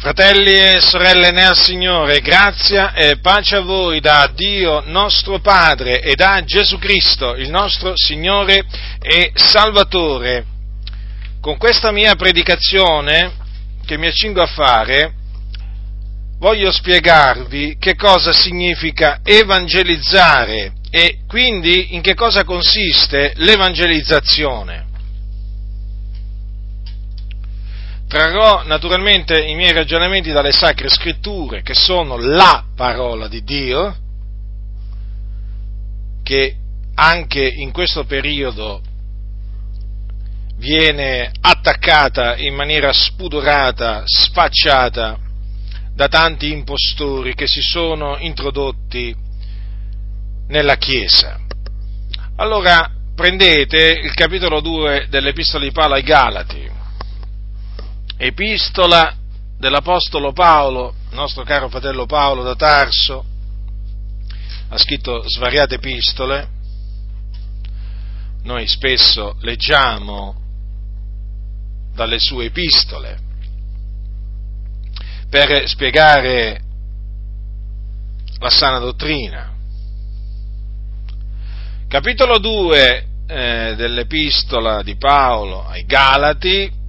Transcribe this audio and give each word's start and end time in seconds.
Fratelli 0.00 0.54
e 0.54 0.80
sorelle 0.80 1.30
nel 1.30 1.54
Signore, 1.54 2.22
grazia 2.22 2.94
e 2.94 3.18
pace 3.18 3.56
a 3.56 3.60
voi 3.60 4.00
da 4.00 4.32
Dio 4.34 4.82
nostro 4.86 5.40
Padre 5.40 6.00
e 6.00 6.14
da 6.14 6.42
Gesù 6.42 6.78
Cristo, 6.78 7.34
il 7.34 7.50
nostro 7.50 7.92
Signore 7.96 8.64
e 8.98 9.30
Salvatore. 9.34 10.42
Con 11.42 11.58
questa 11.58 11.90
mia 11.90 12.14
predicazione 12.14 13.32
che 13.84 13.98
mi 13.98 14.06
accingo 14.06 14.40
a 14.40 14.46
fare, 14.46 15.12
voglio 16.38 16.72
spiegarvi 16.72 17.76
che 17.78 17.94
cosa 17.94 18.32
significa 18.32 19.20
evangelizzare 19.22 20.72
e 20.90 21.18
quindi 21.28 21.94
in 21.94 22.00
che 22.00 22.14
cosa 22.14 22.44
consiste 22.44 23.34
l'evangelizzazione. 23.36 24.86
Trarrò 28.10 28.64
naturalmente 28.64 29.40
i 29.40 29.54
miei 29.54 29.70
ragionamenti 29.72 30.32
dalle 30.32 30.50
sacre 30.50 30.88
scritture, 30.88 31.62
che 31.62 31.74
sono 31.74 32.16
la 32.16 32.64
parola 32.74 33.28
di 33.28 33.44
Dio, 33.44 33.96
che 36.24 36.56
anche 36.96 37.46
in 37.46 37.70
questo 37.70 38.02
periodo 38.02 38.82
viene 40.56 41.30
attaccata 41.40 42.36
in 42.36 42.52
maniera 42.52 42.92
spudorata, 42.92 44.02
sfacciata 44.04 45.16
da 45.94 46.08
tanti 46.08 46.50
impostori 46.50 47.36
che 47.36 47.46
si 47.46 47.60
sono 47.60 48.16
introdotti 48.18 49.14
nella 50.48 50.74
Chiesa. 50.78 51.38
Allora 52.34 52.90
prendete 53.14 54.00
il 54.02 54.12
capitolo 54.14 54.60
2 54.60 55.06
dell'Epistola 55.08 55.62
di 55.62 55.70
Paolo 55.70 55.94
ai 55.94 56.02
Galati, 56.02 56.69
epistola 58.22 59.16
dell'Apostolo 59.56 60.32
Paolo, 60.32 60.94
nostro 61.12 61.42
caro 61.42 61.70
fratello 61.70 62.04
Paolo 62.04 62.42
da 62.42 62.54
Tarso, 62.54 63.24
ha 64.68 64.76
scritto 64.76 65.26
svariate 65.26 65.76
epistole, 65.76 66.48
noi 68.42 68.66
spesso 68.68 69.36
leggiamo 69.40 70.38
dalle 71.94 72.18
sue 72.18 72.44
epistole 72.44 73.18
per 75.30 75.66
spiegare 75.66 76.60
la 78.38 78.50
sana 78.50 78.78
dottrina. 78.78 79.54
Capitolo 81.88 82.38
2 82.38 83.06
eh, 83.26 83.74
dell'epistola 83.76 84.82
di 84.82 84.96
Paolo 84.96 85.66
ai 85.66 85.86
Galati, 85.86 86.79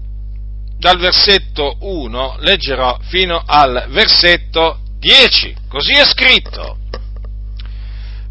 dal 0.82 0.98
versetto 0.98 1.78
1 1.82 2.38
leggerò 2.40 2.98
fino 3.04 3.44
al 3.46 3.86
versetto 3.90 4.80
10, 4.98 5.56
così 5.70 5.92
è 5.92 6.04
scritto. 6.06 6.78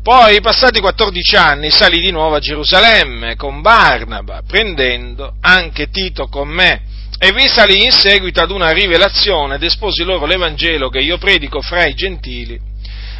Poi, 0.02 0.40
passati 0.40 0.80
14 0.80 1.36
anni, 1.36 1.70
salì 1.70 2.00
di 2.00 2.10
nuovo 2.10 2.34
a 2.34 2.40
Gerusalemme 2.40 3.36
con 3.36 3.60
Barnaba, 3.60 4.42
prendendo 4.44 5.34
anche 5.40 5.90
Tito 5.90 6.26
con 6.26 6.48
me, 6.48 6.82
e 7.20 7.30
vi 7.30 7.46
salì 7.46 7.84
in 7.84 7.92
seguito 7.92 8.40
ad 8.40 8.50
una 8.50 8.72
rivelazione 8.72 9.54
ed 9.54 9.62
esposi 9.62 10.02
loro 10.02 10.26
l'Evangelo 10.26 10.88
che 10.88 10.98
io 10.98 11.18
predico 11.18 11.60
fra 11.60 11.84
i 11.84 11.94
gentili, 11.94 12.58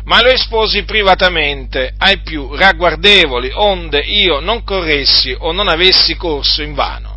ma 0.07 0.21
lo 0.23 0.31
esposi 0.31 0.83
privatamente 0.83 1.95
ai 1.99 2.21
più 2.23 2.57
ragguardevoli, 2.57 3.53
onde 3.55 4.01
io 4.01 4.41
non 4.41 4.65
corressi 4.65 5.33
o 5.39 5.53
non 5.53 5.69
avessi 5.69 6.17
corso 6.17 6.63
in 6.63 6.75
vano 6.75 7.10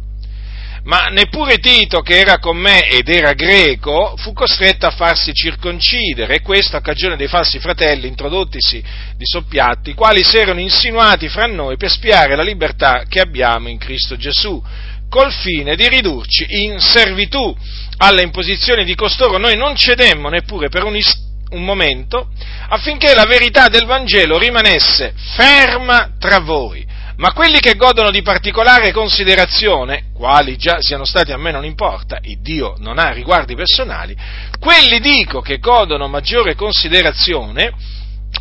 ma 0.83 1.07
neppure 1.07 1.59
Tito, 1.59 2.01
che 2.01 2.19
era 2.19 2.39
con 2.39 2.57
me 2.57 2.87
ed 2.89 3.07
era 3.07 3.33
greco, 3.33 4.15
fu 4.17 4.33
costretto 4.33 4.85
a 4.85 4.91
farsi 4.91 5.33
circoncidere, 5.33 6.35
e 6.35 6.41
questo 6.41 6.75
a 6.75 6.81
cagione 6.81 7.15
dei 7.15 7.27
falsi 7.27 7.59
fratelli 7.59 8.07
introdottisi 8.07 8.83
di 9.15 9.25
soppiatto, 9.25 9.89
i 9.89 9.93
quali 9.93 10.23
si 10.23 10.37
erano 10.37 10.59
insinuati 10.59 11.29
fra 11.29 11.45
noi 11.45 11.77
per 11.77 11.89
spiare 11.89 12.35
la 12.35 12.43
libertà 12.43 13.05
che 13.07 13.22
abbiamo 13.22 13.69
in 13.69 13.77
Cristo 13.77 14.17
Gesù, 14.17 14.61
col 15.07 15.31
fine 15.31 15.75
di 15.75 15.88
ridurci 15.88 16.45
in 16.49 16.79
servitù. 16.79 17.55
Alle 17.97 18.23
imposizioni 18.23 18.83
di 18.83 18.95
costoro 18.95 19.38
noi 19.38 19.55
non 19.55 19.75
cedemmo 19.75 20.27
neppure 20.27 20.67
per 20.67 20.83
un, 20.83 20.97
ist- 20.97 21.17
un 21.51 21.63
momento, 21.63 22.29
affinché 22.67 23.13
la 23.13 23.25
verità 23.25 23.69
del 23.69 23.85
Vangelo 23.85 24.38
rimanesse 24.38 25.13
ferma 25.35 26.16
tra 26.19 26.39
voi 26.39 26.91
ma 27.18 27.34
quelli 27.34 27.59
che 27.59 27.75
godono 27.75 28.12
di 28.12 28.22
particolare 28.22 28.91
considerazione, 28.91 30.12
quali 30.13 30.56
già 30.57 30.78
siano 30.79 31.06
stati 31.06 31.31
a 31.31 31.38
me 31.38 31.51
non 31.51 31.66
importa, 31.66 32.19
il 32.22 32.40
Dio 32.41 32.75
non 32.79 33.00
ha 33.00 33.12
riguardi 33.12 33.56
personali, 33.56 34.16
quelli 34.59 35.00
dico 35.00 35.41
che 35.41 35.57
godono 35.59 36.07
maggiore 36.07 36.53
considerazione, 36.56 37.73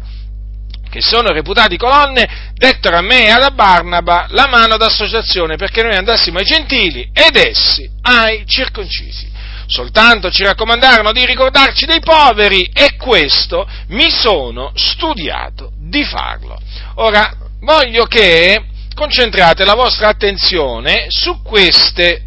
che 0.90 1.00
sono 1.00 1.30
reputati 1.30 1.78
colonne, 1.78 2.28
dettero 2.56 2.98
a 2.98 3.02
me 3.02 3.26
e 3.26 3.30
alla 3.30 3.52
Barnaba 3.52 4.26
la 4.30 4.48
mano 4.48 4.76
d'associazione 4.76 5.58
perché 5.58 5.84
noi 5.84 5.96
andassimo 5.96 6.40
ai 6.40 6.46
gentili 6.46 7.08
ed 7.14 7.36
essi 7.36 7.88
ai 8.02 8.48
circoncisi. 8.48 9.30
Soltanto 9.68 10.32
ci 10.32 10.44
raccomandarono 10.44 11.12
di 11.12 11.26
ricordarci 11.26 11.86
dei 11.86 12.00
poveri 12.00 12.72
e 12.74 12.96
questo 12.96 13.68
mi 13.90 14.10
sono 14.10 14.72
studiato 14.74 15.74
di 15.78 16.06
farlo. 16.06 16.58
Ora, 16.96 17.36
voglio 17.60 18.06
che 18.06 18.64
concentrate 18.96 19.66
la 19.66 19.76
vostra 19.76 20.08
attenzione 20.08 21.08
su 21.10 21.42
queste 21.44 22.24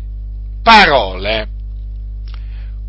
parole. 0.62 1.48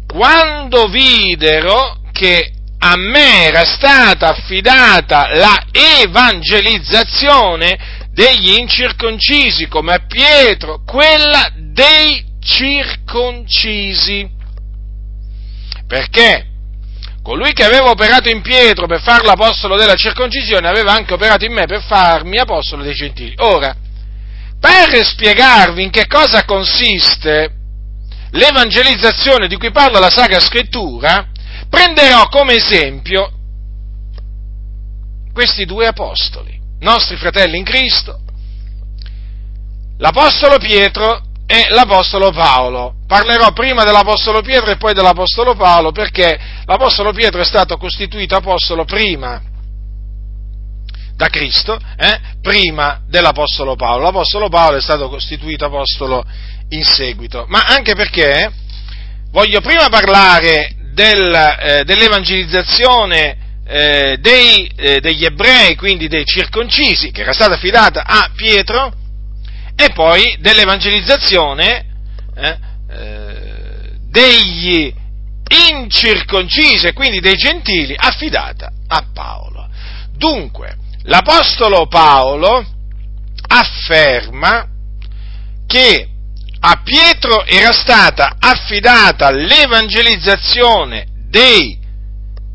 Quando 0.06 0.88
videro 0.88 2.01
che 2.11 2.51
a 2.79 2.97
me 2.97 3.45
era 3.45 3.63
stata 3.63 4.28
affidata 4.29 5.34
la 5.34 5.67
evangelizzazione 5.72 8.00
degli 8.11 8.57
incirconcisi 8.57 9.67
come 9.67 9.94
a 9.94 10.03
Pietro, 10.06 10.81
quella 10.85 11.50
dei 11.56 12.25
circoncisi. 12.44 14.40
Perché 15.91 16.52
Colui 17.22 17.53
che 17.53 17.63
aveva 17.63 17.91
operato 17.91 18.29
in 18.29 18.41
Pietro 18.41 18.88
per 18.88 19.00
fare 19.02 19.25
l'apostolo 19.25 19.78
della 19.78 19.94
circoncisione 19.94 20.68
aveva 20.68 20.94
anche 20.94 21.13
operato 21.13 21.46
in 21.46 21.53
me 21.53 21.68
per 21.68 21.84
farmi 21.84 22.40
apostolo 22.40 22.81
dei 22.81 22.96
gentili. 22.96 23.35
Ora, 23.38 23.75
per 24.59 25.06
spiegarvi 25.06 25.84
in 25.84 25.91
che 25.91 26.07
cosa 26.07 26.46
consiste 26.46 27.57
l'evangelizzazione 28.31 29.47
di 29.47 29.57
cui 29.57 29.72
parla 29.72 30.00
la 30.00 30.09
Sacra 30.09 30.40
Scrittura, 30.40 31.28
prenderò 31.69 32.28
come 32.28 32.53
esempio 32.53 33.31
questi 35.31 35.66
due 35.66 35.85
apostoli, 35.85 36.59
nostri 36.79 37.18
fratelli 37.18 37.59
in 37.59 37.63
Cristo, 37.63 38.19
l'apostolo 40.00 40.58
Pietro 40.58 41.22
e 41.51 41.67
l'Apostolo 41.67 42.31
Paolo. 42.31 42.94
Parlerò 43.06 43.51
prima 43.51 43.84
dell'Apostolo 43.84 44.41
Pietro 44.41 44.72
e 44.72 44.78
poi 44.78 44.93
dell'Apostolo 44.93 45.53
Paolo 45.53 45.91
perché 45.91 46.40
l'Apostolo 46.66 47.11
Pietro 47.11 47.41
è 47.41 47.43
stato 47.43 47.75
costituito 47.75 48.37
Apostolo 48.37 48.85
prima 48.85 49.41
da 51.14 51.28
Cristo, 51.28 51.78
eh, 51.97 52.20
prima 52.41 53.02
dell'Apostolo 53.05 53.75
Paolo. 53.75 54.03
L'Apostolo 54.03 54.47
Paolo 54.47 54.78
è 54.78 54.81
stato 54.81 55.09
costituito 55.09 55.66
Apostolo 55.66 56.23
in 56.70 56.85
seguito, 56.85 57.43
ma 57.49 57.64
anche 57.67 57.96
perché 57.96 58.49
voglio 59.31 59.59
prima 59.59 59.90
parlare 59.90 60.73
del, 60.93 61.34
eh, 61.34 61.84
dell'evangelizzazione 61.84 63.59
eh, 63.67 64.17
dei, 64.22 64.72
eh, 64.73 65.02
degli 65.02 65.25
ebrei, 65.25 65.75
quindi 65.75 66.08
dei 66.08 66.23
circoncisi, 66.23 67.11
che 67.11 67.23
era 67.23 67.34
stata 67.34 67.55
affidata 67.55 68.05
a 68.05 68.31
Pietro, 68.34 68.99
e 69.85 69.91
poi 69.93 70.37
dell'evangelizzazione 70.39 71.85
eh, 72.35 72.57
eh, 72.89 73.91
degli 74.09 74.93
incirconcisi 75.69 76.93
quindi 76.93 77.19
dei 77.19 77.35
gentili 77.35 77.95
affidata 77.97 78.72
a 78.87 79.05
Paolo. 79.13 79.67
Dunque, 80.16 80.78
l'Apostolo 81.03 81.87
Paolo 81.87 82.66
afferma 83.47 84.67
che 85.66 86.07
a 86.59 86.81
Pietro 86.84 87.43
era 87.45 87.72
stata 87.72 88.35
affidata 88.39 89.31
l'evangelizzazione 89.31 91.07
dei 91.27 91.79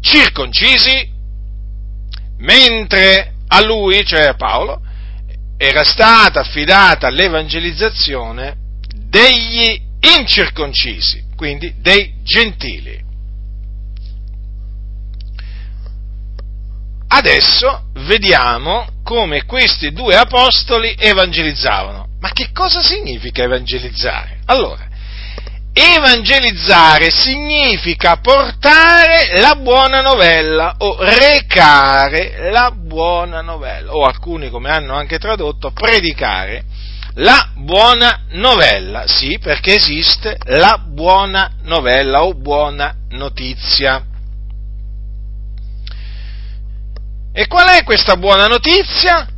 circoncisi, 0.00 1.10
mentre 2.38 3.34
a 3.48 3.60
lui, 3.62 4.04
cioè 4.04 4.26
a 4.26 4.34
Paolo, 4.34 4.80
era 5.56 5.84
stata 5.84 6.40
affidata 6.40 7.08
l'evangelizzazione 7.08 8.56
degli 8.94 9.80
incirconcisi, 10.18 11.24
quindi 11.34 11.74
dei 11.78 12.14
gentili. 12.22 13.04
Adesso 17.08 17.90
vediamo 18.06 18.86
come 19.02 19.44
questi 19.44 19.92
due 19.92 20.16
apostoli 20.16 20.94
evangelizzavano. 20.98 22.08
Ma 22.18 22.30
che 22.32 22.50
cosa 22.52 22.82
significa 22.82 23.42
evangelizzare? 23.42 24.40
Allora, 24.46 24.85
evangelizzare 25.78 27.10
significa 27.10 28.16
portare 28.16 29.38
la 29.38 29.56
buona 29.56 30.00
novella 30.00 30.76
o 30.78 30.96
recare 30.98 32.50
la 32.50 32.70
buona 32.74 33.42
novella, 33.42 33.92
o 33.92 34.06
alcuni 34.06 34.48
come 34.48 34.70
hanno 34.70 34.94
anche 34.94 35.18
tradotto, 35.18 35.72
predicare 35.72 36.64
la 37.16 37.50
buona 37.54 38.24
novella, 38.30 39.06
sì, 39.06 39.38
perché 39.38 39.74
esiste 39.74 40.38
la 40.44 40.82
buona 40.82 41.52
novella 41.62 42.24
o 42.24 42.34
buona 42.34 42.94
notizia. 43.10 44.02
E 47.32 47.46
qual 47.48 47.68
è 47.68 47.84
questa 47.84 48.16
buona 48.16 48.46
notizia? 48.46 49.28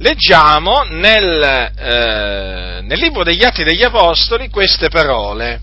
Leggiamo 0.00 0.84
nel, 0.88 1.42
eh, 1.76 2.80
nel 2.80 2.98
libro 2.98 3.22
degli 3.22 3.44
Atti 3.44 3.64
degli 3.64 3.82
Apostoli 3.82 4.48
queste 4.48 4.88
parole. 4.88 5.60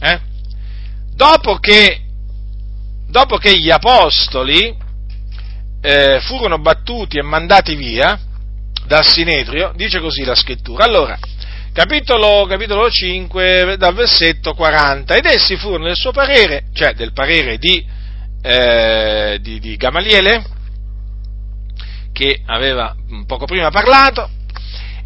Eh? 0.00 0.20
Dopo, 1.14 1.56
che, 1.56 2.00
dopo, 3.06 3.36
che, 3.36 3.58
gli 3.58 3.70
Apostoli 3.70 4.74
eh, 5.82 6.18
furono 6.22 6.58
battuti 6.60 7.18
e 7.18 7.22
mandati 7.22 7.74
via 7.74 8.18
dal 8.86 9.04
Sinedrio, 9.04 9.74
dice 9.76 10.00
così 10.00 10.24
la 10.24 10.34
scrittura. 10.34 10.84
Allora, 10.84 11.18
capitolo, 11.74 12.46
capitolo 12.46 12.90
5, 12.90 13.76
dal 13.76 13.94
versetto 13.94 14.54
40, 14.54 15.14
ed 15.14 15.26
essi 15.26 15.56
furono 15.56 15.88
del 15.88 15.96
suo 15.96 16.10
parere, 16.10 16.68
cioè 16.72 16.94
del 16.94 17.12
parere 17.12 17.58
di, 17.58 17.84
eh, 18.40 19.38
di, 19.42 19.60
di 19.60 19.76
Gamaliele, 19.76 20.42
che 22.14 22.40
aveva 22.46 22.94
poco 23.26 23.44
prima 23.44 23.70
parlato, 23.70 24.30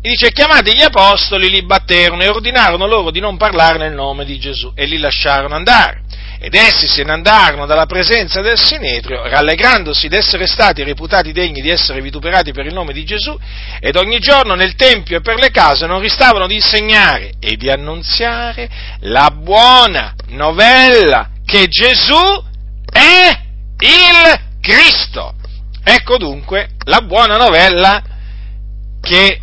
e 0.00 0.10
dice, 0.10 0.30
chiamati 0.30 0.76
gli 0.76 0.82
apostoli, 0.82 1.50
li 1.50 1.64
batterono 1.64 2.22
e 2.22 2.28
ordinarono 2.28 2.86
loro 2.86 3.10
di 3.10 3.18
non 3.18 3.36
parlare 3.36 3.78
nel 3.78 3.94
nome 3.94 4.24
di 4.24 4.38
Gesù 4.38 4.70
e 4.76 4.84
li 4.86 4.98
lasciarono 4.98 5.56
andare. 5.56 6.02
Ed 6.40 6.54
essi 6.54 6.86
se 6.86 7.02
ne 7.02 7.10
andarono 7.10 7.66
dalla 7.66 7.86
presenza 7.86 8.40
del 8.40 8.56
Sinedrio, 8.56 9.26
rallegrandosi 9.26 10.06
d'essere 10.06 10.46
stati 10.46 10.84
reputati 10.84 11.32
degni 11.32 11.60
di 11.60 11.68
essere 11.68 12.00
vituperati 12.00 12.52
per 12.52 12.64
il 12.64 12.74
nome 12.74 12.92
di 12.92 13.04
Gesù, 13.04 13.36
ed 13.80 13.96
ogni 13.96 14.20
giorno 14.20 14.54
nel 14.54 14.76
Tempio 14.76 15.16
e 15.16 15.20
per 15.20 15.34
le 15.34 15.50
case 15.50 15.86
non 15.86 15.98
ristavano 15.98 16.46
di 16.46 16.54
insegnare 16.54 17.32
e 17.40 17.56
di 17.56 17.68
annunziare 17.68 18.68
la 19.00 19.32
buona 19.32 20.14
novella 20.28 21.30
che 21.44 21.66
Gesù 21.66 22.44
è 22.88 23.36
il 23.80 24.40
Cristo. 24.60 25.34
Ecco 25.90 26.18
dunque 26.18 26.72
la 26.84 27.00
buona 27.00 27.38
novella 27.38 28.02
che 29.00 29.40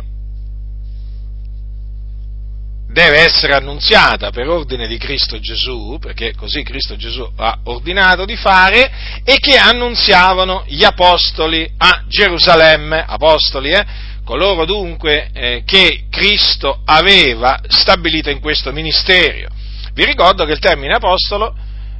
deve 2.86 3.18
essere 3.18 3.54
annunziata 3.54 4.30
per 4.30 4.48
ordine 4.48 4.86
di 4.86 4.96
Cristo 4.96 5.40
Gesù, 5.40 5.98
perché 6.00 6.36
così 6.36 6.62
Cristo 6.62 6.94
Gesù 6.94 7.28
ha 7.34 7.58
ordinato 7.64 8.24
di 8.24 8.36
fare, 8.36 8.92
e 9.24 9.38
che 9.40 9.56
annunziavano 9.56 10.62
gli 10.68 10.84
apostoli 10.84 11.68
a 11.78 12.04
Gerusalemme, 12.06 13.04
apostoli, 13.04 13.72
eh, 13.72 13.84
coloro 14.24 14.64
dunque 14.64 15.30
eh, 15.32 15.62
che 15.66 16.04
Cristo 16.08 16.82
aveva 16.84 17.60
stabilito 17.66 18.30
in 18.30 18.38
questo 18.38 18.70
ministero. 18.70 19.48
Vi 19.94 20.04
ricordo 20.04 20.44
che 20.44 20.52
il 20.52 20.60
termine 20.60 20.94
apostolo 20.94 21.56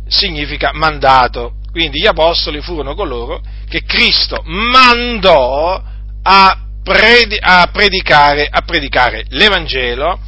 significa 0.06 0.70
mandato, 0.72 1.54
quindi 1.76 2.00
gli 2.00 2.06
apostoli 2.06 2.62
furono 2.62 2.94
coloro 2.94 3.42
che 3.68 3.82
Cristo 3.82 4.40
mandò 4.46 5.82
a, 6.22 6.58
predi- 6.82 7.36
a, 7.38 7.68
predicare, 7.70 8.48
a 8.50 8.62
predicare, 8.62 9.26
l'Evangelo, 9.28 10.18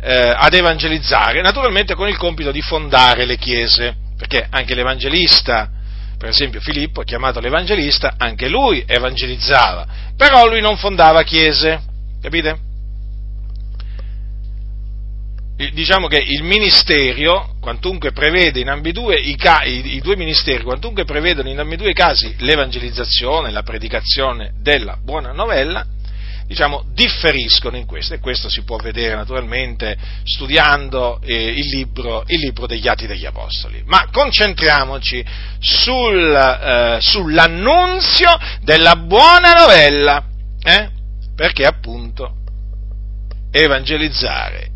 eh, 0.00 0.32
ad 0.32 0.54
evangelizzare, 0.54 1.42
naturalmente 1.42 1.96
con 1.96 2.06
il 2.06 2.16
compito 2.16 2.52
di 2.52 2.60
fondare 2.60 3.24
le 3.24 3.36
chiese, 3.36 3.96
perché 4.16 4.46
anche 4.48 4.76
l'Evangelista, 4.76 5.68
per 6.16 6.28
esempio 6.28 6.60
Filippo, 6.60 7.02
chiamato 7.02 7.40
l'Evangelista, 7.40 8.14
anche 8.16 8.48
lui 8.48 8.84
evangelizzava, 8.86 9.86
però 10.16 10.46
lui 10.46 10.60
non 10.60 10.76
fondava 10.76 11.24
chiese, 11.24 11.82
capite? 12.22 12.68
diciamo 15.72 16.06
che 16.06 16.22
il 16.24 16.44
ministero, 16.44 17.49
quantunque 17.60 18.12
prevede 18.12 18.60
in 18.60 18.68
ambedue 18.68 19.16
i, 19.16 19.36
i, 19.64 19.96
i, 19.96 20.00
due 20.00 20.16
ministeri, 20.16 20.64
quantunque 20.64 21.04
prevedono 21.04 21.48
in 21.48 21.58
ambedue 21.58 21.90
i 21.90 21.94
casi 21.94 22.34
l'evangelizzazione, 22.38 23.50
la 23.50 23.62
predicazione 23.62 24.54
della 24.60 24.96
buona 25.00 25.32
novella, 25.32 25.86
diciamo, 26.46 26.84
differiscono 26.92 27.76
in 27.76 27.86
questo, 27.86 28.14
e 28.14 28.18
questo 28.18 28.48
si 28.48 28.62
può 28.62 28.76
vedere 28.78 29.14
naturalmente 29.14 29.96
studiando 30.24 31.20
eh, 31.22 31.44
il, 31.48 31.68
libro, 31.68 32.24
il, 32.26 32.40
libro, 32.40 32.66
degli 32.66 32.88
Atti 32.88 33.06
degli 33.06 33.26
Apostoli. 33.26 33.82
Ma 33.86 34.08
concentriamoci 34.10 35.24
sul, 35.60 36.34
eh, 36.34 36.98
sull'annunzio 37.00 38.36
della 38.62 38.96
buona 38.96 39.52
novella, 39.52 40.24
eh? 40.64 40.88
perché 41.36 41.64
appunto 41.64 42.34
evangelizzare 43.52 44.69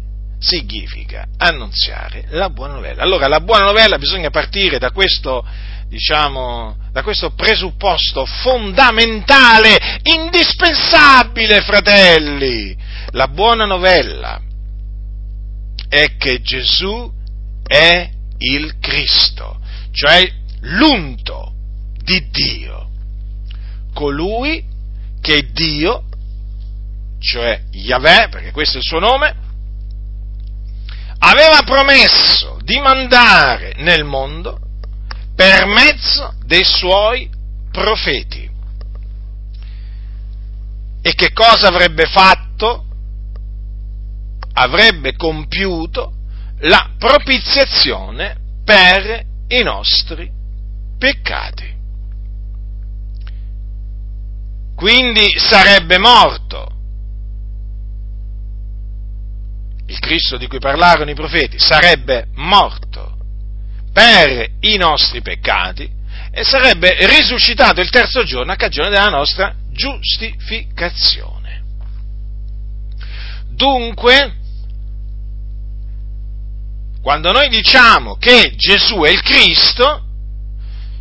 significa 0.44 1.26
annunziare 1.38 2.26
la 2.30 2.50
buona 2.50 2.74
novella. 2.74 3.02
Allora 3.02 3.26
la 3.28 3.40
buona 3.40 3.64
novella 3.64 3.98
bisogna 3.98 4.28
partire 4.28 4.78
da 4.78 4.90
questo, 4.90 5.44
diciamo, 5.88 6.76
da 6.92 7.02
questo 7.02 7.30
presupposto 7.30 8.26
fondamentale, 8.26 10.00
indispensabile, 10.02 11.62
fratelli. 11.62 12.76
La 13.12 13.28
buona 13.28 13.64
novella 13.64 14.40
è 15.88 16.16
che 16.18 16.42
Gesù 16.42 17.10
è 17.66 18.10
il 18.38 18.78
Cristo, 18.80 19.58
cioè 19.92 20.30
l'unto 20.60 21.52
di 22.02 22.28
Dio, 22.30 22.90
colui 23.94 24.62
che 25.22 25.48
Dio, 25.52 26.04
cioè 27.18 27.62
Yahweh, 27.70 28.28
perché 28.28 28.50
questo 28.50 28.76
è 28.76 28.80
il 28.80 28.86
suo 28.86 28.98
nome, 28.98 29.43
aveva 31.26 31.62
promesso 31.62 32.58
di 32.62 32.78
mandare 32.80 33.74
nel 33.78 34.04
mondo 34.04 34.58
per 35.34 35.64
mezzo 35.66 36.34
dei 36.44 36.64
suoi 36.64 37.30
profeti. 37.70 38.50
E 41.00 41.14
che 41.14 41.32
cosa 41.32 41.68
avrebbe 41.68 42.06
fatto? 42.06 42.84
Avrebbe 44.52 45.16
compiuto 45.16 46.12
la 46.60 46.90
propiziazione 46.98 48.36
per 48.64 49.24
i 49.48 49.62
nostri 49.62 50.30
peccati. 50.98 51.72
Quindi 54.76 55.38
sarebbe 55.38 55.98
morto 55.98 56.73
il 59.86 59.98
Cristo 59.98 60.36
di 60.36 60.46
cui 60.46 60.58
parlarono 60.58 61.10
i 61.10 61.14
profeti, 61.14 61.58
sarebbe 61.58 62.28
morto 62.34 63.16
per 63.92 64.50
i 64.60 64.76
nostri 64.76 65.20
peccati 65.22 65.88
e 66.32 66.42
sarebbe 66.42 66.96
risuscitato 67.06 67.80
il 67.80 67.90
terzo 67.90 68.24
giorno 68.24 68.52
a 68.52 68.56
cagione 68.56 68.88
della 68.88 69.08
nostra 69.08 69.54
giustificazione. 69.70 71.62
Dunque, 73.50 74.34
quando 77.00 77.30
noi 77.30 77.48
diciamo 77.48 78.16
che 78.16 78.54
Gesù 78.56 79.02
è 79.02 79.10
il 79.10 79.22
Cristo, 79.22 80.02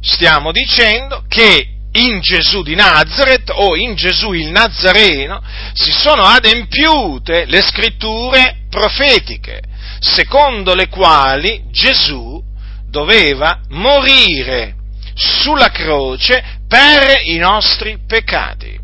stiamo 0.02 0.52
dicendo 0.52 1.24
che 1.28 1.70
in 1.94 2.20
Gesù 2.22 2.62
di 2.62 2.76
Nazareth 2.76 3.50
o 3.54 3.76
in 3.76 3.96
Gesù 3.96 4.34
il 4.34 4.50
Nazareno 4.50 5.42
si 5.74 5.92
sono 5.92 6.24
adempiute 6.24 7.46
le 7.46 7.62
scritture 7.62 8.63
profetiche, 8.74 9.62
secondo 10.00 10.74
le 10.74 10.90
quali 10.90 11.66
Gesù 11.70 12.42
doveva 12.90 13.62
morire 13.70 14.76
sulla 15.14 15.70
croce 15.70 16.44
per 16.68 17.22
i 17.26 17.38
nostri 17.38 18.00
peccati. 18.08 18.82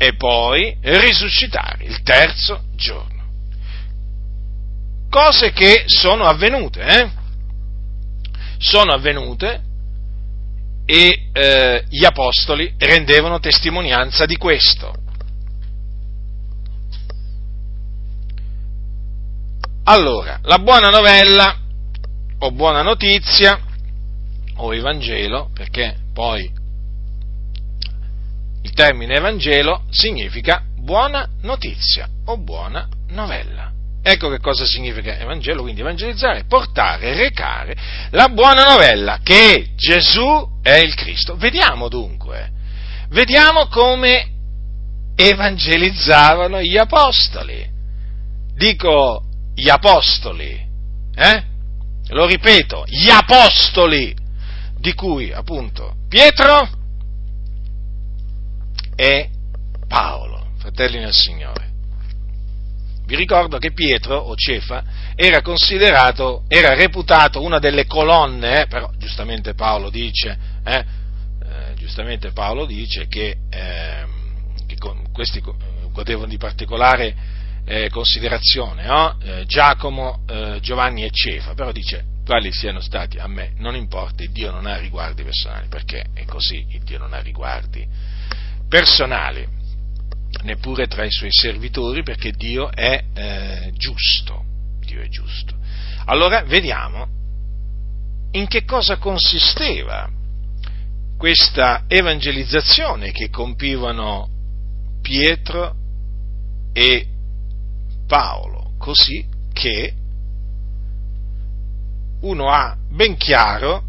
e 0.00 0.14
poi 0.14 0.76
risuscitare 0.80 1.84
il 1.84 2.02
terzo 2.02 2.62
giorno. 2.76 3.16
Cose 5.10 5.50
che 5.50 5.82
sono 5.86 6.24
avvenute, 6.24 6.80
eh? 6.80 7.10
Sono 8.58 8.92
avvenute 8.92 9.62
e 10.86 11.28
eh, 11.32 11.84
gli 11.88 12.04
apostoli 12.04 12.72
rendevano 12.78 13.40
testimonianza 13.40 14.24
di 14.24 14.36
questo. 14.36 14.94
Allora, 19.90 20.38
la 20.42 20.58
buona 20.58 20.90
novella 20.90 21.56
o 22.40 22.50
buona 22.50 22.82
notizia 22.82 23.58
o 24.56 24.74
Evangelo, 24.74 25.48
perché 25.54 25.96
poi 26.12 26.42
il 28.64 28.72
termine 28.74 29.14
Evangelo 29.14 29.84
significa 29.88 30.62
buona 30.76 31.26
notizia 31.40 32.06
o 32.26 32.36
buona 32.36 32.86
novella. 33.12 33.72
Ecco 34.02 34.28
che 34.28 34.40
cosa 34.40 34.66
significa 34.66 35.16
Evangelo, 35.16 35.62
quindi 35.62 35.80
evangelizzare, 35.80 36.44
portare, 36.44 37.14
recare 37.14 37.74
la 38.10 38.28
buona 38.28 38.64
novella 38.64 39.20
che 39.22 39.70
Gesù 39.74 40.60
è 40.60 40.74
il 40.74 40.94
Cristo. 40.96 41.34
Vediamo 41.36 41.88
dunque, 41.88 42.50
vediamo 43.08 43.68
come 43.68 44.32
evangelizzavano 45.16 46.60
gli 46.60 46.76
apostoli. 46.76 47.66
Dico 48.54 49.22
gli 49.58 49.68
apostoli, 49.68 50.66
eh? 51.16 51.44
Lo 52.10 52.26
ripeto, 52.26 52.84
gli 52.86 53.10
apostoli, 53.10 54.14
di 54.78 54.94
cui 54.94 55.32
appunto 55.32 55.96
Pietro 56.08 56.68
e 58.94 59.28
Paolo, 59.88 60.52
fratelli 60.58 60.98
nel 61.00 61.12
Signore. 61.12 61.66
Vi 63.04 63.16
ricordo 63.16 63.58
che 63.58 63.72
Pietro 63.72 64.16
o 64.16 64.36
Cefa 64.36 64.84
era 65.16 65.42
considerato, 65.42 66.44
era 66.46 66.74
reputato 66.74 67.42
una 67.42 67.58
delle 67.58 67.84
colonne, 67.86 68.62
eh, 68.62 68.66
però 68.68 68.88
giustamente 68.96 69.54
Paolo 69.54 69.90
dice, 69.90 70.38
eh, 70.64 70.84
eh, 71.42 71.74
giustamente 71.74 72.30
Paolo 72.30 72.64
dice 72.64 73.08
che, 73.08 73.38
ehm, 73.50 74.66
che 74.66 74.76
questi 75.12 75.42
godevano 75.90 76.28
di 76.28 76.36
particolare 76.36 77.37
eh, 77.64 77.88
considerazione, 77.90 78.86
no? 78.86 79.18
Eh, 79.22 79.44
Giacomo, 79.46 80.22
eh, 80.26 80.58
Giovanni 80.60 81.04
e 81.04 81.10
Cefa, 81.10 81.54
però 81.54 81.72
dice 81.72 82.16
quali 82.24 82.52
siano 82.52 82.80
stati 82.80 83.18
a 83.18 83.26
me 83.26 83.52
non 83.56 83.74
importa, 83.74 84.22
Dio 84.30 84.50
non 84.50 84.66
ha 84.66 84.76
riguardi 84.76 85.22
personali, 85.22 85.66
perché 85.68 86.06
è 86.12 86.24
così, 86.24 86.66
Dio 86.84 86.98
non 86.98 87.14
ha 87.14 87.20
riguardi 87.20 87.86
personali, 88.68 89.46
neppure 90.42 90.86
tra 90.86 91.04
i 91.04 91.10
suoi 91.10 91.32
servitori, 91.32 92.02
perché 92.02 92.32
Dio 92.32 92.70
è 92.70 93.02
eh, 93.14 93.72
giusto. 93.74 94.44
Dio 94.80 95.00
è 95.00 95.08
giusto. 95.08 95.54
Allora 96.06 96.42
vediamo 96.42 97.06
in 98.32 98.46
che 98.46 98.64
cosa 98.64 98.96
consisteva 98.96 100.08
questa 101.16 101.84
evangelizzazione 101.88 103.10
che 103.10 103.28
compivano 103.28 104.28
Pietro 105.02 105.74
e 106.72 107.06
Paolo, 108.08 108.72
così 108.78 109.24
che 109.52 109.92
uno 112.22 112.50
ha 112.50 112.74
ben 112.90 113.16
chiaro 113.16 113.84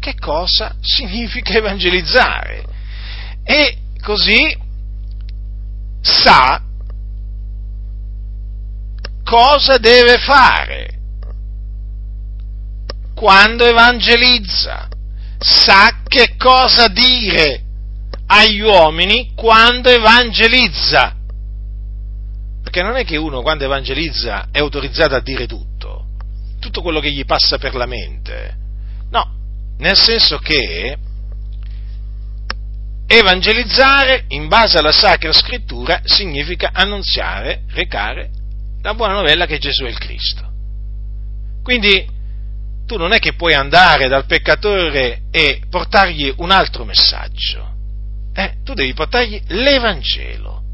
che 0.00 0.14
cosa 0.18 0.74
significa 0.80 1.52
evangelizzare 1.52 2.64
e 3.44 3.76
così 4.02 4.56
sa 6.00 6.60
cosa 9.22 9.78
deve 9.78 10.18
fare 10.18 10.98
quando 13.14 13.64
evangelizza, 13.64 14.88
sa 15.38 16.02
che 16.06 16.36
cosa 16.36 16.88
dire 16.88 17.62
agli 18.26 18.60
uomini 18.60 19.32
quando 19.34 19.88
evangelizza. 19.88 21.15
Perché 22.76 22.90
non 22.92 23.00
è 23.00 23.06
che 23.06 23.16
uno 23.16 23.40
quando 23.40 23.64
evangelizza 23.64 24.48
è 24.52 24.58
autorizzato 24.58 25.14
a 25.14 25.20
dire 25.20 25.46
tutto, 25.46 26.08
tutto 26.60 26.82
quello 26.82 27.00
che 27.00 27.10
gli 27.10 27.24
passa 27.24 27.56
per 27.56 27.74
la 27.74 27.86
mente. 27.86 28.54
No, 29.08 29.32
nel 29.78 29.96
senso 29.96 30.36
che 30.36 30.98
Evangelizzare, 33.06 34.24
in 34.28 34.48
base 34.48 34.76
alla 34.76 34.92
Sacra 34.92 35.32
Scrittura, 35.32 36.02
significa 36.04 36.72
annunziare, 36.74 37.62
recare 37.68 38.28
la 38.82 38.92
buona 38.92 39.14
novella 39.14 39.46
che 39.46 39.56
Gesù 39.56 39.84
è 39.84 39.88
il 39.88 39.96
Cristo. 39.96 40.46
Quindi 41.62 42.06
tu 42.84 42.98
non 42.98 43.12
è 43.12 43.18
che 43.20 43.32
puoi 43.32 43.54
andare 43.54 44.06
dal 44.06 44.26
peccatore 44.26 45.22
e 45.30 45.62
portargli 45.70 46.30
un 46.38 46.50
altro 46.50 46.84
messaggio, 46.84 47.72
eh? 48.34 48.56
tu 48.64 48.74
devi 48.74 48.92
portargli 48.92 49.40
l'Evangelo. 49.46 50.64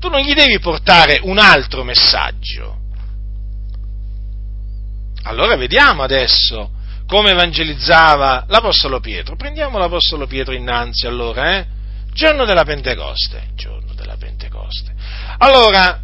Tu 0.00 0.08
non 0.08 0.20
gli 0.20 0.32
devi 0.32 0.58
portare 0.58 1.20
un 1.22 1.38
altro 1.38 1.84
messaggio. 1.84 2.78
Allora 5.24 5.56
vediamo 5.56 6.02
adesso 6.02 6.70
come 7.06 7.32
evangelizzava 7.32 8.46
l'Apostolo 8.48 9.00
Pietro. 9.00 9.36
Prendiamo 9.36 9.78
l'Apostolo 9.78 10.26
Pietro 10.26 10.54
innanzi 10.54 11.06
allora, 11.06 11.58
eh? 11.58 11.66
Giorno 12.12 12.44
della 12.44 12.64
Pentecoste, 12.64 13.48
giorno 13.54 13.92
della 13.94 14.16
Pentecoste. 14.16 14.94
Allora, 15.38 16.00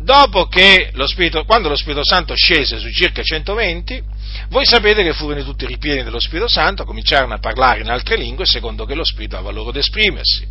dopo 0.00 0.46
che 0.46 0.90
lo 0.94 1.06
Spirito, 1.06 1.44
quando 1.44 1.68
lo 1.68 1.76
Spirito 1.76 2.04
Santo 2.04 2.34
scese 2.34 2.78
su 2.78 2.90
circa 2.90 3.22
120, 3.22 4.02
voi 4.48 4.64
sapete 4.64 5.02
che 5.02 5.12
furono 5.12 5.44
tutti 5.44 5.66
ripieni 5.66 6.02
dello 6.02 6.20
Spirito 6.20 6.48
Santo, 6.48 6.84
cominciarono 6.84 7.34
a 7.34 7.38
parlare 7.38 7.80
in 7.80 7.90
altre 7.90 8.16
lingue 8.16 8.44
secondo 8.44 8.84
che 8.84 8.94
lo 8.94 9.04
Spirito 9.04 9.36
aveva 9.36 9.52
loro 9.52 9.70
ad 9.70 9.76
esprimersi. 9.76 10.46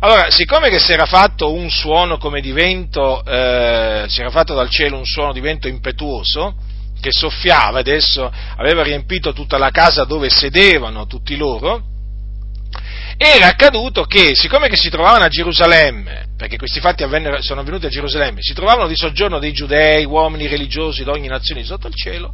Allora, 0.00 0.30
siccome 0.30 0.70
che 0.70 0.78
si 0.78 0.92
era 0.92 1.06
fatto 1.06 1.52
un 1.52 1.70
suono 1.70 2.18
come 2.18 2.40
di 2.40 2.52
vento, 2.52 3.24
eh, 3.24 4.04
si 4.06 4.20
era 4.20 4.30
fatto 4.30 4.54
dal 4.54 4.70
cielo 4.70 4.96
un 4.96 5.04
suono 5.04 5.32
di 5.32 5.40
vento 5.40 5.66
impetuoso, 5.66 6.54
che 7.00 7.10
soffiava 7.10 7.80
ed 7.80 7.88
esso 7.88 8.30
aveva 8.56 8.82
riempito 8.82 9.32
tutta 9.32 9.58
la 9.58 9.70
casa 9.70 10.04
dove 10.04 10.30
sedevano 10.30 11.06
tutti 11.06 11.36
loro, 11.36 11.82
era 13.16 13.48
accaduto 13.48 14.04
che, 14.04 14.36
siccome 14.36 14.68
che 14.68 14.76
si 14.76 14.88
trovavano 14.88 15.24
a 15.24 15.28
Gerusalemme, 15.28 16.28
perché 16.36 16.56
questi 16.56 16.78
fatti 16.78 17.02
avvennero, 17.02 17.42
sono 17.42 17.62
avvenuti 17.62 17.86
a 17.86 17.90
Gerusalemme, 17.90 18.38
si 18.40 18.54
trovavano 18.54 18.86
di 18.86 18.96
soggiorno 18.96 19.40
dei 19.40 19.52
giudei, 19.52 20.04
uomini 20.04 20.46
religiosi 20.46 21.02
di 21.02 21.10
ogni 21.10 21.26
nazione 21.26 21.64
sotto 21.64 21.88
il 21.88 21.94
cielo, 21.94 22.32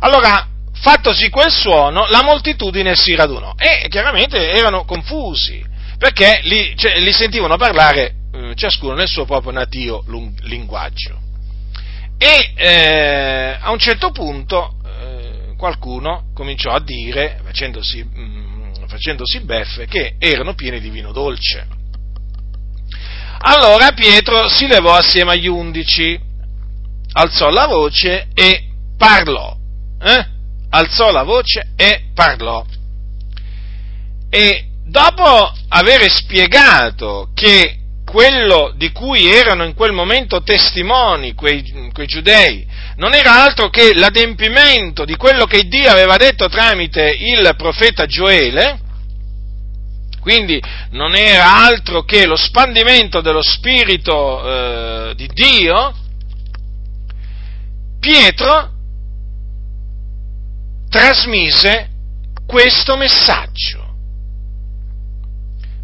allora, 0.00 0.48
fattosi 0.72 1.28
quel 1.28 1.50
suono, 1.50 2.06
la 2.08 2.22
moltitudine 2.22 2.94
si 2.94 3.14
radunò 3.14 3.52
e 3.58 3.88
chiaramente 3.88 4.52
erano 4.52 4.86
confusi, 4.86 5.76
perché 5.98 6.40
li, 6.44 6.74
cioè, 6.76 7.00
li 7.00 7.12
sentivano 7.12 7.56
parlare 7.56 8.14
eh, 8.32 8.54
ciascuno 8.54 8.94
nel 8.94 9.08
suo 9.08 9.24
proprio 9.24 9.52
natio 9.52 10.04
linguaggio. 10.42 11.20
E 12.16 12.52
eh, 12.54 13.56
a 13.60 13.70
un 13.70 13.78
certo 13.78 14.10
punto 14.10 14.74
eh, 14.84 15.54
qualcuno 15.56 16.30
cominciò 16.34 16.70
a 16.70 16.80
dire, 16.80 17.40
facendosi, 17.44 18.02
mh, 18.02 18.20
mm, 18.20 18.72
facendosi 18.86 19.40
beffe, 19.40 19.86
che 19.86 20.14
erano 20.18 20.54
pieni 20.54 20.80
di 20.80 20.90
vino 20.90 21.12
dolce. 21.12 21.66
Allora 23.40 23.92
Pietro 23.92 24.48
si 24.48 24.66
levò 24.66 24.94
assieme 24.94 25.32
agli 25.32 25.46
undici, 25.46 26.18
alzò 27.12 27.50
la 27.50 27.66
voce 27.66 28.28
e 28.34 28.68
parlò. 28.96 29.56
Eh? 30.00 30.26
Alzò 30.70 31.10
la 31.12 31.22
voce 31.22 31.70
e 31.76 32.10
parlò. 32.14 32.64
E 34.28 34.67
dopo 34.88 35.52
aver 35.68 36.10
spiegato 36.10 37.30
che 37.34 37.78
quello 38.04 38.72
di 38.74 38.90
cui 38.90 39.26
erano 39.30 39.64
in 39.64 39.74
quel 39.74 39.92
momento 39.92 40.42
testimoni 40.42 41.34
quei, 41.34 41.90
quei, 41.92 42.06
giudei 42.06 42.66
non 42.96 43.12
era 43.12 43.44
altro 43.44 43.68
che 43.68 43.92
l'adempimento 43.94 45.04
di 45.04 45.14
quello 45.16 45.44
che 45.44 45.68
Dio 45.68 45.90
aveva 45.90 46.16
detto 46.16 46.48
tramite 46.48 47.14
il 47.18 47.52
profeta 47.56 48.06
Gioele, 48.06 48.80
quindi 50.20 50.60
non 50.90 51.14
era 51.14 51.64
altro 51.64 52.02
che 52.02 52.26
lo 52.26 52.36
spandimento 52.36 53.20
dello 53.20 53.42
Spirito 53.42 55.10
eh, 55.10 55.14
di 55.14 55.28
Dio, 55.32 55.94
Pietro 58.00 58.72
trasmise 60.88 61.90
questo 62.46 62.96
messaggio. 62.96 63.77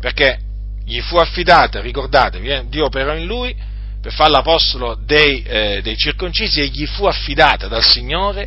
Perché 0.04 0.38
gli 0.84 1.00
fu 1.00 1.16
affidata, 1.16 1.80
ricordatevi, 1.80 2.46
eh, 2.46 2.68
Dio 2.68 2.84
operò 2.84 3.16
in 3.16 3.24
lui 3.24 3.56
per 4.02 4.12
fare 4.12 4.32
l'apostolo 4.32 4.98
dei, 5.02 5.42
eh, 5.42 5.80
dei 5.82 5.96
circoncisi 5.96 6.60
e 6.60 6.66
gli 6.66 6.84
fu 6.84 7.06
affidata 7.06 7.68
dal 7.68 7.82
Signore 7.82 8.46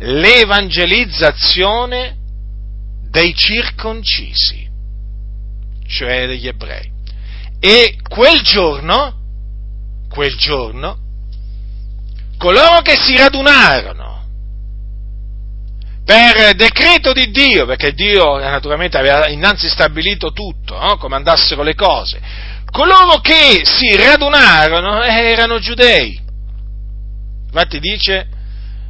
l'evangelizzazione 0.00 2.14
dei 3.08 3.34
circoncisi, 3.34 4.68
cioè 5.86 6.26
degli 6.26 6.46
ebrei. 6.46 6.92
E 7.58 7.96
quel 8.06 8.42
giorno, 8.42 9.14
quel 10.10 10.36
giorno, 10.36 10.98
coloro 12.36 12.82
che 12.82 12.96
si 12.96 13.16
radunarono 13.16 14.07
per 16.08 16.54
decreto 16.54 17.12
di 17.12 17.30
Dio, 17.30 17.66
perché 17.66 17.92
Dio 17.92 18.38
naturalmente 18.38 18.96
aveva 18.96 19.28
innanzi 19.28 19.68
stabilito 19.68 20.32
tutto, 20.32 20.78
no? 20.78 20.96
come 20.96 21.16
andassero 21.16 21.62
le 21.62 21.74
cose, 21.74 22.18
coloro 22.70 23.20
che 23.20 23.60
si 23.64 23.94
radunarono 23.94 25.02
erano 25.02 25.58
giudei. 25.58 26.18
Infatti 27.44 27.78
dice, 27.78 28.26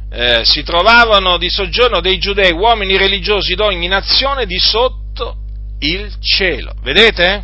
eh, 0.09 0.45
si 0.45 0.63
trovavano 0.63 1.37
di 1.37 1.49
soggiorno 1.49 1.99
dei 1.99 2.19
giudei, 2.19 2.53
uomini 2.53 2.95
religiosi 2.95 3.53
d'ogni 3.53 3.89
nazione 3.89 4.45
di 4.45 4.57
sotto 4.57 5.39
il 5.79 6.15
cielo. 6.21 6.71
Vedete? 6.81 7.43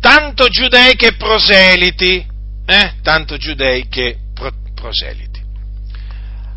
Tanto 0.00 0.48
giudei 0.48 0.96
che 0.96 1.14
proseliti, 1.14 2.36
eh? 2.68 2.92
tanto 3.02 3.38
giudei 3.38 3.88
che 3.88 4.18
pro- 4.34 4.52
proseliti. 4.74 5.40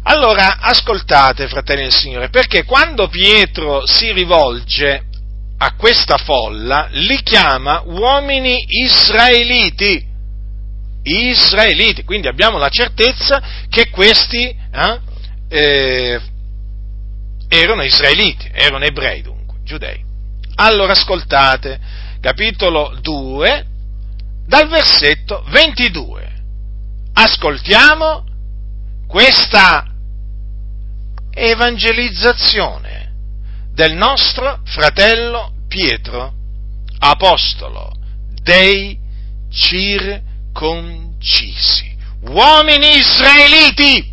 Allora, 0.03 0.58
ascoltate, 0.58 1.48
fratelli 1.48 1.84
del 1.84 1.94
Signore, 1.94 2.30
perché 2.30 2.65
quando 2.65 3.08
Pietro 3.08 3.86
si 3.86 4.12
rivolge 4.12 5.06
a 5.58 5.75
questa 5.75 6.18
folla, 6.18 6.89
li 6.91 7.22
chiama 7.24 7.84
uomini 7.86 8.65
israeliti. 8.68 10.10
Israeliti, 11.03 12.03
quindi 12.03 12.27
abbiamo 12.27 12.58
la 12.58 12.70
certezza 12.70 13.41
che 13.70 13.89
questi 13.89 14.48
eh, 14.48 15.00
eh, 15.48 16.22
erano 17.48 17.84
israeliti, 17.84 18.50
erano 18.51 18.84
ebrei 18.84 19.22
dunque, 19.22 19.60
giudei. 19.63 20.03
Allora 20.56 20.91
ascoltate, 20.91 21.80
capitolo 22.20 22.98
2, 23.01 23.65
dal 24.51 24.67
versetto 24.67 25.46
22. 25.48 26.29
Ascoltiamo 27.13 28.25
questa 29.08 29.88
evangelizzazione 31.34 33.13
del 33.74 33.93
nostro 33.93 34.60
fratello 34.65 35.53
Pietro, 35.70 36.34
apostolo 37.00 37.93
dei 38.43 39.00
circoncisi, 39.50 40.20
uomini 42.24 42.98
israeliti. 42.98 44.10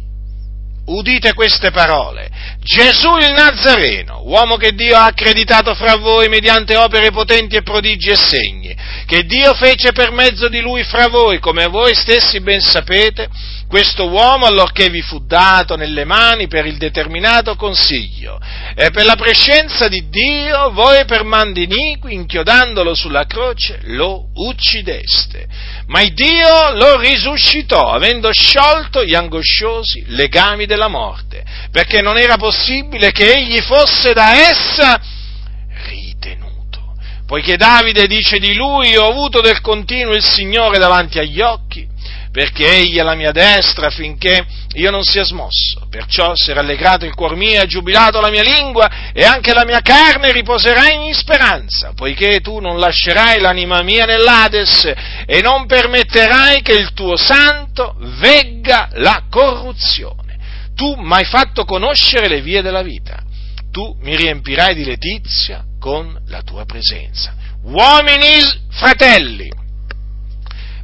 Udite 0.85 1.35
queste 1.35 1.73
parole. 1.73 2.31
Gesù 2.61 3.17
il 3.17 3.33
Nazareno, 3.33 4.23
uomo 4.23 4.55
che 4.57 4.73
Dio 4.73 4.97
ha 4.97 5.07
accreditato 5.07 5.75
fra 5.75 5.97
voi 5.97 6.29
mediante 6.29 6.77
opere 6.77 7.11
potenti 7.11 7.57
e 7.57 7.63
prodigi 7.63 8.11
e 8.11 8.17
segni, 8.17 8.68
che 9.09 9.25
Dio 9.25 9.55
fece 9.55 9.93
per 9.93 10.13
mezzo 10.13 10.49
di 10.49 10.61
lui 10.61 10.85
fra 10.85 11.09
voi, 11.09 11.39
come 11.39 11.67
voi 11.67 11.95
stessi 11.95 12.41
ben 12.41 12.61
sapete, 12.61 13.31
questo 13.67 14.07
uomo 14.07 14.45
allorché 14.45 14.91
vi 14.91 15.01
fu 15.01 15.25
dato 15.25 15.77
nelle 15.77 16.05
mani 16.05 16.47
per 16.47 16.67
il 16.67 16.77
determinato 16.77 17.57
consiglio 17.57 18.39
e 18.75 18.91
per 18.91 19.07
la 19.07 19.17
prescenza 19.17 19.89
di 19.89 20.11
Dio, 20.11 20.73
voi 20.73 21.07
per 21.07 21.25
mandi 21.25 21.63
iniqui, 21.63 22.13
inchiodandolo 22.13 22.95
sulla 22.95 23.25
croce, 23.25 23.81
lo 23.85 24.27
uccideste. 24.35 25.47
Ma 25.87 26.05
Dio 26.05 26.73
lo 26.75 26.99
risuscitò, 26.99 27.91
avendo 27.91 28.31
sciolto 28.31 29.07
gli 29.07 29.15
angosciosi 29.15 30.05
legami 30.09 30.67
della 30.67 30.89
morte, 30.89 31.43
perché 31.73 32.03
non 32.03 32.19
era 32.19 32.37
possibile 32.37 33.11
che 33.13 33.33
egli 33.33 33.61
fosse 33.63 34.13
da 34.13 34.35
essa. 34.35 35.01
Poiché 37.29 37.59
Davide 37.59 38.07
dice 38.07 38.39
di 38.39 38.55
lui, 38.55 38.97
ho 38.97 39.07
avuto 39.07 39.43
del 39.43 39.61
continuo 39.61 40.15
il 40.15 40.25
Signore 40.25 40.79
davanti 40.79 41.19
agli 41.19 41.43
occhi, 41.43 41.87
perché 42.33 42.67
egli 42.67 42.97
è 42.97 43.03
la 43.03 43.15
mia 43.15 43.33
destra 43.33 43.91
finché 43.91 44.47
io 44.73 44.91
non 44.91 45.05
sia 45.05 45.25
smosso. 45.25 45.87
Perciò 45.91 46.33
si 46.35 46.51
è 46.51 46.55
rallegrato 46.55 47.05
il 47.05 47.13
cuor 47.13 47.37
mio 47.37 47.61
ha 47.61 47.67
giubilato 47.67 48.19
la 48.23 48.31
mia 48.31 48.43
lingua 48.43 49.13
e 49.13 49.25
anche 49.25 49.53
la 49.53 49.67
mia 49.67 49.83
carne 49.83 50.33
riposerà 50.33 50.91
in 50.91 51.13
speranza, 51.13 51.93
poiché 51.95 52.41
tu 52.41 52.61
non 52.61 52.79
lascerai 52.79 53.41
l'anima 53.41 53.83
mia 53.83 54.07
nell'Ades 54.07 54.91
e 55.27 55.43
non 55.43 55.67
permetterai 55.67 56.63
che 56.63 56.73
il 56.73 56.95
tuo 56.95 57.19
santo 57.19 57.95
vegga 57.99 58.89
la 58.95 59.25
corruzione. 59.29 60.39
Tu 60.75 60.95
mi 60.95 61.13
hai 61.13 61.27
fatto 61.27 61.67
conoscere 61.67 62.27
le 62.27 62.41
vie 62.41 62.63
della 62.63 62.83
vita. 62.83 63.23
Tu 63.71 63.99
mi 64.01 64.17
riempirai 64.17 64.75
di 64.75 64.85
letizia 64.85 65.68
con 65.79 66.21
la 66.27 66.43
tua 66.43 66.65
presenza. 66.65 67.35
Uomini 67.63 68.41
fratelli, 68.71 69.51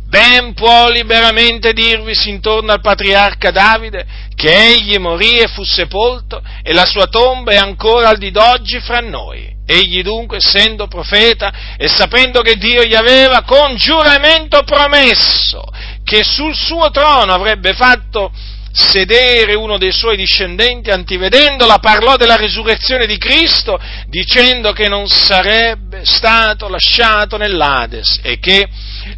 ben 0.06 0.54
può 0.54 0.88
liberamente 0.90 1.72
dirvisi 1.72 2.30
intorno 2.30 2.72
al 2.72 2.80
patriarca 2.80 3.50
Davide 3.50 4.06
che 4.34 4.72
egli 4.72 4.96
morì 4.98 5.38
e 5.38 5.48
fu 5.48 5.64
sepolto 5.64 6.42
e 6.62 6.72
la 6.72 6.84
sua 6.84 7.06
tomba 7.06 7.52
è 7.52 7.56
ancora 7.56 8.08
al 8.08 8.18
di 8.18 8.30
d'oggi 8.30 8.80
fra 8.80 9.00
noi. 9.00 9.52
Egli 9.66 10.02
dunque, 10.02 10.36
essendo 10.36 10.88
profeta 10.88 11.52
e 11.78 11.88
sapendo 11.88 12.42
che 12.42 12.56
Dio 12.56 12.84
gli 12.84 12.94
aveva 12.94 13.42
con 13.42 13.76
giuramento 13.76 14.62
promesso 14.62 15.64
che 16.04 16.22
sul 16.22 16.54
suo 16.54 16.90
trono 16.90 17.32
avrebbe 17.32 17.72
fatto 17.72 18.30
sedere 18.74 19.54
uno 19.54 19.78
dei 19.78 19.92
suoi 19.92 20.16
discendenti, 20.16 20.90
antivedendola, 20.90 21.78
parlò 21.78 22.16
della 22.16 22.34
risurrezione 22.34 23.06
di 23.06 23.16
Cristo, 23.18 23.78
dicendo 24.08 24.72
che 24.72 24.88
non 24.88 25.06
sarebbe 25.06 26.04
stato 26.04 26.68
lasciato 26.68 27.36
nell'Ades 27.36 28.18
e 28.22 28.40
che 28.40 28.68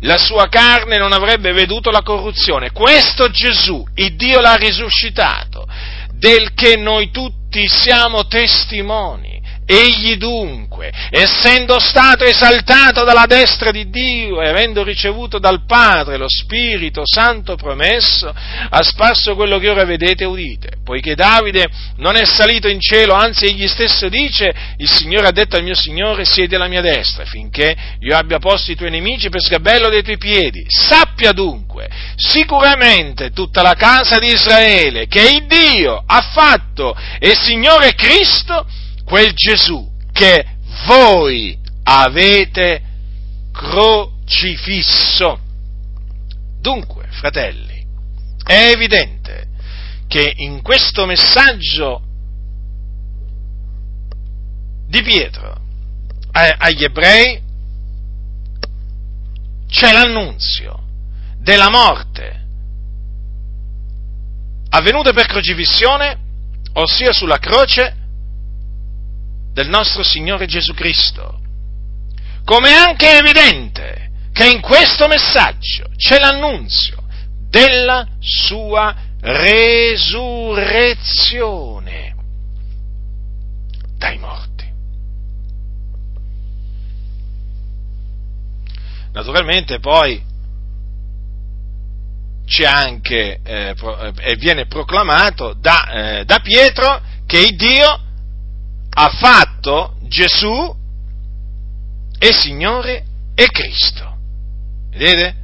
la 0.01 0.19
sua 0.19 0.49
carne 0.49 0.99
non 0.99 1.13
avrebbe 1.13 1.53
veduto 1.53 1.91
la 1.91 2.03
corruzione. 2.03 2.71
Questo 2.71 3.31
Gesù, 3.31 3.83
il 3.95 4.15
Dio 4.15 4.41
l'ha 4.41 4.57
risuscitato, 4.57 5.67
del 6.13 6.53
che 6.53 6.77
noi 6.77 7.11
tutti 7.11 7.67
siamo 7.67 8.27
testimoni. 8.27 9.36
Egli 9.69 10.17
dunque, 10.17 10.93
essendo 11.11 11.81
stato 11.81 12.23
esaltato 12.23 13.03
dalla 13.03 13.27
destra 13.27 13.73
di 13.73 13.91
Dio 13.91 14.41
e 14.41 14.49
avendo 14.49 14.85
ricevuto 14.85 15.41
dal 15.41 15.67
Padre 15.67 16.17
lo 16.17 16.29
Spirito 16.29 17.03
Santo 17.05 17.57
promesso, 17.57 18.33
ha 18.33 18.83
sparso 18.85 19.35
quello 19.35 19.59
che 19.59 19.69
ora 19.69 19.85
vedete 19.85 20.23
e 20.23 20.27
udite. 20.27 20.69
Poiché 20.85 21.17
Davide 21.17 21.67
non 21.97 22.15
è 22.15 22.25
salito 22.25 22.69
in 22.69 22.81
cielo, 22.81 23.15
anzi 23.15 23.47
egli 23.47 23.67
stesso 23.67 24.09
dice, 24.09 24.55
il 24.77 24.89
Signore 24.89 25.27
ha 25.27 25.33
detto 25.33 25.57
al 25.57 25.65
mio 25.65 25.75
Signore, 25.75 26.25
siedi 26.25 26.55
alla 26.55 26.69
mia 26.69 26.81
destra, 26.81 27.25
finché 27.25 27.75
io 27.99 28.17
abbia 28.17 28.39
posto 28.39 28.71
i 28.71 28.77
tuoi 28.77 28.91
nemici 28.91 29.31
per 29.31 29.43
sgabello 29.43 29.89
dei 29.89 30.05
tuoi 30.05 30.17
piedi. 30.19 30.65
Sappia 30.69 31.33
dunque, 31.33 31.89
sicuramente 32.15 33.33
tutta 33.33 33.63
la 33.63 33.75
casa 33.75 34.19
di 34.21 34.29
Israele, 34.29 35.09
che 35.09 35.23
il 35.23 35.47
Dio 35.49 36.05
ha 36.07 36.21
fatto 36.33 36.97
e 37.19 37.35
Signore 37.35 37.95
Cristo, 37.95 38.65
quel 39.07 39.33
Gesù 39.35 39.89
che 40.13 40.45
voi 40.87 41.57
avete 41.85 42.83
crocifisso. 43.53 45.39
Dunque, 46.61 47.07
fratelli, 47.11 47.87
è 48.45 48.73
evidente 48.75 49.47
che 50.09 50.33
in 50.37 50.61
questo 50.61 51.07
messaggio 51.07 52.03
di 54.89 55.03
Pietro 55.03 55.63
agli 56.33 56.85
ebrei 56.85 57.41
c'è 59.69 59.93
l'annunzio 59.93 60.83
della 61.39 61.71
morte 61.71 62.45
avvenuta 64.69 65.13
per 65.13 65.27
crocifissione, 65.27 66.19
ossia 66.75 67.13
sulla 67.13 67.39
croce 67.39 67.96
del 69.57 69.69
nostro 69.71 70.05
Signore 70.05 70.45
Gesù 70.45 70.75
Cristo. 70.75 71.41
Come 72.45 72.75
anche 72.75 73.09
è 73.09 73.21
evidente 73.21 74.11
che 74.31 74.51
in 74.51 74.61
questo 74.61 75.09
messaggio 75.09 75.89
c'è 75.97 76.19
l'annunzio 76.19 77.03
della 77.49 78.07
sua 78.21 78.95
resurrezione 79.19 82.15
dai 83.97 84.19
morti. 84.19 84.71
Naturalmente 89.13 89.79
poi 89.79 90.23
c'è 92.45 92.67
anche 92.67 93.41
eh, 93.43 93.75
e 94.19 94.37
viene 94.37 94.67
proclamato 94.67 95.55
da, 95.59 96.19
eh, 96.19 96.27
da 96.27 96.41
Pietro 96.41 97.01
che 97.25 97.41
il 97.41 97.57
Dio 97.57 98.01
ha 98.99 99.11
fatto 99.11 99.97
Gesù 100.05 100.75
è 102.19 102.33
Signore 102.33 103.05
e 103.35 103.47
Cristo. 103.49 104.17
Vedete? 104.91 105.35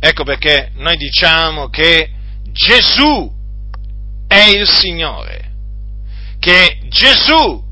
Ecco 0.00 0.24
perché 0.24 0.72
noi 0.74 0.96
diciamo 0.96 1.68
che 1.68 2.10
Gesù 2.50 3.32
è 4.26 4.48
il 4.48 4.66
Signore, 4.68 5.52
che 6.40 6.80
Gesù 6.88 7.62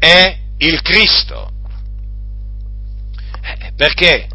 è 0.00 0.36
il 0.58 0.82
Cristo. 0.82 1.52
Eh, 3.42 3.72
perché? 3.76 4.28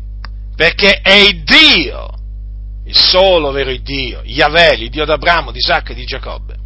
Perché 0.55 1.01
è 1.01 1.15
il 1.15 1.43
Dio, 1.43 2.09
il 2.85 2.95
solo 2.95 3.51
vero 3.51 3.75
Dio, 3.75 4.21
Yahweh, 4.23 4.75
il 4.75 4.89
Dio 4.89 5.03
d'Abramo, 5.03 5.51
di 5.51 5.57
Isacco 5.57 5.91
e 5.91 5.95
di 5.95 6.05
Giacobbe. 6.05 6.59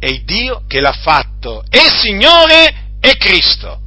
È 0.00 0.06
il 0.06 0.24
Dio 0.24 0.64
che 0.66 0.80
l'ha 0.80 0.92
fatto, 0.92 1.62
è 1.68 1.86
Signore 2.00 2.94
e 3.00 3.16
Cristo. 3.18 3.78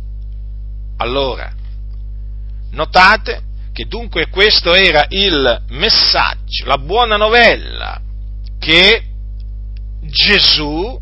Allora, 0.98 1.52
notate 2.72 3.42
che 3.74 3.86
dunque 3.86 4.30
questo 4.30 4.76
era 4.76 5.08
il 5.10 5.64
messaggio, 5.70 6.66
la 6.66 6.78
buona 6.78 7.18
novella 7.18 8.00
che 8.60 9.04
Gesù, 10.02 11.02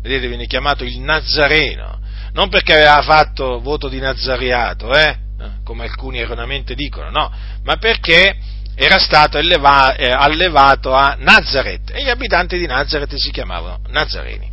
vedete 0.00 0.26
viene 0.26 0.46
chiamato 0.46 0.82
il 0.84 0.98
Nazareno, 1.00 2.00
non 2.32 2.48
perché 2.48 2.72
aveva 2.72 3.02
fatto 3.02 3.60
voto 3.60 3.88
di 3.88 4.00
Nazariato, 4.00 4.90
eh, 4.94 5.18
come 5.62 5.84
alcuni 5.84 6.18
erroneamente 6.18 6.74
dicono, 6.74 7.10
no, 7.10 7.30
ma 7.62 7.76
perché 7.76 8.36
era 8.74 8.98
stato 8.98 9.38
alleva, 9.38 9.94
eh, 9.94 10.10
allevato 10.10 10.92
a 10.92 11.16
Nazareth 11.18 11.90
e 11.92 12.02
gli 12.02 12.08
abitanti 12.08 12.58
di 12.58 12.66
Nazareth 12.66 13.14
si 13.14 13.30
chiamavano 13.30 13.80
Nazareni. 13.88 14.52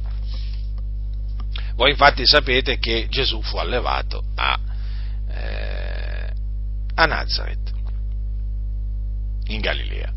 Voi 1.75 1.89
infatti 1.89 2.25
sapete 2.25 2.77
che 2.77 3.07
Gesù 3.09 3.41
fu 3.41 3.57
allevato 3.57 4.23
a, 4.35 4.59
eh, 5.31 6.31
a 6.95 7.05
Nazareth, 7.05 7.71
in 9.47 9.59
Galilea. 9.61 10.11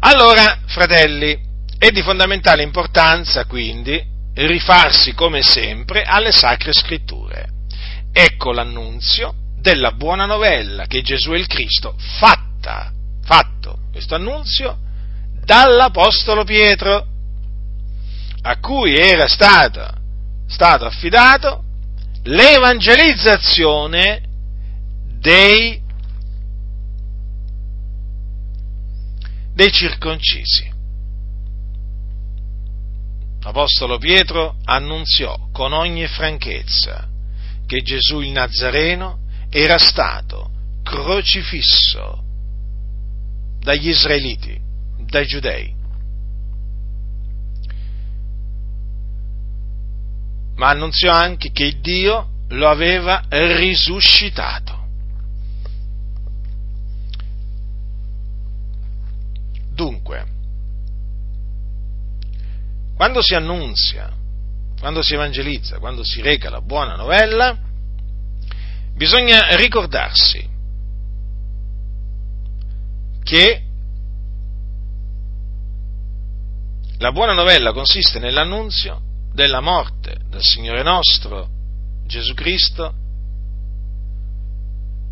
Allora, 0.00 0.60
fratelli, 0.66 1.46
è 1.78 1.90
di 1.90 2.02
fondamentale 2.02 2.62
importanza 2.62 3.44
quindi 3.46 4.00
rifarsi 4.34 5.14
come 5.14 5.42
sempre 5.42 6.02
alle 6.02 6.30
sacre 6.30 6.72
scritture. 6.72 7.48
Ecco 8.12 8.52
l'annunzio 8.52 9.34
della 9.60 9.92
buona 9.92 10.26
novella 10.26 10.86
che 10.86 11.02
Gesù 11.02 11.32
è 11.32 11.36
il 11.36 11.46
Cristo, 11.46 11.96
fatta, 12.18 12.92
fatto 13.28 13.80
questo 13.92 14.14
annunzio 14.14 14.78
dall'Apostolo 15.44 16.44
Pietro, 16.44 17.06
a 18.40 18.58
cui 18.58 18.96
era 18.96 19.28
stato, 19.28 19.86
stato 20.46 20.86
affidato 20.86 21.62
l'evangelizzazione 22.22 24.22
dei, 25.20 25.78
dei 29.52 29.72
circoncisi. 29.72 30.72
L'Apostolo 33.42 33.98
Pietro 33.98 34.56
annunziò 34.64 35.50
con 35.52 35.74
ogni 35.74 36.06
franchezza 36.06 37.06
che 37.66 37.82
Gesù 37.82 38.20
il 38.20 38.30
Nazareno 38.30 39.18
era 39.50 39.76
stato 39.76 40.50
crocifisso 40.82 42.22
dagli 43.68 43.90
israeliti, 43.90 44.58
dai 45.04 45.26
giudei. 45.26 45.74
Ma 50.56 50.70
annunziò 50.70 51.12
anche 51.12 51.50
che 51.52 51.78
Dio 51.78 52.30
lo 52.48 52.66
aveva 52.70 53.24
risuscitato. 53.28 54.86
Dunque, 59.74 60.26
quando 62.96 63.20
si 63.20 63.34
annunzia, 63.34 64.10
quando 64.80 65.02
si 65.02 65.12
evangelizza, 65.12 65.78
quando 65.78 66.02
si 66.04 66.22
reca 66.22 66.48
la 66.48 66.62
buona 66.62 66.96
novella, 66.96 67.54
bisogna 68.94 69.54
ricordarsi 69.56 70.56
che 73.28 73.62
la 76.96 77.12
buona 77.12 77.34
novella 77.34 77.72
consiste 77.72 78.18
nell'annunzio 78.18 79.02
della 79.34 79.60
morte 79.60 80.16
del 80.30 80.40
Signore 80.40 80.82
nostro 80.82 81.46
Gesù 82.06 82.32
Cristo 82.32 82.94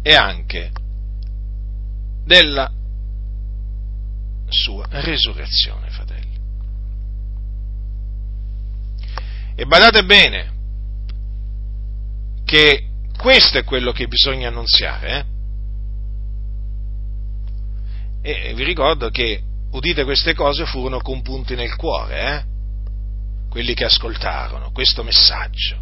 e 0.01 0.15
anche 0.15 0.73
della 2.25 2.73
sua 4.49 4.87
resurrezione, 4.89 5.91
fratelli. 5.91 6.39
E 9.57 9.67
badate 9.67 10.05
bene 10.05 10.55
che 12.47 12.89
questo 13.19 13.59
è 13.59 13.65
quello 13.65 13.93
che 13.93 14.09
bisogna 14.09 14.49
annunziare. 14.49 15.19
Eh? 15.19 15.35
E 18.29 18.55
vi 18.55 18.65
ricordo 18.65 19.09
che, 19.09 19.41
udite 19.71 20.03
queste 20.03 20.35
cose, 20.35 20.67
furono 20.67 20.99
compunti 20.99 21.55
nel 21.55 21.77
cuore, 21.77 22.21
eh? 22.21 22.45
quelli 23.49 23.73
che 23.73 23.85
ascoltarono 23.85 24.73
questo 24.73 25.05
messaggio. 25.05 25.77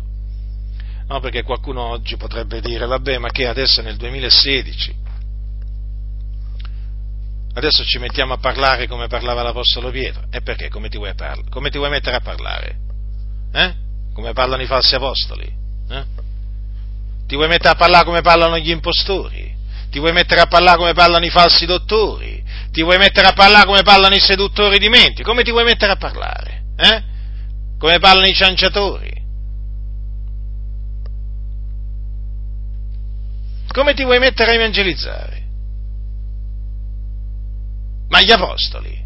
No, 1.08 1.20
perché 1.20 1.42
qualcuno 1.42 1.80
oggi 1.80 2.18
potrebbe 2.18 2.60
dire, 2.60 2.84
vabbè, 2.84 3.16
ma 3.16 3.30
che 3.30 3.46
adesso 3.46 3.80
nel 3.80 3.96
2016, 3.96 4.94
adesso 7.54 7.82
ci 7.82 7.98
mettiamo 7.98 8.34
a 8.34 8.38
parlare 8.38 8.86
come 8.88 9.06
parlava 9.06 9.42
l'Apostolo 9.42 9.90
Pietro, 9.90 10.26
e 10.30 10.42
perché? 10.42 10.68
Come 10.68 10.90
ti 10.90 10.98
vuoi, 10.98 11.14
parla- 11.14 11.48
come 11.48 11.70
ti 11.70 11.78
vuoi 11.78 11.88
mettere 11.88 12.16
a 12.16 12.20
parlare? 12.20 12.76
Eh? 13.54 13.74
Come 14.12 14.34
parlano 14.34 14.62
i 14.62 14.66
falsi 14.66 14.94
apostoli? 14.94 15.50
Eh? 15.88 16.04
Ti 17.26 17.36
vuoi 17.36 17.48
mettere 17.48 17.70
a 17.70 17.76
parlare 17.76 18.04
come 18.04 18.20
parlano 18.20 18.58
gli 18.58 18.68
impostori? 18.68 19.53
Ti 19.94 20.00
vuoi 20.00 20.10
mettere 20.10 20.40
a 20.40 20.46
parlare 20.46 20.76
come 20.76 20.92
parlano 20.92 21.24
i 21.24 21.30
falsi 21.30 21.66
dottori? 21.66 22.42
Ti 22.72 22.82
vuoi 22.82 22.98
mettere 22.98 23.28
a 23.28 23.32
parlare 23.32 23.64
come 23.64 23.84
parlano 23.84 24.16
i 24.16 24.18
seduttori 24.18 24.80
di 24.80 24.88
menti? 24.88 25.22
Come 25.22 25.44
ti 25.44 25.52
vuoi 25.52 25.62
mettere 25.62 25.92
a 25.92 25.96
parlare? 25.96 26.64
Eh? 26.74 27.02
Come 27.78 28.00
parlano 28.00 28.26
i 28.26 28.34
cianciatori? 28.34 29.12
Come 33.68 33.94
ti 33.94 34.02
vuoi 34.02 34.18
mettere 34.18 34.50
a 34.50 34.54
evangelizzare? 34.54 35.42
Ma 38.08 38.20
gli 38.20 38.32
apostoli 38.32 39.00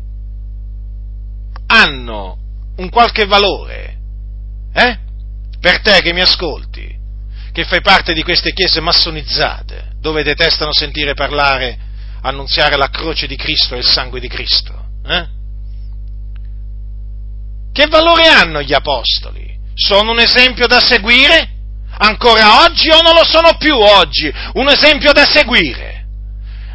hanno 1.67 2.39
un 2.77 2.89
qualche 2.89 3.27
valore 3.27 3.99
eh? 4.73 4.99
Per 5.61 5.83
te 5.83 6.01
che 6.01 6.15
mi 6.15 6.23
ascolti, 6.23 6.99
che 7.53 7.65
fai 7.65 7.83
parte 7.83 8.15
di 8.15 8.23
queste 8.23 8.55
chiese 8.55 8.81
massonizzate, 8.81 9.88
dove 10.01 10.23
detestano 10.23 10.73
sentire 10.73 11.15
parlare, 11.15 11.79
annunziare 12.23 12.77
la 12.77 12.89
croce 12.89 13.27
di 13.27 13.37
Cristo 13.37 13.75
e 13.75 13.79
il 13.79 13.87
sangue 13.87 14.21
di 14.21 14.29
Cristo. 14.29 14.73
Eh? 15.07 15.27
Che 17.73 17.87
valore 17.87 18.27
hanno 18.27 18.63
gli 18.63 18.73
apostoli? 18.73 19.57
Sono 19.75 20.11
un 20.13 20.19
esempio 20.19 20.67
da 20.67 20.81
seguire? 20.81 21.57
Ancora 22.01 22.65
oggi 22.65 22.91
o 22.91 23.01
non 23.01 23.15
lo 23.15 23.25
sono 23.25 23.57
più 23.57 23.77
oggi? 23.77 24.33
Un 24.55 24.69
esempio 24.69 25.13
da 25.13 25.25
seguire? 25.25 26.07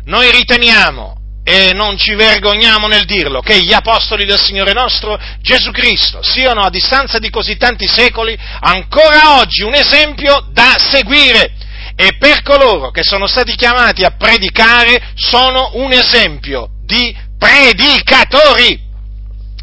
Noi 0.05 0.31
riteniamo 0.31 1.17
e 1.45 1.73
non 1.73 1.97
ci 1.97 2.15
vergogniamo 2.15 2.87
nel 2.87 3.03
dirlo, 3.05 3.41
che 3.41 3.61
gli 3.61 3.73
apostoli 3.73 4.25
del 4.25 4.39
Signore 4.39 4.71
nostro 4.71 5.19
Gesù 5.41 5.71
Cristo 5.71 6.23
siano 6.23 6.61
a 6.61 6.69
distanza 6.69 7.19
di 7.19 7.29
così 7.29 7.57
tanti 7.57 7.85
secoli 7.87 8.37
ancora 8.61 9.39
oggi 9.39 9.63
un 9.63 9.73
esempio 9.73 10.47
da 10.51 10.75
seguire 10.77 11.51
e 11.95 12.15
per 12.17 12.41
coloro 12.41 12.91
che 12.91 13.03
sono 13.03 13.27
stati 13.27 13.55
chiamati 13.55 14.03
a 14.03 14.11
predicare 14.11 15.11
sono 15.15 15.71
un 15.73 15.91
esempio 15.91 16.69
di 16.83 17.15
predicatori 17.37 18.81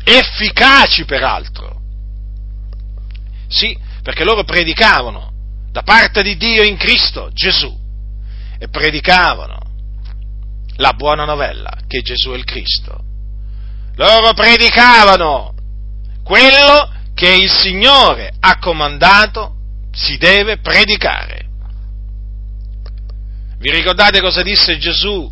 efficaci 0.04 1.04
peraltro. 1.04 1.80
Sì, 3.48 3.76
perché 4.02 4.24
loro 4.24 4.44
predicavano 4.44 5.32
da 5.72 5.82
parte 5.82 6.22
di 6.22 6.36
Dio 6.36 6.62
in 6.62 6.76
Cristo 6.76 7.30
Gesù 7.32 7.76
e 8.58 8.68
predicavano 8.68 9.58
la 10.76 10.92
buona 10.92 11.24
novella, 11.24 11.70
che 11.86 12.00
Gesù 12.00 12.30
è 12.30 12.36
il 12.36 12.44
Cristo. 12.44 13.04
Loro 13.96 14.32
predicavano 14.32 15.54
quello 16.22 16.90
che 17.14 17.34
il 17.34 17.50
Signore 17.50 18.32
ha 18.40 18.58
comandato 18.58 19.56
si 19.92 20.16
deve 20.16 20.58
predicare. 20.58 21.49
Vi 23.60 23.70
ricordate 23.70 24.22
cosa 24.22 24.42
disse 24.42 24.78
Gesù 24.78 25.30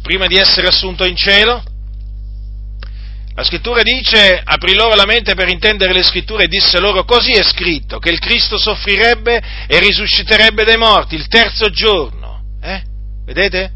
prima 0.00 0.28
di 0.28 0.36
essere 0.36 0.68
assunto 0.68 1.04
in 1.04 1.16
cielo? 1.16 1.60
La 3.34 3.42
scrittura 3.42 3.82
dice, 3.82 4.40
aprì 4.42 4.74
loro 4.74 4.94
la 4.94 5.04
mente 5.04 5.34
per 5.34 5.48
intendere 5.48 5.92
le 5.92 6.04
scritture 6.04 6.44
e 6.44 6.48
disse 6.48 6.78
loro, 6.78 7.04
così 7.04 7.32
è 7.32 7.42
scritto, 7.42 7.98
che 7.98 8.10
il 8.10 8.20
Cristo 8.20 8.56
soffrirebbe 8.56 9.42
e 9.66 9.78
risusciterebbe 9.80 10.64
dai 10.64 10.78
morti 10.78 11.16
il 11.16 11.26
terzo 11.26 11.68
giorno. 11.68 12.42
Eh? 12.62 12.82
Vedete? 13.24 13.72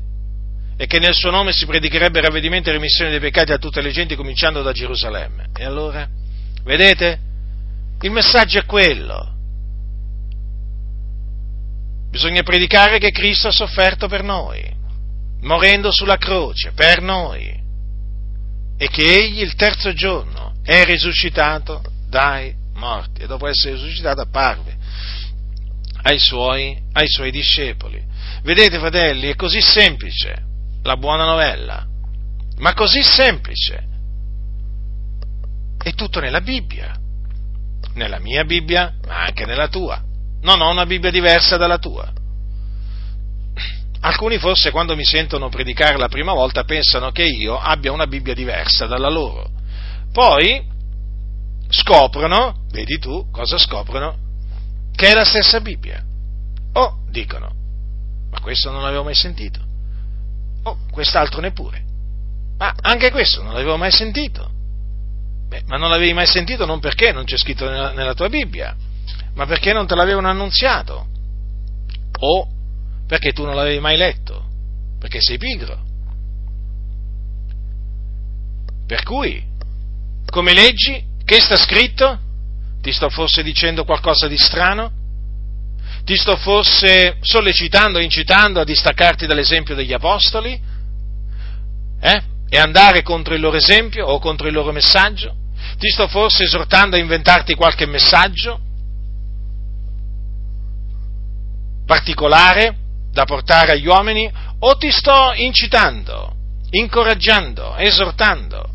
e 0.81 0.87
che 0.87 0.99
nel 0.99 1.13
suo 1.13 1.31
nome 1.31 1.53
si 1.53 1.67
predicherebbe 1.67 2.23
ravvedimento 2.23 2.71
e 2.71 2.73
remissione 2.73 3.11
dei 3.11 3.21
peccati 3.21 3.53
a 3.53 3.59
tutte 3.59 3.83
le 3.83 3.91
genti, 3.91 4.17
cominciando 4.17 4.63
da 4.63 4.73
Gerusalemme. 4.73 5.49
E 5.55 5.63
allora, 5.63 6.09
vedete? 6.65 7.19
Il 8.01 8.11
messaggio 8.11 8.61
è 8.61 8.65
quello. 8.65 9.40
Bisogna 12.11 12.43
predicare 12.43 12.99
che 12.99 13.13
Cristo 13.13 13.49
ha 13.49 13.53
sofferto 13.53 14.09
per 14.09 14.23
noi, 14.23 14.69
morendo 15.43 15.93
sulla 15.93 16.17
croce 16.17 16.73
per 16.73 17.01
noi, 17.01 17.59
e 18.77 18.89
che 18.89 19.03
Egli 19.03 19.41
il 19.41 19.55
terzo 19.55 19.93
giorno 19.93 20.55
è 20.63 20.85
risuscitato 20.85 21.83
dai 22.09 22.55
morti, 22.75 23.23
e 23.23 23.27
dopo 23.27 23.47
essere 23.47 23.75
risuscitato 23.75 24.23
apparve 24.23 24.77
ai 26.03 26.19
suoi, 26.19 26.77
ai 26.93 27.09
suoi 27.09 27.31
discepoli. 27.31 28.03
Vedete, 28.43 28.79
fratelli, 28.79 29.29
è 29.29 29.35
così 29.37 29.61
semplice 29.61 30.43
la 30.83 30.97
buona 30.97 31.25
novella, 31.25 31.87
ma 32.57 32.75
così 32.75 33.03
semplice. 33.03 33.89
È 35.83 35.93
tutto 35.93 36.21
nella 36.21 36.41
Bibbia, 36.41 36.99
nella 37.95 38.19
mia 38.19 38.45
Bibbia, 38.45 38.95
ma 39.07 39.25
anche 39.25 39.45
nella 39.45 39.69
tua. 39.69 40.03
Non 40.43 40.61
ho 40.61 40.71
una 40.71 40.87
Bibbia 40.87 41.11
diversa 41.11 41.57
dalla 41.57 41.79
tua. 41.79 42.11
Alcuni 44.03 44.39
forse 44.39 44.71
quando 44.71 44.97
mi 44.97 45.05
sentono 45.05 45.51
predicare 45.51 45.99
la 45.99 46.09
prima 46.09 46.33
volta 46.33 46.65
pensano 46.65 47.11
che 47.11 47.25
io 47.25 47.59
abbia 47.59 47.93
una 47.93 48.07
Bibbia 48.07 48.33
diversa 48.33 48.87
dalla 48.87 49.11
loro. 49.11 49.51
Poi 50.13 50.65
scoprono, 51.69 52.65
vedi 52.71 52.99
tu 52.99 53.31
cosa 53.31 53.59
scoprono, 53.59 54.17
che 54.95 55.11
è 55.11 55.15
la 55.15 55.25
stessa 55.25 55.61
Bibbia. 55.61 56.03
O 56.73 56.99
dicono, 57.11 57.53
ma 58.31 58.41
questo 58.41 58.71
non 58.71 58.83
l'avevo 58.83 59.05
mai 59.05 59.15
sentito. 59.15 59.61
O 60.63 60.79
quest'altro 60.91 61.41
neppure. 61.41 61.85
Ma 62.59 62.75
anche 62.81 63.11
questo 63.11 63.43
non 63.43 63.53
l'avevo 63.53 63.77
mai 63.77 63.91
sentito. 63.91 64.51
Beh, 65.49 65.63
ma 65.67 65.77
non 65.77 65.91
l'avevi 65.91 66.13
mai 66.13 66.27
sentito 66.27 66.65
non 66.65 66.81
perché 66.81 67.13
non 67.13 67.25
c'è 67.25 67.37
scritto 67.37 67.69
nella, 67.69 67.93
nella 67.93 68.15
tua 68.15 68.29
Bibbia, 68.29 68.75
ma 69.35 69.47
perché 69.47 69.73
non 69.73 69.87
te 69.87 69.95
l'avevano 69.95 70.29
annunziato. 70.29 71.07
O 72.21 72.49
perché 73.07 73.33
tu 73.33 73.45
non 73.45 73.55
l'avevi 73.55 73.81
mai 73.81 73.97
letto, 73.97 74.45
perché 74.99 75.21
sei 75.21 75.39
pigro. 75.39 75.89
Per 78.87 79.03
cui, 79.03 79.43
come 80.27 80.53
leggi, 80.53 81.05
che 81.25 81.41
sta 81.41 81.57
scritto? 81.57 82.19
Ti 82.81 82.93
sto 82.93 83.09
forse 83.09 83.43
dicendo 83.43 83.85
qualcosa 83.85 84.27
di 84.27 84.39
strano? 84.39 84.93
Ti 86.05 86.17
sto 86.17 86.37
forse 86.37 87.19
sollecitando, 87.21 87.99
incitando 87.99 88.61
a 88.61 88.65
distaccarti 88.65 89.27
dall'esempio 89.27 89.75
degli 89.75 89.93
apostoli? 89.93 90.61
Eh? 92.01 92.23
E 92.49 92.59
andare 92.59 93.03
contro 93.03 93.35
il 93.35 93.41
loro 93.41 93.57
esempio 93.57 94.07
o 94.07 94.19
contro 94.19 94.49
il 94.49 94.55
loro 94.55 94.73
messaggio? 94.73 95.35
Ti 95.79 95.89
sto 95.89 96.09
forse 96.09 96.45
esortando 96.45 96.97
a 96.97 96.99
inventarti 96.99 97.55
qualche 97.55 97.87
messaggio 97.87 98.61
particolare 101.91 102.77
da 103.11 103.25
portare 103.25 103.73
agli 103.73 103.89
uomini 103.89 104.31
o 104.61 104.77
ti 104.77 104.93
sto 104.93 105.33
incitando, 105.35 106.37
incoraggiando, 106.71 107.75
esortando 107.75 108.71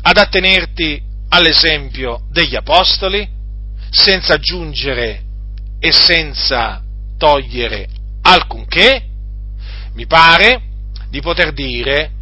ad 0.00 0.16
attenerti 0.16 1.02
all'esempio 1.28 2.22
degli 2.30 2.56
apostoli 2.56 3.28
senza 3.90 4.32
aggiungere 4.32 5.24
e 5.78 5.92
senza 5.92 6.82
togliere 7.18 7.86
alcunché, 8.22 9.04
mi 9.92 10.06
pare 10.06 10.62
di 11.10 11.20
poter 11.20 11.52
dire 11.52 12.12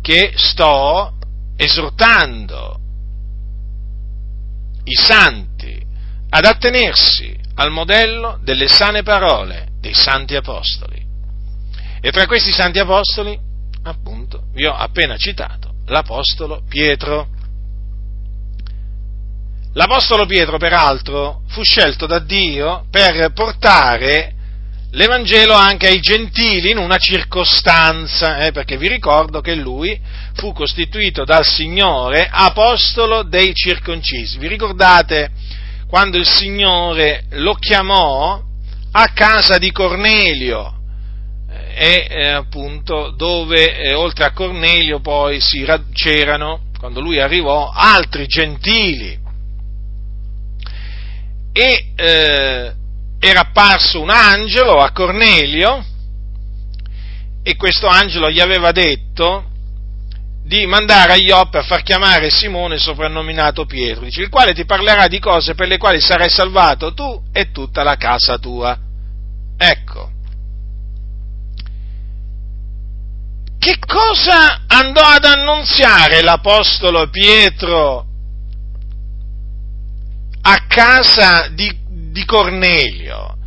che 0.00 0.32
sto 0.34 1.12
esortando 1.56 2.80
i 4.82 4.94
santi 4.94 5.80
ad 6.28 6.44
attenersi 6.44 7.38
al 7.54 7.70
modello 7.70 8.38
delle 8.42 8.68
sane 8.68 9.02
parole 9.02 9.68
dei 9.80 9.94
santi 9.94 10.34
apostoli. 10.36 11.00
E 12.00 12.10
tra 12.10 12.26
questi 12.26 12.52
santi 12.52 12.78
apostoli, 12.78 13.38
appunto, 13.84 14.44
vi 14.52 14.66
ho 14.66 14.74
appena 14.74 15.16
citato 15.16 15.74
l'apostolo 15.86 16.62
Pietro. 16.68 17.28
L'Apostolo 19.74 20.26
Pietro, 20.26 20.58
peraltro, 20.58 21.42
fu 21.48 21.62
scelto 21.62 22.06
da 22.06 22.18
Dio 22.18 22.84
per 22.90 23.32
portare 23.32 24.34
l'Evangelo 24.90 25.54
anche 25.54 25.86
ai 25.86 26.00
gentili 26.00 26.70
in 26.70 26.76
una 26.76 26.98
circostanza, 26.98 28.38
eh, 28.38 28.52
perché 28.52 28.76
vi 28.76 28.88
ricordo 28.88 29.40
che 29.40 29.54
lui 29.54 29.98
fu 30.34 30.52
costituito 30.52 31.24
dal 31.24 31.46
Signore 31.46 32.28
apostolo 32.30 33.22
dei 33.22 33.54
circoncisi. 33.54 34.36
Vi 34.36 34.48
ricordate 34.48 35.30
quando 35.92 36.16
il 36.16 36.26
Signore 36.26 37.24
lo 37.32 37.52
chiamò 37.52 38.42
a 38.92 39.12
casa 39.12 39.58
di 39.58 39.70
Cornelio? 39.72 40.72
E 41.50 42.06
eh, 42.08 42.28
appunto 42.28 43.10
dove 43.10 43.76
eh, 43.76 43.92
oltre 43.92 44.24
a 44.24 44.32
Cornelio 44.32 45.00
poi 45.00 45.38
si, 45.42 45.62
c'erano, 45.92 46.70
quando 46.78 47.02
lui 47.02 47.20
arrivò, 47.20 47.70
altri 47.70 48.26
gentili 48.26 49.20
e 51.52 51.92
eh, 51.94 52.72
era 53.18 53.40
apparso 53.40 54.00
un 54.00 54.08
angelo 54.08 54.80
a 54.80 54.92
Cornelio 54.92 55.84
e 57.42 57.54
questo 57.56 57.86
angelo 57.86 58.30
gli 58.30 58.40
aveva 58.40 58.72
detto 58.72 59.44
di 60.52 60.66
mandare 60.66 61.12
a 61.12 61.16
Ioppe 61.16 61.56
a 61.56 61.62
far 61.62 61.82
chiamare 61.82 62.28
Simone 62.28 62.76
soprannominato 62.76 63.64
Pietro, 63.64 64.04
il 64.04 64.28
quale 64.28 64.52
ti 64.52 64.66
parlerà 64.66 65.08
di 65.08 65.18
cose 65.18 65.54
per 65.54 65.66
le 65.66 65.78
quali 65.78 65.98
sarai 65.98 66.28
salvato 66.28 66.92
tu 66.92 67.22
e 67.32 67.50
tutta 67.52 67.82
la 67.82 67.96
casa 67.96 68.36
tua. 68.36 68.78
Ecco. 69.56 70.10
Che 73.58 73.78
cosa 73.78 74.64
andò 74.66 75.00
ad 75.00 75.24
annunziare 75.24 76.20
l'Apostolo 76.20 77.08
Pietro 77.08 78.06
a 80.42 80.66
casa 80.66 81.48
di, 81.48 81.74
di 82.10 82.26
Cornelio. 82.26 83.38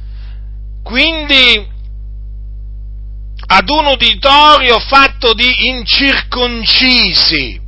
Quindi 0.81 1.73
ad 3.47 3.69
un 3.69 3.85
uditorio 3.85 4.79
fatto 4.79 5.33
di 5.33 5.67
incirconcisi, 5.67 7.61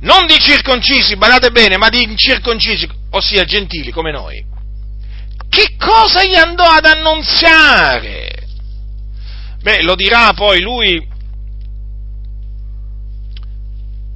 non 0.00 0.26
di 0.26 0.38
circoncisi, 0.38 1.16
badate 1.16 1.50
bene, 1.50 1.76
ma 1.76 1.88
di 1.88 2.02
incirconcisi, 2.02 2.88
ossia 3.10 3.44
gentili 3.44 3.90
come 3.90 4.12
noi. 4.12 4.44
Che 5.48 5.74
cosa 5.76 6.24
gli 6.24 6.36
andò 6.36 6.64
ad 6.64 6.84
annunziare? 6.84 8.28
Beh, 9.62 9.82
lo 9.82 9.94
dirà 9.94 10.32
poi 10.32 10.60
lui 10.60 11.08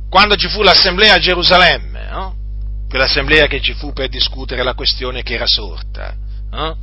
quando 0.09 0.37
ci 0.37 0.49
fu 0.49 0.63
l'assemblea 0.63 1.15
a 1.15 1.19
Gerusalemme, 1.19 2.07
no? 2.09 2.37
quell'assemblea 2.89 3.49
che 3.49 3.61
ci 3.61 3.75
fu 3.75 3.93
per 3.93 4.09
discutere 4.09 4.63
la 4.63 4.75
questione 4.75 5.25
che 5.25 5.35
era 5.35 5.47
sorta, 5.47 6.15
eh? 6.53 6.75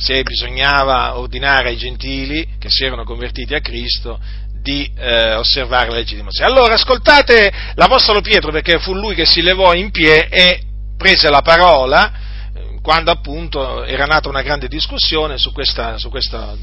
Se 0.00 0.22
bisognava 0.22 1.18
ordinare 1.18 1.68
ai 1.68 1.76
gentili 1.76 2.56
che 2.58 2.70
si 2.70 2.84
erano 2.84 3.04
convertiti 3.04 3.54
a 3.54 3.60
Cristo 3.60 4.18
di 4.62 4.90
eh, 4.96 5.34
osservare 5.34 5.90
la 5.90 5.96
legge 5.96 6.16
di 6.16 6.22
Mosè. 6.22 6.42
Allora 6.42 6.74
ascoltate 6.74 7.52
l'Apostolo 7.74 8.22
Pietro 8.22 8.50
perché 8.50 8.78
fu 8.78 8.94
lui 8.94 9.14
che 9.14 9.26
si 9.26 9.42
levò 9.42 9.74
in 9.74 9.90
piedi 9.90 10.28
e 10.30 10.62
prese 10.96 11.28
la 11.30 11.42
parola 11.42 12.12
eh, 12.54 12.80
quando 12.82 13.10
appunto 13.10 13.84
era 13.84 14.06
nata 14.06 14.28
una 14.28 14.42
grande 14.42 14.68
discussione 14.68 15.36
su, 15.36 15.52
questa, 15.52 15.98
su, 15.98 16.08
questa, 16.08 16.56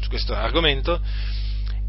su 0.00 0.08
questo 0.08 0.34
argomento 0.34 1.00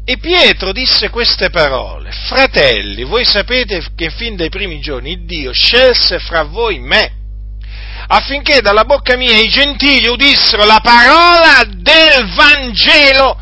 e 0.06 0.18
Pietro 0.18 0.72
disse 0.72 1.08
queste 1.08 1.48
parole, 1.48 2.12
fratelli, 2.12 3.04
voi 3.04 3.24
sapete 3.24 3.82
che 3.94 4.10
fin 4.10 4.36
dai 4.36 4.50
primi 4.50 4.78
giorni 4.78 5.24
Dio 5.24 5.50
scelse 5.52 6.18
fra 6.18 6.42
voi 6.42 6.78
me, 6.78 7.23
affinché 8.06 8.60
dalla 8.60 8.84
bocca 8.84 9.16
mia 9.16 9.38
i 9.38 9.48
gentili 9.48 10.08
udissero 10.08 10.64
la 10.64 10.80
parola 10.82 11.62
del 11.66 12.32
Vangelo 12.34 13.38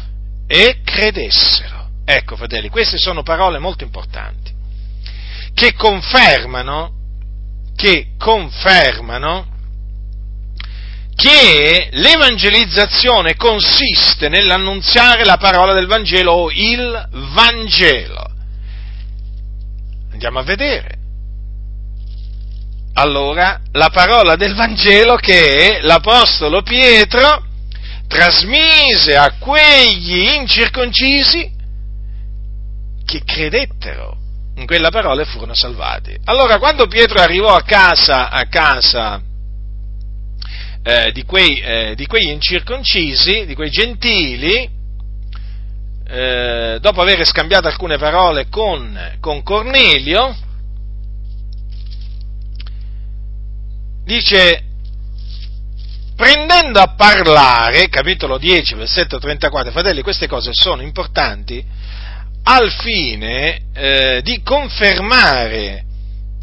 e 0.47 0.81
credessero. 0.85 1.89
Ecco, 2.05 2.37
fratelli, 2.37 2.69
queste 2.69 2.99
sono 2.99 3.23
parole 3.23 3.59
molto 3.59 3.85
importanti, 3.85 4.53
che 5.55 5.75
confermano, 5.75 6.93
che 7.77 8.15
confermano 8.19 9.51
che 11.15 11.89
l'evangelizzazione 11.93 13.37
consiste 13.37 14.29
nell'annunziare 14.29 15.25
la 15.25 15.37
parola 15.37 15.73
del 15.73 15.87
Vangelo 15.87 16.33
o 16.33 16.51
il 16.51 17.09
Vangelo. 17.35 18.27
Andiamo 20.11 20.39
a 20.41 20.43
vedere. 20.43 21.02
Allora, 22.95 23.61
la 23.73 23.89
parola 23.89 24.37
del 24.37 24.55
Vangelo 24.55 25.17
che 25.17 25.79
l'Apostolo 25.81 26.61
Pietro 26.63 27.47
trasmise 28.07 29.17
a 29.17 29.37
quegli 29.39 30.35
incirconcisi 30.37 31.51
che 33.07 33.23
credettero 33.25 34.19
in 34.57 34.67
quella 34.67 34.91
parola 34.91 35.23
e 35.23 35.25
furono 35.25 35.55
salvati. 35.55 36.15
Allora, 36.25 36.59
quando 36.59 36.87
Pietro 36.87 37.19
arrivò 37.21 37.55
a 37.55 37.63
casa, 37.63 38.29
a 38.29 38.47
casa 38.49 39.23
eh, 40.83 41.13
di, 41.13 41.25
quei, 41.25 41.61
eh, 41.61 41.95
di, 41.97 42.07
quegli 42.07 42.29
incirconcisi, 42.29 43.47
di 43.47 43.55
quei 43.55 43.71
gentili, 43.71 44.69
eh, 46.09 46.79
dopo 46.79 47.01
aver 47.01 47.25
scambiato 47.25 47.69
alcune 47.69 47.97
parole 47.97 48.49
con, 48.51 49.17
con 49.19 49.43
Cornelio, 49.43 50.37
dice, 54.13 54.63
prendendo 56.15 56.81
a 56.81 56.95
parlare, 56.95 57.89
capitolo 57.89 58.37
10, 58.37 58.75
versetto 58.75 59.19
34, 59.19 59.71
fratelli, 59.71 60.03
queste 60.03 60.27
cose 60.27 60.51
sono 60.53 60.83
importanti 60.83 61.65
al 62.45 62.71
fine 62.71 63.63
eh, 63.73 64.21
di 64.23 64.43
confermare 64.43 65.85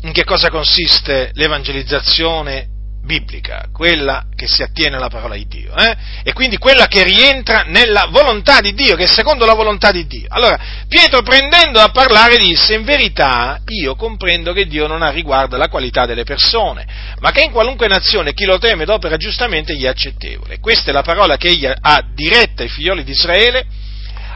in 0.01 0.11
che 0.13 0.23
cosa 0.23 0.49
consiste 0.49 1.29
l'evangelizzazione 1.33 2.68
biblica, 3.01 3.65
quella 3.73 4.25
che 4.35 4.47
si 4.47 4.61
attiene 4.61 4.97
alla 4.97 5.09
parola 5.09 5.35
di 5.35 5.47
Dio, 5.47 5.75
eh? 5.75 5.95
e 6.23 6.33
quindi 6.33 6.57
quella 6.57 6.87
che 6.87 7.03
rientra 7.03 7.63
nella 7.65 8.07
volontà 8.11 8.59
di 8.59 8.73
Dio, 8.73 8.95
che 8.95 9.05
è 9.05 9.07
secondo 9.07 9.45
la 9.45 9.55
volontà 9.55 9.91
di 9.91 10.05
Dio. 10.05 10.27
Allora, 10.29 10.59
Pietro 10.87 11.21
prendendo 11.21 11.79
a 11.79 11.89
parlare 11.89 12.37
disse, 12.37 12.75
in 12.75 12.83
verità 12.83 13.61
io 13.65 13.95
comprendo 13.95 14.53
che 14.53 14.67
Dio 14.67 14.87
non 14.87 15.01
ha 15.01 15.09
riguardo 15.09 15.55
alla 15.55 15.69
qualità 15.69 16.05
delle 16.05 16.23
persone, 16.23 16.85
ma 17.19 17.31
che 17.31 17.41
in 17.41 17.51
qualunque 17.51 17.87
nazione 17.87 18.33
chi 18.33 18.45
lo 18.45 18.59
teme 18.59 18.83
ed 18.83 18.89
opera 18.89 19.17
giustamente 19.17 19.75
gli 19.75 19.85
è 19.85 19.87
accettevole. 19.87 20.59
Questa 20.59 20.91
è 20.91 20.93
la 20.93 21.01
parola 21.01 21.37
che 21.37 21.47
egli 21.47 21.65
ha 21.65 22.03
diretta 22.13 22.63
ai 22.63 22.69
figlioli 22.69 23.03
di 23.03 23.11
Israele, 23.11 23.65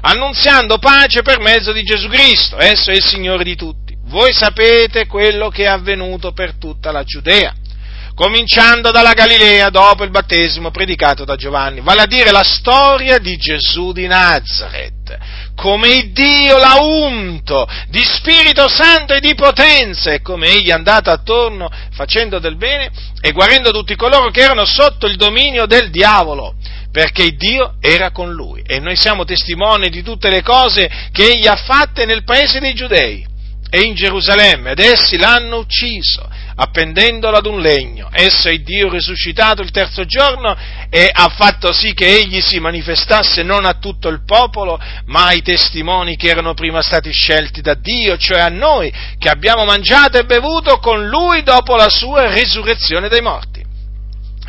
annunziando 0.01 0.79
pace 0.79 1.21
per 1.21 1.39
mezzo 1.39 1.71
di 1.71 1.83
Gesù 1.83 2.07
Cristo, 2.07 2.57
esso 2.59 2.91
è 2.91 2.95
il 2.95 3.03
Signore 3.03 3.43
di 3.43 3.55
tutti. 3.55 3.95
Voi 4.05 4.33
sapete 4.33 5.05
quello 5.05 5.49
che 5.49 5.63
è 5.63 5.67
avvenuto 5.67 6.33
per 6.33 6.55
tutta 6.57 6.91
la 6.91 7.03
Giudea 7.03 7.53
cominciando 8.15 8.91
dalla 8.91 9.13
Galilea 9.13 9.69
dopo 9.69 10.03
il 10.03 10.09
battesimo 10.09 10.71
predicato 10.71 11.25
da 11.25 11.35
Giovanni, 11.35 11.81
vale 11.81 12.01
a 12.01 12.07
dire 12.07 12.31
la 12.31 12.43
storia 12.43 13.17
di 13.17 13.37
Gesù 13.37 13.91
di 13.91 14.07
Nazareth, 14.07 15.17
come 15.55 16.11
Dio 16.11 16.57
l'ha 16.57 16.77
unto 16.79 17.67
di 17.89 18.03
Spirito 18.03 18.67
Santo 18.67 19.13
e 19.13 19.19
di 19.19 19.35
potenza 19.35 20.11
e 20.11 20.21
come 20.21 20.47
egli 20.47 20.69
è 20.69 20.73
andato 20.73 21.09
attorno 21.09 21.69
facendo 21.91 22.39
del 22.39 22.57
bene 22.57 22.89
e 23.21 23.31
guarendo 23.31 23.71
tutti 23.71 23.95
coloro 23.95 24.29
che 24.29 24.41
erano 24.41 24.65
sotto 24.65 25.07
il 25.07 25.15
dominio 25.15 25.65
del 25.65 25.89
diavolo 25.89 26.55
perché 26.91 27.31
Dio 27.31 27.73
era 27.79 28.11
con 28.11 28.31
lui. 28.31 28.61
E 28.65 28.79
noi 28.79 28.95
siamo 28.95 29.25
testimoni 29.25 29.89
di 29.89 30.03
tutte 30.03 30.29
le 30.29 30.43
cose 30.43 30.89
che 31.11 31.31
egli 31.31 31.47
ha 31.47 31.55
fatte 31.55 32.05
nel 32.05 32.23
paese 32.23 32.59
dei 32.59 32.75
giudei 32.75 33.25
e 33.69 33.79
in 33.79 33.95
Gerusalemme 33.95 34.71
ed 34.71 34.79
essi 34.79 35.17
l'hanno 35.17 35.57
ucciso 35.57 36.29
appendendolo 36.55 37.37
ad 37.37 37.45
un 37.45 37.59
legno. 37.59 38.09
Esso 38.11 38.49
è 38.49 38.57
Dio 38.57 38.89
risuscitato 38.89 39.61
il 39.61 39.71
terzo 39.71 40.05
giorno 40.05 40.55
e 40.89 41.09
ha 41.11 41.29
fatto 41.29 41.71
sì 41.71 41.93
che 41.93 42.05
egli 42.05 42.41
si 42.41 42.59
manifestasse 42.59 43.43
non 43.43 43.65
a 43.65 43.73
tutto 43.73 44.09
il 44.09 44.23
popolo, 44.25 44.79
ma 45.05 45.25
ai 45.25 45.41
testimoni 45.41 46.15
che 46.15 46.29
erano 46.29 46.53
prima 46.53 46.81
stati 46.81 47.11
scelti 47.11 47.61
da 47.61 47.73
Dio, 47.73 48.17
cioè 48.17 48.39
a 48.39 48.49
noi 48.49 48.93
che 49.17 49.29
abbiamo 49.29 49.65
mangiato 49.65 50.17
e 50.17 50.25
bevuto 50.25 50.77
con 50.79 51.07
lui 51.07 51.43
dopo 51.43 51.75
la 51.75 51.89
sua 51.89 52.31
risurrezione 52.31 53.09
dai 53.09 53.21
morti. 53.21 53.52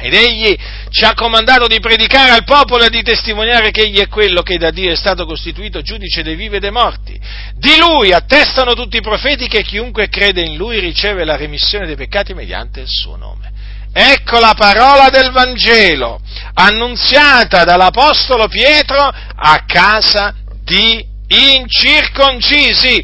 Ed 0.05 0.13
egli 0.13 0.55
ci 0.91 1.03
ha 1.07 1.15
comandato 1.15 1.67
di 1.67 1.81
predicare 1.81 2.31
al 2.31 2.45
popolo 2.45 2.85
e 2.85 2.91
di 2.91 3.03
testimoniare 3.03 3.71
che 3.71 3.85
egli 3.85 4.01
è 4.01 4.09
quello 4.09 4.43
che 4.43 4.59
da 4.59 4.71
Dio 4.71 4.93
è 4.93 4.97
stato 4.97 5.25
costituito 5.25 5.81
giudice 5.81 6.23
dei 6.23 6.35
vivi 6.35 6.57
e 6.57 6.61
dei 6.61 6.71
morti. 6.71 7.19
Di 7.55 7.79
lui 7.79 8.13
attestano 8.13 8.75
tutti 8.75 8.99
i 8.99 9.01
profeti 9.01 9.49
che 9.49 9.63
chiunque 9.63 10.11
crede 10.11 10.43
in 10.43 10.57
lui 10.57 10.79
riceve 10.79 11.25
la 11.25 11.37
remissione 11.37 11.87
dei 11.87 11.97
peccati 11.97 12.35
mediante 12.35 12.81
il 12.81 12.87
suo 12.87 13.17
nome. 13.17 13.51
Ecco 13.95 14.39
la 14.41 14.53
parola 14.55 15.09
del 15.09 15.31
Vangelo, 15.31 16.21
annunziata 16.53 17.65
dall'Apostolo 17.65 18.47
Pietro 18.47 19.01
a 19.01 19.65
casa 19.67 20.35
di 20.63 21.03
incirconcisi. 21.29 23.03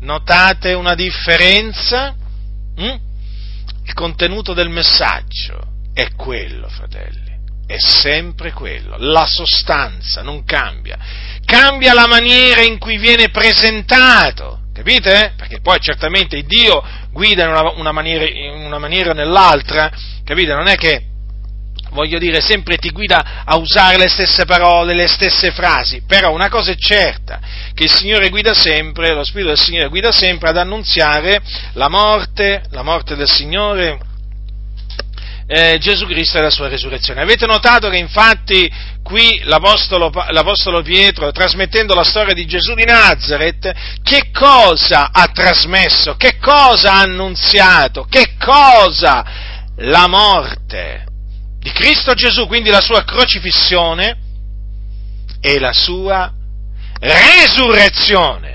Notate 0.00 0.74
una 0.74 0.94
differenza? 0.94 2.14
Mm? 2.78 2.96
Il 3.86 3.94
contenuto 3.94 4.52
del 4.52 4.68
messaggio 4.68 5.72
è 5.94 6.12
quello, 6.16 6.68
fratelli, 6.68 7.32
è 7.66 7.78
sempre 7.78 8.52
quello, 8.52 8.96
la 8.98 9.24
sostanza 9.26 10.22
non 10.22 10.44
cambia, 10.44 10.98
cambia 11.44 11.94
la 11.94 12.06
maniera 12.06 12.62
in 12.62 12.78
cui 12.78 12.98
viene 12.98 13.30
presentato, 13.30 14.64
capite? 14.74 15.32
Perché 15.36 15.60
poi 15.60 15.78
certamente 15.80 16.42
Dio 16.42 16.82
guida 17.12 17.44
in 17.44 17.50
una, 17.50 17.70
una, 17.76 17.92
maniera, 17.92 18.24
in 18.24 18.64
una 18.64 18.78
maniera 18.78 19.10
o 19.10 19.14
nell'altra, 19.14 19.90
capite? 20.24 20.52
Non 20.52 20.66
è 20.66 20.74
che 20.74 21.12
voglio 21.90 22.18
dire, 22.18 22.40
sempre 22.40 22.76
ti 22.76 22.90
guida 22.90 23.44
a 23.44 23.56
usare 23.56 23.96
le 23.96 24.08
stesse 24.08 24.44
parole, 24.44 24.94
le 24.94 25.06
stesse 25.06 25.52
frasi, 25.52 26.02
però 26.06 26.32
una 26.32 26.48
cosa 26.48 26.72
è 26.72 26.76
certa, 26.76 27.40
che 27.72 27.84
il 27.84 27.90
Signore 27.90 28.28
guida 28.28 28.52
sempre, 28.52 29.14
lo 29.14 29.24
Spirito 29.24 29.50
del 29.50 29.60
Signore 29.60 29.88
guida 29.88 30.10
sempre 30.10 30.48
ad 30.48 30.56
annunziare 30.56 31.40
la 31.74 31.88
morte, 31.88 32.64
la 32.70 32.82
morte 32.82 33.14
del 33.14 33.30
Signore, 33.30 33.98
eh, 35.46 35.78
Gesù 35.78 36.06
Cristo 36.06 36.38
e 36.38 36.42
la 36.42 36.50
sua 36.50 36.68
risurrezione. 36.68 37.20
Avete 37.20 37.46
notato 37.46 37.88
che 37.88 37.98
infatti 37.98 38.70
qui 39.02 39.42
l'Apostolo, 39.44 40.10
l'Apostolo, 40.30 40.82
Pietro, 40.82 41.30
trasmettendo 41.30 41.94
la 41.94 42.04
storia 42.04 42.32
di 42.32 42.46
Gesù 42.46 42.74
di 42.74 42.84
Nazareth, 42.84 43.72
che 44.02 44.30
cosa 44.32 45.10
ha 45.12 45.26
trasmesso? 45.28 46.16
Che 46.16 46.38
cosa 46.38 46.94
ha 46.94 47.00
annunziato? 47.00 48.06
Che 48.08 48.34
cosa? 48.38 49.52
La 49.76 50.06
morte 50.06 51.04
di 51.58 51.70
Cristo 51.72 52.14
Gesù, 52.14 52.46
quindi 52.46 52.70
la 52.70 52.80
sua 52.80 53.04
crocifissione 53.04 54.16
e 55.40 55.58
la 55.58 55.72
sua 55.72 56.32
resurrezione. 57.00 58.52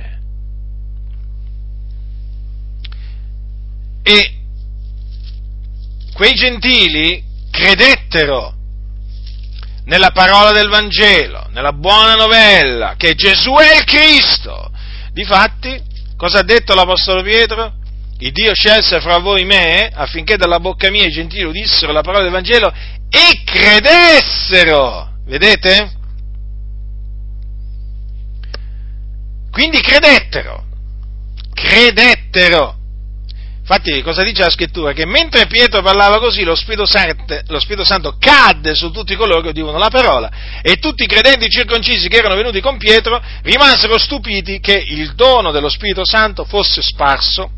E 4.01 4.38
quei 6.19 6.33
gentili 6.33 7.23
credettero 7.49 8.53
nella 9.85 10.11
parola 10.11 10.51
del 10.51 10.67
Vangelo, 10.67 11.47
nella 11.51 11.71
buona 11.71 12.15
novella, 12.15 12.95
che 12.97 13.15
Gesù 13.15 13.53
è 13.53 13.77
il 13.77 13.85
Cristo. 13.85 14.69
Difatti, 15.13 15.81
cosa 16.17 16.39
ha 16.39 16.43
detto 16.43 16.75
l'Apostolo 16.75 17.23
Pietro? 17.23 17.73
Il 18.17 18.33
Dio 18.33 18.53
scelse 18.53 18.99
fra 18.99 19.19
voi 19.19 19.45
me 19.45 19.89
affinché 19.93 20.35
dalla 20.35 20.59
bocca 20.59 20.89
mia 20.89 21.05
i 21.05 21.09
gentili 21.09 21.45
udissero 21.45 21.93
la 21.93 22.01
parola 22.01 22.23
del 22.23 22.33
Vangelo 22.33 22.69
e 23.09 23.41
credessero. 23.45 25.11
Vedete? 25.23 25.93
Quindi 29.51 29.79
credettero, 29.79 30.65
credettero. 31.53 32.78
Infatti 33.71 34.01
cosa 34.01 34.23
dice 34.23 34.41
la 34.41 34.49
scrittura? 34.49 34.93
Che 34.93 35.05
mentre 35.05 35.45
Pietro 35.45 35.83
parlava 35.83 36.17
così 36.17 36.43
lo 36.43 36.55
Spirito, 36.55 36.87
Santo, 36.87 37.39
lo 37.49 37.59
Spirito 37.59 37.85
Santo 37.85 38.15
cadde 38.17 38.73
su 38.73 38.89
tutti 38.89 39.15
coloro 39.15 39.41
che 39.41 39.49
udivano 39.49 39.77
la 39.77 39.89
parola 39.89 40.31
e 40.63 40.77
tutti 40.77 41.03
i 41.03 41.05
credenti 41.05 41.47
circoncisi 41.49 42.09
che 42.09 42.17
erano 42.17 42.33
venuti 42.33 42.61
con 42.61 42.79
Pietro 42.79 43.21
rimasero 43.43 43.99
stupiti 43.99 44.59
che 44.59 44.73
il 44.73 45.13
dono 45.13 45.51
dello 45.51 45.69
Spirito 45.69 46.03
Santo 46.03 46.45
fosse 46.45 46.81
sparso 46.81 47.51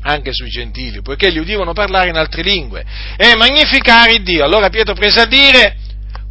anche 0.00 0.32
sui 0.32 0.48
gentili, 0.48 1.02
poiché 1.02 1.28
li 1.28 1.38
udivano 1.38 1.74
parlare 1.74 2.08
in 2.08 2.16
altre 2.16 2.40
lingue 2.40 2.82
e 3.18 3.36
magnificare 3.36 4.22
Dio. 4.22 4.42
Allora 4.42 4.70
Pietro 4.70 4.94
prese 4.94 5.20
a 5.20 5.26
dire, 5.26 5.76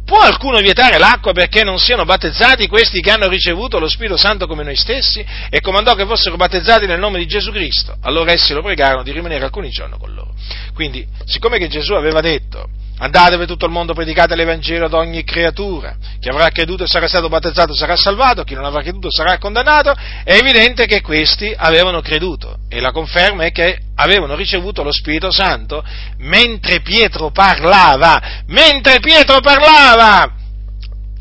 Può 0.06 0.18
qualcuno 0.18 0.58
vietare 0.58 0.98
l'acqua 0.98 1.32
perché 1.32 1.64
non 1.64 1.80
siano 1.80 2.04
battezzati 2.04 2.68
questi 2.68 3.00
che 3.00 3.10
hanno 3.10 3.26
ricevuto 3.26 3.80
lo 3.80 3.88
Spirito 3.88 4.16
Santo 4.16 4.46
come 4.46 4.62
noi 4.62 4.76
stessi? 4.76 5.26
E 5.50 5.60
comandò 5.60 5.96
che 5.96 6.06
fossero 6.06 6.36
battezzati 6.36 6.86
nel 6.86 7.00
nome 7.00 7.18
di 7.18 7.26
Gesù 7.26 7.50
Cristo. 7.50 7.96
Allora 8.02 8.30
essi 8.30 8.52
lo 8.52 8.62
pregarono 8.62 9.02
di 9.02 9.10
rimanere 9.10 9.44
alcuni 9.44 9.68
giorni 9.68 9.98
con 9.98 10.14
loro. 10.14 10.32
Quindi, 10.74 11.04
siccome 11.24 11.58
che 11.58 11.66
Gesù 11.66 11.94
aveva 11.94 12.20
detto 12.20 12.68
Andate 12.98 13.36
per 13.36 13.46
tutto 13.46 13.66
il 13.66 13.72
mondo, 13.72 13.92
predicate 13.92 14.34
l'Evangelo 14.34 14.86
ad 14.86 14.94
ogni 14.94 15.22
creatura. 15.22 15.96
Chi 16.18 16.28
avrà 16.30 16.48
creduto 16.48 16.84
e 16.84 16.86
sarà 16.86 17.06
stato 17.06 17.28
battezzato 17.28 17.74
sarà 17.74 17.94
salvato, 17.94 18.42
chi 18.42 18.54
non 18.54 18.64
avrà 18.64 18.80
creduto 18.80 19.10
sarà 19.10 19.36
condannato. 19.36 19.94
È 20.24 20.32
evidente 20.32 20.86
che 20.86 21.02
questi 21.02 21.52
avevano 21.54 22.00
creduto 22.00 22.60
e 22.70 22.80
la 22.80 22.92
conferma 22.92 23.44
è 23.44 23.52
che 23.52 23.80
avevano 23.96 24.34
ricevuto 24.34 24.82
lo 24.82 24.92
Spirito 24.92 25.30
Santo 25.30 25.84
mentre 26.18 26.80
Pietro 26.80 27.30
parlava. 27.30 28.42
Mentre 28.46 28.98
Pietro 29.00 29.40
parlava! 29.40 30.32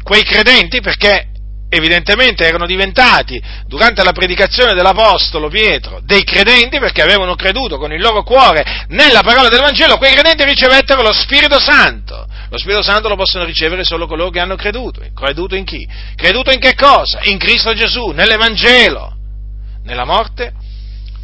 Quei 0.02 0.24
credenti, 0.24 0.80
perché 0.80 1.30
evidentemente 1.70 2.46
erano 2.46 2.66
diventati, 2.66 3.42
durante 3.66 4.04
la 4.04 4.12
predicazione 4.12 4.74
dell'Apostolo 4.74 5.50
Pietro, 5.50 6.00
dei 6.04 6.24
credenti 6.24 6.80
perché 6.80 7.02
avevano 7.02 7.36
creduto 7.36 7.78
con 7.78 7.92
il 7.92 8.02
loro 8.02 8.24
cuore 8.24 8.86
nella 8.90 9.22
parola 9.22 9.50
del 9.50 9.60
Vangelo, 9.60 9.98
quei 9.98 10.14
credenti 10.14 10.44
ricevettero 10.44 11.02
lo 11.02 11.14
Spirito 11.14 11.60
Santo. 11.60 12.28
Lo 12.50 12.58
Spirito 12.58 12.84
Santo 12.84 13.10
lo 13.10 13.16
possono 13.16 13.44
ricevere 13.44 13.84
solo 13.84 14.08
coloro 14.08 14.30
che 14.30 14.40
hanno 14.40 14.56
creduto. 14.56 15.02
Creduto 15.14 15.56
in 15.56 15.66
chi? 15.66 15.86
Creduto 16.16 16.52
in 16.52 16.60
che 16.60 16.76
cosa? 16.76 17.20
In 17.24 17.38
Cristo 17.38 17.74
Gesù, 17.74 18.10
nell'Evangelo, 18.10 19.14
nella 19.84 20.06
morte, 20.06 20.54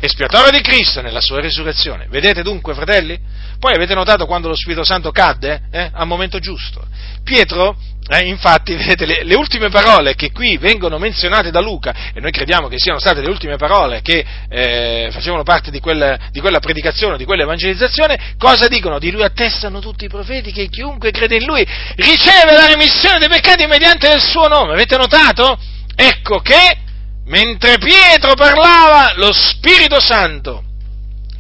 espiatorio 0.02 0.52
di 0.52 0.62
Cristo 0.62 1.02
nella 1.02 1.22
sua 1.22 1.40
risurrezione. 1.40 2.08
Vedete 2.10 2.42
dunque, 2.42 2.74
fratelli? 2.74 3.18
Poi 3.60 3.76
avete 3.76 3.94
notato 3.94 4.26
quando 4.26 4.48
lo 4.48 4.56
Spirito 4.56 4.84
Santo 4.84 5.12
cadde? 5.12 5.62
Eh? 5.72 5.92
Al 5.94 6.08
momento 6.08 6.40
giusto. 6.40 6.84
Pietro, 7.24 7.78
eh, 8.12 8.28
infatti, 8.28 8.76
vedete, 8.76 9.06
le, 9.06 9.24
le, 9.24 9.36
ultime 9.36 9.70
parole 9.70 10.16
che 10.16 10.32
qui 10.34 10.58
vengono 10.58 10.98
menzionate 10.98 11.50
da 11.50 11.62
Luca, 11.62 12.12
e 12.14 12.20
noi 12.20 12.32
crediamo 12.32 12.68
che 12.68 12.78
siano 12.78 13.00
state 13.00 13.22
le 13.22 13.30
ultime 13.30 13.56
parole 13.56 14.02
che 14.02 14.26
eh, 14.50 15.10
facevano 15.12 15.44
parte 15.44 15.72
di 15.72 15.80
quella, 15.80 16.20
di 16.30 16.42
quella 16.42 16.60
predicazione, 16.60 17.16
di 17.16 17.24
quella 17.24 17.44
evangelizzazione, 17.44 18.36
cosa 18.38 18.68
dicono? 18.68 19.00
Di 19.00 19.12
lui 19.12 19.24
attestano 19.24 19.80
tutti 19.80 20.04
i 20.04 20.10
profeti 20.10 20.52
che 20.52 20.68
chiunque 20.68 21.12
crede 21.12 21.38
in 21.38 21.46
lui 21.46 21.66
riceve 21.96 22.52
la 22.52 22.68
remissione 22.68 23.18
dei 23.18 23.30
peccati 23.30 23.66
mediante 23.66 24.12
il 24.14 24.22
suo 24.22 24.48
nome. 24.50 24.74
Avete 24.74 24.98
notato? 24.98 25.58
Ecco 25.96 26.40
che 26.40 26.80
mentre 27.28 27.78
Pietro 27.78 28.34
parlava, 28.34 29.14
lo 29.16 29.32
Spirito 29.32 30.02
Santo 30.02 30.64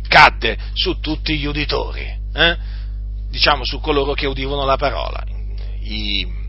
cadde 0.07 0.57
su 0.73 0.99
tutti 1.01 1.37
gli 1.37 1.45
uditori, 1.45 2.05
eh? 2.33 2.57
diciamo 3.29 3.65
su 3.65 3.81
coloro 3.81 4.13
che 4.13 4.27
udivano 4.27 4.63
la 4.63 4.77
parola, 4.77 5.21
eh, 5.83 6.39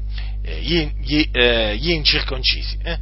gli, 0.43 0.91
gli, 1.01 1.29
eh, 1.33 1.77
gli 1.77 1.91
incirconcisi. 1.91 2.79
Eh? 2.83 2.99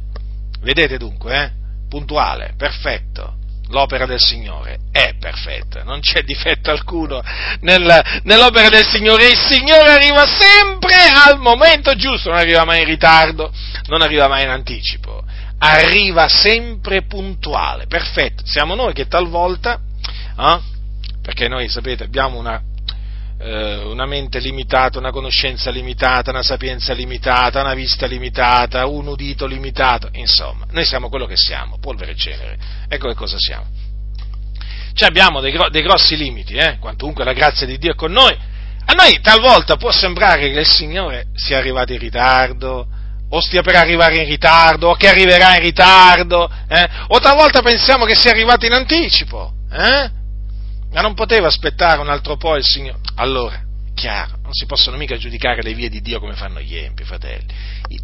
Vedete 0.61 0.97
dunque, 0.97 1.43
eh? 1.43 1.51
puntuale, 1.89 2.53
perfetto, 2.55 3.35
l'opera 3.71 4.05
del 4.05 4.19
Signore 4.19 4.77
è 4.91 5.15
perfetta, 5.19 5.83
non 5.83 5.99
c'è 5.99 6.21
difetto 6.21 6.71
alcuno 6.71 7.21
nel, 7.61 8.21
nell'opera 8.23 8.69
del 8.69 8.85
Signore, 8.85 9.29
il 9.29 9.37
Signore 9.37 9.91
arriva 9.91 10.25
sempre 10.25 10.95
al 11.25 11.39
momento 11.39 11.93
giusto, 11.95 12.29
non 12.29 12.37
arriva 12.37 12.63
mai 12.63 12.81
in 12.81 12.87
ritardo, 12.87 13.51
non 13.87 14.01
arriva 14.01 14.27
mai 14.27 14.43
in 14.43 14.49
anticipo, 14.49 15.23
arriva 15.57 16.27
sempre 16.27 17.03
puntuale, 17.03 17.87
perfetto. 17.87 18.43
Siamo 18.45 18.75
noi 18.75 18.93
che 18.93 19.07
talvolta, 19.07 19.79
eh, 20.37 20.59
perché 21.21 21.47
noi 21.47 21.67
sapete 21.69 22.03
abbiamo 22.03 22.37
una, 22.37 22.57
eh, 22.57 22.70
una, 23.43 24.05
mente 24.05 24.39
limitata, 24.39 24.99
una 24.99 25.11
conoscenza 25.11 25.71
limitata, 25.71 26.29
una 26.29 26.43
sapienza 26.43 26.93
limitata, 26.93 27.61
una 27.61 27.73
vista 27.73 28.05
limitata, 28.05 28.85
un 28.85 29.07
udito 29.07 29.47
limitato, 29.47 30.09
insomma, 30.13 30.65
noi 30.71 30.85
siamo 30.85 31.09
quello 31.09 31.25
che 31.25 31.35
siamo, 31.35 31.79
polvere 31.79 32.11
e 32.11 32.15
cenere, 32.15 32.57
ecco 32.87 33.07
che 33.07 33.15
cosa 33.15 33.37
siamo. 33.39 33.65
Cioè 34.93 35.07
abbiamo 35.07 35.39
dei, 35.39 35.57
dei 35.71 35.81
grossi 35.81 36.15
limiti, 36.15 36.53
eh, 36.55 36.77
quantunque 36.79 37.23
la 37.23 37.33
grazia 37.33 37.65
di 37.65 37.77
Dio 37.77 37.93
è 37.93 37.95
con 37.95 38.11
noi, 38.11 38.37
a 38.85 38.93
noi 38.93 39.19
talvolta 39.21 39.77
può 39.77 39.91
sembrare 39.91 40.51
che 40.51 40.59
il 40.59 40.69
Signore 40.69 41.27
sia 41.33 41.57
arrivato 41.57 41.93
in 41.93 41.99
ritardo, 41.99 42.87
o 43.29 43.39
stia 43.39 43.61
per 43.61 43.75
arrivare 43.75 44.17
in 44.17 44.27
ritardo, 44.27 44.89
o 44.89 44.95
che 44.95 45.07
arriverà 45.07 45.55
in 45.55 45.61
ritardo, 45.61 46.51
eh? 46.67 46.89
o 47.07 47.19
talvolta 47.19 47.61
pensiamo 47.61 48.05
che 48.05 48.15
sia 48.15 48.31
arrivato 48.31 48.65
in 48.65 48.73
anticipo, 48.73 49.53
eh? 49.71 50.20
Ma 50.91 51.01
non 51.01 51.13
poteva 51.13 51.47
aspettare 51.47 51.99
un 52.01 52.09
altro 52.09 52.37
po' 52.37 52.55
il 52.55 52.63
Signore. 52.65 52.99
Allora, 53.15 53.61
chiaro, 53.95 54.39
non 54.41 54.53
si 54.53 54.65
possono 54.65 54.97
mica 54.97 55.15
giudicare 55.17 55.61
le 55.61 55.73
vie 55.73 55.89
di 55.89 56.01
Dio 56.01 56.19
come 56.19 56.33
fanno 56.33 56.59
gli 56.59 56.75
empi, 56.75 57.03
fratelli. 57.03 57.45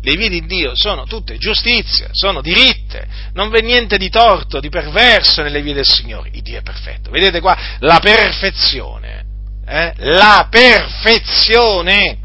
Le 0.01 0.15
vie 0.15 0.29
di 0.29 0.45
Dio 0.45 0.75
sono 0.75 1.05
tutte 1.05 1.37
giustizia, 1.37 2.09
sono 2.11 2.41
diritte, 2.41 3.07
non 3.33 3.49
v'è 3.49 3.61
niente 3.61 3.97
di 3.97 4.09
torto, 4.09 4.59
di 4.59 4.69
perverso 4.69 5.41
nelle 5.41 5.61
vie 5.61 5.73
del 5.73 5.87
Signore. 5.87 6.29
Il 6.31 6.41
Dio 6.41 6.59
è 6.59 6.61
perfetto. 6.61 7.09
Vedete 7.09 7.41
qua 7.41 7.57
la 7.79 7.99
perfezione, 7.99 9.25
eh? 9.65 9.93
la 9.97 10.47
perfezione. 10.49 12.19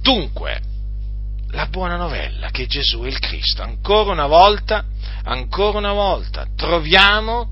Dunque, 0.00 0.60
la 1.52 1.66
buona 1.66 1.96
novella 1.96 2.50
che 2.50 2.66
Gesù 2.66 3.02
è 3.02 3.06
il 3.06 3.18
Cristo. 3.18 3.62
Ancora 3.62 4.10
una 4.10 4.26
volta, 4.26 4.84
ancora 5.22 5.78
una 5.78 5.92
volta, 5.92 6.46
troviamo, 6.56 7.48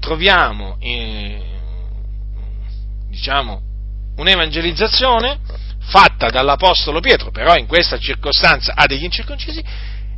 troviamo 0.00 0.76
eh, 0.80 1.40
diciamo, 3.08 3.60
un'evangelizzazione 4.16 5.38
fatta 5.80 6.30
dall'Apostolo 6.30 7.00
Pietro, 7.00 7.30
però 7.30 7.54
in 7.56 7.66
questa 7.66 7.98
circostanza 7.98 8.74
ha 8.74 8.86
degli 8.86 9.04
incirconcisi, 9.04 9.62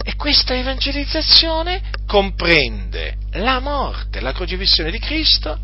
e 0.05 0.17
questa 0.17 0.57
evangelizzazione 0.57 1.83
comprende 2.07 3.17
la 3.33 3.61
morte, 3.61 4.21
la 4.21 4.33
crocifissione 4.33 4.91
di 4.91 4.99
Cristo 4.99 5.59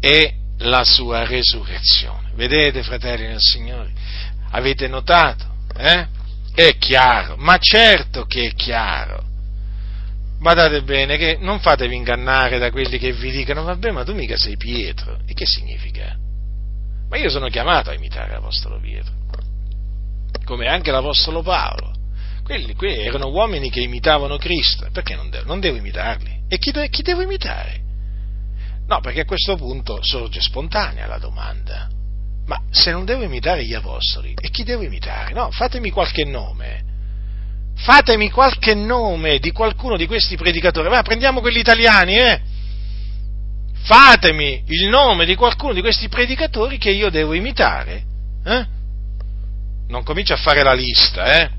e 0.00 0.34
la 0.58 0.84
sua 0.84 1.24
resurrezione. 1.24 2.30
Vedete, 2.34 2.82
fratelli 2.82 3.26
del 3.26 3.40
Signore? 3.40 3.90
Avete 4.50 4.86
notato? 4.86 5.56
Eh? 5.76 6.06
È 6.54 6.76
chiaro, 6.78 7.36
ma 7.36 7.58
certo 7.58 8.24
che 8.26 8.48
è 8.48 8.54
chiaro. 8.54 9.26
Badate 10.38 10.82
bene 10.82 11.16
che 11.16 11.38
non 11.40 11.58
fatevi 11.58 11.94
ingannare 11.94 12.58
da 12.58 12.70
quelli 12.70 12.98
che 12.98 13.12
vi 13.12 13.30
dicono, 13.30 13.64
vabbè, 13.64 13.90
ma 13.90 14.04
tu 14.04 14.14
mica 14.14 14.36
sei 14.36 14.56
Pietro. 14.56 15.18
E 15.26 15.34
che 15.34 15.46
significa? 15.46 16.16
Ma 17.08 17.16
io 17.16 17.28
sono 17.28 17.48
chiamato 17.48 17.90
a 17.90 17.94
imitare 17.94 18.32
l'Apostolo 18.32 18.78
Pietro, 18.78 19.14
come 20.44 20.68
anche 20.68 20.90
l'Apostolo 20.90 21.42
Paolo. 21.42 21.94
Quelli, 22.44 22.74
quelli 22.74 23.02
erano 23.02 23.28
uomini 23.28 23.70
che 23.70 23.80
imitavano 23.80 24.36
Cristo, 24.36 24.88
perché 24.92 25.14
non 25.14 25.28
devo, 25.28 25.46
non 25.46 25.60
devo 25.60 25.76
imitarli? 25.76 26.44
E 26.48 26.58
chi, 26.58 26.72
chi 26.90 27.02
devo 27.02 27.22
imitare? 27.22 27.80
No, 28.86 29.00
perché 29.00 29.20
a 29.20 29.26
questo 29.26 29.56
punto 29.56 30.02
sorge 30.02 30.40
spontanea 30.40 31.06
la 31.06 31.18
domanda 31.18 31.88
ma 32.48 32.62
se 32.70 32.90
non 32.90 33.04
devo 33.04 33.22
imitare 33.22 33.64
gli 33.64 33.74
apostoli, 33.74 34.34
e 34.40 34.48
chi 34.48 34.64
devo 34.64 34.82
imitare? 34.82 35.34
No, 35.34 35.50
fatemi 35.50 35.90
qualche 35.90 36.24
nome. 36.24 36.82
Fatemi 37.78 38.30
qualche 38.30 38.74
nome 38.74 39.38
di 39.38 39.52
qualcuno 39.52 39.96
di 39.96 40.06
questi 40.06 40.36
predicatori. 40.36 40.88
Ma 40.88 41.02
prendiamo 41.02 41.40
quelli 41.40 41.60
italiani, 41.60 42.16
eh? 42.16 42.40
Fatemi 43.82 44.64
il 44.66 44.88
nome 44.88 45.24
di 45.24 45.34
qualcuno 45.34 45.72
di 45.72 45.80
questi 45.80 46.08
predicatori 46.08 46.76
che 46.76 46.90
io 46.90 47.08
devo 47.08 47.32
imitare. 47.32 48.02
Eh? 48.44 48.66
Non 49.88 50.02
comincio 50.02 50.34
a 50.34 50.38
fare 50.38 50.62
la 50.62 50.74
lista, 50.74 51.40
eh? 51.40 51.50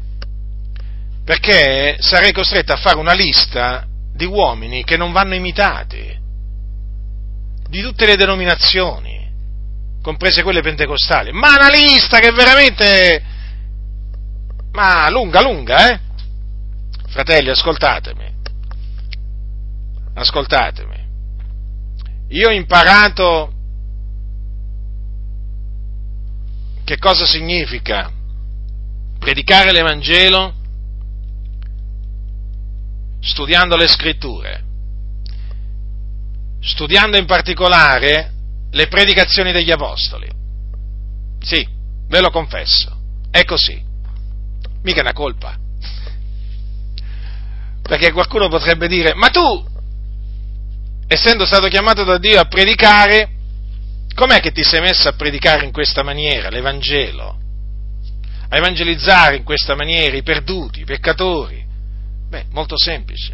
Perché 1.24 1.98
sarei 2.00 2.32
costretto 2.32 2.74
a 2.74 2.78
fare 2.78 2.98
una 2.98 3.14
lista 3.14 3.86
di 4.14 4.26
uomini 4.26 4.84
che 4.84 4.98
non 4.98 5.12
vanno 5.12 5.36
imitati, 5.36 6.18
di 7.70 7.82
tutte 7.82 8.06
le 8.06 8.16
denominazioni 8.16 9.20
comprese 10.02 10.44
quelle 10.44 10.62
pentecostali, 10.62 11.32
ma 11.32 11.56
una 11.56 11.70
lista 11.70 12.20
che 12.20 12.32
veramente, 12.32 13.24
ma 14.72 15.10
lunga, 15.10 15.42
lunga, 15.42 15.90
eh? 15.92 16.00
Fratelli, 17.10 17.50
ascoltatemi, 17.50 18.34
ascoltatemi. 20.14 21.08
Io 22.30 22.50
ho 22.50 22.52
imparato 22.52 23.52
che 26.84 26.98
cosa 27.00 27.26
significa 27.26 28.12
predicare 29.18 29.72
l'Evangelo 29.72 30.54
studiando 33.22 33.76
le 33.76 33.88
scritture, 33.88 34.64
studiando 36.62 37.18
in 37.18 37.26
particolare 37.26 38.34
le 38.70 38.88
predicazioni 38.88 39.52
degli 39.52 39.72
apostoli. 39.72 40.30
Sì, 41.40 41.68
ve 42.08 42.22
lo 42.22 42.30
confesso, 42.30 42.96
è 43.32 43.44
così. 43.46 43.84
Mica 44.84 45.02
una 45.02 45.14
colpa. 45.14 45.68
Perché 47.90 48.12
qualcuno 48.12 48.50
potrebbe 48.50 48.88
dire, 48.88 49.16
ma 49.16 49.30
tu, 49.30 49.66
essendo 51.08 51.44
stato 51.48 51.68
chiamato 51.70 52.04
da 52.04 52.20
Dio 52.20 52.40
a 52.40 52.46
predicare, 52.46 53.32
com'è 54.14 54.40
che 54.42 54.52
ti 54.52 54.64
sei 54.64 54.80
messo 54.80 55.10
a 55.10 55.14
predicare 55.14 55.66
in 55.66 55.72
questa 55.72 56.04
maniera 56.04 56.50
l'Evangelo? 56.50 57.40
A 58.48 58.58
evangelizzare 58.58 59.38
in 59.38 59.44
questa 59.44 59.74
maniera 59.74 60.16
i 60.16 60.22
perduti, 60.22 60.82
i 60.82 60.86
peccatori? 60.86 61.66
Beh, 62.30 62.46
molto 62.52 62.78
semplice. 62.78 63.34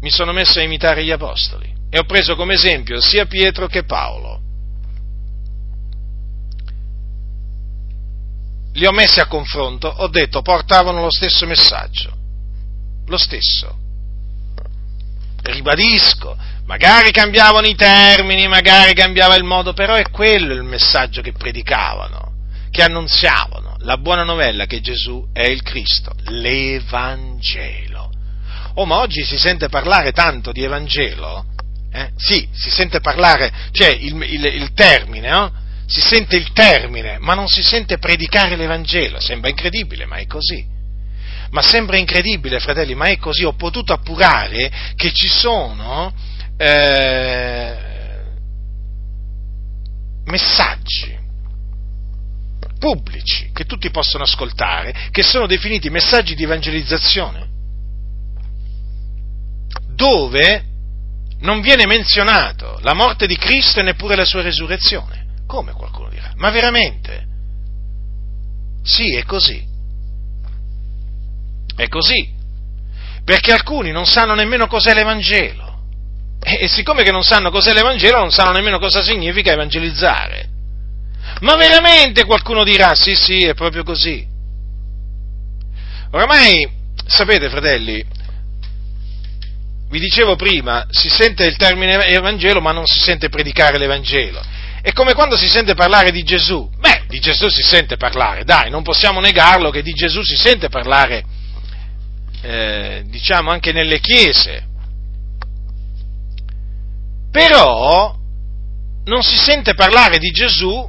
Mi 0.00 0.10
sono 0.10 0.32
messo 0.32 0.58
a 0.58 0.62
imitare 0.62 1.04
gli 1.04 1.12
apostoli 1.12 1.72
e 1.88 2.00
ho 2.00 2.04
preso 2.04 2.34
come 2.34 2.54
esempio 2.54 3.00
sia 3.00 3.26
Pietro 3.26 3.68
che 3.68 3.84
Paolo. 3.84 4.40
Li 8.72 8.86
ho 8.86 8.90
messi 8.90 9.20
a 9.20 9.26
confronto, 9.26 9.86
ho 9.86 10.08
detto 10.08 10.42
portavano 10.42 11.00
lo 11.00 11.12
stesso 11.12 11.46
messaggio, 11.46 12.18
lo 13.10 13.18
stesso. 13.18 13.76
Ribadisco, 15.42 16.36
magari 16.66 17.10
cambiavano 17.10 17.66
i 17.66 17.74
termini, 17.74 18.46
magari 18.46 18.94
cambiava 18.94 19.34
il 19.34 19.44
modo, 19.44 19.72
però 19.72 19.94
è 19.94 20.08
quello 20.10 20.54
il 20.54 20.62
messaggio 20.62 21.20
che 21.20 21.32
predicavano, 21.32 22.32
che 22.70 22.82
annunziavano, 22.82 23.76
la 23.80 23.96
buona 23.98 24.22
novella 24.22 24.66
che 24.66 24.80
Gesù 24.80 25.28
è 25.32 25.42
il 25.42 25.62
Cristo, 25.62 26.12
l'Evangelo. 26.28 28.10
Oh, 28.74 28.86
ma 28.86 28.98
oggi 28.98 29.24
si 29.24 29.36
sente 29.36 29.68
parlare 29.68 30.12
tanto 30.12 30.52
di 30.52 30.62
Evangelo, 30.62 31.46
eh? 31.92 32.12
Sì, 32.16 32.48
si 32.52 32.70
sente 32.70 33.00
parlare, 33.00 33.50
cioè 33.72 33.88
il, 33.88 34.14
il, 34.22 34.44
il 34.44 34.72
termine, 34.74 35.28
no? 35.28 35.52
si 35.86 36.00
sente 36.00 36.36
il 36.36 36.52
termine, 36.52 37.18
ma 37.18 37.34
non 37.34 37.48
si 37.48 37.62
sente 37.64 37.98
predicare 37.98 38.54
l'Evangelo. 38.54 39.18
Sembra 39.18 39.50
incredibile, 39.50 40.06
ma 40.06 40.16
è 40.16 40.26
così. 40.26 40.64
Ma 41.50 41.62
sembra 41.62 41.96
incredibile, 41.96 42.60
fratelli, 42.60 42.94
ma 42.94 43.06
è 43.06 43.18
così. 43.18 43.44
Ho 43.44 43.54
potuto 43.54 43.92
appurare 43.92 44.70
che 44.94 45.12
ci 45.12 45.28
sono 45.28 46.12
eh, 46.56 47.76
messaggi 50.24 51.18
pubblici 52.80 53.50
che 53.52 53.66
tutti 53.66 53.90
possono 53.90 54.24
ascoltare, 54.24 55.08
che 55.10 55.22
sono 55.22 55.46
definiti 55.46 55.90
messaggi 55.90 56.34
di 56.34 56.44
evangelizzazione, 56.44 57.48
dove 59.94 60.64
non 61.40 61.60
viene 61.60 61.86
menzionato 61.86 62.78
la 62.82 62.94
morte 62.94 63.26
di 63.26 63.36
Cristo 63.36 63.80
e 63.80 63.82
neppure 63.82 64.16
la 64.16 64.24
sua 64.24 64.42
resurrezione. 64.42 65.42
Come 65.46 65.72
qualcuno 65.72 66.08
dirà? 66.08 66.32
Ma 66.36 66.50
veramente? 66.50 67.26
Sì, 68.82 69.14
è 69.14 69.24
così. 69.24 69.69
È 71.80 71.88
così. 71.88 72.28
Perché 73.24 73.52
alcuni 73.52 73.90
non 73.90 74.04
sanno 74.04 74.34
nemmeno 74.34 74.66
cos'è 74.66 74.92
l'Evangelo. 74.92 75.78
E, 76.42 76.68
siccome 76.68 77.02
che 77.04 77.10
non 77.10 77.22
sanno 77.22 77.50
cos'è 77.50 77.72
l'Evangelo, 77.72 78.18
non 78.18 78.30
sanno 78.30 78.52
nemmeno 78.52 78.78
cosa 78.78 79.02
significa 79.02 79.52
evangelizzare. 79.52 80.48
Ma 81.40 81.56
veramente 81.56 82.26
qualcuno 82.26 82.64
dirà, 82.64 82.94
sì, 82.94 83.14
sì, 83.14 83.44
è 83.44 83.54
proprio 83.54 83.82
così. 83.82 84.26
Oramai, 86.10 86.68
sapete, 87.06 87.48
fratelli, 87.48 88.04
vi 89.88 89.98
dicevo 90.00 90.36
prima, 90.36 90.86
si 90.90 91.08
sente 91.08 91.46
il 91.46 91.56
termine 91.56 92.04
Evangelo, 92.08 92.60
ma 92.60 92.72
non 92.72 92.84
si 92.84 93.00
sente 93.00 93.30
predicare 93.30 93.78
l'Evangelo. 93.78 94.42
È 94.82 94.92
come 94.92 95.14
quando 95.14 95.38
si 95.38 95.48
sente 95.48 95.74
parlare 95.74 96.10
di 96.10 96.22
Gesù. 96.24 96.70
Beh, 96.78 97.04
di 97.08 97.20
Gesù 97.20 97.48
si 97.48 97.62
sente 97.62 97.96
parlare, 97.96 98.44
dai, 98.44 98.68
non 98.68 98.82
possiamo 98.82 99.20
negarlo 99.20 99.70
che 99.70 99.82
di 99.82 99.92
Gesù 99.92 100.22
si 100.22 100.36
sente 100.36 100.68
parlare, 100.68 101.38
eh, 102.42 103.04
diciamo, 103.06 103.50
anche 103.50 103.72
nelle 103.72 104.00
chiese. 104.00 104.66
Però 107.30 108.16
non 109.04 109.22
si 109.22 109.36
sente 109.36 109.74
parlare 109.74 110.18
di 110.18 110.30
Gesù 110.30 110.88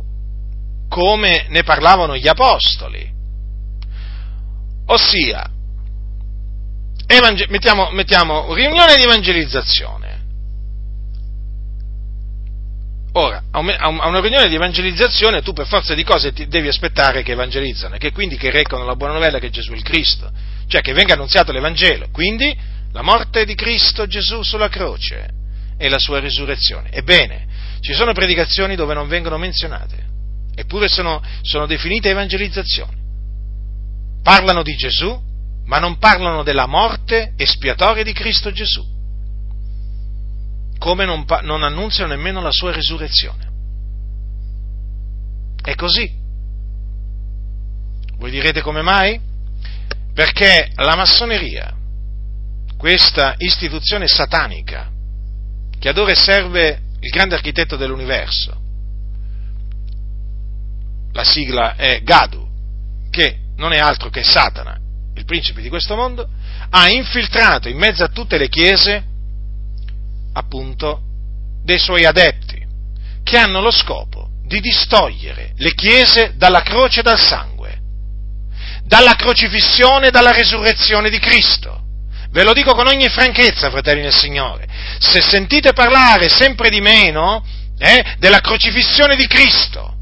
come 0.89 1.45
ne 1.49 1.63
parlavano 1.63 2.17
gli 2.17 2.27
apostoli. 2.27 3.09
Ossia, 4.87 5.49
evangel- 7.07 7.49
mettiamo, 7.49 7.89
mettiamo 7.91 8.53
riunione 8.53 8.95
di 8.95 9.03
evangelizzazione. 9.03 10.09
Ora, 13.13 13.43
a 13.51 13.59
una 13.59 14.19
riunione 14.21 14.47
di 14.47 14.55
evangelizzazione 14.55 15.41
tu 15.41 15.51
per 15.51 15.67
forza 15.67 15.93
di 15.93 16.03
cose 16.03 16.31
ti 16.31 16.47
devi 16.47 16.69
aspettare 16.69 17.23
che 17.23 17.33
evangelizzano 17.33 17.95
e 17.95 17.97
che 17.97 18.13
quindi 18.13 18.37
che 18.37 18.51
recano 18.51 18.85
la 18.85 18.95
buona 18.95 19.13
novella 19.13 19.37
che 19.37 19.49
Gesù 19.49 19.71
è 19.71 19.75
il 19.75 19.83
Cristo, 19.83 20.31
cioè 20.71 20.79
che 20.79 20.93
venga 20.93 21.15
annunziato 21.15 21.51
l'Evangelo, 21.51 22.07
quindi 22.11 22.57
la 22.93 23.01
morte 23.01 23.43
di 23.43 23.55
Cristo 23.55 24.07
Gesù 24.07 24.41
sulla 24.41 24.69
croce 24.69 25.29
e 25.77 25.89
la 25.89 25.99
sua 25.99 26.19
risurrezione. 26.19 26.91
Ebbene, 26.91 27.45
ci 27.81 27.93
sono 27.93 28.13
predicazioni 28.13 28.75
dove 28.75 28.93
non 28.93 29.09
vengono 29.09 29.37
menzionate 29.37 30.07
eppure 30.55 30.87
sono, 30.87 31.21
sono 31.41 31.65
definite 31.65 32.09
evangelizzazioni. 32.09 32.99
Parlano 34.23 34.63
di 34.63 34.75
Gesù, 34.75 35.19
ma 35.65 35.79
non 35.79 35.97
parlano 35.97 36.43
della 36.43 36.67
morte 36.67 37.33
espiatoria 37.35 38.03
di 38.03 38.13
Cristo 38.13 38.51
Gesù, 38.51 38.85
come 40.77 41.05
non, 41.05 41.25
non 41.41 41.63
annunziano 41.63 42.13
nemmeno 42.13 42.41
la 42.41 42.51
sua 42.51 42.71
risurrezione. 42.71 43.49
È 45.61 45.75
così. 45.75 46.19
Voi 48.17 48.31
direte 48.31 48.61
come 48.61 48.81
mai? 48.81 49.19
Perché 50.13 50.71
la 50.75 50.95
massoneria, 50.95 51.73
questa 52.77 53.35
istituzione 53.37 54.07
satanica, 54.07 54.89
che 55.79 55.89
adora 55.89 56.11
e 56.11 56.15
serve 56.15 56.81
il 56.99 57.09
grande 57.09 57.35
architetto 57.35 57.75
dell'universo, 57.75 58.59
la 61.13 61.23
sigla 61.23 61.75
è 61.75 62.01
Gadu, 62.03 62.47
che 63.09 63.37
non 63.57 63.73
è 63.73 63.77
altro 63.77 64.09
che 64.09 64.23
Satana, 64.23 64.77
il 65.15 65.25
principe 65.25 65.61
di 65.61 65.69
questo 65.69 65.95
mondo, 65.95 66.27
ha 66.69 66.89
infiltrato 66.89 67.69
in 67.69 67.77
mezzo 67.77 68.03
a 68.03 68.09
tutte 68.09 68.37
le 68.37 68.49
chiese, 68.49 69.03
appunto, 70.33 71.01
dei 71.63 71.77
suoi 71.79 72.05
adepti, 72.05 72.65
che 73.23 73.37
hanno 73.37 73.61
lo 73.61 73.71
scopo 73.71 74.29
di 74.45 74.59
distogliere 74.59 75.53
le 75.57 75.73
chiese 75.73 76.33
dalla 76.35 76.61
croce 76.61 76.99
e 76.99 77.03
dal 77.03 77.19
sangue, 77.19 77.50
dalla 78.91 79.15
crocifissione 79.15 80.07
e 80.07 80.11
dalla 80.11 80.33
resurrezione 80.33 81.09
di 81.09 81.17
Cristo. 81.17 81.79
Ve 82.31 82.43
lo 82.43 82.51
dico 82.51 82.73
con 82.73 82.87
ogni 82.87 83.07
franchezza, 83.07 83.69
fratelli 83.69 84.01
del 84.01 84.13
Signore. 84.13 84.67
Se 84.99 85.21
sentite 85.21 85.71
parlare 85.71 86.27
sempre 86.27 86.67
di 86.69 86.81
meno 86.81 87.41
eh, 87.77 88.15
della 88.19 88.41
crocifissione 88.41 89.15
di 89.15 89.27
Cristo, 89.27 89.95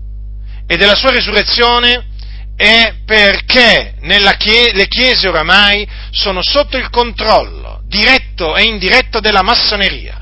e 0.66 0.76
della 0.76 0.96
sua 0.96 1.12
risurrezione 1.12 2.08
è 2.56 2.96
perché 3.06 3.94
chie- 4.38 4.74
le 4.74 4.88
chiese 4.88 5.28
oramai 5.28 5.88
sono 6.10 6.42
sotto 6.42 6.78
il 6.78 6.90
controllo 6.90 7.84
diretto 7.86 8.56
e 8.56 8.64
indiretto 8.64 9.20
della 9.20 9.44
massoneria, 9.44 10.20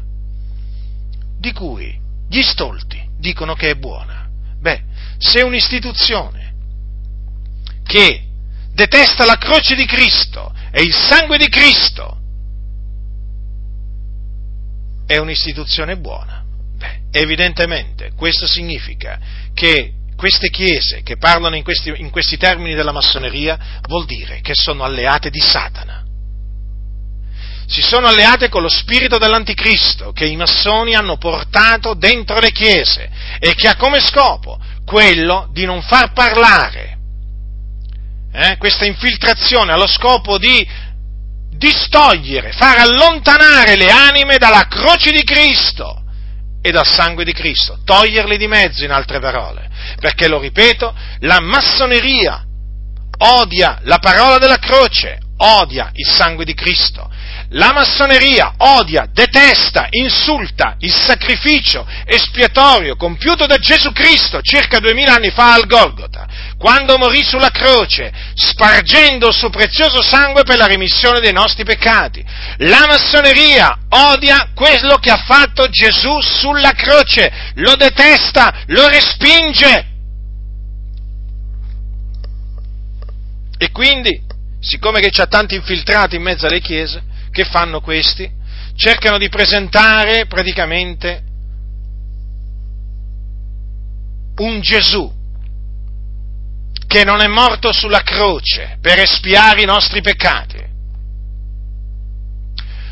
di 1.39 1.53
cui 1.53 1.97
gli 2.29 2.41
stolti 2.41 3.01
dicono 3.17 3.55
che 3.55 3.69
è 3.69 3.75
buona. 3.75 4.27
Beh, 4.59 4.81
se 5.17 5.41
un'istituzione 5.41 6.53
che 7.85 8.26
detesta 8.77 9.25
la 9.25 9.37
croce 9.37 9.73
di 9.73 9.87
Cristo 9.87 10.53
e 10.71 10.83
il 10.83 10.93
sangue 10.93 11.39
di 11.39 11.49
Cristo 11.49 12.15
è 15.07 15.17
un'istituzione 15.17 15.97
buona, 15.97 16.43
beh, 16.77 16.99
evidentemente 17.09 18.11
questo 18.15 18.45
significa 18.45 19.17
che 19.55 19.93
queste 20.15 20.49
chiese 20.49 21.01
che 21.01 21.17
parlano 21.17 21.55
in 21.55 21.63
questi, 21.63 21.91
in 21.95 22.11
questi 22.11 22.37
termini 22.37 22.75
della 22.75 22.91
massoneria 22.91 23.79
vuol 23.87 24.05
dire 24.05 24.41
che 24.41 24.53
sono 24.53 24.83
alleate 24.83 25.31
di 25.31 25.41
Satana. 25.41 26.03
Si 27.65 27.81
sono 27.81 28.05
alleate 28.05 28.47
con 28.47 28.61
lo 28.61 28.69
spirito 28.69 29.17
dell'anticristo 29.17 30.11
che 30.11 30.25
i 30.25 30.35
massoni 30.35 30.93
hanno 30.93 31.17
portato 31.17 31.95
dentro 31.95 32.39
le 32.39 32.51
chiese 32.51 33.09
e 33.39 33.55
che 33.55 33.67
ha 33.67 33.75
come 33.75 33.99
scopo 33.99 34.59
quello 34.85 35.49
di 35.51 35.65
non 35.65 35.81
far 35.81 36.13
parlare. 36.13 36.96
Eh, 38.39 38.57
questa 38.57 38.85
infiltrazione 38.85 39.71
ha 39.71 39.77
lo 39.77 39.87
scopo 39.87 40.37
di 40.37 40.65
distogliere, 41.49 42.51
far 42.51 42.77
allontanare 42.77 43.75
le 43.75 43.89
anime 43.89 44.37
dalla 44.37 44.67
croce 44.67 45.11
di 45.11 45.23
Cristo 45.23 46.03
e 46.61 46.69
dal 46.69 46.85
sangue 46.85 47.23
di 47.23 47.33
Cristo, 47.33 47.79
toglierli 47.83 48.37
di 48.37 48.47
mezzo 48.47 48.83
in 48.83 48.91
altre 48.91 49.19
parole 49.19 49.67
perché 49.99 50.27
lo 50.27 50.39
ripeto, 50.39 50.93
la 51.21 51.39
massoneria 51.39 52.43
odia 53.19 53.79
la 53.83 53.97
parola 53.97 54.37
della 54.37 54.57
croce, 54.57 55.17
odia 55.37 55.89
il 55.93 56.07
sangue 56.07 56.45
di 56.45 56.53
Cristo. 56.53 57.09
La 57.51 57.71
massoneria 57.71 58.55
odia, 58.57 59.07
detesta, 59.09 59.87
insulta 59.91 60.75
il 60.79 60.93
sacrificio 60.93 61.87
espiatorio 62.05 62.97
compiuto 62.97 63.45
da 63.45 63.55
Gesù 63.55 63.93
Cristo 63.93 64.41
circa 64.41 64.79
duemila 64.79 65.13
anni 65.13 65.29
fa 65.29 65.53
al 65.53 65.65
Golgota, 65.65 66.27
quando 66.57 66.97
morì 66.97 67.23
sulla 67.23 67.49
croce, 67.49 68.11
spargendo 68.33 69.29
il 69.29 69.33
suo 69.33 69.49
prezioso 69.49 70.01
sangue 70.01 70.43
per 70.43 70.57
la 70.57 70.65
remissione 70.65 71.21
dei 71.21 71.31
nostri 71.31 71.63
peccati. 71.63 72.21
La 72.57 72.85
massoneria 72.85 73.77
odia 73.89 74.49
quello 74.53 74.97
che 74.97 75.09
ha 75.09 75.23
fatto 75.25 75.69
Gesù 75.69 76.19
sulla 76.19 76.71
croce, 76.71 77.31
lo 77.55 77.75
detesta, 77.77 78.63
lo 78.67 78.89
respinge. 78.89 79.85
E 83.57 83.71
quindi, 83.71 84.21
siccome 84.59 84.99
che 84.99 85.11
c'ha 85.11 85.27
tanti 85.27 85.55
infiltrati 85.55 86.17
in 86.17 86.23
mezzo 86.23 86.45
alle 86.45 86.59
chiese, 86.59 87.15
che 87.37 87.45
fanno 87.45 87.81
questi? 87.81 88.27
Cercano 88.75 89.19
di 89.19 89.29
presentare 89.29 90.25
praticamente 90.25 91.21
un 94.37 94.59
Gesù 94.59 95.13
che 96.87 97.03
non 97.03 97.21
è 97.21 97.27
morto 97.27 97.71
sulla 97.71 98.01
croce 98.01 98.79
per 98.81 98.97
espiare 98.97 99.61
i 99.61 99.65
nostri 99.65 100.01
peccati. 100.01 100.65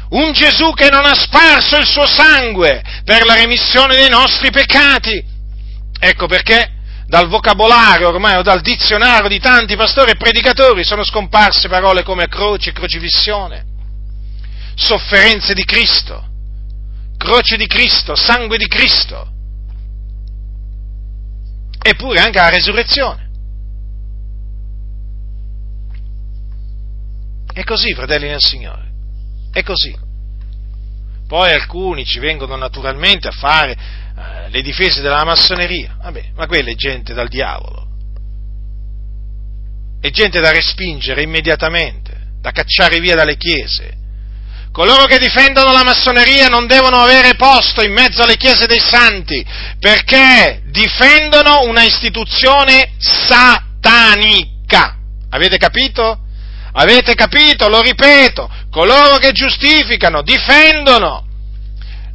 Un 0.09 0.31
Gesù 0.31 0.73
che 0.73 0.89
non 0.91 1.05
ha 1.05 1.15
sparso 1.15 1.77
il 1.77 1.87
suo 1.87 2.05
sangue 2.05 2.83
per 3.03 3.25
la 3.25 3.33
remissione 3.33 3.95
dei 3.95 4.09
nostri 4.09 4.51
peccati. 4.51 5.25
Ecco 5.99 6.27
perché 6.27 6.71
dal 7.07 7.27
vocabolario 7.27 8.09
ormai 8.09 8.35
o 8.35 8.43
dal 8.43 8.61
dizionario 8.61 9.27
di 9.27 9.39
tanti 9.39 9.75
pastori 9.75 10.11
e 10.11 10.17
predicatori 10.17 10.83
sono 10.83 11.03
scomparse 11.03 11.67
parole 11.67 12.03
come 12.03 12.27
croce 12.27 12.71
crocifissione, 12.71 13.73
sofferenze 14.75 15.53
di 15.53 15.63
Cristo, 15.63 16.23
croce 17.17 17.57
di 17.57 17.65
Cristo, 17.65 18.15
sangue 18.15 18.57
di 18.57 18.67
Cristo, 18.67 19.31
eppure 21.81 22.19
anche 22.19 22.39
la 22.39 22.49
resurrezione. 22.49 23.23
È 27.51 27.63
così, 27.63 27.93
fratelli 27.93 28.27
nel 28.27 28.41
Signore, 28.41 28.91
è 29.51 29.63
così. 29.63 29.95
Poi 31.27 31.51
alcuni 31.51 32.05
ci 32.05 32.19
vengono 32.19 32.55
naturalmente 32.55 33.29
a 33.29 33.31
fare 33.31 33.71
eh, 33.71 34.49
le 34.49 34.61
difese 34.61 35.01
della 35.01 35.23
massoneria, 35.23 35.97
vabbè, 36.01 36.31
ma 36.35 36.45
quella 36.45 36.69
è 36.69 36.75
gente 36.75 37.13
dal 37.13 37.29
diavolo, 37.29 37.87
è 40.01 40.09
gente 40.11 40.39
da 40.39 40.51
respingere 40.51 41.23
immediatamente, 41.23 42.33
da 42.39 42.51
cacciare 42.51 42.99
via 42.99 43.15
dalle 43.15 43.37
chiese. 43.37 44.03
Coloro 44.75 45.05
che 45.05 45.19
difendono 45.19 45.71
la 45.71 45.85
massoneria 45.85 46.49
non 46.49 46.67
devono 46.67 46.97
avere 46.97 47.35
posto 47.35 47.81
in 47.81 47.93
mezzo 47.93 48.23
alle 48.23 48.35
chiese 48.35 48.65
dei 48.65 48.81
santi, 48.81 49.41
perché 49.79 50.63
difendono 50.65 51.61
una 51.61 51.83
istituzione 51.83 52.91
satanica. 52.97 54.97
Avete 55.29 55.55
capito? 55.55 56.19
Avete 56.73 57.15
capito? 57.15 57.69
Lo 57.69 57.79
ripeto, 57.79 58.51
coloro 58.69 59.15
che 59.15 59.31
giustificano, 59.31 60.21
difendono 60.23 61.25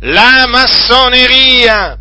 la 0.01 0.45
massoneria 0.47 1.99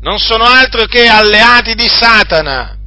non 0.00 0.18
sono 0.18 0.44
altro 0.44 0.86
che 0.86 1.06
alleati 1.06 1.74
di 1.74 1.86
Satana 1.86 2.78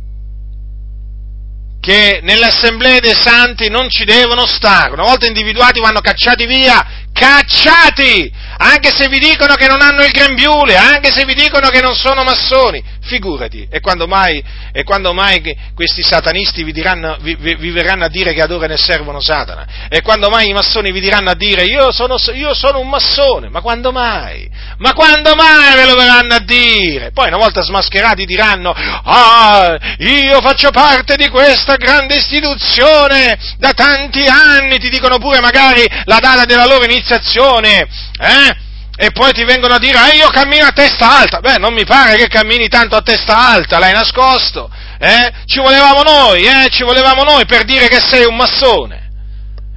che 1.88 2.20
nelle 2.22 2.48
assemblee 2.48 3.00
dei 3.00 3.16
santi 3.16 3.70
non 3.70 3.90
ci 3.90 4.04
devono 4.04 4.46
stare. 4.46 4.92
Una 4.92 5.04
volta 5.04 5.26
individuati 5.26 5.80
vanno 5.80 6.02
cacciati 6.02 6.46
via, 6.46 7.07
cacciati! 7.18 8.32
Anche 8.60 8.90
se 8.90 9.08
vi 9.08 9.20
dicono 9.20 9.54
che 9.54 9.68
non 9.68 9.82
hanno 9.82 10.04
il 10.04 10.12
grembiule, 10.12 10.76
anche 10.76 11.12
se 11.12 11.26
vi 11.26 11.36
dicono 11.36 11.70
che 11.70 11.80
non 11.80 11.96
sono 11.96 12.24
massoni, 12.24 12.84
figurati. 13.02 13.68
E 13.70 13.80
quando 13.80 14.08
mai, 14.08 14.44
e 14.72 14.84
quando 14.84 15.14
mai 15.14 15.42
questi 15.76 16.02
satanisti 16.04 16.64
vi, 16.64 16.72
diranno, 16.72 17.18
vi, 17.22 17.36
vi, 17.36 17.70
verranno 17.72 18.06
a 18.06 18.10
dire 18.10 18.34
che 18.34 18.42
adorano 18.42 18.74
e 18.74 18.78
servono 18.78 19.20
Satana? 19.20 19.88
E 19.90 20.02
quando 20.02 20.30
mai 20.30 20.50
i 20.50 20.54
massoni 20.54 20.92
vi 20.92 21.00
diranno 21.00 21.30
a 21.30 21.36
dire 21.36 21.64
io 21.64 21.92
sono, 21.92 22.18
io 22.34 22.54
sono 22.54 22.80
un 22.80 22.90
massone? 22.90 23.50
Ma 23.50 23.62
quando 23.62 23.92
mai? 23.92 24.50
Ma 24.78 24.94
quando 24.94 25.36
mai 25.36 25.76
ve 25.76 25.86
lo 25.86 25.96
verranno 25.96 26.34
a 26.34 26.40
dire? 26.40 27.12
Poi 27.12 27.28
una 27.28 27.38
volta 27.38 27.62
smascherati 27.62 28.26
diranno 28.26 28.74
ah, 28.74 29.78
io 30.00 30.42
faccio 30.42 30.72
parte 30.72 31.16
di 31.16 31.30
questa 31.30 31.76
grande 31.76 32.16
istituzione 32.16 33.38
da 33.58 33.72
tanti 33.74 34.24
anni, 34.26 34.80
ti 34.80 34.90
dicono 34.90 35.18
pure 35.18 35.40
magari 35.40 35.86
la 36.06 36.20
data 36.20 36.46
della 36.46 36.66
loro 36.66 36.86
iniziazione, 37.08 37.88
eh? 38.20 38.56
e 39.00 39.12
poi 39.12 39.32
ti 39.32 39.46
vengono 39.46 39.76
a 39.76 39.80
dire, 39.80 39.98
ah, 39.98 40.14
io 40.14 40.28
cammino 40.30 40.66
a 40.66 40.72
testa 40.72 41.20
alta. 41.20 41.40
Beh, 41.40 41.58
non 41.58 41.74
mi 41.74 41.86
pare 41.86 42.18
che 42.18 42.28
cammini 42.28 42.68
tanto 42.68 42.96
a 42.96 43.02
testa 43.02 43.50
alta, 43.50 43.80
l'hai 43.80 43.94
nascosto. 43.94 44.70
Eh? 45.00 45.32
Ci 45.46 45.60
volevamo 45.60 46.02
noi, 46.02 46.44
eh? 46.46 46.68
Ci 46.70 46.84
volevamo 46.84 47.24
noi 47.24 47.46
per 47.46 47.64
dire 47.64 47.88
che 47.88 48.00
sei 48.00 48.26
un 48.26 48.36
massone. 48.36 49.06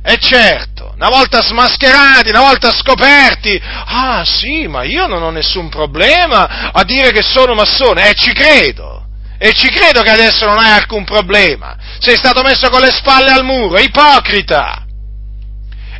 E 0.02 0.16
certo, 0.18 0.92
una 0.94 1.08
volta 1.08 1.42
smascherati, 1.42 2.30
una 2.30 2.40
volta 2.40 2.72
scoperti, 2.72 3.60
ah 3.62 4.24
sì, 4.24 4.66
ma 4.66 4.82
io 4.84 5.06
non 5.06 5.22
ho 5.22 5.30
nessun 5.30 5.68
problema 5.68 6.70
a 6.72 6.82
dire 6.84 7.10
che 7.12 7.22
sono 7.22 7.52
massone, 7.52 8.08
e 8.08 8.14
ci 8.14 8.32
credo. 8.32 9.04
E 9.38 9.52
ci 9.52 9.68
credo 9.68 10.00
che 10.00 10.10
adesso 10.10 10.46
non 10.46 10.58
hai 10.58 10.72
alcun 10.72 11.04
problema. 11.04 11.76
Sei 11.98 12.16
stato 12.16 12.42
messo 12.42 12.70
con 12.70 12.80
le 12.80 12.90
spalle 12.90 13.30
al 13.30 13.44
muro, 13.44 13.78
ipocrita. 13.78 14.84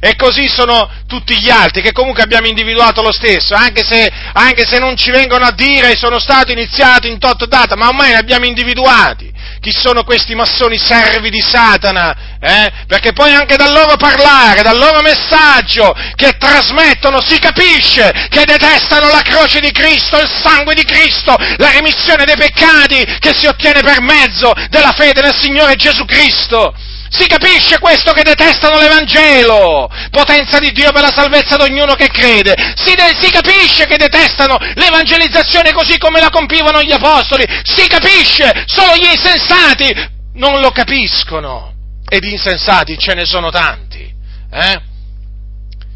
E 0.03 0.16
così 0.16 0.48
sono 0.48 0.90
tutti 1.07 1.38
gli 1.38 1.51
altri 1.51 1.82
che 1.82 1.92
comunque 1.92 2.22
abbiamo 2.22 2.46
individuato 2.46 3.03
lo 3.03 3.12
stesso, 3.12 3.55
anche 3.55 3.84
se, 3.84 4.11
anche 4.32 4.64
se 4.66 4.78
non 4.78 4.96
ci 4.96 5.11
vengono 5.11 5.44
a 5.44 5.53
dire 5.53 5.94
sono 5.94 6.18
stato 6.18 6.53
iniziato 6.53 7.07
in 7.07 7.18
tot 7.18 7.46
data, 7.46 7.76
ma 7.76 7.88
ormai 7.88 8.09
li 8.09 8.14
abbiamo 8.14 8.46
individuati. 8.46 9.30
Chi 9.61 9.72
sono 9.72 10.05
questi 10.05 10.34
massoni 10.34 10.78
servi 10.78 11.28
di 11.28 11.42
Satana? 11.42 12.38
Eh? 12.40 12.72
Perché 12.86 13.12
poi 13.12 13.34
anche 13.34 13.57
dal 13.57 13.72
loro 13.72 13.96
parlare, 13.96 14.62
dal 14.62 14.78
loro 14.78 15.03
messaggio 15.03 15.94
che 16.14 16.32
trasmettono 16.38 17.20
si 17.20 17.38
capisce 17.38 18.11
che 18.30 18.44
detestano 18.46 19.11
la 19.11 19.20
croce 19.20 19.61
di 19.61 19.70
Cristo, 19.70 20.18
il 20.18 20.30
sangue 20.42 20.74
di 20.74 20.84
Cristo, 20.84 21.36
la 21.59 21.72
remissione 21.72 22.24
dei 22.24 22.36
peccati 22.36 23.05
che 23.18 23.34
si 23.36 23.46
ottiene 23.46 23.82
per 23.82 24.01
mezzo 24.01 24.51
della 24.70 24.92
fede 24.92 25.20
nel 25.20 25.36
Signore 25.38 25.76
Gesù 25.76 26.07
Cristo. 26.07 26.74
Si 27.11 27.26
capisce 27.26 27.78
questo 27.78 28.12
che 28.12 28.22
detestano 28.22 28.78
l'Evangelo, 28.78 29.90
potenza 30.11 30.58
di 30.58 30.70
Dio 30.70 30.92
per 30.92 31.02
la 31.02 31.12
salvezza 31.12 31.56
di 31.56 31.64
ognuno 31.64 31.94
che 31.94 32.08
crede. 32.08 32.54
Si, 32.76 32.94
de- 32.94 33.16
si, 33.20 33.30
capisce 33.30 33.86
che 33.86 33.96
detestano 33.96 34.56
l'evangelizzazione 34.74 35.72
così 35.72 35.98
come 35.98 36.20
la 36.20 36.30
compivano 36.30 36.82
gli 36.82 36.92
apostoli. 36.92 37.44
Si 37.64 37.86
capisce, 37.88 38.64
solo 38.66 38.94
gli 38.94 39.11
insensati 39.11 39.92
non 40.34 40.61
lo 40.61 40.70
capiscono. 40.70 41.74
Ed 42.08 42.24
insensati 42.24 42.96
ce 42.96 43.14
ne 43.14 43.24
sono 43.24 43.50
tanti. 43.50 44.12
Eh? 44.52 44.89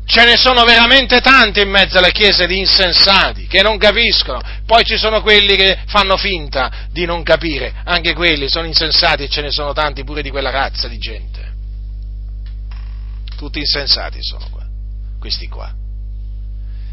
Ce 0.07 0.25
ne 0.25 0.37
sono 0.37 0.65
veramente 0.65 1.21
tanti 1.21 1.61
in 1.61 1.71
mezzo 1.71 1.99
alle 1.99 2.13
chiese 2.13 2.47
di 2.47 2.59
insensati 2.59 3.47
che 3.47 3.63
non 3.63 3.79
capiscono. 3.79 4.41
Poi 4.67 4.85
ci 4.85 4.99
sono 4.99 5.23
quelli 5.23 5.57
che 5.57 5.79
fanno 5.87 6.17
finta 6.17 6.89
di 6.91 7.07
non 7.07 7.23
capire. 7.23 7.75
Anche 7.85 8.13
quelli 8.13 8.49
sono 8.49 8.67
insensati 8.67 9.25
e 9.25 9.29
ce 9.29 9.41
ne 9.41 9.51
sono 9.51 9.73
tanti 9.73 10.05
pure 10.05 10.23
di 10.23 10.31
quella 10.31 10.51
razza 10.51 10.89
di 10.89 10.99
gente. 10.99 11.53
Tutti 13.37 13.59
insensati 13.59 14.23
sono 14.23 14.47
qua, 14.51 14.65
questi 15.19 15.49
qua. 15.49 15.73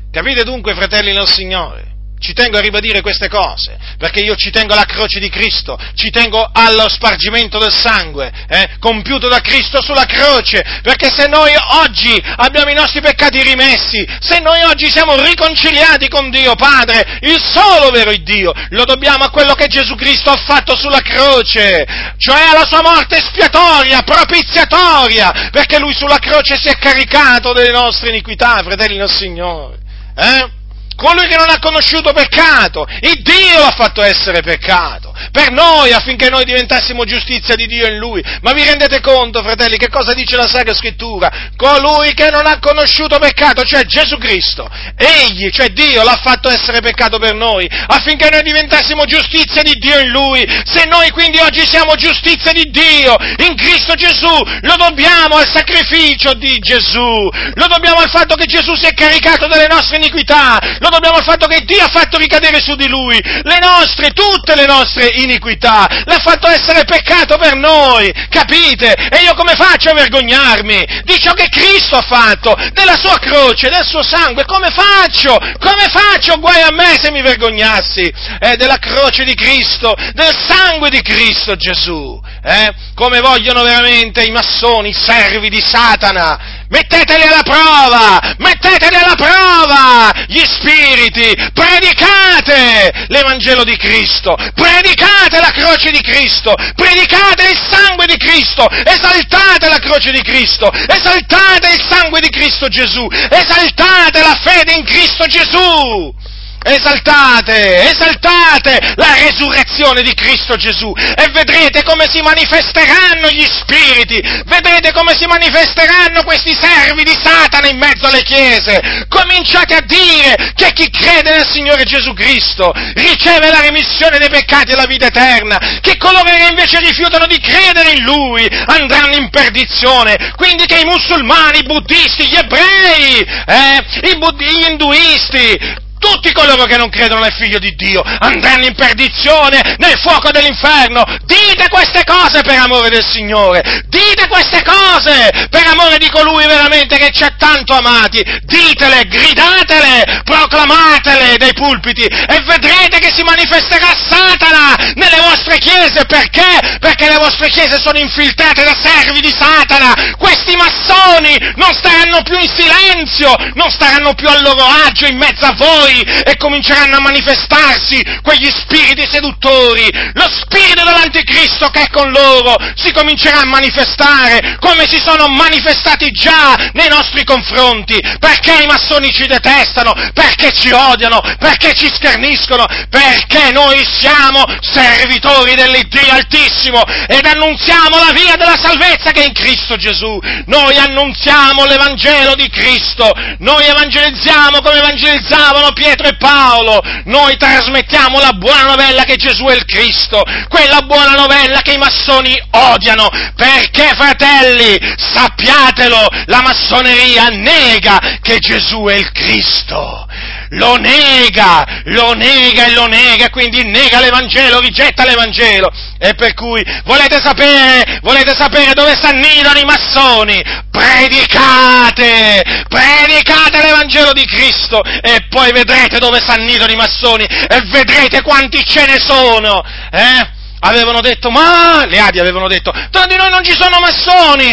Capite 0.09 0.43
dunque, 0.43 0.73
fratelli 0.73 1.13
nel 1.13 1.27
Signore? 1.27 1.91
Ci 2.21 2.33
tengo 2.33 2.57
a 2.57 2.61
ribadire 2.61 3.01
queste 3.01 3.27
cose, 3.27 3.79
perché 3.97 4.19
io 4.19 4.35
ci 4.35 4.51
tengo 4.51 4.73
alla 4.73 4.85
croce 4.85 5.19
di 5.19 5.27
Cristo, 5.27 5.75
ci 5.95 6.11
tengo 6.11 6.47
allo 6.53 6.87
spargimento 6.87 7.57
del 7.57 7.73
sangue, 7.73 8.31
eh, 8.47 8.69
compiuto 8.79 9.27
da 9.27 9.39
Cristo 9.39 9.81
sulla 9.81 10.05
croce, 10.05 10.63
perché 10.83 11.09
se 11.11 11.25
noi 11.27 11.51
oggi 11.81 12.21
abbiamo 12.35 12.69
i 12.69 12.75
nostri 12.75 13.01
peccati 13.01 13.41
rimessi, 13.41 14.07
se 14.19 14.39
noi 14.39 14.61
oggi 14.61 14.91
siamo 14.91 15.15
riconciliati 15.15 16.09
con 16.09 16.29
Dio 16.29 16.53
Padre, 16.53 17.17
il 17.21 17.41
solo 17.41 17.89
vero 17.89 18.11
Dio, 18.21 18.53
lo 18.69 18.85
dobbiamo 18.85 19.23
a 19.23 19.31
quello 19.31 19.55
che 19.55 19.65
Gesù 19.65 19.95
Cristo 19.95 20.29
ha 20.29 20.37
fatto 20.37 20.75
sulla 20.75 21.01
croce, 21.01 22.13
cioè 22.17 22.41
alla 22.51 22.67
sua 22.67 22.83
morte 22.83 23.17
espiatoria, 23.17 24.03
propiziatoria, 24.03 25.49
perché 25.51 25.79
lui 25.79 25.95
sulla 25.95 26.19
croce 26.19 26.55
si 26.55 26.67
è 26.67 26.77
caricato 26.77 27.51
delle 27.51 27.71
nostre 27.71 28.09
iniquità, 28.09 28.61
fratelli 28.63 28.97
del 28.97 29.11
Signore. 29.11 29.79
Eh? 30.15 30.59
Colui 31.01 31.27
che 31.27 31.35
non 31.35 31.49
ha 31.49 31.57
conosciuto 31.57 32.13
peccato, 32.13 32.85
il 33.01 33.23
Dio 33.23 33.57
l'ha 33.57 33.73
fatto 33.75 34.03
essere 34.03 34.41
peccato 34.41 35.11
per 35.31 35.51
noi 35.51 35.91
affinché 35.91 36.29
noi 36.29 36.45
diventassimo 36.45 37.05
giustizia 37.05 37.55
di 37.55 37.65
Dio 37.65 37.87
in 37.87 37.97
Lui. 37.97 38.23
Ma 38.41 38.53
vi 38.53 38.63
rendete 38.63 39.01
conto, 39.01 39.41
fratelli, 39.41 39.77
che 39.77 39.89
cosa 39.89 40.13
dice 40.13 40.35
la 40.35 40.47
Sacra 40.47 40.75
Scrittura? 40.75 41.49
Colui 41.55 42.13
che 42.13 42.29
non 42.29 42.45
ha 42.45 42.59
conosciuto 42.59 43.17
peccato, 43.17 43.63
cioè 43.63 43.83
Gesù 43.85 44.17
Cristo, 44.17 44.69
Egli, 44.95 45.49
cioè 45.49 45.69
Dio, 45.69 46.03
l'ha 46.03 46.19
fatto 46.21 46.49
essere 46.49 46.81
peccato 46.81 47.17
per 47.17 47.33
noi, 47.33 47.67
affinché 47.87 48.29
noi 48.29 48.43
diventassimo 48.43 49.05
giustizia 49.05 49.63
di 49.63 49.73
Dio 49.79 49.97
in 49.97 50.09
Lui. 50.09 50.47
Se 50.65 50.85
noi 50.85 51.09
quindi 51.09 51.39
oggi 51.39 51.65
siamo 51.65 51.95
giustizia 51.95 52.51
di 52.51 52.69
Dio 52.69 53.15
in 53.47 53.55
Cristo 53.55 53.95
Gesù, 53.95 54.37
lo 54.61 54.75
dobbiamo 54.75 55.37
al 55.37 55.49
sacrificio 55.49 56.33
di 56.35 56.59
Gesù, 56.59 57.29
lo 57.55 57.67
dobbiamo 57.67 58.01
al 58.01 58.09
fatto 58.09 58.35
che 58.35 58.45
Gesù 58.45 58.75
si 58.75 58.85
è 58.85 58.93
caricato 58.93 59.47
delle 59.47 59.67
nostre 59.67 59.97
iniquità, 59.97 60.59
lo 60.79 60.89
dobbiamo 60.91 61.17
al 61.17 61.23
fatto 61.23 61.47
che 61.47 61.63
Dio 61.65 61.83
ha 61.83 61.89
fatto 61.89 62.17
ricadere 62.17 62.61
su 62.61 62.75
di 62.75 62.87
Lui 62.87 63.19
le 63.21 63.59
nostre, 63.59 64.11
tutte 64.11 64.55
le 64.55 64.65
nostre 64.65 65.09
iniquità, 65.15 65.87
l'ha 66.05 66.19
fatto 66.19 66.47
essere 66.47 66.83
peccato 66.83 67.37
per 67.37 67.55
noi, 67.55 68.11
capite? 68.29 68.93
E 68.93 69.23
io 69.23 69.33
come 69.33 69.55
faccio 69.55 69.89
a 69.89 69.93
vergognarmi 69.93 71.01
di 71.03 71.17
ciò 71.19 71.33
che 71.33 71.47
Cristo 71.49 71.97
ha 71.97 72.01
fatto, 72.01 72.55
della 72.73 72.97
sua 72.97 73.17
croce, 73.17 73.69
del 73.69 73.85
suo 73.85 74.03
sangue? 74.03 74.45
Come 74.45 74.69
faccio? 74.69 75.37
Come 75.59 75.87
faccio? 75.89 76.39
Guai 76.39 76.61
a 76.61 76.71
me 76.71 76.97
se 77.01 77.11
mi 77.11 77.21
vergognassi 77.21 78.11
eh, 78.39 78.55
della 78.55 78.77
croce 78.77 79.23
di 79.23 79.33
Cristo, 79.33 79.95
del 80.13 80.35
sangue 80.47 80.89
di 80.89 81.01
Cristo 81.01 81.55
Gesù, 81.55 82.19
eh? 82.43 82.69
Come 82.95 83.19
vogliono 83.19 83.63
veramente 83.63 84.23
i 84.23 84.31
massoni, 84.31 84.89
i 84.89 84.93
servi 84.93 85.49
di 85.49 85.61
Satana, 85.61 86.60
Metteteli 86.71 87.23
alla 87.23 87.43
prova! 87.43 88.35
Metteteli 88.37 88.95
alla 88.95 89.15
prova! 89.15 90.09
Gli 90.27 90.41
spiriti! 90.45 91.35
Predicate 91.53 93.07
l'Evangelo 93.09 93.65
di 93.65 93.75
Cristo! 93.75 94.37
Predicate 94.55 95.41
la 95.41 95.51
croce 95.51 95.91
di 95.91 95.99
Cristo! 95.99 96.55
Predicate 96.75 97.49
il 97.49 97.59
sangue 97.69 98.05
di 98.05 98.15
Cristo! 98.15 98.69
Esaltate 98.69 99.67
la 99.67 99.79
croce 99.79 100.11
di 100.11 100.21
Cristo! 100.21 100.71
Esaltate 100.71 101.73
il 101.73 101.83
sangue 101.89 102.21
di 102.21 102.29
Cristo 102.29 102.69
Gesù! 102.69 103.05
Esaltate 103.11 104.21
la 104.21 104.39
fede 104.41 104.71
in 104.71 104.85
Cristo 104.85 105.25
Gesù! 105.25 106.15
Esaltate, 106.63 107.89
esaltate 107.89 108.93
la 108.95 109.15
resurrezione 109.15 110.03
di 110.03 110.13
Cristo 110.13 110.55
Gesù 110.57 110.93
e 110.93 111.27
vedrete 111.31 111.81
come 111.81 112.07
si 112.07 112.21
manifesteranno 112.21 113.29
gli 113.31 113.43
spiriti, 113.49 114.21
vedrete 114.45 114.91
come 114.91 115.15
si 115.17 115.25
manifesteranno 115.25 116.23
questi 116.23 116.53
servi 116.53 117.03
di 117.03 117.17
Satana 117.19 117.67
in 117.67 117.79
mezzo 117.79 118.05
alle 118.05 118.21
chiese. 118.21 119.05
Cominciate 119.09 119.73
a 119.73 119.81
dire 119.81 120.53
che 120.55 120.71
chi 120.73 120.91
crede 120.91 121.31
nel 121.31 121.49
Signore 121.49 121.83
Gesù 121.83 122.13
Cristo 122.13 122.71
riceve 122.93 123.49
la 123.49 123.61
remissione 123.61 124.19
dei 124.19 124.29
peccati 124.29 124.73
e 124.73 124.75
la 124.75 124.85
vita 124.85 125.07
eterna, 125.07 125.79
che 125.81 125.97
coloro 125.97 126.23
che 126.25 126.47
invece 126.47 126.79
rifiutano 126.79 127.25
di 127.25 127.39
credere 127.39 127.93
in 127.93 128.03
Lui 128.03 128.47
andranno 128.67 129.15
in 129.15 129.31
perdizione, 129.31 130.31
quindi 130.35 130.67
che 130.67 130.79
i 130.79 130.85
musulmani, 130.85 131.59
i 131.59 131.63
buddisti, 131.63 132.27
gli 132.27 132.35
ebrei, 132.35 133.19
eh, 133.19 134.11
i 134.11 134.17
buddi, 134.17 134.45
gli 134.45 134.69
induisti, 134.69 135.89
tutti 136.01 136.33
coloro 136.33 136.65
che 136.65 136.77
non 136.77 136.89
credono 136.89 137.21
nel 137.21 137.31
figlio 137.31 137.59
di 137.59 137.75
Dio 137.75 138.01
andranno 138.01 138.65
in 138.65 138.73
perdizione 138.73 139.75
nel 139.77 139.97
fuoco 139.99 140.31
dell'inferno. 140.31 141.05
Dite 141.25 141.69
queste 141.69 142.03
cose 142.03 142.41
per 142.41 142.57
amore 142.57 142.89
del 142.89 143.05
Signore, 143.05 143.61
dite 143.87 144.27
queste 144.27 144.63
cose 144.63 145.47
per 145.49 145.67
amore 145.67 145.97
di 145.99 146.09
colui 146.09 146.45
veramente 146.47 146.97
che 146.97 147.11
ci 147.11 147.23
ha 147.23 147.33
tanto 147.37 147.75
amati. 147.75 148.19
Ditele, 148.43 149.05
gridatele, 149.05 150.23
proclamatele 150.25 151.37
dai 151.37 151.53
pulpiti 151.53 152.03
e 152.03 152.41
vedrete 152.45 152.97
che 152.97 153.13
si 153.13 153.21
manifesterà 153.21 153.93
Satana 154.09 154.93
nelle 154.95 155.21
vostre 155.21 155.59
chiese. 155.59 156.05
Perché? 156.05 156.79
Perché 156.79 157.09
le 157.09 157.17
vostre 157.17 157.49
chiese 157.49 157.79
sono 157.79 157.99
infiltrate 157.99 158.63
da 158.63 158.75
servi 158.75 159.21
di 159.21 159.33
Satana. 159.37 159.93
Questi 160.17 160.55
massoni 160.55 161.37
non 161.55 161.73
staranno 161.73 162.23
più 162.23 162.37
in 162.39 162.49
silenzio, 162.49 163.35
non 163.53 163.69
staranno 163.69 164.15
più 164.15 164.27
a 164.27 164.41
loro 164.41 164.65
agio 164.87 165.05
in 165.05 165.17
mezzo 165.17 165.45
a 165.45 165.53
voi 165.53 165.90
voi 165.91 166.23
e 166.23 166.37
cominceranno 166.37 166.97
a 166.97 167.01
manifestarsi 167.01 168.01
quegli 168.23 168.49
spiriti 168.49 169.07
seduttori, 169.09 169.89
lo 170.13 170.29
spirito 170.31 170.83
dell'anticristo 170.83 171.69
che 171.69 171.83
è 171.83 171.89
con 171.89 172.09
loro 172.11 172.55
si 172.75 172.91
comincerà 172.91 173.41
a 173.41 173.45
manifestare 173.45 174.57
come 174.59 174.87
si 174.87 175.01
sono 175.03 175.27
manifestati 175.27 176.09
già 176.11 176.55
nei 176.73 176.87
nostri 176.89 177.23
confronti, 177.23 177.99
perché 178.19 178.63
i 178.63 178.65
massoni 178.65 179.11
ci 179.11 179.27
detestano, 179.27 179.93
perché 180.13 180.51
ci 180.53 180.71
odiano, 180.71 181.19
perché 181.39 181.73
ci 181.73 181.91
scherniscono, 181.93 182.65
perché 182.89 183.51
noi 183.51 183.85
siamo 183.85 184.43
servitori 184.61 185.55
dell'Iddio 185.55 185.99
Altissimo 186.11 186.83
ed 187.07 187.25
annunziamo 187.25 187.97
la 187.97 188.11
via 188.13 188.35
della 188.35 188.57
salvezza 188.61 189.11
che 189.11 189.23
è 189.23 189.27
in 189.27 189.33
Cristo 189.33 189.75
Gesù. 189.75 190.19
Noi 190.45 190.77
annunziamo 190.77 191.65
l'Evangelo 191.65 192.35
di 192.35 192.49
Cristo, 192.49 193.11
noi 193.39 193.65
evangelizziamo 193.65 194.61
come 194.61 194.77
evangelizzavano 194.77 195.71
Pietro 195.81 196.09
e 196.09 196.15
Paolo, 196.15 196.79
noi 197.05 197.37
trasmettiamo 197.37 198.19
la 198.19 198.33
buona 198.33 198.65
novella 198.65 199.03
che 199.03 199.15
Gesù 199.15 199.45
è 199.45 199.55
il 199.55 199.65
Cristo, 199.65 200.21
quella 200.47 200.81
buona 200.81 201.13
novella 201.13 201.61
che 201.61 201.73
i 201.73 201.79
massoni 201.79 202.39
odiano, 202.51 203.09
perché 203.35 203.89
fratelli, 203.95 204.77
sappiatelo, 204.95 206.07
la 206.25 206.41
massoneria 206.43 207.29
nega 207.29 208.19
che 208.21 208.37
Gesù 208.37 208.83
è 208.85 208.93
il 208.93 209.11
Cristo 209.11 210.07
lo 210.51 210.75
nega, 210.75 211.81
lo 211.85 212.13
nega 212.13 212.65
e 212.65 212.73
lo 212.73 212.85
nega, 212.87 213.29
quindi 213.29 213.63
nega 213.63 213.99
l'Evangelo, 213.99 214.59
rigetta 214.59 215.05
l'Evangelo. 215.05 215.71
E 215.97 216.13
per 216.15 216.33
cui 216.33 216.63
volete 216.83 217.21
sapere, 217.21 217.99
volete 218.01 218.33
sapere 218.35 218.73
dove 218.73 218.97
s'annidano 218.99 219.59
i 219.59 219.65
massoni? 219.65 220.41
Predicate, 220.69 222.43
predicate 222.67 223.61
l'Evangelo 223.61 224.11
di 224.13 224.25
Cristo 224.25 224.81
e 224.83 225.27
poi 225.29 225.51
vedrete 225.51 225.99
dove 225.99 226.19
s'annidano 226.19 226.71
i 226.71 226.75
massoni 226.75 227.23
e 227.23 227.61
vedrete 227.67 228.21
quanti 228.21 228.63
ce 228.65 228.85
ne 228.85 228.97
sono. 228.99 229.63
Eh? 229.91 230.39
avevano 230.63 231.01
detto, 231.01 231.31
ma 231.31 231.85
le 231.87 231.97
Adi 231.97 232.19
avevano 232.19 232.47
detto, 232.47 232.71
tra 232.91 233.07
di 233.07 233.15
noi 233.15 233.31
non 233.31 233.43
ci 233.43 233.53
sono 233.53 233.79
massoni. 233.79 234.45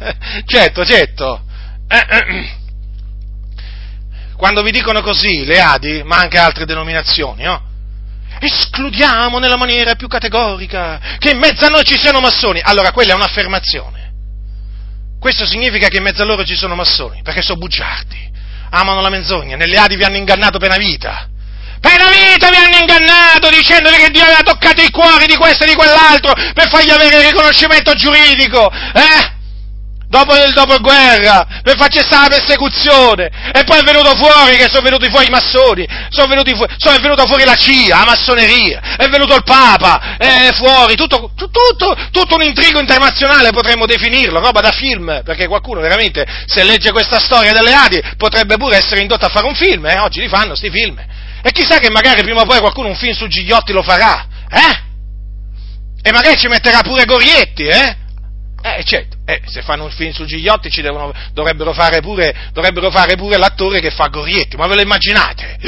certo, 0.46 0.86
certo. 0.86 1.42
Eh, 1.86 2.06
eh 2.08 2.58
quando 4.40 4.62
vi 4.62 4.70
dicono 4.70 5.02
così, 5.02 5.44
le 5.44 5.60
Adi, 5.60 6.02
ma 6.02 6.16
anche 6.16 6.38
altre 6.38 6.64
denominazioni, 6.64 7.42
no? 7.42 7.62
Escludiamo 8.40 9.38
nella 9.38 9.58
maniera 9.58 9.96
più 9.96 10.08
categorica 10.08 10.98
che 11.18 11.32
in 11.32 11.38
mezzo 11.38 11.66
a 11.66 11.68
noi 11.68 11.84
ci 11.84 11.98
siano 11.98 12.20
massoni. 12.20 12.58
Allora, 12.64 12.90
quella 12.90 13.12
è 13.12 13.16
un'affermazione. 13.16 14.12
Questo 15.20 15.44
significa 15.44 15.88
che 15.88 15.98
in 15.98 16.04
mezzo 16.04 16.22
a 16.22 16.24
loro 16.24 16.42
ci 16.42 16.56
sono 16.56 16.74
massoni, 16.74 17.20
perché 17.22 17.42
sono 17.42 17.58
bugiardi, 17.58 18.16
amano 18.70 19.02
la 19.02 19.10
menzogna, 19.10 19.56
nelle 19.56 19.76
Adi 19.76 19.96
vi 19.96 20.04
hanno 20.04 20.16
ingannato 20.16 20.58
per 20.58 20.68
una 20.68 20.78
vita. 20.78 21.28
Per 21.78 22.00
una 22.00 22.08
vita 22.08 22.48
vi 22.48 22.56
hanno 22.56 22.78
ingannato 22.78 23.50
dicendogli 23.50 23.96
che 23.96 24.10
Dio 24.10 24.22
aveva 24.22 24.40
toccato 24.40 24.80
i 24.80 24.90
cuori 24.90 25.26
di 25.26 25.36
questo 25.36 25.64
e 25.64 25.66
di 25.66 25.74
quell'altro 25.74 26.32
per 26.54 26.70
fargli 26.70 26.88
avere 26.88 27.18
il 27.18 27.26
riconoscimento 27.26 27.92
giuridico, 27.92 28.70
eh? 28.72 29.39
Dopo 30.10 30.34
il 30.34 30.52
dopoguerra, 30.52 31.60
per 31.62 31.76
far 31.76 31.88
cessare 31.88 32.28
la 32.28 32.36
persecuzione, 32.36 33.30
e 33.54 33.62
poi 33.62 33.78
è 33.78 33.82
venuto 33.84 34.10
fuori 34.16 34.56
che 34.56 34.66
sono 34.66 34.82
venuti 34.82 35.08
fuori 35.08 35.26
i 35.26 35.30
massoni, 35.30 35.86
sono, 36.08 36.26
venuti 36.26 36.52
fu- 36.52 36.66
sono 36.78 36.98
venuta 36.98 37.26
fuori 37.26 37.44
la 37.44 37.54
CIA, 37.54 37.98
la 37.98 38.04
massoneria, 38.04 38.96
è 38.96 39.06
venuto 39.08 39.36
il 39.36 39.44
Papa, 39.44 40.16
è 40.18 40.50
fuori, 40.52 40.96
tutto, 40.96 41.30
tutto, 41.36 41.96
tutto 42.10 42.34
un 42.34 42.42
intrigo 42.42 42.80
internazionale 42.80 43.52
potremmo 43.52 43.86
definirlo, 43.86 44.40
roba 44.40 44.60
da 44.60 44.72
film, 44.72 45.22
perché 45.24 45.46
qualcuno 45.46 45.80
veramente, 45.80 46.26
se 46.44 46.64
legge 46.64 46.90
questa 46.90 47.20
storia 47.20 47.52
delle 47.52 47.72
Adi, 47.72 48.02
potrebbe 48.16 48.56
pure 48.56 48.78
essere 48.78 49.00
indotto 49.02 49.26
a 49.26 49.30
fare 49.30 49.46
un 49.46 49.54
film, 49.54 49.86
eh? 49.86 49.98
oggi 50.00 50.18
li 50.18 50.28
fanno 50.28 50.56
sti 50.56 50.70
film, 50.70 50.98
e 51.40 51.52
chissà 51.52 51.78
che 51.78 51.88
magari 51.88 52.22
prima 52.22 52.40
o 52.40 52.46
poi 52.46 52.58
qualcuno 52.58 52.88
un 52.88 52.96
film 52.96 53.14
su 53.14 53.28
Gigliotti 53.28 53.72
lo 53.72 53.82
farà, 53.82 54.26
eh? 54.50 54.88
E 56.02 56.10
magari 56.10 56.36
ci 56.36 56.48
metterà 56.48 56.80
pure 56.80 57.04
Gorietti, 57.04 57.64
eh? 57.64 57.99
Eh, 58.62 58.84
certo, 58.84 59.16
eh, 59.24 59.40
se 59.46 59.62
fanno 59.62 59.84
un 59.84 59.90
film 59.90 60.12
su 60.12 60.26
Gigliotti 60.26 60.70
ci 60.70 60.82
devono, 60.82 61.12
dovrebbero, 61.32 61.72
fare 61.72 62.00
pure, 62.00 62.50
dovrebbero 62.52 62.90
fare 62.90 63.16
pure 63.16 63.38
l'attore 63.38 63.80
che 63.80 63.90
fa 63.90 64.08
Gorietti, 64.08 64.56
ma 64.56 64.66
ve 64.66 64.74
lo 64.74 64.82
immaginate? 64.82 65.58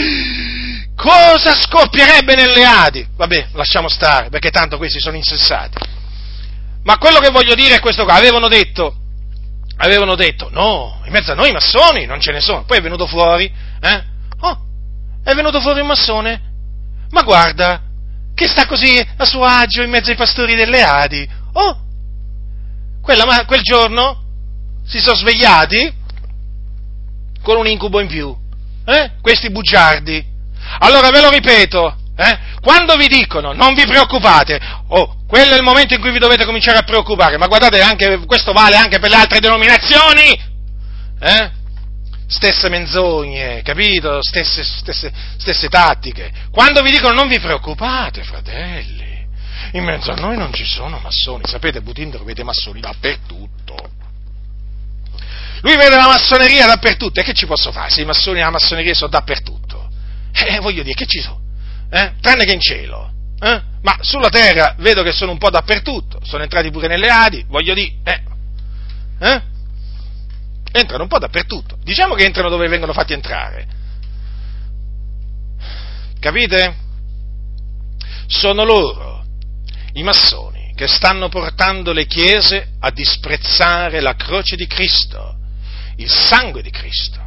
Cosa 0.94 1.54
scoppierebbe 1.54 2.34
nelle 2.34 2.64
Adi? 2.64 3.06
Vabbè, 3.16 3.48
lasciamo 3.54 3.88
stare, 3.88 4.28
perché 4.28 4.50
tanto 4.50 4.76
questi 4.76 5.00
sono 5.00 5.16
insensati. 5.16 5.78
Ma 6.84 6.98
quello 6.98 7.18
che 7.18 7.30
voglio 7.30 7.54
dire 7.54 7.76
è 7.76 7.80
questo 7.80 8.04
qua, 8.04 8.14
avevano 8.14 8.48
detto, 8.48 8.94
avevano 9.78 10.14
detto, 10.14 10.50
no, 10.50 11.00
in 11.06 11.12
mezzo 11.12 11.32
a 11.32 11.34
noi 11.34 11.50
massoni 11.50 12.04
non 12.04 12.20
ce 12.20 12.32
ne 12.32 12.40
sono, 12.40 12.64
poi 12.64 12.78
è 12.78 12.82
venuto 12.82 13.06
fuori, 13.06 13.50
eh? 13.80 14.04
Oh, 14.40 14.58
è 15.24 15.32
venuto 15.32 15.60
fuori 15.60 15.80
un 15.80 15.86
massone, 15.86 16.40
ma 17.10 17.22
guarda, 17.22 17.80
che 18.34 18.48
sta 18.48 18.66
così 18.66 18.98
a 19.16 19.24
suo 19.24 19.44
agio 19.44 19.82
in 19.82 19.90
mezzo 19.90 20.10
ai 20.10 20.16
pastori 20.16 20.54
delle 20.54 20.82
Adi, 20.82 21.26
oh, 21.54 21.90
quella, 23.02 23.44
quel 23.44 23.60
giorno 23.62 24.22
si 24.86 25.00
sono 25.00 25.16
svegliati 25.16 25.92
con 27.42 27.56
un 27.56 27.66
incubo 27.66 28.00
in 28.00 28.06
più. 28.06 28.34
Eh? 28.86 29.12
Questi 29.20 29.50
bugiardi. 29.50 30.24
Allora 30.78 31.10
ve 31.10 31.20
lo 31.20 31.28
ripeto, 31.28 31.96
eh? 32.16 32.38
quando 32.60 32.96
vi 32.96 33.08
dicono 33.08 33.52
non 33.52 33.74
vi 33.74 33.84
preoccupate, 33.84 34.60
oh, 34.88 35.16
quello 35.26 35.54
è 35.54 35.56
il 35.56 35.64
momento 35.64 35.94
in 35.94 36.00
cui 36.00 36.12
vi 36.12 36.18
dovete 36.18 36.44
cominciare 36.44 36.78
a 36.78 36.82
preoccupare, 36.82 37.36
ma 37.36 37.48
guardate, 37.48 37.80
anche, 37.80 38.24
questo 38.26 38.52
vale 38.52 38.76
anche 38.76 38.98
per 38.98 39.10
le 39.10 39.16
altre 39.16 39.40
denominazioni. 39.40 40.50
Eh? 41.20 41.50
Stesse 42.26 42.68
menzogne, 42.68 43.60
capito? 43.62 44.22
Stesse, 44.22 44.64
stesse, 44.64 45.12
stesse 45.36 45.68
tattiche. 45.68 46.32
Quando 46.50 46.80
vi 46.80 46.90
dicono 46.90 47.14
non 47.14 47.28
vi 47.28 47.38
preoccupate, 47.40 48.22
fratelli 48.22 49.01
in 49.72 49.84
mezzo 49.84 50.12
a 50.12 50.14
noi 50.14 50.36
non 50.36 50.52
ci 50.52 50.64
sono 50.64 50.98
massoni, 50.98 51.44
sapete, 51.46 51.80
Butindaro 51.80 52.24
vede 52.24 52.42
massoni 52.42 52.80
dappertutto. 52.80 53.90
Lui 55.62 55.76
vede 55.76 55.96
la 55.96 56.08
massoneria 56.08 56.66
dappertutto, 56.66 57.20
e 57.20 57.22
che 57.22 57.34
ci 57.34 57.46
posso 57.46 57.70
fare 57.70 57.90
se 57.90 58.02
i 58.02 58.04
massoni 58.04 58.40
e 58.40 58.42
la 58.42 58.50
massoneria 58.50 58.94
sono 58.94 59.10
dappertutto? 59.10 59.90
Eh, 60.32 60.58
voglio 60.60 60.82
dire, 60.82 60.94
che 60.94 61.06
ci 61.06 61.20
sono? 61.20 61.40
Eh? 61.90 62.14
Tranne 62.20 62.44
che 62.44 62.52
in 62.52 62.60
cielo. 62.60 63.12
Eh? 63.40 63.62
Ma 63.82 63.96
sulla 64.00 64.28
terra 64.28 64.74
vedo 64.78 65.02
che 65.02 65.12
sono 65.12 65.32
un 65.32 65.38
po' 65.38 65.50
dappertutto, 65.50 66.20
sono 66.24 66.42
entrati 66.42 66.70
pure 66.70 66.88
nelle 66.88 67.08
Adi, 67.08 67.44
voglio 67.48 67.74
dire, 67.74 67.92
eh? 68.04 68.22
eh? 69.20 69.42
Entrano 70.72 71.02
un 71.02 71.08
po' 71.08 71.18
dappertutto. 71.18 71.76
Diciamo 71.82 72.14
che 72.14 72.24
entrano 72.24 72.48
dove 72.48 72.66
vengono 72.68 72.92
fatti 72.92 73.12
entrare. 73.12 73.66
Capite? 76.18 76.76
Sono 78.26 78.64
loro 78.64 79.21
i 79.94 80.02
massoni 80.02 80.72
che 80.74 80.86
stanno 80.86 81.28
portando 81.28 81.92
le 81.92 82.06
chiese 82.06 82.72
a 82.80 82.90
disprezzare 82.90 84.00
la 84.00 84.14
croce 84.14 84.56
di 84.56 84.66
Cristo, 84.66 85.36
il 85.96 86.10
sangue 86.10 86.62
di 86.62 86.70
Cristo, 86.70 87.20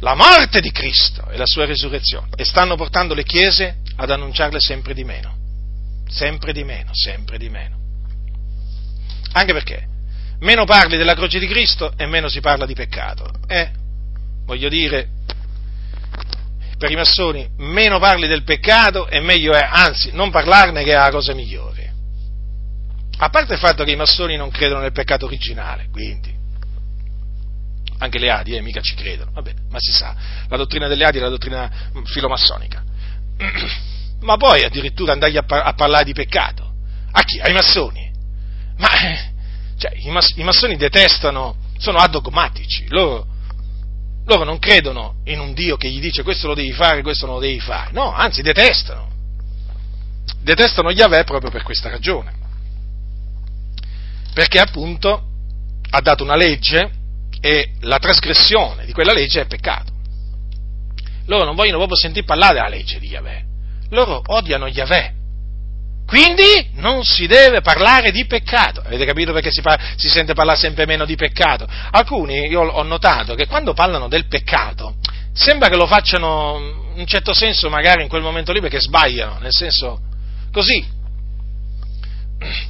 la 0.00 0.14
morte 0.14 0.60
di 0.60 0.70
Cristo 0.70 1.28
e 1.28 1.36
la 1.36 1.46
sua 1.46 1.64
risurrezione 1.64 2.28
e 2.36 2.44
stanno 2.44 2.76
portando 2.76 3.14
le 3.14 3.24
chiese 3.24 3.78
ad 3.96 4.10
annunciarle 4.10 4.60
sempre 4.60 4.94
di 4.94 5.04
meno, 5.04 5.36
sempre 6.08 6.52
di 6.52 6.64
meno, 6.64 6.90
sempre 6.92 7.38
di 7.38 7.48
meno. 7.48 7.76
Anche 9.32 9.52
perché 9.52 9.86
meno 10.40 10.64
parli 10.64 10.96
della 10.96 11.14
croce 11.14 11.38
di 11.38 11.46
Cristo 11.46 11.92
e 11.96 12.06
meno 12.06 12.28
si 12.28 12.40
parla 12.40 12.66
di 12.66 12.74
peccato. 12.74 13.30
E, 13.46 13.70
voglio 14.44 14.68
dire, 14.68 15.08
per 16.78 16.90
i 16.90 16.96
massoni 16.96 17.48
meno 17.56 17.98
parli 17.98 18.26
del 18.26 18.42
peccato 18.42 19.08
e 19.08 19.20
meglio 19.20 19.52
è, 19.52 19.66
anzi 19.68 20.10
non 20.12 20.30
parlarne 20.30 20.84
che 20.84 20.92
è 20.92 20.96
la 20.96 21.10
cosa 21.10 21.32
migliore. 21.34 21.94
A 23.18 23.30
parte 23.30 23.54
il 23.54 23.58
fatto 23.58 23.82
che 23.84 23.92
i 23.92 23.96
massoni 23.96 24.36
non 24.36 24.50
credono 24.50 24.80
nel 24.80 24.92
peccato 24.92 25.24
originale, 25.24 25.88
quindi 25.90 26.34
anche 27.98 28.18
le 28.18 28.30
Adi, 28.30 28.54
eh, 28.54 28.60
mica 28.60 28.80
ci 28.80 28.94
credono, 28.94 29.30
vabbè, 29.32 29.54
ma 29.70 29.78
si 29.80 29.90
sa, 29.90 30.14
la 30.48 30.56
dottrina 30.56 30.86
delle 30.86 31.04
Adi 31.04 31.18
è 31.18 31.20
la 31.20 31.28
dottrina 31.28 31.90
filomassonica. 32.04 32.84
Ma 34.20 34.36
poi 34.36 34.64
addirittura 34.64 35.12
andargli 35.12 35.36
a, 35.36 35.42
par- 35.42 35.66
a 35.66 35.72
parlare 35.74 36.04
di 36.04 36.12
peccato. 36.12 36.72
A 37.12 37.22
chi? 37.22 37.38
Ai 37.38 37.52
massoni. 37.52 38.10
Ma 38.78 38.88
cioè, 39.78 39.92
i, 39.94 40.10
mas- 40.10 40.32
i, 40.36 40.42
massoni 40.42 40.76
detestano, 40.76 41.56
sono 41.78 41.98
adogmatici, 41.98 42.86
loro, 42.88 43.26
loro 44.26 44.44
non 44.44 44.58
credono 44.58 45.16
in 45.24 45.38
un 45.38 45.54
Dio 45.54 45.76
che 45.76 45.88
gli 45.88 46.00
dice 46.00 46.22
questo 46.22 46.48
lo 46.48 46.54
devi 46.54 46.72
fare, 46.72 47.02
questo 47.02 47.26
non 47.26 47.36
lo 47.36 47.40
devi 47.40 47.60
fare. 47.60 47.92
No, 47.92 48.12
anzi, 48.12 48.42
detestano. 48.42 49.08
Detestano 50.40 50.90
Yahweh 50.90 51.24
proprio 51.24 51.50
per 51.50 51.62
questa 51.62 51.88
ragione. 51.88 52.32
Perché 54.34 54.58
appunto 54.58 55.22
ha 55.90 56.00
dato 56.00 56.24
una 56.24 56.36
legge 56.36 56.90
e 57.40 57.74
la 57.80 57.98
trasgressione 57.98 58.84
di 58.84 58.92
quella 58.92 59.12
legge 59.12 59.42
è 59.42 59.46
peccato. 59.46 59.92
Loro 61.26 61.44
non 61.44 61.54
vogliono 61.54 61.78
proprio 61.78 61.96
sentire 61.96 62.24
parlare 62.24 62.54
della 62.54 62.68
legge 62.68 62.98
di 62.98 63.08
Yahweh. 63.08 63.44
Loro 63.90 64.20
odiano 64.26 64.66
Yahweh. 64.66 65.14
Quindi 66.06 66.70
non 66.74 67.04
si 67.04 67.26
deve 67.26 67.60
parlare 67.60 68.12
di 68.12 68.26
peccato. 68.26 68.80
Avete 68.80 69.04
capito 69.04 69.32
perché 69.32 69.50
si, 69.50 69.60
parla, 69.60 69.84
si, 69.96 70.08
sente 70.08 70.34
parlare 70.34 70.58
sempre 70.58 70.86
meno 70.86 71.04
di 71.04 71.16
peccato? 71.16 71.66
Alcuni, 71.90 72.46
io 72.46 72.60
ho 72.60 72.82
notato 72.84 73.34
che 73.34 73.46
quando 73.46 73.74
parlano 73.74 74.06
del 74.06 74.26
peccato, 74.26 74.94
sembra 75.32 75.68
che 75.68 75.76
lo 75.76 75.86
facciano 75.86 76.84
in 76.94 77.00
un 77.00 77.06
certo 77.06 77.34
senso 77.34 77.68
magari 77.68 78.02
in 78.02 78.08
quel 78.08 78.22
momento 78.22 78.52
lì 78.52 78.60
perché 78.60 78.80
sbagliano, 78.80 79.38
nel 79.40 79.52
senso 79.52 80.00
così. 80.52 80.94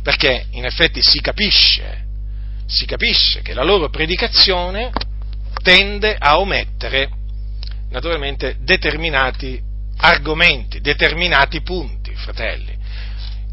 Perché 0.02 0.46
in 0.52 0.64
effetti 0.64 1.02
si 1.02 1.20
capisce, 1.20 2.04
si 2.66 2.86
capisce 2.86 3.42
che 3.42 3.52
la 3.52 3.64
loro 3.64 3.90
predicazione 3.90 4.90
tende 5.62 6.16
a 6.18 6.38
omettere 6.38 7.10
naturalmente 7.90 8.56
determinati 8.60 9.60
argomenti, 9.98 10.80
determinati 10.80 11.60
punti, 11.60 12.14
fratelli. 12.14 12.75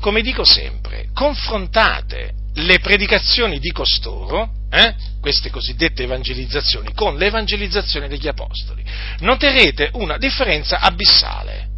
Come 0.03 0.21
dico 0.21 0.43
sempre, 0.43 1.07
confrontate 1.13 2.33
le 2.55 2.79
predicazioni 2.79 3.57
di 3.59 3.71
costoro, 3.71 4.49
eh, 4.69 4.95
queste 5.21 5.49
cosiddette 5.49 6.03
evangelizzazioni, 6.03 6.91
con 6.93 7.15
l'evangelizzazione 7.15 8.09
degli 8.09 8.27
apostoli. 8.27 8.83
Noterete 9.19 9.91
una 9.93 10.17
differenza 10.17 10.81
abissale. 10.81 11.69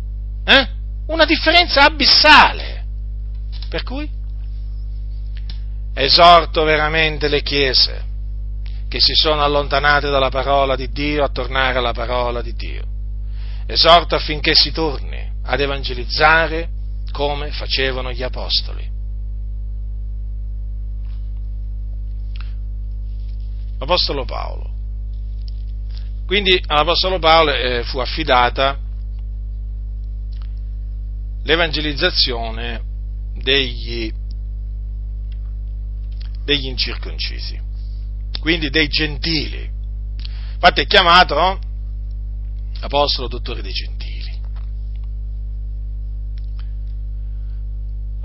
Eh? 0.43 0.67
Una 1.05 1.26
differenza 1.26 1.84
abissale. 1.84 2.84
Per 3.69 3.84
cui 3.84 4.09
esorto 5.93 6.63
veramente 6.63 7.28
le 7.28 7.43
chiese 7.43 8.03
che 8.89 8.99
si 8.99 9.13
sono 9.13 9.43
allontanate 9.43 10.09
dalla 10.09 10.30
parola 10.30 10.76
di 10.76 10.89
Dio 10.89 11.23
a 11.23 11.30
tornare 11.30 11.78
alla 11.78 11.93
parola 11.93 12.41
di 12.41 12.55
Dio 12.55 12.84
esorta 13.67 14.15
affinché 14.15 14.55
si 14.55 14.71
torni 14.71 15.32
ad 15.43 15.59
evangelizzare 15.59 16.69
come 17.16 17.49
facevano 17.51 18.11
gli 18.11 18.24
apostoli. 18.24 18.91
L'Apostolo 23.80 24.26
Paolo. 24.26 24.70
Quindi 26.26 26.61
all'Apostolo 26.68 27.18
Paolo 27.18 27.53
eh, 27.53 27.84
fu 27.84 27.99
affidata 27.99 28.78
l'evangelizzazione 31.43 32.84
degli, 33.36 34.11
degli 36.43 36.66
incirconcisi, 36.66 37.57
quindi 38.41 38.70
dei 38.70 38.89
gentili. 38.89 39.72
Infatti 40.55 40.82
è 40.82 40.86
chiamato 40.86 41.59
apostolo, 42.82 43.30
dottore 43.30 43.61
dei 43.61 43.72
gentili. 43.72 44.05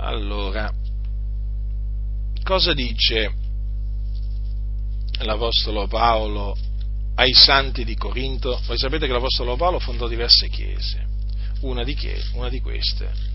Allora, 0.03 0.73
cosa 2.43 2.73
dice 2.73 3.31
l'Apostolo 5.19 5.85
Paolo 5.85 6.57
ai 7.15 7.33
santi 7.33 7.85
di 7.85 7.95
Corinto? 7.95 8.59
Voi 8.65 8.79
sapete 8.79 9.05
che 9.05 9.13
l'Apostolo 9.13 9.55
Paolo 9.55 9.77
fondò 9.77 10.07
diverse 10.07 10.49
chiese, 10.49 11.05
una 11.61 11.83
di, 11.83 11.93
chiese, 11.93 12.31
una 12.33 12.49
di 12.49 12.59
queste 12.61 13.29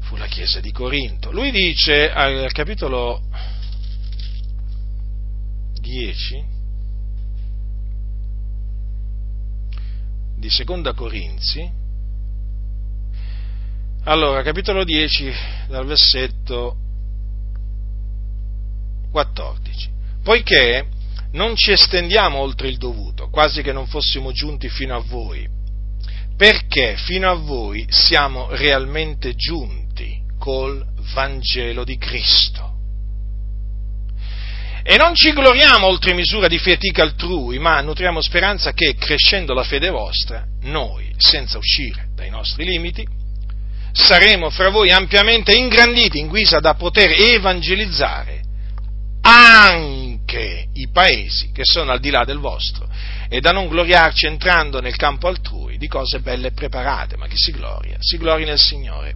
fu 0.00 0.16
la 0.16 0.26
chiesa 0.26 0.60
di 0.60 0.72
Corinto. 0.72 1.30
Lui 1.30 1.50
dice 1.50 2.10
al 2.10 2.50
capitolo 2.52 3.22
10, 5.80 6.44
di 10.36 10.50
Seconda 10.50 10.94
Corinzi, 10.94 11.82
allora, 14.04 14.42
capitolo 14.42 14.84
10, 14.84 15.32
dal 15.68 15.86
versetto 15.86 16.76
14. 19.10 19.90
Poiché 20.22 20.86
non 21.32 21.56
ci 21.56 21.72
estendiamo 21.72 22.38
oltre 22.38 22.68
il 22.68 22.76
dovuto, 22.76 23.28
quasi 23.28 23.62
che 23.62 23.72
non 23.72 23.86
fossimo 23.86 24.32
giunti 24.32 24.68
fino 24.68 24.96
a 24.96 25.00
voi, 25.00 25.48
perché 26.36 26.96
fino 26.96 27.30
a 27.30 27.34
voi 27.34 27.86
siamo 27.88 28.48
realmente 28.50 29.34
giunti 29.34 30.22
col 30.38 30.84
Vangelo 31.12 31.84
di 31.84 31.96
Cristo 31.96 32.74
e 34.86 34.98
non 34.98 35.14
ci 35.14 35.32
gloriamo 35.32 35.86
oltre 35.86 36.12
misura 36.12 36.46
di 36.46 36.58
fatica 36.58 37.02
altrui, 37.02 37.58
ma 37.58 37.80
nutriamo 37.80 38.20
speranza 38.20 38.72
che, 38.72 38.94
crescendo 38.96 39.54
la 39.54 39.62
fede 39.62 39.88
vostra, 39.88 40.44
noi, 40.64 41.10
senza 41.16 41.56
uscire 41.56 42.08
dai 42.14 42.28
nostri 42.28 42.66
limiti, 42.66 43.02
saremo 43.94 44.50
fra 44.50 44.70
voi 44.70 44.90
ampiamente 44.90 45.56
ingranditi 45.56 46.18
in 46.18 46.26
guisa 46.26 46.58
da 46.58 46.74
poter 46.74 47.12
evangelizzare 47.12 48.42
anche 49.20 50.66
i 50.72 50.88
paesi 50.90 51.52
che 51.52 51.62
sono 51.64 51.92
al 51.92 52.00
di 52.00 52.10
là 52.10 52.24
del 52.24 52.38
vostro 52.38 52.88
e 53.28 53.40
da 53.40 53.52
non 53.52 53.68
gloriarci 53.68 54.26
entrando 54.26 54.80
nel 54.80 54.96
campo 54.96 55.28
altrui 55.28 55.78
di 55.78 55.86
cose 55.86 56.20
belle 56.20 56.50
preparate, 56.50 57.16
ma 57.16 57.26
chi 57.28 57.36
si 57.36 57.52
gloria, 57.52 57.96
si 58.00 58.18
gloria 58.18 58.46
nel 58.46 58.58
Signore, 58.58 59.14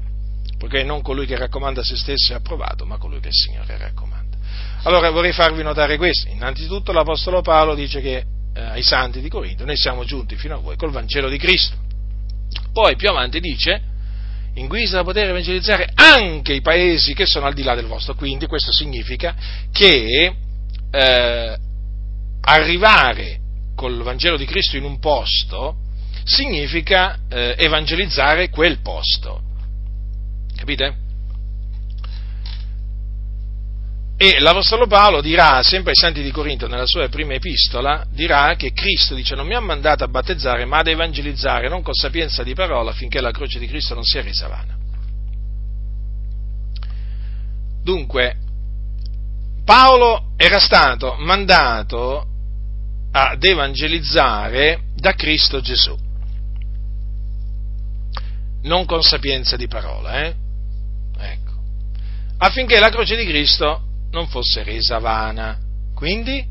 perché 0.56 0.84
non 0.84 1.02
colui 1.02 1.26
che 1.26 1.36
raccomanda 1.36 1.82
se 1.82 1.96
stesso 1.96 2.32
è 2.32 2.36
approvato, 2.36 2.86
ma 2.86 2.96
colui 2.96 3.20
che 3.20 3.28
il 3.28 3.34
Signore 3.34 3.76
raccomanda. 3.76 4.36
Allora 4.84 5.10
vorrei 5.10 5.32
farvi 5.32 5.62
notare 5.62 5.96
questo. 5.96 6.28
Innanzitutto 6.30 6.92
l'Apostolo 6.92 7.42
Paolo 7.42 7.74
dice 7.74 8.00
che 8.00 8.24
eh, 8.54 8.60
ai 8.60 8.82
santi 8.82 9.20
di 9.20 9.28
Corinto 9.28 9.64
noi 9.64 9.76
siamo 9.76 10.04
giunti 10.04 10.36
fino 10.36 10.54
a 10.54 10.58
voi 10.58 10.76
col 10.76 10.90
Vangelo 10.90 11.28
di 11.28 11.36
Cristo. 11.36 11.76
Poi 12.72 12.96
più 12.96 13.10
avanti 13.10 13.40
dice, 13.40 13.82
in 14.58 14.66
guisa 14.66 14.96
da 14.96 15.04
poter 15.04 15.28
evangelizzare 15.28 15.90
anche 15.94 16.52
i 16.52 16.60
paesi 16.60 17.14
che 17.14 17.26
sono 17.26 17.46
al 17.46 17.54
di 17.54 17.62
là 17.62 17.74
del 17.74 17.86
vostro. 17.86 18.14
Quindi 18.14 18.46
questo 18.46 18.72
significa 18.72 19.34
che 19.72 20.34
eh, 20.90 21.58
arrivare 22.40 23.40
col 23.74 24.02
Vangelo 24.02 24.36
di 24.36 24.44
Cristo 24.44 24.76
in 24.76 24.84
un 24.84 24.98
posto 24.98 25.76
significa 26.24 27.18
eh, 27.28 27.54
evangelizzare 27.56 28.50
quel 28.50 28.80
posto. 28.80 29.42
Capite? 30.56 31.06
E 34.20 34.40
l'Apostolo 34.40 34.88
Paolo 34.88 35.20
dirà, 35.20 35.62
sempre 35.62 35.90
ai 35.90 35.96
Santi 35.96 36.22
di 36.22 36.32
Corinto, 36.32 36.66
nella 36.66 36.86
sua 36.86 37.08
prima 37.08 37.34
epistola, 37.34 38.04
dirà 38.10 38.56
che 38.56 38.72
Cristo 38.72 39.14
dice 39.14 39.36
non 39.36 39.46
mi 39.46 39.54
ha 39.54 39.60
mandato 39.60 40.02
a 40.02 40.08
battezzare, 40.08 40.64
ma 40.64 40.78
ad 40.78 40.88
evangelizzare, 40.88 41.68
non 41.68 41.82
con 41.82 41.94
sapienza 41.94 42.42
di 42.42 42.52
parola, 42.52 42.90
finché 42.90 43.20
la 43.20 43.30
croce 43.30 43.60
di 43.60 43.68
Cristo 43.68 43.94
non 43.94 44.02
sia 44.02 44.20
resa 44.20 44.48
vana. 44.48 44.76
Dunque, 47.84 48.36
Paolo 49.64 50.32
era 50.36 50.58
stato 50.58 51.14
mandato 51.20 52.26
ad 53.12 53.44
evangelizzare 53.44 54.80
da 54.96 55.14
Cristo 55.14 55.60
Gesù, 55.60 55.96
non 58.62 58.84
con 58.84 59.04
sapienza 59.04 59.54
di 59.56 59.68
parola, 59.68 60.24
eh? 60.24 60.34
Ecco. 61.20 61.52
affinché 62.38 62.80
la 62.80 62.90
croce 62.90 63.14
di 63.14 63.24
Cristo 63.24 63.82
non 64.10 64.28
fosse 64.28 64.62
resa 64.62 64.98
vana. 64.98 65.58
Quindi, 65.94 66.44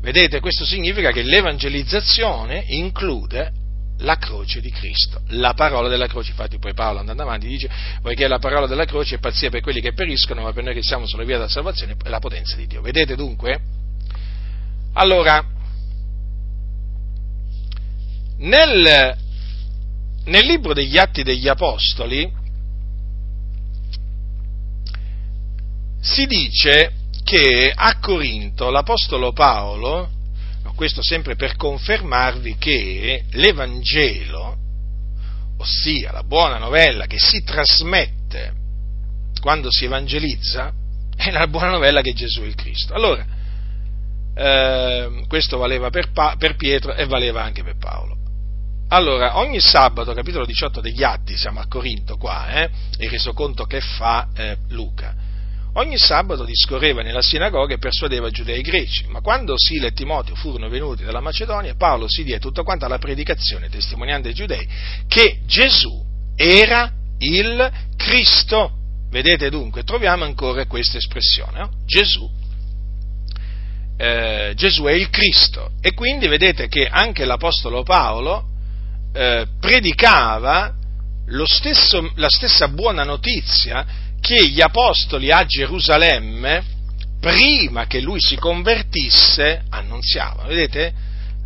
vedete, 0.00 0.40
questo 0.40 0.64
significa 0.64 1.10
che 1.10 1.22
l'evangelizzazione 1.22 2.64
include 2.68 3.52
la 3.98 4.16
croce 4.16 4.60
di 4.60 4.70
Cristo, 4.70 5.20
la 5.28 5.54
parola 5.54 5.88
della 5.88 6.06
croce. 6.06 6.30
Infatti 6.30 6.58
poi 6.58 6.74
Paolo 6.74 7.00
andando 7.00 7.22
avanti 7.22 7.46
dice, 7.46 7.70
poiché 8.02 8.26
la 8.26 8.38
parola 8.38 8.66
della 8.66 8.84
croce 8.84 9.16
è 9.16 9.18
pazzia 9.18 9.50
per 9.50 9.60
quelli 9.60 9.80
che 9.80 9.92
periscono, 9.92 10.42
ma 10.42 10.52
per 10.52 10.64
noi 10.64 10.74
che 10.74 10.82
siamo 10.82 11.06
sulla 11.06 11.24
via 11.24 11.36
della 11.36 11.48
salvazione 11.48 11.96
è 12.02 12.08
la 12.08 12.18
potenza 12.18 12.56
di 12.56 12.66
Dio. 12.66 12.80
Vedete 12.80 13.14
dunque? 13.14 13.60
Allora, 14.94 15.44
nel, 18.38 19.16
nel 20.24 20.46
libro 20.46 20.72
degli 20.72 20.98
Atti 20.98 21.22
degli 21.22 21.48
Apostoli, 21.48 22.42
si 26.00 26.26
dice 26.26 26.92
che 27.24 27.72
a 27.74 27.98
Corinto 27.98 28.70
l'Apostolo 28.70 29.32
Paolo, 29.32 30.10
questo 30.76 31.02
sempre 31.02 31.36
per 31.36 31.56
confermarvi 31.56 32.56
che 32.56 33.24
l'Evangelo, 33.30 34.56
ossia 35.56 36.12
la 36.12 36.22
buona 36.22 36.58
novella 36.58 37.06
che 37.06 37.18
si 37.18 37.42
trasmette 37.42 38.52
quando 39.40 39.68
si 39.70 39.84
evangelizza, 39.84 40.72
è 41.16 41.30
la 41.30 41.46
buona 41.46 41.70
novella 41.70 42.02
che 42.02 42.12
Gesù 42.12 42.42
è 42.42 42.46
il 42.46 42.54
Cristo. 42.54 42.94
Allora, 42.94 43.24
eh, 44.34 45.24
questo 45.28 45.58
valeva 45.58 45.90
per, 45.90 46.12
pa- 46.12 46.34
per 46.38 46.56
Pietro 46.56 46.94
e 46.94 47.06
valeva 47.06 47.42
anche 47.42 47.62
per 47.62 47.76
Paolo. 47.78 48.16
Allora, 48.88 49.38
ogni 49.38 49.60
sabato, 49.60 50.12
capitolo 50.12 50.44
18 50.44 50.80
degli 50.80 51.02
Atti, 51.02 51.36
siamo 51.36 51.60
a 51.60 51.66
Corinto 51.66 52.16
qua, 52.16 52.48
eh, 52.48 52.70
il 52.98 53.10
resoconto 53.10 53.64
che 53.64 53.80
fa 53.80 54.28
eh, 54.34 54.56
Luca, 54.68 55.14
ogni 55.74 55.98
sabato 55.98 56.44
discorreva 56.44 57.02
nella 57.02 57.22
sinagoga 57.22 57.74
e 57.74 57.78
persuadeva 57.78 58.30
giudei 58.30 58.62
greci, 58.62 59.06
ma 59.08 59.20
quando 59.20 59.54
Sila 59.56 59.86
e 59.86 59.92
Timoteo 59.92 60.34
furono 60.34 60.68
venuti 60.68 61.04
dalla 61.04 61.20
Macedonia, 61.20 61.74
Paolo 61.74 62.08
si 62.08 62.24
diede 62.24 62.40
tutto 62.40 62.62
quanto 62.62 62.84
alla 62.84 62.98
predicazione, 62.98 63.68
testimoniando 63.68 64.28
ai 64.28 64.34
giudei 64.34 64.66
che 65.06 65.40
Gesù 65.46 66.02
era 66.36 66.92
il 67.18 67.72
Cristo. 67.96 68.72
Vedete 69.10 69.48
dunque, 69.48 69.84
troviamo 69.84 70.24
ancora 70.24 70.66
questa 70.66 70.98
espressione, 70.98 71.58
no? 71.58 71.70
Gesù 71.86 72.28
eh, 73.96 74.52
Gesù 74.56 74.84
è 74.84 74.92
il 74.92 75.08
Cristo 75.10 75.70
e 75.80 75.94
quindi 75.94 76.26
vedete 76.26 76.66
che 76.68 76.88
anche 76.88 77.24
l'Apostolo 77.24 77.82
Paolo 77.82 78.44
eh, 79.12 79.46
predicava 79.60 80.74
stesso, 81.44 82.12
la 82.16 82.28
stessa 82.28 82.68
buona 82.68 83.04
notizia 83.04 83.86
che 84.24 84.48
gli 84.48 84.62
Apostoli 84.62 85.30
a 85.30 85.44
Gerusalemme, 85.44 86.64
prima 87.20 87.86
che 87.86 88.00
lui 88.00 88.18
si 88.20 88.36
convertisse, 88.36 89.64
annunziavano. 89.68 90.48
Vedete? 90.48 90.94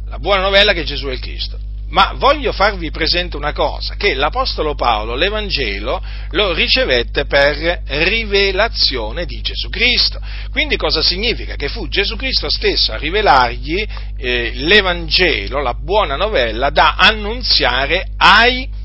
La 0.07 0.21
buona 0.21 0.43
novella 0.43 0.73
che 0.73 0.85
Gesù 0.85 1.09
è 1.09 1.13
il 1.13 1.19
Cristo. 1.19 1.59
Ma 1.89 2.13
voglio 2.15 2.53
farvi 2.53 2.93
presente 2.93 3.37
una 3.37 3.53
cosa, 3.53 3.97
che 3.97 4.15
l'Apostolo 4.15 4.77
Paolo 4.77 5.17
l'Evangelo 5.17 6.01
lo 6.31 6.53
ricevette 6.53 7.25
per 7.25 7.83
rivelazione 7.85 9.27
di 9.27 9.41
Gesù 9.41 9.69
Cristo. 9.71 10.21
Quindi 10.53 10.77
cosa 10.77 11.03
significa? 11.03 11.57
Che 11.57 11.69
fu 11.69 11.89
Gesù 11.89 12.15
Cristo 12.15 12.49
stesso 12.49 12.93
a 12.93 12.97
rivelargli 12.97 13.85
eh, 14.19 14.53
l'Evangelo, 14.55 15.61
la 15.61 15.75
buona 15.75 16.15
novella, 16.15 16.71
da 16.71 16.95
annunziare 16.97 18.13
ai 18.19 18.78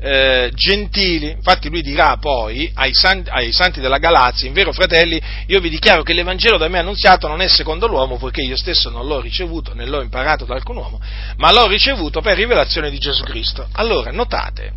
eh, 0.00 0.50
gentili. 0.54 1.30
Infatti 1.30 1.68
lui 1.68 1.82
dirà 1.82 2.16
poi 2.18 2.70
ai 2.74 2.94
santi, 2.94 3.28
ai 3.30 3.52
santi, 3.52 3.80
della 3.80 3.98
Galazia, 3.98 4.46
in 4.46 4.54
vero 4.54 4.72
fratelli, 4.72 5.20
io 5.46 5.60
vi 5.60 5.68
dichiaro 5.68 6.02
che 6.02 6.12
l'Evangelo 6.12 6.56
da 6.56 6.68
me 6.68 6.78
annunziato 6.78 7.26
non 7.28 7.40
è 7.40 7.48
secondo 7.48 7.86
l'uomo, 7.86 8.16
poiché 8.16 8.42
io 8.42 8.56
stesso 8.56 8.90
non 8.90 9.06
l'ho 9.06 9.20
ricevuto, 9.20 9.74
né 9.74 9.86
l'ho 9.86 10.02
imparato 10.02 10.44
da 10.44 10.54
alcun 10.54 10.76
uomo, 10.76 11.00
ma 11.36 11.52
l'ho 11.52 11.66
ricevuto 11.66 12.20
per 12.20 12.36
rivelazione 12.36 12.90
di 12.90 12.98
Gesù 12.98 13.24
Cristo. 13.24 13.66
Allora, 13.72 14.10
notate, 14.10 14.72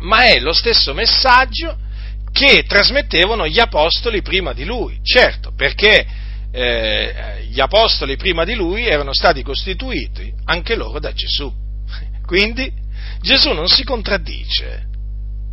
ma 0.00 0.26
è 0.26 0.38
lo 0.40 0.52
stesso 0.52 0.94
messaggio 0.94 1.76
che 2.32 2.64
trasmettevano 2.66 3.46
gli 3.46 3.58
apostoli 3.58 4.22
prima 4.22 4.52
di 4.52 4.64
lui, 4.64 5.00
certo, 5.02 5.52
perché 5.56 6.06
eh, 6.52 7.46
gli 7.48 7.60
apostoli 7.60 8.16
prima 8.16 8.44
di 8.44 8.54
lui 8.54 8.86
erano 8.86 9.12
stati 9.12 9.42
costituiti 9.42 10.32
anche 10.44 10.74
loro 10.74 10.98
da 10.98 11.12
Gesù. 11.12 11.52
Quindi 12.24 12.79
Gesù 13.20 13.52
non 13.52 13.68
si 13.68 13.84
contraddice, 13.84 14.88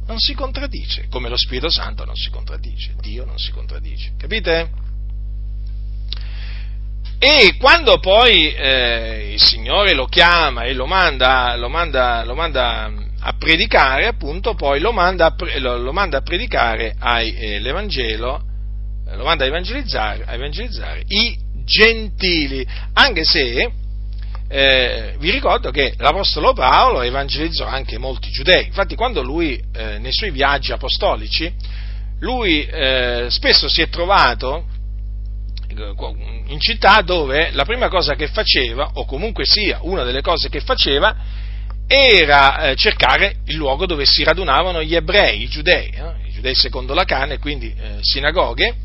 non 0.06 0.18
si 0.20 0.34
contraddice, 0.34 1.08
come 1.10 1.30
lo 1.30 1.38
Spirito 1.38 1.70
Santo 1.70 2.06
non 2.06 2.16
si 2.16 2.30
contraddice, 2.30 2.96
Dio 3.02 3.26
non 3.26 3.38
si 3.38 3.52
contraddice, 3.52 4.14
capite? 4.18 4.86
E 7.20 7.56
quando 7.58 8.00
poi 8.00 8.54
eh, 8.54 9.32
il 9.34 9.42
Signore 9.42 9.94
lo 9.94 10.06
chiama 10.06 10.64
e 10.64 10.74
lo 10.74 10.86
manda, 10.86 11.56
lo 11.56 11.68
manda, 11.68 12.24
lo 12.24 12.36
manda 12.36 12.92
a 13.20 13.34
predicare, 13.34 14.06
appunto, 14.06 14.54
poi 14.54 14.80
lo 14.80 14.92
manda 14.92 15.36
lo 15.58 15.92
manda 15.92 16.20
a 16.20 16.22
predicare 16.22 16.96
ai, 16.98 17.36
eh, 17.36 17.60
l'Evangelo, 17.60 18.44
lo 19.16 19.24
manda 19.24 19.44
a 19.44 19.48
evangelizzare, 19.48 20.24
a 20.26 20.34
evangelizzare 20.34 21.04
i 21.08 21.38
gentili, 21.66 22.66
anche 22.94 23.24
se 23.24 23.72
eh, 24.50 25.16
vi 25.20 25.32
ricordo 25.32 25.72
che 25.72 25.94
l'Apostolo 25.98 26.54
Paolo 26.54 27.02
evangelizzò 27.02 27.66
anche 27.66 27.98
molti 27.98 28.30
giudei, 28.30 28.66
infatti 28.66 28.96
quando 28.96 29.22
lui 29.22 29.62
eh, 29.74 30.00
nei 30.00 30.14
suoi 30.14 30.32
viaggi 30.32 30.72
apostolici, 30.72 31.52
lui 32.20 32.66
eh, 32.66 33.28
spesso 33.30 33.68
si 33.68 33.82
è 33.82 33.90
trovato 33.90 34.66
eh, 35.68 35.94
in 36.48 36.60
città 36.60 37.02
dove 37.02 37.52
la 37.52 37.66
prima 37.66 37.90
cosa 37.90 38.16
che 38.16 38.28
faceva, 38.28 38.92
o 38.94 39.06
comunque 39.06 39.46
sia 39.46 39.80
una 39.82 40.04
delle 40.04 40.22
cose 40.22 40.50
che 40.50 40.62
faceva, 40.62 41.16
era 41.86 42.70
eh, 42.70 42.76
cercare 42.76 43.38
il 43.46 43.56
luogo 43.56 43.86
dove 43.86 44.06
si 44.06 44.24
radunavano 44.24 44.82
gli 44.82 44.96
ebrei, 44.96 45.44
i 45.44 45.48
giudei, 45.48 45.94
i 46.26 46.32
giudei 46.32 46.56
secondo 46.56 46.94
la 46.94 47.04
cane, 47.04 47.38
quindi 47.38 47.74
eh, 47.78 47.98
sinagoghe, 48.02 48.76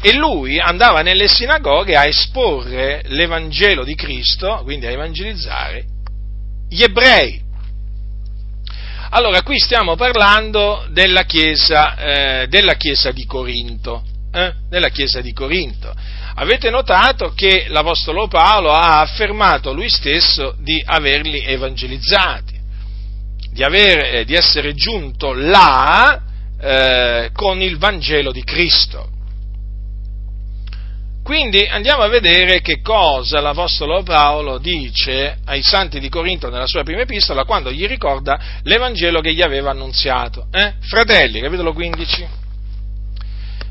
e 0.00 0.12
lui 0.14 0.58
andava 0.58 1.02
nelle 1.02 1.28
sinagoghe 1.28 1.96
a 1.96 2.06
esporre 2.06 3.02
l'Evangelo 3.06 3.84
di 3.84 3.94
Cristo, 3.94 4.60
quindi 4.64 4.86
a 4.86 4.90
evangelizzare 4.90 5.84
gli 6.68 6.82
ebrei. 6.82 7.40
Allora, 9.10 9.42
qui 9.42 9.60
stiamo 9.60 9.94
parlando 9.94 10.86
della 10.90 11.22
chiesa, 11.22 11.96
eh, 11.96 12.46
della 12.48 12.74
chiesa 12.74 13.12
di 13.12 13.24
Corinto. 13.26 14.02
Eh? 14.32 14.52
Della 14.68 14.88
chiesa 14.88 15.20
di 15.20 15.32
Corinto. 15.32 15.94
Avete 16.34 16.68
notato 16.68 17.32
che 17.32 17.66
l'Apostolo 17.68 18.26
Paolo 18.26 18.72
ha 18.72 19.00
affermato 19.00 19.72
lui 19.72 19.88
stesso 19.88 20.56
di 20.58 20.82
averli 20.84 21.44
evangelizzati, 21.44 22.58
di, 23.52 23.62
aver, 23.62 24.16
eh, 24.16 24.24
di 24.24 24.34
essere 24.34 24.74
giunto 24.74 25.32
là 25.32 26.20
eh, 26.60 27.30
con 27.32 27.62
il 27.62 27.78
Vangelo 27.78 28.32
di 28.32 28.42
Cristo. 28.42 29.10
Quindi 31.24 31.66
andiamo 31.66 32.02
a 32.02 32.08
vedere 32.08 32.60
che 32.60 32.82
cosa 32.82 33.40
l'Apostolo 33.40 34.02
Paolo 34.02 34.58
dice 34.58 35.38
ai 35.46 35.62
santi 35.62 35.98
di 35.98 36.10
Corinto 36.10 36.50
nella 36.50 36.66
sua 36.66 36.82
prima 36.82 37.00
epistola 37.00 37.46
quando 37.46 37.72
gli 37.72 37.86
ricorda 37.86 38.60
l'Evangelo 38.62 39.22
che 39.22 39.32
gli 39.32 39.40
aveva 39.40 39.70
annunziato. 39.70 40.48
Eh? 40.52 40.74
Fratelli, 40.80 41.40
capitolo 41.40 41.72
15. 41.72 42.26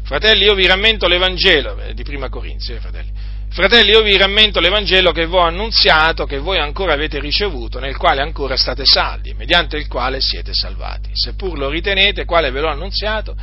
Fratelli, 0.01 0.45
io 0.45 0.55
vi 0.55 0.65
rammento 0.65 1.07
l'Evangelo, 1.07 1.79
eh, 1.79 1.93
di 1.93 2.01
prima 2.01 2.27
Corinzi, 2.27 2.73
eh, 2.73 2.79
fratelli. 2.79 3.11
Fratelli, 3.51 3.91
io 3.91 4.01
vi 4.01 4.17
rammento 4.17 4.59
l'Evangelo 4.59 5.11
che 5.11 5.27
vi 5.27 5.35
ho 5.35 5.41
annunziato, 5.41 6.25
che 6.25 6.39
voi 6.39 6.57
ancora 6.57 6.93
avete 6.93 7.19
ricevuto, 7.19 7.79
nel 7.79 7.97
quale 7.97 8.23
ancora 8.23 8.57
state 8.57 8.83
saldi, 8.83 9.35
mediante 9.35 9.77
il 9.77 9.87
quale 9.87 10.21
siete 10.21 10.53
salvati. 10.55 11.11
Seppur 11.13 11.59
lo 11.59 11.69
ritenete, 11.69 12.25
quale 12.25 12.49
ve 12.49 12.61
l'ho 12.61 12.69
annunziato, 12.69 13.35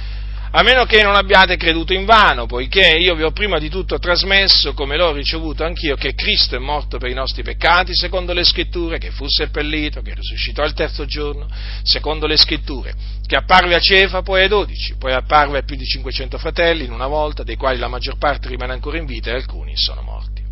a 0.52 0.62
meno 0.62 0.84
che 0.84 1.00
non 1.02 1.14
abbiate 1.14 1.56
creduto 1.56 1.92
in 1.92 2.04
vano, 2.04 2.46
poiché 2.46 2.96
io 2.96 3.14
vi 3.14 3.22
ho 3.22 3.30
prima 3.30 3.58
di 3.58 3.68
tutto 3.68 4.00
trasmesso, 4.00 4.74
come 4.74 4.96
l'ho 4.96 5.12
ricevuto 5.12 5.62
anch'io, 5.62 5.94
che 5.94 6.14
Cristo 6.14 6.56
è 6.56 6.58
morto 6.58 6.98
per 6.98 7.08
i 7.08 7.14
nostri 7.14 7.44
peccati, 7.44 7.94
secondo 7.94 8.32
le 8.32 8.42
scritture, 8.42 8.98
che 8.98 9.12
fu 9.12 9.26
seppellito, 9.28 10.02
che 10.02 10.12
risuscitò 10.12 10.64
il 10.64 10.72
terzo 10.72 11.04
giorno, 11.04 11.46
secondo 11.84 12.26
le 12.26 12.36
scritture, 12.36 12.92
che 13.24 13.36
apparve 13.36 13.76
a 13.76 13.78
Cefa, 13.78 14.22
poi 14.22 14.42
ai 14.42 14.48
dodici, 14.48 14.96
poi 14.96 15.12
apparve 15.12 15.58
a 15.58 15.62
più 15.62 15.76
di 15.76 15.84
500 15.84 16.36
fratelli 16.36 16.84
in 16.84 16.90
una 16.92 17.06
volta, 17.06 17.44
dei 17.44 17.56
quali 17.56 17.78
la 17.78 17.88
maggior 17.88 18.18
parte 18.18 18.48
rimane 18.48 18.72
ancora 18.72 18.98
in 18.98 19.06
vita 19.06 19.30
e 19.30 19.34
alcuni 19.34 19.76
sono 19.76 20.02
morti. 20.02 20.42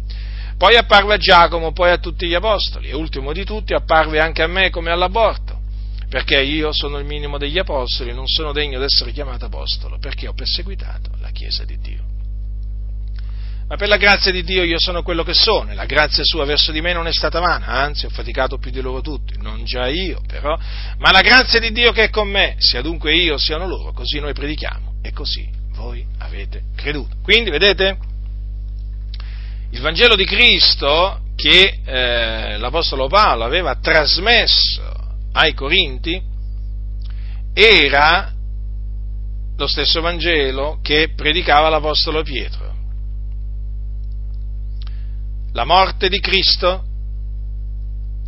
Poi 0.57 0.77
apparve 0.77 1.15
a 1.15 1.19
Giacomo, 1.19 1.73
poi 1.73 1.91
a 1.91 1.99
tutti 1.99 2.29
gli 2.29 2.35
apostoli, 2.35 2.89
e 2.89 2.95
ultimo 2.95 3.33
di 3.33 3.45
tutti 3.45 3.75
apparve 3.75 4.21
anche 4.21 4.43
a 4.43 4.47
me 4.47 4.71
come 4.71 4.93
all'aborto 4.93 5.58
perché 6.09 6.41
io 6.41 6.73
sono 6.73 6.99
il 6.99 7.05
minimo 7.05 7.37
degli 7.37 7.59
apostoli, 7.59 8.15
non 8.15 8.27
sono 8.27 8.53
degno 8.53 8.79
di 8.79 8.85
essere 8.85 9.13
chiamato 9.13 9.45
apostolo, 9.45 9.99
perché 9.99 10.27
ho 10.27 10.33
perseguitato 10.33 11.11
la 11.21 11.31
Chiesa 11.31 11.65
di 11.65 11.79
Dio. 11.79 12.03
Ma 13.69 13.77
per 13.77 13.89
la 13.89 13.99
grazia 13.99 14.33
di 14.33 14.43
Dio 14.43 14.63
io 14.63 14.79
sono 14.79 15.03
quello 15.03 15.23
che 15.23 15.35
sono, 15.35 15.71
e 15.71 15.75
la 15.75 15.85
grazia 15.85 16.25
sua 16.25 16.47
verso 16.47 16.73
di 16.73 16.81
me 16.81 16.95
non 16.95 17.07
è 17.07 17.13
stata 17.13 17.39
vana, 17.39 17.67
anzi 17.67 18.07
ho 18.07 18.09
faticato 18.09 18.57
più 18.57 18.71
di 18.71 18.81
loro 18.81 19.03
tutti, 19.03 19.35
non 19.37 19.65
già 19.65 19.87
io 19.89 20.23
però, 20.27 20.59
ma 20.97 21.11
la 21.11 21.21
grazia 21.21 21.61
di 21.61 21.71
Dio 21.73 21.93
che 21.93 22.05
è 22.05 22.11
con 22.11 22.29
me, 22.29 22.55
sia 22.57 22.81
dunque 22.81 23.15
io 23.15 23.37
siano 23.37 23.67
loro, 23.67 23.93
così 23.93 24.19
noi 24.21 24.33
predichiamo 24.33 25.01
e 25.03 25.13
così 25.13 25.47
voi 25.75 26.03
avete 26.19 26.63
creduto. 26.75 27.17
Quindi 27.23 27.51
vedete, 27.51 27.99
il 29.71 29.81
Vangelo 29.81 30.17
di 30.17 30.25
Cristo 30.25 31.21
che 31.37 31.81
eh, 31.85 32.57
l'Apostolo 32.57 33.07
Paolo 33.07 33.45
aveva 33.45 33.77
trasmesso 33.77 34.98
ai 35.33 35.55
Corinti 35.55 36.21
era 37.53 38.33
lo 39.57 39.67
stesso 39.67 40.01
Vangelo 40.01 40.79
che 40.83 41.13
predicava 41.15 41.69
l'Apostolo 41.69 42.23
Pietro. 42.23 42.77
La 45.53 45.65
morte 45.65 46.09
di 46.09 46.21
Cristo, 46.21 46.85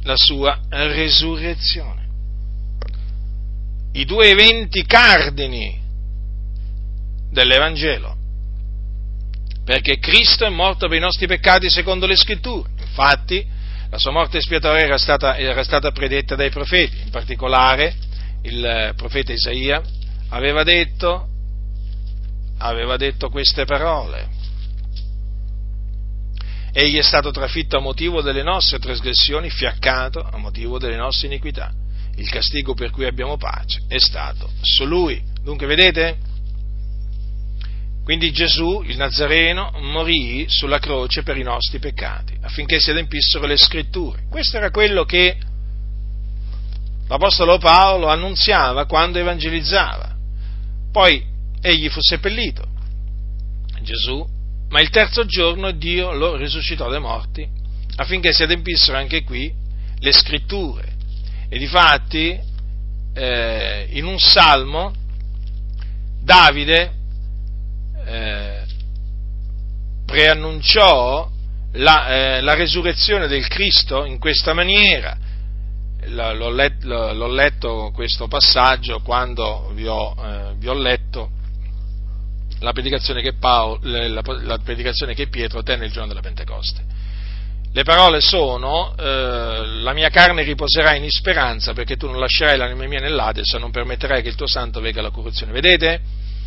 la 0.03 0.16
sua 0.16 0.61
resurrezione. 0.68 2.09
I 3.92 4.05
due 4.05 4.30
eventi 4.30 4.84
cardini 4.84 5.80
dell'Evangelo. 7.30 8.18
perché 9.64 9.98
Cristo 9.98 10.44
è 10.44 10.48
morto 10.48 10.88
per 10.88 10.96
i 10.96 11.01
nostri 11.01 11.28
peccati 11.28 11.70
secondo 11.70 12.07
le 12.07 12.16
scritture. 12.16 12.68
Infatti, 12.80 13.46
la 13.91 13.99
sua 13.99 14.12
morte 14.12 14.38
espiatoria 14.38 14.84
era 14.84 14.99
stata, 14.99 15.36
era 15.36 15.64
stata 15.64 15.91
predetta 15.91 16.36
dai 16.36 16.51
profeti, 16.51 17.03
in 17.03 17.11
particolare 17.11 17.95
il 18.43 18.93
profeta 18.97 19.32
Isaia 19.32 19.82
aveva 20.28 20.62
detto, 20.62 21.26
aveva 22.59 22.97
detto 22.97 23.28
queste 23.28 23.64
parole. 23.64 24.38
Egli 26.72 26.99
è 26.99 27.03
stato 27.03 27.32
trafitto 27.32 27.78
a 27.78 27.80
motivo 27.80 28.22
delle 28.22 28.45
nostre 28.45 28.78
trasgressioni, 28.78 29.51
fiaccato 29.51 30.20
a 30.20 30.38
motivo 30.38 30.78
delle 30.78 30.97
nostre 30.97 31.26
iniquità. 31.26 31.72
Il 32.14 32.30
castigo 32.30 32.74
per 32.74 32.91
cui 32.91 33.07
abbiamo 33.07 33.36
pace 33.36 33.80
è 33.88 33.99
stato 33.99 34.51
su 34.61 34.84
lui. 34.84 35.20
Dunque, 35.43 35.66
vedete? 35.66 36.16
Quindi 38.05 38.32
Gesù, 38.32 38.82
il 38.86 38.96
Nazareno, 38.96 39.72
morì 39.80 40.46
sulla 40.48 40.78
croce 40.78 41.22
per 41.22 41.36
i 41.36 41.42
nostri 41.42 41.78
peccati, 41.78 42.36
affinché 42.40 42.80
si 42.80 42.90
adempissero 42.90 43.46
le 43.46 43.57
scritture. 43.57 44.22
Questo 44.28 44.57
era 44.57 44.70
quello 44.70 45.05
che 45.05 45.36
l'Apostolo 47.07 47.59
Paolo 47.59 48.09
annunziava 48.09 48.86
quando 48.86 49.18
evangelizzava. 49.18 50.16
Poi 50.90 51.24
egli 51.61 51.88
fu 51.88 52.01
seppellito, 52.01 52.66
Gesù, 53.82 54.26
ma 54.70 54.80
il 54.80 54.90
terzo 54.90 55.24
giorno 55.26 55.70
Dio 55.72 56.12
lo 56.12 56.36
risuscitò 56.36 56.88
dai 56.88 57.01
morti 57.01 57.59
affinché 57.96 58.32
si 58.32 58.42
adempissero 58.42 58.96
anche 58.96 59.24
qui 59.24 59.53
le 59.98 60.12
scritture. 60.12 60.94
E 61.48 61.59
difatti 61.59 62.38
eh, 63.12 63.86
in 63.90 64.05
un 64.07 64.18
salmo 64.18 64.94
Davide 66.22 66.92
eh, 68.11 68.62
preannunciò 70.04 71.30
la, 71.74 72.08
eh, 72.08 72.40
la, 72.40 72.54
resurrezione 72.54 73.28
del 73.28 73.46
Cristo 73.46 74.04
in 74.04 74.18
questa 74.18 74.52
maniera. 74.52 75.16
L'ho, 76.06 76.50
let, 76.50 76.82
l'ho 76.82 77.28
letto 77.28 77.90
questo 77.94 78.26
passaggio 78.26 79.00
quando 79.00 79.70
vi 79.74 79.86
ho, 79.86 80.14
eh, 80.18 80.54
vi 80.56 80.66
ho 80.66 80.72
letto 80.72 81.30
la 82.61 82.72
predicazione, 82.72 83.34
Paolo, 83.34 83.78
la, 83.82 84.22
la 84.42 84.58
predicazione, 84.58 85.14
che 85.14 85.28
Pietro 85.28 85.62
tenne 85.62 85.86
il 85.86 85.92
giorno 85.92 86.08
della 86.08 86.20
Pentecoste. 86.20 86.82
Le 87.72 87.84
parole 87.84 88.20
sono, 88.20 88.94
eh, 88.98 89.66
la 89.82 89.92
mia 89.92 90.08
carne 90.08 90.42
riposerà 90.42 90.96
in 90.96 91.08
speranza 91.08 91.72
perché 91.72 91.96
tu 91.96 92.06
non 92.06 92.18
lascerai 92.18 92.56
l'anima 92.56 92.86
mia 92.86 92.98
nell'Ades 92.98 93.52
e 93.52 93.58
non 93.58 93.70
permetterai 93.70 94.22
che 94.22 94.28
il 94.28 94.34
tuo 94.34 94.48
santo 94.48 94.80
vega 94.80 95.00
la 95.00 95.11
corruzione. 95.11 95.52
Vedete? 95.52 96.00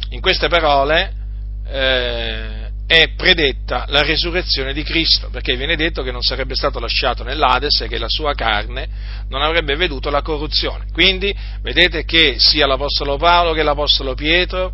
In 0.10 0.20
queste 0.20 0.50
parole 0.50 1.23
eh, 1.66 2.72
è 2.86 3.10
predetta 3.16 3.86
la 3.88 4.04
resurrezione 4.04 4.74
di 4.74 4.84
Cristo, 4.84 5.30
perché 5.30 5.56
viene 5.56 5.76
detto 5.76 6.04
che 6.04 6.12
non 6.12 6.22
sarebbe 6.22 6.56
stato 6.56 6.80
lasciato 6.80 7.24
nell'Ades 7.24 7.82
e 7.82 7.88
che 7.88 7.98
la 7.98 8.10
sua 8.10 8.34
carne 8.34 8.88
non 9.30 9.42
avrebbe 9.42 9.76
veduto 9.76 10.10
la 10.10 10.22
corruzione. 10.22 10.86
Quindi 10.92 11.34
vedete 11.62 12.04
che 12.04 12.36
sia 12.38 12.68
l'Apostolo 12.68 13.18
Paolo 13.18 13.54
che 13.54 13.64
l'Apostolo 13.64 14.14
Pietro 14.14 14.74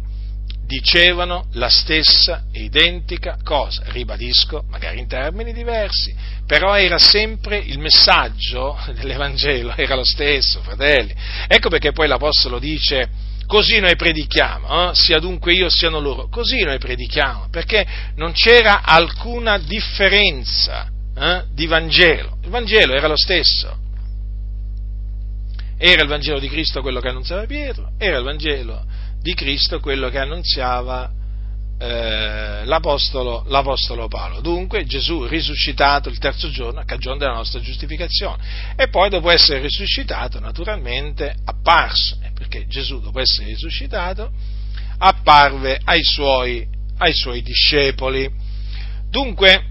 dicevano 0.69 1.47
la 1.53 1.69
stessa 1.69 2.43
identica 2.51 3.37
cosa, 3.43 3.83
ribadisco, 3.87 4.65
magari 4.69 4.99
in 4.99 5.07
termini 5.07 5.51
diversi, 5.51 6.13
però 6.45 6.77
era 6.77 6.99
sempre 6.99 7.57
il 7.57 7.79
messaggio 7.79 8.77
dell'Evangelo, 8.93 9.75
era 9.75 9.95
lo 9.95 10.03
stesso, 10.03 10.61
fratelli. 10.61 11.15
Ecco 11.47 11.69
perché 11.69 11.91
poi 11.91 12.07
l'Apostolo 12.07 12.59
dice, 12.59 13.09
così 13.49 13.79
noi 13.79 13.95
predichiamo, 13.95 14.91
eh? 14.91 14.93
sia 14.93 15.17
dunque 15.17 15.53
io 15.53 15.69
siano 15.69 15.99
loro, 15.99 16.27
così 16.29 16.61
noi 16.61 16.77
predichiamo, 16.77 17.47
perché 17.49 17.83
non 18.15 18.31
c'era 18.31 18.83
alcuna 18.83 19.57
differenza 19.57 20.87
eh, 21.17 21.45
di 21.51 21.65
Vangelo, 21.65 22.37
il 22.43 22.49
Vangelo 22.49 22.93
era 22.93 23.07
lo 23.07 23.17
stesso. 23.17 23.75
Era 25.79 26.03
il 26.03 26.07
Vangelo 26.07 26.37
di 26.37 26.47
Cristo 26.47 26.81
quello 26.81 26.99
che 26.99 27.07
annunziava 27.07 27.43
Pietro, 27.47 27.93
era 27.97 28.19
il 28.19 28.23
Vangelo 28.23 28.85
di 29.19 29.33
Cristo 29.33 29.79
quello 29.79 30.09
che 30.09 30.19
annunziava 30.19 31.09
eh, 31.79 32.65
l'apostolo, 32.65 33.45
l'apostolo, 33.47 34.07
Paolo. 34.07 34.41
Dunque 34.41 34.85
Gesù 34.85 35.25
risuscitato 35.25 36.09
il 36.09 36.19
terzo 36.19 36.49
giorno 36.49 36.81
a 36.81 36.83
cagione 36.83 37.17
della 37.17 37.33
nostra 37.33 37.61
giustificazione 37.61 38.73
e 38.75 38.89
poi 38.89 39.09
dopo 39.09 39.31
essere 39.31 39.59
risuscitato 39.61 40.39
naturalmente 40.39 41.33
apparso, 41.45 42.17
perché 42.39 42.65
Gesù 42.67 43.01
dopo 43.01 43.19
essere 43.19 43.47
risuscitato 43.47 44.31
apparve 44.97 45.79
ai 45.83 46.03
suoi, 46.03 46.65
ai 46.97 47.13
suoi 47.13 47.41
discepoli. 47.41 48.29
Dunque 49.09 49.65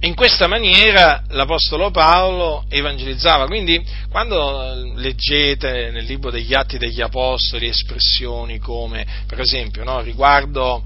in 0.00 0.14
questa 0.14 0.48
maniera 0.48 1.22
l'Apostolo 1.28 1.90
Paolo 1.90 2.64
evangelizzava, 2.68 3.46
quindi 3.46 3.80
quando 4.08 4.92
leggete 4.96 5.90
nel 5.90 6.04
libro 6.04 6.30
degli 6.30 6.54
Atti 6.54 6.78
degli 6.78 7.00
Apostoli 7.00 7.68
espressioni 7.68 8.58
come, 8.58 9.06
per 9.26 9.38
esempio, 9.38 9.84
no, 9.84 10.00
riguardo, 10.00 10.82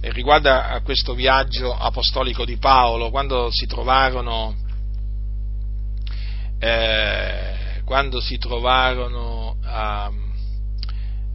riguardo, 0.00 0.50
a 0.50 0.80
questo 0.82 1.14
viaggio 1.14 1.72
apostolico 1.72 2.44
di 2.44 2.56
Paolo, 2.56 3.10
quando 3.10 3.48
si 3.50 3.66
trovarono, 3.66 4.56
eh, 6.58 7.57
quando 7.88 8.20
si 8.20 8.36
trovarono 8.36 9.56
a, 9.62 10.12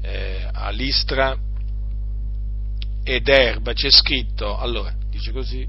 eh, 0.04 0.48
a 0.52 0.70
Listra 0.70 1.36
ed 3.04 3.28
Erba, 3.28 3.74
c'è 3.74 3.90
scritto, 3.90 4.56
allora, 4.56 4.94
dice 5.10 5.32
così, 5.32 5.68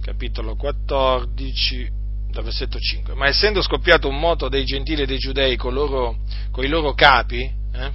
capitolo 0.00 0.54
14, 0.54 1.90
dal 2.30 2.44
versetto 2.44 2.78
5. 2.78 3.14
Ma 3.14 3.26
essendo 3.26 3.60
scoppiato 3.60 4.06
un 4.06 4.20
moto 4.20 4.48
dei 4.48 4.64
gentili 4.64 5.02
e 5.02 5.06
dei 5.06 5.18
giudei 5.18 5.56
con, 5.56 5.74
loro, 5.74 6.18
con 6.52 6.62
i 6.62 6.68
loro 6.68 6.94
capi, 6.94 7.40
eh, 7.72 7.90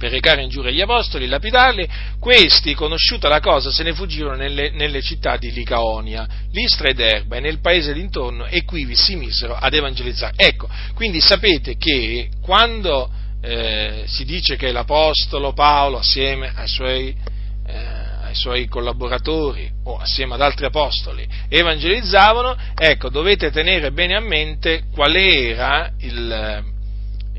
per 0.00 0.10
recare 0.10 0.42
ingiuria 0.42 0.70
agli 0.70 0.80
apostoli, 0.80 1.26
lapidarli, 1.26 1.86
questi, 2.18 2.72
conosciuta 2.72 3.28
la 3.28 3.40
cosa, 3.40 3.70
se 3.70 3.82
ne 3.82 3.92
fuggirono 3.92 4.34
nelle, 4.34 4.70
nelle 4.70 5.02
città 5.02 5.36
di 5.36 5.52
Licaonia, 5.52 6.26
Listra 6.52 6.88
ed 6.88 7.00
Erba 7.00 7.36
e 7.36 7.40
nel 7.40 7.60
paese 7.60 7.92
d'intorno 7.92 8.46
e 8.46 8.64
qui 8.64 8.88
si 8.94 9.16
misero 9.16 9.54
ad 9.54 9.74
evangelizzare. 9.74 10.32
Ecco, 10.36 10.70
quindi 10.94 11.20
sapete 11.20 11.76
che 11.76 12.30
quando 12.40 13.10
eh, 13.42 14.04
si 14.06 14.24
dice 14.24 14.56
che 14.56 14.72
l'Apostolo 14.72 15.52
Paolo, 15.52 15.98
assieme 15.98 16.50
ai 16.54 16.68
suoi 16.68 17.14
eh, 17.66 18.08
ai 18.30 18.34
suoi 18.34 18.68
collaboratori 18.68 19.68
o 19.84 19.98
assieme 19.98 20.34
ad 20.34 20.40
altri 20.40 20.64
apostoli 20.64 21.28
evangelizzavano, 21.48 22.56
ecco, 22.74 23.10
dovete 23.10 23.50
tenere 23.50 23.90
bene 23.90 24.14
a 24.14 24.20
mente 24.20 24.84
qual 24.92 25.14
era 25.16 25.90
il, 25.98 26.69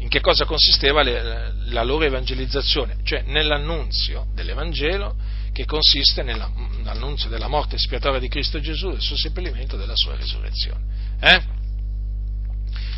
in 0.02 0.10
che 0.10 0.20
cosa 0.20 0.45
consisteva 0.45 1.04
le, 1.04 1.54
la 1.66 1.84
loro 1.84 2.06
evangelizzazione, 2.06 2.97
cioè 3.04 3.24
nell'annunzio 3.28 4.28
dell'Evangelo 4.34 5.16
che 5.54 5.66
consiste 5.66 6.24
nell'annunzio 6.24 7.30
della 7.30 7.47
morte 7.47 7.76
espiatoria 7.76 8.20
di 8.20 8.28
Cristo 8.28 8.60
Gesù, 8.60 8.89
del 8.89 9.02
suo 9.02 9.16
seppellimento 9.16 9.75
e 9.75 9.80
della 9.80 9.96
sua 9.96 10.16
risurrezione. 10.16 10.84
Eh? 11.20 11.59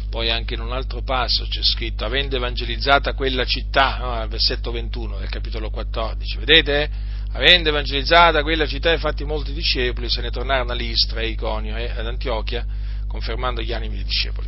Poi 0.09 0.29
anche 0.29 0.53
in 0.53 0.61
un 0.61 0.71
altro 0.71 1.01
passo 1.01 1.45
c'è 1.49 1.61
scritto, 1.61 2.05
avendo 2.05 2.37
evangelizzato 2.37 3.11
quella 3.13 3.43
città, 3.45 3.97
no, 3.97 4.11
al 4.11 4.29
versetto 4.29 4.71
21 4.71 5.17
del 5.17 5.29
capitolo 5.29 5.69
14, 5.71 6.37
vedete? 6.37 6.89
Avendo 7.31 7.69
evangelizzata 7.69 8.43
quella 8.43 8.67
città 8.67 8.93
e 8.93 8.99
fatti 8.99 9.25
molti 9.25 9.51
discepoli, 9.51 10.07
se 10.09 10.21
ne 10.21 10.29
tornarono 10.29 10.71
a 10.71 10.75
Listra, 10.75 11.19
a 11.19 11.23
Iconio 11.23 11.75
e 11.75 11.89
ad 11.89 12.05
Antiochia, 12.05 12.63
confermando 13.07 13.61
gli 13.61 13.73
animi 13.73 13.95
dei 13.95 14.03
discepoli. 14.05 14.47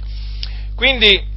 Quindi 0.76 1.34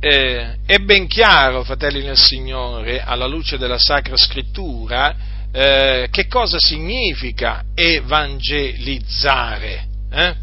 eh, 0.00 0.56
è 0.64 0.78
ben 0.78 1.06
chiaro, 1.06 1.62
fratelli 1.64 2.02
nel 2.04 2.18
Signore, 2.18 3.02
alla 3.02 3.26
luce 3.26 3.58
della 3.58 3.78
Sacra 3.78 4.16
Scrittura, 4.16 5.14
eh, 5.50 6.08
che 6.10 6.26
cosa 6.26 6.58
significa 6.58 7.64
evangelizzare. 7.74 9.86
Eh? 10.10 10.34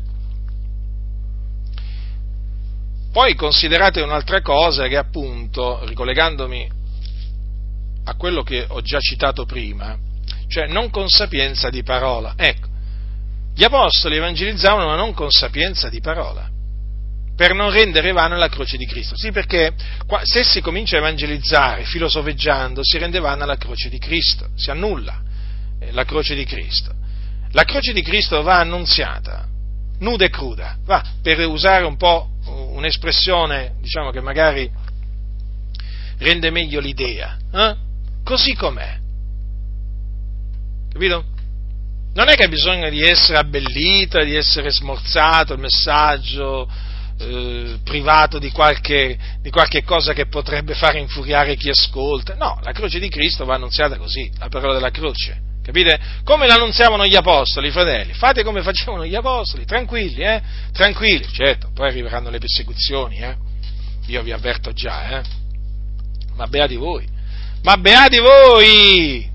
Poi 3.11 3.35
considerate 3.35 4.01
un'altra 4.01 4.41
cosa 4.41 4.87
che 4.87 4.97
appunto, 4.97 5.85
ricollegandomi 5.85 6.69
a 8.03 8.15
quello 8.15 8.43
che 8.43 8.65
ho 8.67 8.81
già 8.81 8.99
citato 8.99 9.45
prima, 9.45 9.97
cioè 10.47 10.67
non 10.67 10.89
con 10.89 11.07
sapienza 11.07 11.69
di 11.69 11.81
parola. 11.81 12.33
Ecco, 12.35 12.67
gli 13.55 13.63
apostoli 13.63 14.17
evangelizzavano 14.17 14.87
ma 14.87 14.95
non 14.95 15.13
con 15.13 15.31
sapienza 15.31 15.87
di 15.87 16.01
parola, 16.01 16.49
per 17.35 17.53
non 17.53 17.69
rendere 17.69 18.11
vana 18.11 18.37
la 18.37 18.47
croce 18.47 18.77
di 18.77 18.85
Cristo. 18.85 19.15
Sì, 19.17 19.31
perché 19.31 19.73
se 20.23 20.43
si 20.43 20.61
comincia 20.61 20.95
a 20.95 20.99
evangelizzare 20.99 21.83
filosofeggiando, 21.83 22.81
si 22.83 22.97
rende 22.97 23.19
vana 23.19 23.45
la 23.45 23.57
croce 23.57 23.89
di 23.89 23.97
Cristo, 23.97 24.49
si 24.55 24.71
annulla 24.71 25.21
eh, 25.79 25.91
la 25.91 26.05
croce 26.05 26.35
di 26.35 26.45
Cristo. 26.45 26.93
La 27.51 27.63
croce 27.63 27.93
di 27.93 28.01
Cristo 28.01 28.41
va 28.41 28.59
annunziata, 28.59 29.47
nuda 29.99 30.25
e 30.25 30.29
cruda, 30.29 30.77
va, 30.85 31.03
per 31.21 31.39
usare 31.45 31.85
un 31.85 31.97
po' 31.97 32.29
un'espressione, 32.45 33.75
diciamo 33.81 34.11
che 34.11 34.21
magari 34.21 34.69
rende 36.17 36.49
meglio 36.49 36.79
l'idea. 36.79 37.37
Eh? 37.51 37.75
così 38.25 38.55
com'è. 38.55 38.97
capito? 40.91 41.23
Non 42.15 42.27
è 42.29 42.35
che 42.35 42.47
bisogna 42.47 42.89
di 42.89 43.01
essere 43.01 43.37
abbellito, 43.37 44.21
di 44.23 44.35
essere 44.35 44.71
smorzato 44.71 45.53
il 45.53 45.59
messaggio 45.59 46.67
eh, 47.17 47.77
privato 47.83 48.39
di 48.39 48.51
qualche, 48.51 49.17
di 49.41 49.49
qualche 49.49 49.83
cosa 49.83 50.13
che 50.13 50.27
potrebbe 50.27 50.73
fare 50.73 50.99
infuriare 50.99 51.55
chi 51.55 51.69
ascolta. 51.69 52.35
No, 52.35 52.59
la 52.61 52.71
croce 52.71 52.99
di 52.99 53.09
Cristo 53.09 53.45
va 53.45 53.55
annunziata 53.55 53.97
così, 53.97 54.29
la 54.37 54.49
parola 54.49 54.73
della 54.73 54.91
croce. 54.91 55.41
Capite? 55.63 55.99
Come 56.23 56.45
l'annunziavano 56.45 57.07
gli 57.07 57.15
apostoli, 57.15 57.71
fratelli. 57.71 58.13
Fate 58.13 58.43
come 58.43 58.61
facevano 58.61 59.03
gli 59.05 59.15
apostoli, 59.15 59.65
tranquilli, 59.65 60.21
eh? 60.21 60.41
Tranquilli. 60.71 61.27
Certo, 61.31 61.71
poi 61.73 61.87
arriveranno 61.87 62.29
le 62.29 62.37
persecuzioni, 62.37 63.17
eh? 63.17 63.35
Io 64.07 64.21
vi 64.21 64.31
avverto 64.31 64.73
già, 64.73 65.19
eh? 65.19 65.23
Ma 66.35 66.45
beati 66.45 66.75
voi. 66.75 67.07
Ma 67.63 67.77
beati 67.77 68.19
voi! 68.19 69.33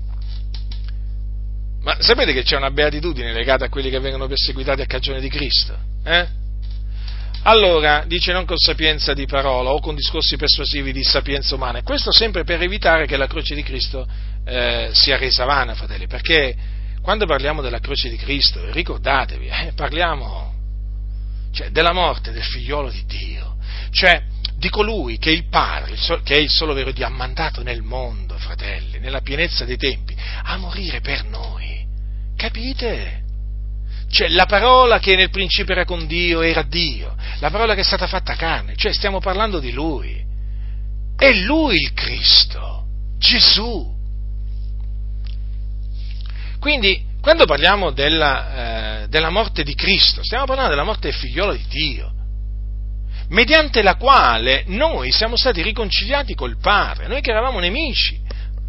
Ma 1.81 1.97
sapete 1.99 2.31
che 2.31 2.43
c'è 2.43 2.55
una 2.55 2.71
beatitudine 2.71 3.33
legata 3.33 3.65
a 3.65 3.69
quelli 3.69 3.89
che 3.89 3.99
vengono 3.99 4.27
perseguitati 4.27 4.81
a 4.81 4.85
cagione 4.85 5.19
di 5.19 5.29
Cristo? 5.29 5.75
Eh? 6.05 6.39
Allora, 7.43 8.03
dice 8.05 8.33
non 8.33 8.45
con 8.45 8.57
sapienza 8.57 9.15
di 9.15 9.25
parola 9.25 9.71
o 9.71 9.79
con 9.79 9.95
discorsi 9.95 10.37
persuasivi 10.37 10.93
di 10.93 11.03
sapienza 11.03 11.55
umana, 11.55 11.81
questo 11.81 12.11
sempre 12.11 12.43
per 12.43 12.61
evitare 12.61 13.07
che 13.07 13.17
la 13.17 13.25
croce 13.25 13.55
di 13.55 13.63
Cristo 13.63 14.07
eh, 14.45 14.89
sia 14.93 15.17
resa 15.17 15.43
vana, 15.45 15.73
fratelli, 15.73 16.05
perché 16.05 16.55
quando 17.01 17.25
parliamo 17.25 17.63
della 17.63 17.79
croce 17.79 18.09
di 18.09 18.15
Cristo, 18.15 18.71
ricordatevi, 18.71 19.47
eh, 19.47 19.71
parliamo 19.75 20.53
cioè, 21.51 21.71
della 21.71 21.93
morte 21.93 22.31
del 22.31 22.43
figliolo 22.43 22.91
di 22.91 23.05
Dio, 23.07 23.55
cioè 23.89 24.21
di 24.55 24.69
colui 24.69 25.17
che 25.17 25.31
il 25.31 25.47
Padre, 25.49 25.95
che 26.23 26.35
è 26.35 26.37
il 26.37 26.49
solo 26.49 26.73
vero 26.73 26.91
Dio, 26.91 27.07
ha 27.07 27.09
mandato 27.09 27.63
nel 27.63 27.81
mondo, 27.81 28.37
fratelli, 28.37 28.99
nella 28.99 29.21
pienezza 29.21 29.65
dei 29.65 29.77
tempi, 29.77 30.15
a 30.43 30.57
morire 30.57 31.01
per 31.01 31.25
noi. 31.25 31.83
Capite? 32.35 33.20
Cioè 34.11 34.27
la 34.27 34.45
parola 34.45 34.99
che 34.99 35.15
nel 35.15 35.29
principio 35.29 35.73
era 35.73 35.85
con 35.85 36.05
Dio 36.05 36.41
era 36.41 36.63
Dio, 36.63 37.15
la 37.39 37.49
parola 37.49 37.73
che 37.73 37.79
è 37.79 37.83
stata 37.83 38.07
fatta 38.07 38.35
carne, 38.35 38.75
cioè 38.75 38.93
stiamo 38.93 39.19
parlando 39.19 39.59
di 39.59 39.71
Lui. 39.71 40.21
È 41.17 41.31
Lui 41.31 41.75
il 41.77 41.93
Cristo, 41.93 42.85
Gesù. 43.17 43.89
Quindi 46.59 47.09
quando 47.21 47.45
parliamo 47.45 47.91
della, 47.91 49.03
eh, 49.03 49.07
della 49.07 49.29
morte 49.29 49.63
di 49.63 49.75
Cristo, 49.75 50.23
stiamo 50.23 50.45
parlando 50.45 50.71
della 50.71 50.83
morte 50.83 51.09
del 51.09 51.17
figliolo 51.17 51.53
di 51.53 51.65
Dio, 51.69 52.11
mediante 53.29 53.81
la 53.81 53.95
quale 53.95 54.63
noi 54.67 55.11
siamo 55.11 55.37
stati 55.37 55.61
riconciliati 55.61 56.35
col 56.35 56.57
Padre, 56.57 57.07
noi 57.07 57.21
che 57.21 57.29
eravamo 57.29 57.59
nemici. 57.59 58.19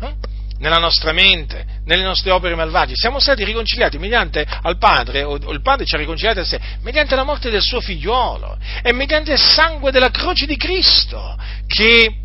Eh? 0.00 0.14
Nella 0.62 0.78
nostra 0.78 1.10
mente, 1.12 1.66
nelle 1.86 2.04
nostre 2.04 2.30
opere 2.30 2.54
malvagie, 2.54 2.94
siamo 2.94 3.18
stati 3.18 3.42
riconciliati 3.42 3.98
mediante 3.98 4.46
al 4.46 4.78
Padre, 4.78 5.24
o, 5.24 5.34
il 5.34 5.60
Padre 5.60 5.84
ci 5.84 5.96
ha 5.96 5.98
riconciliati 5.98 6.38
a 6.38 6.44
sé, 6.44 6.60
mediante 6.82 7.16
la 7.16 7.24
morte 7.24 7.50
del 7.50 7.60
suo 7.60 7.80
figliuolo 7.80 8.56
e 8.80 8.92
mediante 8.92 9.32
il 9.32 9.40
sangue 9.40 9.90
della 9.90 10.10
croce 10.10 10.46
di 10.46 10.56
Cristo, 10.56 11.36
che 11.66 12.16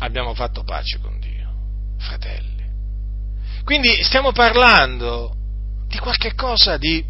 abbiamo 0.00 0.34
fatto 0.34 0.64
pace 0.64 0.98
con 1.00 1.20
Dio, 1.20 1.52
fratelli. 1.98 2.66
Quindi 3.62 4.02
stiamo 4.02 4.32
parlando 4.32 5.36
di 5.86 5.98
qualche 5.98 6.34
cosa 6.34 6.78
di 6.78 7.04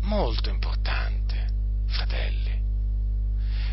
molto 0.00 0.48
importante, 0.50 1.46
fratelli. 1.86 2.62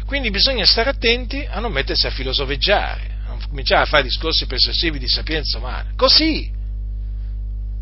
Quindi 0.06 0.30
bisogna 0.30 0.66
stare 0.66 0.92
attenti 0.92 1.48
a 1.50 1.60
non 1.60 1.72
mettersi 1.72 2.06
a 2.06 2.12
filosofeggiare 2.12 3.12
cominciare 3.48 3.84
a 3.84 3.86
fare 3.86 4.04
discorsi 4.04 4.46
persuasivi 4.46 5.00
di 5.00 5.08
sapienza 5.08 5.58
umana. 5.58 5.92
Così, 5.96 6.52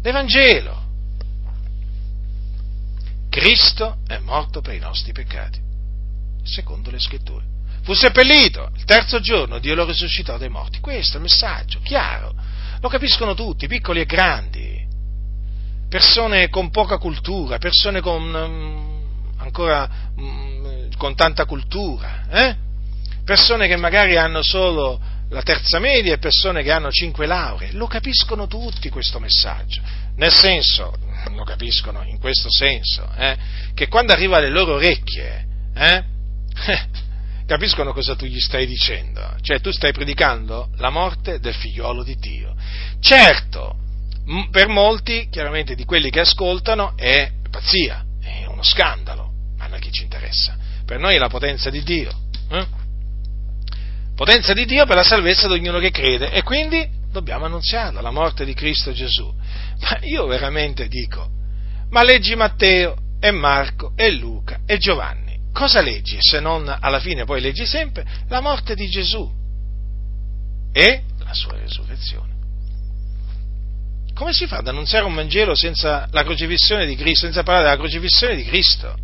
l'Evangelo. 0.01 0.87
Cristo 3.29 3.97
è 4.07 4.17
morto 4.17 4.61
per 4.61 4.73
i 4.73 4.79
nostri 4.79 5.11
peccati, 5.11 5.59
secondo 6.43 6.89
le 6.89 6.99
scritture. 6.99 7.45
Fu 7.83 7.93
seppellito, 7.93 8.71
il 8.75 8.83
terzo 8.83 9.19
giorno 9.19 9.59
Dio 9.59 9.75
lo 9.75 9.85
risuscitò 9.85 10.37
dai 10.37 10.49
morti. 10.49 10.79
Questo 10.79 11.13
è 11.13 11.15
il 11.17 11.23
messaggio, 11.23 11.79
chiaro. 11.81 12.33
Lo 12.81 12.89
capiscono 12.89 13.33
tutti, 13.33 13.67
piccoli 13.67 14.01
e 14.01 14.05
grandi. 14.05 14.87
Persone 15.87 16.49
con 16.49 16.69
poca 16.69 16.97
cultura, 16.97 17.57
persone 17.57 18.01
con 18.01 18.21
um, 18.33 19.33
ancora 19.37 19.89
um, 20.15 20.89
con 20.97 21.15
tanta 21.15 21.45
cultura, 21.45 22.25
eh? 22.29 22.55
persone 23.23 23.67
che 23.67 23.77
magari 23.77 24.17
hanno 24.17 24.41
solo 24.43 24.99
la 25.29 25.41
terza 25.41 25.79
media 25.79 26.13
e 26.13 26.17
persone 26.17 26.63
che 26.63 26.71
hanno 26.71 26.91
cinque 26.91 27.25
lauree, 27.25 27.73
lo 27.73 27.87
capiscono 27.87 28.47
tutti 28.47 28.89
questo 28.89 29.19
messaggio, 29.19 29.81
nel 30.15 30.33
senso, 30.33 30.93
lo 31.29 31.43
capiscono 31.43 32.03
in 32.03 32.19
questo 32.19 32.49
senso, 32.51 33.07
eh, 33.15 33.37
che 33.73 33.87
quando 33.87 34.11
arriva 34.11 34.37
alle 34.37 34.49
loro 34.49 34.75
orecchie, 34.75 35.45
eh, 35.75 36.03
capiscono 37.45 37.93
cosa 37.93 38.15
tu 38.15 38.25
gli 38.25 38.39
stai 38.39 38.65
dicendo, 38.65 39.35
cioè 39.41 39.59
tu 39.61 39.71
stai 39.71 39.91
predicando 39.91 40.69
la 40.77 40.89
morte 40.89 41.39
del 41.39 41.53
figliolo 41.53 42.03
di 42.03 42.15
Dio. 42.15 42.55
Certo, 42.99 43.75
per 44.51 44.67
molti, 44.67 45.27
chiaramente 45.29 45.75
di 45.75 45.85
quelli 45.85 46.09
che 46.09 46.21
ascoltano, 46.21 46.93
è 46.95 47.31
pazzia, 47.49 48.03
è 48.21 48.45
uno 48.45 48.63
scandalo, 48.63 49.31
ma 49.57 49.65
a 49.65 49.77
chi 49.77 49.91
ci 49.91 50.03
interessa? 50.03 50.57
Per 50.85 50.97
noi 50.99 51.15
è 51.15 51.19
la 51.19 51.29
potenza 51.29 51.69
di 51.69 51.83
Dio. 51.83 52.11
Eh? 52.49 52.78
Potenza 54.19 54.51
di 54.51 54.65
Dio 54.65 54.85
per 54.85 54.97
la 54.97 55.03
salvezza 55.03 55.47
di 55.47 55.53
ognuno 55.53 55.79
che 55.79 55.91
crede 55.91 56.29
e 56.31 56.43
quindi 56.43 56.85
dobbiamo 57.09 57.45
annunziarla, 57.45 58.01
la 58.01 58.11
morte 58.11 58.43
di 58.43 58.53
Cristo 58.53 58.91
Gesù. 58.91 59.33
Ma 59.79 59.97
io 60.01 60.27
veramente 60.27 60.89
dico, 60.89 61.29
ma 61.91 62.03
leggi 62.03 62.35
Matteo 62.35 62.97
e 63.17 63.31
Marco 63.31 63.93
e 63.95 64.11
Luca 64.11 64.59
e 64.65 64.77
Giovanni, 64.77 65.39
cosa 65.53 65.79
leggi 65.79 66.17
se 66.19 66.41
non 66.41 66.67
alla 66.67 66.99
fine 66.99 67.23
poi 67.23 67.39
leggi 67.39 67.65
sempre 67.65 68.05
la 68.27 68.41
morte 68.41 68.75
di 68.75 68.89
Gesù 68.89 69.25
e 70.73 71.03
la 71.19 71.33
sua 71.33 71.53
resurrezione? 71.53 72.33
Come 74.13 74.33
si 74.33 74.47
fa 74.47 74.57
ad 74.57 74.67
annunziare 74.67 75.05
un 75.05 75.15
Vangelo 75.15 75.55
senza 75.55 76.09
la 76.11 76.23
crocifissione 76.23 76.85
di 76.85 76.97
Cristo, 76.97 77.23
senza 77.23 77.43
parlare 77.43 77.69
della 77.69 77.81
crocifissione 77.81 78.35
di 78.35 78.43
Cristo, 78.43 78.97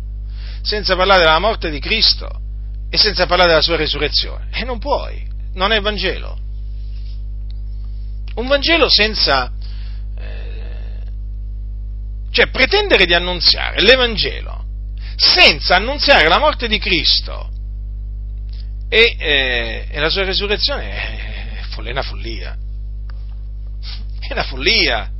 senza 0.60 0.94
parlare 0.94 1.22
della 1.22 1.38
morte 1.38 1.70
di 1.70 1.78
Cristo? 1.78 2.44
E 2.88 2.96
senza 2.96 3.26
parlare 3.26 3.50
della 3.50 3.62
sua 3.62 3.76
resurrezione. 3.76 4.48
E 4.52 4.64
non 4.64 4.78
puoi, 4.78 5.26
non 5.54 5.72
è 5.72 5.80
Vangelo. 5.80 6.38
Un 8.34 8.46
Vangelo 8.46 8.88
senza... 8.88 9.52
Eh, 10.18 11.02
cioè 12.30 12.48
pretendere 12.48 13.06
di 13.06 13.14
annunziare 13.14 13.80
l'Evangelo 13.80 14.64
senza 15.16 15.76
annunziare 15.76 16.28
la 16.28 16.38
morte 16.38 16.68
di 16.68 16.78
Cristo 16.78 17.50
e, 18.88 19.16
eh, 19.18 19.86
e 19.90 19.98
la 19.98 20.10
sua 20.10 20.24
resurrezione 20.24 20.90
è, 20.90 21.60
è 21.74 21.90
una 21.90 22.02
follia. 22.02 22.56
È 24.20 24.32
una 24.32 24.44
follia. 24.44 25.10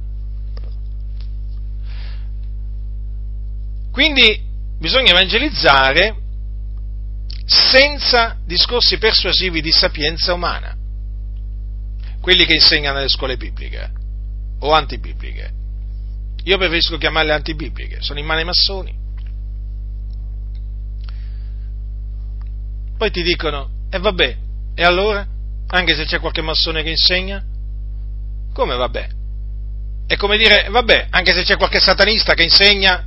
Quindi 3.91 4.45
bisogna 4.79 5.13
evangelizzare 5.13 6.15
senza 7.47 8.37
discorsi 8.45 8.99
persuasivi 8.99 9.61
di 9.61 9.71
sapienza 9.71 10.35
umana, 10.35 10.77
quelli 12.21 12.45
che 12.45 12.55
insegnano 12.55 12.97
nelle 12.97 13.09
scuole 13.09 13.37
bibliche 13.37 13.91
o 14.59 14.73
antibibliche. 14.73 15.53
Io 16.43 16.59
preferisco 16.59 16.99
chiamarle 16.99 17.33
antibibliche, 17.33 18.03
sono 18.03 18.19
in 18.19 18.27
mano 18.27 18.41
ai 18.41 18.45
massoni. 18.45 18.95
Poi 22.99 23.11
ti 23.11 23.23
dicono, 23.23 23.71
e 23.91 23.97
eh 23.97 24.01
vabbè, 24.01 24.37
e 24.75 24.85
allora? 24.85 25.27
Anche 25.69 25.95
se 25.95 26.05
c'è 26.05 26.19
qualche 26.19 26.43
massone 26.43 26.83
che 26.83 26.91
insegna? 26.91 27.43
Come 28.53 28.75
vabbè? 28.75 29.09
È 30.07 30.17
come 30.17 30.37
dire, 30.37 30.69
vabbè, 30.69 31.09
anche 31.11 31.33
se 31.33 31.43
c'è 31.43 31.57
qualche 31.57 31.81
satanista 31.81 32.35
che 32.35 32.45
insegna 32.45 33.05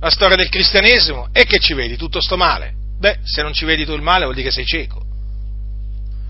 la 0.00 0.10
storia 0.10 0.36
del 0.36 0.48
cristianesimo, 0.48 1.28
e 1.32 1.44
che 1.44 1.58
ci 1.58 1.74
vedi, 1.74 1.96
tutto 1.96 2.20
sto 2.20 2.36
male. 2.36 2.78
Beh, 3.00 3.20
se 3.24 3.40
non 3.40 3.54
ci 3.54 3.64
vedi 3.64 3.86
tu 3.86 3.94
il 3.94 4.02
male 4.02 4.24
vuol 4.24 4.34
dire 4.34 4.48
che 4.48 4.54
sei 4.54 4.66
cieco. 4.66 5.02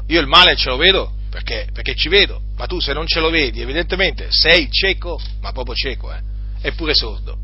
Io 0.07 0.21
il 0.21 0.29
male 0.29 0.55
ce 0.55 0.69
lo 0.69 0.77
vedo 0.77 1.13
perché, 1.29 1.67
perché 1.73 1.97
ci 1.97 2.09
vedo, 2.09 2.41
ma 2.57 2.67
tu 2.67 2.79
se 2.79 2.93
non 2.93 3.07
ce 3.07 3.19
lo 3.19 3.29
vedi, 3.29 3.61
evidentemente 3.61 4.29
sei 4.31 4.71
cieco, 4.71 5.21
ma 5.41 5.51
proprio 5.51 5.75
cieco, 5.75 6.13
eh, 6.13 6.21
eppure 6.63 6.95
sordo. 6.95 7.37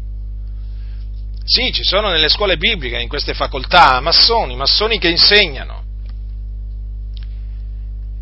Sì, 1.45 1.73
ci 1.73 1.83
sono 1.83 2.09
nelle 2.09 2.29
scuole 2.29 2.57
bibliche, 2.57 3.01
in 3.01 3.09
queste 3.09 3.35
facoltà, 3.35 4.01
massoni, 4.01 4.55
massoni 4.55 4.99
che 4.99 5.09
insegnano. 5.09 5.85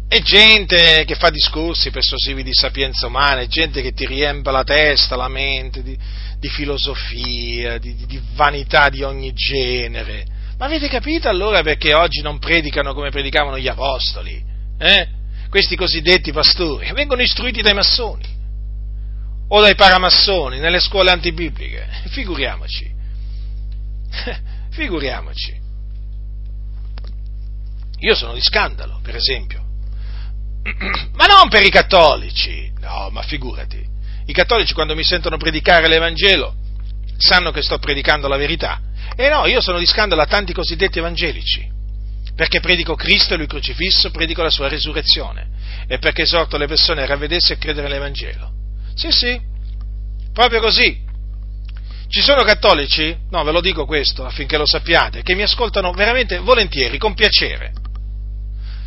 E 0.09 0.21
gente 0.21 1.05
che 1.07 1.15
fa 1.17 1.31
discorsi 1.31 1.91
persuasivi 1.91 2.43
di 2.43 2.53
sapienza 2.53 3.07
umana, 3.07 3.41
e 3.41 3.49
gente 3.49 3.83
che 3.83 3.93
ti 3.93 4.07
riempie 4.07 4.53
la 4.53 4.65
testa, 4.65 5.17
la 5.17 5.29
mente 5.29 5.83
di, 5.83 5.99
di 6.39 6.49
filosofia, 6.49 7.79
di, 7.79 7.95
di, 8.07 8.21
vanità 8.35 8.89
di 8.89 9.03
ogni 9.03 9.33
genere. 9.33 10.34
Ma 10.57 10.67
avete 10.67 10.89
capito 10.89 11.29
allora 11.29 11.63
perché 11.63 11.95
oggi 11.95 12.21
non 12.21 12.39
predicano 12.39 12.95
come 12.95 13.11
predicavano 13.11 13.59
gli 13.59 13.69
apostoli? 13.69 14.43
Eh? 14.79 15.09
Questi 15.49 15.77
cosiddetti 15.77 16.33
pastori 16.33 16.91
vengono 16.93 17.23
istruiti 17.23 17.63
dai 17.63 17.75
massoni. 17.75 18.33
o 19.49 19.61
dai 19.61 19.75
paramassoni 19.75 20.59
nelle 20.59 20.81
scuole 20.81 21.11
antibibliche. 21.11 21.87
Figuriamoci. 22.11 22.93
Figuriamoci. 24.71 25.63
Io 28.01 28.15
sono 28.15 28.35
di 28.35 28.41
scandalo, 28.41 29.01
per 29.03 29.17
esempio. 29.17 29.63
Ma 31.15 31.27
non 31.27 31.49
per 31.49 31.63
i 31.63 31.71
cattolici, 31.71 32.73
no, 32.81 33.11
ma 33.11 33.23
figurati. 33.23 33.87
I 34.27 34.33
cattolici 34.33 34.73
quando 34.73 34.95
mi 34.95 35.05
sentono 35.05 35.37
predicare 35.37 35.89
l'Evangelo 35.89 36.55
sanno 37.17 37.51
che 37.51 37.63
sto 37.63 37.79
predicando 37.79 38.29
la 38.29 38.37
verità. 38.37 38.81
E 39.17 39.29
no, 39.29 39.47
io 39.47 39.61
sono 39.61 39.79
di 39.79 39.87
scandalo 39.87 40.23
a 40.23 40.27
tanti 40.27 40.53
cosiddetti 40.53 40.99
evangelici, 40.99 41.71
perché 42.35 42.61
predico 42.61 42.95
Cristo 42.95 43.35
e 43.35 43.37
Lui 43.37 43.47
crocifisso, 43.47 44.11
predico 44.11 44.43
la 44.43 44.51
Sua 44.51 44.69
resurrezione 44.69 45.49
e 45.87 45.99
perché 45.99 46.23
esorto 46.23 46.57
le 46.57 46.67
persone 46.67 47.03
a 47.03 47.07
ravvedersi 47.07 47.53
e 47.53 47.59
credere 47.59 47.89
nell'Evangelo. 47.89 48.51
Sì, 48.95 49.11
sì, 49.11 49.41
proprio 50.33 50.61
così. 50.61 51.03
Ci 52.09 52.21
sono 52.21 52.43
cattolici, 52.43 53.17
no, 53.31 53.43
ve 53.43 53.53
lo 53.53 53.61
dico 53.61 53.87
questo 53.87 54.25
affinché 54.25 54.57
lo 54.57 54.67
sappiate, 54.67 55.23
che 55.23 55.35
mi 55.35 55.43
ascoltano 55.43 55.93
veramente 55.93 56.39
volentieri, 56.39 56.99
con 56.99 57.15
piacere. 57.15 57.73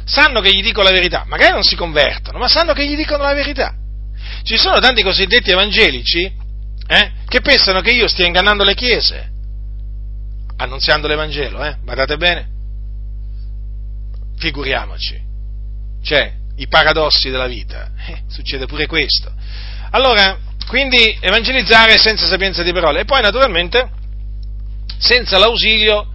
Sanno 0.05 0.39
che 0.39 0.53
gli 0.53 0.61
dico 0.61 0.81
la 0.81 0.91
verità, 0.91 1.25
magari 1.27 1.53
non 1.53 1.63
si 1.63 1.75
convertono, 1.75 2.37
ma 2.37 2.47
sanno 2.47 2.73
che 2.73 2.87
gli 2.87 2.95
dicono 2.95 3.23
la 3.23 3.33
verità. 3.33 3.73
Ci 4.43 4.57
sono 4.57 4.79
tanti 4.79 5.03
cosiddetti 5.03 5.51
evangelici 5.51 6.31
eh, 6.87 7.11
che 7.27 7.41
pensano 7.41 7.81
che 7.81 7.91
io 7.91 8.07
stia 8.07 8.25
ingannando 8.25 8.63
le 8.63 8.73
chiese, 8.73 9.31
annunziando 10.57 11.07
l'Evangelo, 11.07 11.63
eh? 11.63 11.77
Guardate 11.83 12.17
bene. 12.17 12.49
Figuriamoci. 14.37 15.19
Cioè, 16.03 16.33
i 16.57 16.67
paradossi 16.67 17.29
della 17.29 17.47
vita. 17.47 17.91
Eh, 18.07 18.23
succede 18.27 18.65
pure 18.65 18.85
questo. 18.85 19.33
Allora, 19.91 20.37
quindi 20.67 21.17
evangelizzare 21.19 21.97
senza 21.97 22.25
sapienza 22.25 22.61
di 22.63 22.71
parole 22.71 23.01
e 23.01 23.05
poi 23.05 23.21
naturalmente 23.21 23.89
senza 24.97 25.37
l'ausilio 25.37 26.07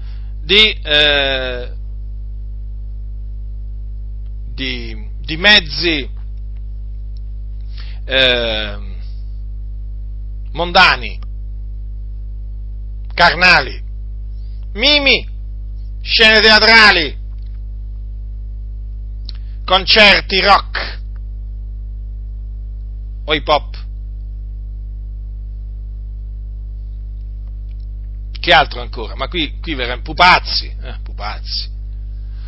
di, 0.42 0.70
eh, 0.82 1.70
di, 4.54 5.08
di 5.20 5.36
mezzi 5.36 6.08
eh, 8.04 8.78
mondani, 10.52 11.18
carnali, 13.14 13.81
mimi, 14.72 15.28
scene 16.02 16.40
teatrali, 16.40 17.16
concerti 19.64 20.40
rock 20.40 21.00
o 23.24 23.34
hip 23.34 23.48
hop. 23.48 23.80
Che 28.38 28.52
altro 28.52 28.80
ancora? 28.80 29.14
Ma 29.14 29.28
qui, 29.28 29.60
qui 29.60 29.74
veramente, 29.74 30.02
pupazzi, 30.02 30.66
eh, 30.66 30.96
pupazzi. 31.02 31.70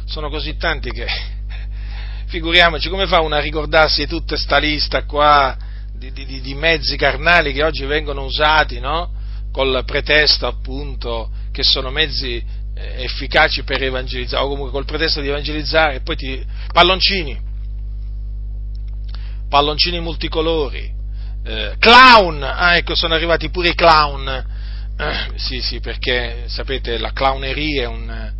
Sono 0.06 0.28
così 0.28 0.56
tanti 0.56 0.90
che, 0.90 1.06
figuriamoci, 2.26 2.88
come 2.88 3.06
fa 3.06 3.20
uno 3.20 3.36
a 3.36 3.40
ricordarsi 3.40 4.06
tutta 4.06 4.36
sta 4.36 4.58
lista 4.58 5.04
qua 5.04 5.56
di, 5.92 6.12
di, 6.12 6.40
di 6.40 6.54
mezzi 6.54 6.96
carnali 6.96 7.52
che 7.52 7.62
oggi 7.62 7.84
vengono 7.84 8.24
usati, 8.24 8.80
no? 8.80 9.12
Col 9.52 9.84
pretesto 9.86 10.48
appunto 10.48 11.30
che 11.54 11.62
sono 11.62 11.90
mezzi 11.90 12.44
eh, 12.74 13.04
efficaci 13.04 13.62
per 13.62 13.80
evangelizzare, 13.80 14.42
o 14.42 14.48
comunque 14.48 14.72
col 14.72 14.84
pretesto 14.84 15.20
di 15.20 15.28
evangelizzare, 15.28 15.94
e 15.94 16.00
poi 16.00 16.16
ti... 16.16 16.44
palloncini, 16.72 17.40
palloncini 19.48 20.00
multicolori, 20.00 20.92
eh, 21.44 21.76
clown, 21.78 22.42
ah 22.42 22.76
ecco 22.76 22.96
sono 22.96 23.14
arrivati 23.14 23.50
pure 23.50 23.68
i 23.68 23.74
clown, 23.76 24.26
eh, 24.98 25.30
sì 25.36 25.60
sì 25.60 25.78
perché 25.78 26.46
sapete 26.46 26.98
la 26.98 27.12
clowneria 27.12 27.82
è 27.84 27.86
un, 27.86 28.32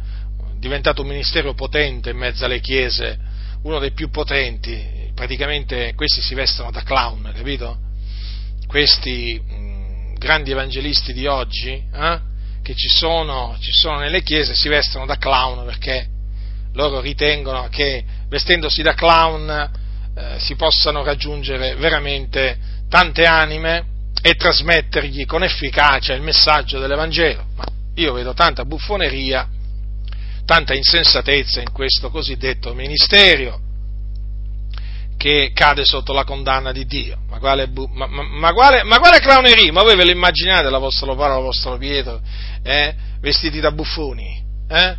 diventato 0.58 1.02
un 1.02 1.08
ministero 1.08 1.54
potente 1.54 2.10
in 2.10 2.16
mezzo 2.16 2.44
alle 2.44 2.58
chiese, 2.58 3.16
uno 3.62 3.78
dei 3.78 3.92
più 3.92 4.10
potenti, 4.10 5.12
praticamente 5.14 5.94
questi 5.94 6.20
si 6.20 6.34
vestono 6.34 6.72
da 6.72 6.82
clown, 6.82 7.32
capito? 7.32 7.78
Questi 8.66 9.40
mh, 9.40 9.54
mm, 9.54 10.14
grandi 10.14 10.50
evangelisti 10.50 11.12
di 11.12 11.28
oggi, 11.28 11.70
eh? 11.70 12.32
Che 12.64 12.74
ci 12.74 12.88
sono, 12.88 13.56
ci 13.60 13.72
sono 13.72 13.98
nelle 13.98 14.22
chiese 14.22 14.54
si 14.54 14.68
vestono 14.68 15.04
da 15.04 15.18
clown 15.18 15.66
perché 15.66 16.08
loro 16.72 17.00
ritengono 17.00 17.68
che 17.68 18.02
vestendosi 18.28 18.80
da 18.80 18.94
clown 18.94 19.70
eh, 20.16 20.38
si 20.38 20.56
possano 20.56 21.04
raggiungere 21.04 21.74
veramente 21.74 22.58
tante 22.88 23.26
anime 23.26 23.84
e 24.22 24.34
trasmettergli 24.34 25.26
con 25.26 25.42
efficacia 25.44 26.14
il 26.14 26.22
messaggio 26.22 26.78
dell'Evangelo. 26.78 27.44
Ma 27.54 27.64
io 27.96 28.14
vedo 28.14 28.32
tanta 28.32 28.64
buffoneria, 28.64 29.46
tanta 30.46 30.72
insensatezza 30.72 31.60
in 31.60 31.70
questo 31.70 32.10
cosiddetto 32.10 32.72
ministero 32.72 33.63
che 35.24 35.52
cade 35.54 35.86
sotto 35.86 36.12
la 36.12 36.22
condanna 36.22 36.70
di 36.70 36.84
Dio. 36.84 37.16
Ma 37.30 37.38
quale, 37.38 37.66
ma, 37.94 38.06
ma, 38.06 38.22
ma 38.24 38.52
quale, 38.52 38.82
ma 38.82 38.98
quale 38.98 39.20
clowneria? 39.20 39.72
Ma 39.72 39.80
voi 39.80 39.96
ve 39.96 40.04
lo 40.04 40.10
immaginate 40.10 40.68
l'Apostolo 40.68 41.14
Paolo, 41.14 41.36
l'Apostolo 41.36 41.78
Pietro, 41.78 42.20
eh? 42.62 42.94
vestiti 43.22 43.58
da 43.58 43.72
buffoni? 43.72 44.44
Eh? 44.68 44.96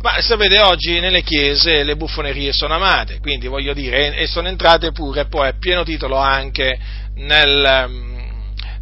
Ma 0.00 0.20
sapete, 0.20 0.58
oggi 0.58 0.98
nelle 0.98 1.22
chiese 1.22 1.84
le 1.84 1.94
buffonerie 1.94 2.52
sono 2.52 2.74
amate, 2.74 3.20
quindi 3.20 3.46
voglio 3.46 3.72
dire, 3.72 4.16
e 4.16 4.26
sono 4.26 4.48
entrate 4.48 4.90
pure 4.90 5.26
poi 5.26 5.46
a 5.46 5.54
pieno 5.56 5.84
titolo 5.84 6.16
anche 6.16 6.76
mm, 7.16 7.26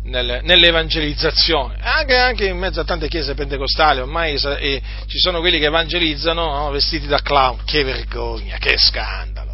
nel, 0.02 0.40
nell'evangelizzazione, 0.44 1.76
anche, 1.82 2.16
anche, 2.16 2.46
in 2.46 2.56
mezzo 2.56 2.80
a 2.80 2.84
tante 2.84 3.08
chiese 3.08 3.34
pentecostali, 3.34 4.00
ormai 4.00 4.34
eh, 4.34 4.82
ci 5.06 5.18
sono 5.18 5.40
quelli 5.40 5.58
che 5.58 5.66
evangelizzano 5.66 6.42
no, 6.42 6.70
vestiti 6.70 7.06
da 7.06 7.20
clown, 7.20 7.64
che 7.66 7.84
vergogna, 7.84 8.56
che 8.56 8.76
scandalo 8.78 9.45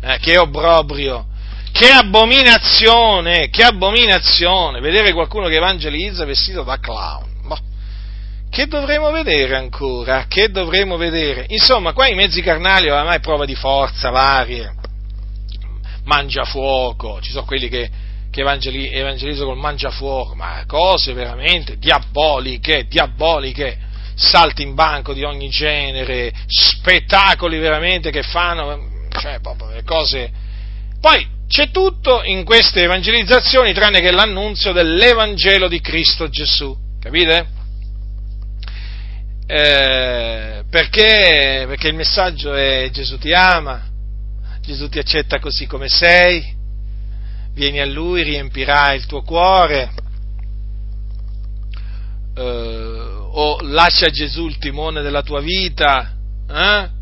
eh, 0.00 0.18
che 0.20 0.38
obbrobrio, 0.38 1.26
che 1.72 1.90
abominazione, 1.90 3.50
che 3.50 3.62
abominazione, 3.62 4.80
vedere 4.80 5.12
qualcuno 5.12 5.48
che 5.48 5.56
evangelizza 5.56 6.24
vestito 6.24 6.62
da 6.62 6.78
clown. 6.78 7.26
Boh. 7.46 7.58
Che 8.48 8.66
dovremo 8.66 9.10
vedere 9.10 9.56
ancora? 9.56 10.24
Che 10.26 10.48
dovremo 10.50 10.96
vedere? 10.96 11.44
Insomma, 11.48 11.92
qua 11.92 12.08
i 12.08 12.14
mezzi 12.14 12.40
carnali 12.40 12.88
oramai 12.88 13.20
prova 13.20 13.44
di 13.44 13.54
forza 13.54 14.08
varie, 14.10 14.74
mangiafuoco, 16.04 17.20
ci 17.20 17.32
sono 17.32 17.44
quelli 17.44 17.68
che, 17.68 17.90
che 18.30 18.40
evangelizzano 18.40 19.48
col 19.48 19.58
mangiafuoco, 19.58 20.34
ma 20.34 20.64
cose 20.66 21.12
veramente 21.12 21.76
diaboliche, 21.76 22.86
diaboliche, 22.88 23.78
salti 24.14 24.62
in 24.62 24.74
banco 24.74 25.12
di 25.12 25.24
ogni 25.24 25.50
genere, 25.50 26.32
spettacoli 26.46 27.58
veramente 27.58 28.10
che 28.10 28.22
fanno 28.22 28.94
cioè 29.18 29.40
proprio 29.40 29.70
le 29.70 29.82
cose... 29.82 30.30
Poi 31.00 31.34
c'è 31.48 31.70
tutto 31.70 32.22
in 32.24 32.44
queste 32.44 32.82
evangelizzazioni 32.82 33.72
tranne 33.72 34.00
che 34.00 34.10
l'annunzio 34.10 34.72
dell'Evangelo 34.72 35.68
di 35.68 35.80
Cristo 35.80 36.28
Gesù, 36.28 36.76
capite? 36.98 37.46
Eh, 39.46 40.64
perché? 40.68 41.64
Perché 41.68 41.88
il 41.88 41.94
messaggio 41.94 42.52
è 42.54 42.88
Gesù 42.90 43.16
ti 43.18 43.32
ama, 43.32 43.86
Gesù 44.60 44.88
ti 44.88 44.98
accetta 44.98 45.38
così 45.38 45.66
come 45.66 45.88
sei, 45.88 46.54
vieni 47.52 47.80
a 47.80 47.86
Lui, 47.86 48.24
riempirà 48.24 48.92
il 48.92 49.06
tuo 49.06 49.22
cuore, 49.22 49.90
eh, 52.34 52.42
o 52.42 53.58
lascia 53.60 54.06
a 54.06 54.10
Gesù 54.10 54.46
il 54.46 54.58
timone 54.58 55.02
della 55.02 55.22
tua 55.22 55.40
vita, 55.40 56.12
eh? 56.50 56.95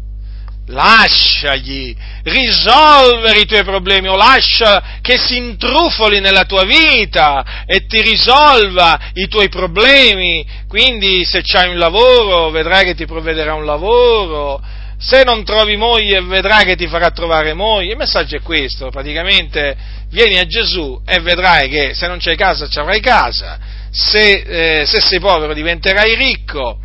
Lasciagli 0.67 1.95
risolvere 2.23 3.41
i 3.41 3.47
tuoi 3.47 3.65
problemi 3.65 4.09
o 4.09 4.17
lascia 4.17 4.99
che 5.03 5.19
si 5.19 5.37
intrufoli 5.37 6.21
nella 6.21 6.45
tua 6.45 6.65
vita 6.65 7.65
e 7.67 7.87
ti 7.87 8.01
risolva 8.01 9.11
i 9.15 9.29
tuoi 9.29 9.49
problemi. 9.49 10.45
Quindi 10.69 11.25
se 11.25 11.43
c'hai 11.43 11.69
un 11.69 11.79
lavoro 11.79 12.51
vedrai 12.51 12.85
che 12.85 12.95
ti 12.95 13.05
provvederà 13.05 13.55
un 13.55 13.65
lavoro, 13.65 14.63
se 14.99 15.23
non 15.23 15.45
trovi 15.45 15.77
moglie 15.77 16.23
vedrai 16.23 16.65
che 16.65 16.77
ti 16.77 16.87
farà 16.87 17.11
trovare 17.11 17.53
moglie. 17.53 17.93
Il 17.93 17.99
messaggio 17.99 18.37
è 18.37 18.41
questo, 18.41 18.89
praticamente 18.89 19.77
vieni 20.09 20.39
a 20.39 20.47
Gesù 20.47 21.01
e 21.05 21.21
vedrai 21.21 21.69
che 21.69 21.95
se 21.95 22.07
non 22.07 22.19
c'hai 22.19 22.37
casa 22.37 22.69
ci 22.69 22.79
avrai 22.79 23.01
casa, 23.01 23.59
se, 23.91 24.81
eh, 24.81 24.87
se 24.87 25.01
sei 25.01 25.21
povero 25.21 25.53
diventerai 25.53 26.15
ricco 26.15 26.79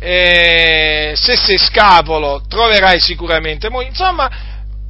eh, 0.00 1.12
se 1.14 1.36
sei 1.36 1.58
scapolo 1.58 2.42
troverai 2.48 2.98
sicuramente 3.00 3.68
moglie, 3.68 3.88
insomma 3.88 4.28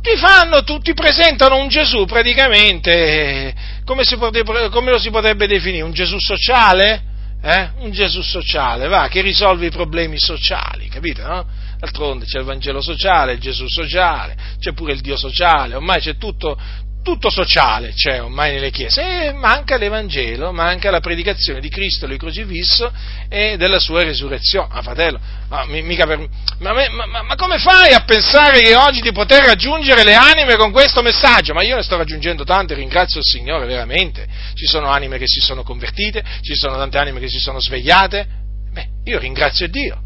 ti 0.01 0.17
fanno, 0.17 0.63
ti 0.63 0.95
presentano 0.95 1.57
un 1.57 1.69
Gesù 1.69 2.07
praticamente, 2.07 3.55
come, 3.85 4.05
potrebbe, 4.19 4.69
come, 4.71 4.91
lo 4.91 4.99
si 4.99 5.11
potrebbe 5.11 5.47
definire, 5.47 5.83
un 5.83 5.93
Gesù 5.93 6.17
sociale? 6.19 7.03
Eh? 7.43 7.71
Un 7.79 7.91
Gesù 7.91 8.23
sociale, 8.23 8.87
va, 8.87 9.09
che 9.09 9.21
risolve 9.21 9.67
i 9.67 9.71
problemi 9.71 10.19
sociali, 10.19 10.89
capite, 10.89 11.23
no? 11.23 11.47
D'altronde 11.79 12.27
c'è 12.27 12.39
il 12.39 12.45
Vangelo 12.45 12.81
sociale, 12.81 13.33
il 13.33 13.41
Gesù 13.41 13.67
sociale, 13.67 14.37
c'è 14.59 14.73
pure 14.73 14.93
il 14.93 15.01
Dio 15.01 15.17
sociale, 15.17 15.75
ormai 15.75 16.01
c'è 16.01 16.17
tutto, 16.17 16.59
tutto 17.03 17.31
sociale 17.31 17.93
c'è 17.95 18.23
ormai 18.23 18.53
nelle 18.53 18.71
chiese, 18.71 19.27
e 19.27 19.33
manca 19.33 19.77
l'Evangelo, 19.77 20.53
manca 20.53 20.91
la 20.91 21.01
predicazione 21.01 21.61
di 21.61 21.69
Cristo, 21.69 22.07
il 22.07 22.19
crocifisso 22.19 22.93
e 23.29 23.57
della 23.57 23.79
sua 23.79 24.03
resurrezione. 24.03 24.69
Ah, 24.71 24.83
fratello, 24.83 25.19
ma, 25.49 25.65
per, 25.67 26.29
ma, 26.59 26.73
ma, 26.73 27.23
ma, 27.23 27.35
come 27.37 27.59
fai 27.59 27.93
a 27.93 28.05
pensare 28.05 28.61
che 28.61 28.75
oggi 28.75 29.01
di 29.01 29.13
poter 29.13 29.45
raggiungere 29.45 30.05
le 30.05 30.15
anime 30.15 30.57
con 30.57 30.71
questo 30.73 31.03
messaggio? 31.03 31.55
Ma 31.55 31.63
io 31.63 31.77
ne 31.77 31.83
sto 31.83 31.97
raggiungendo 31.97 32.45
tante, 32.45 32.75
ringrazio 32.75 33.21
il 33.21 33.27
Signore 33.27 33.67
veramente. 33.67 34.27
Ci 34.55 34.67
sono 34.67 34.89
anime 34.89 35.19
che 35.19 35.27
si 35.27 35.41
sono 35.41 35.63
convertite, 35.63 36.23
ci 36.43 36.55
sono 36.55 36.77
tante 36.77 36.99
anime 36.99 37.21
che 37.21 37.29
si 37.29 37.39
sono 37.39 37.61
svegliate. 37.61 38.27
Beh, 38.73 38.89
io 39.05 39.19
ringrazio 39.19 39.69
Dio. 39.69 40.01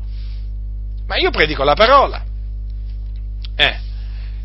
Ma 1.07 1.17
io 1.17 1.31
predico 1.31 1.65
la 1.65 1.75
parola. 1.75 2.25
Eh, 3.57 3.79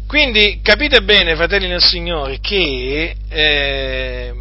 quindi 0.10 0.60
capite 0.64 1.04
bene, 1.04 1.36
fratelli 1.36 1.68
nel 1.68 1.84
Signore, 1.84 2.40
che 2.40 3.16
eh, 3.30 4.34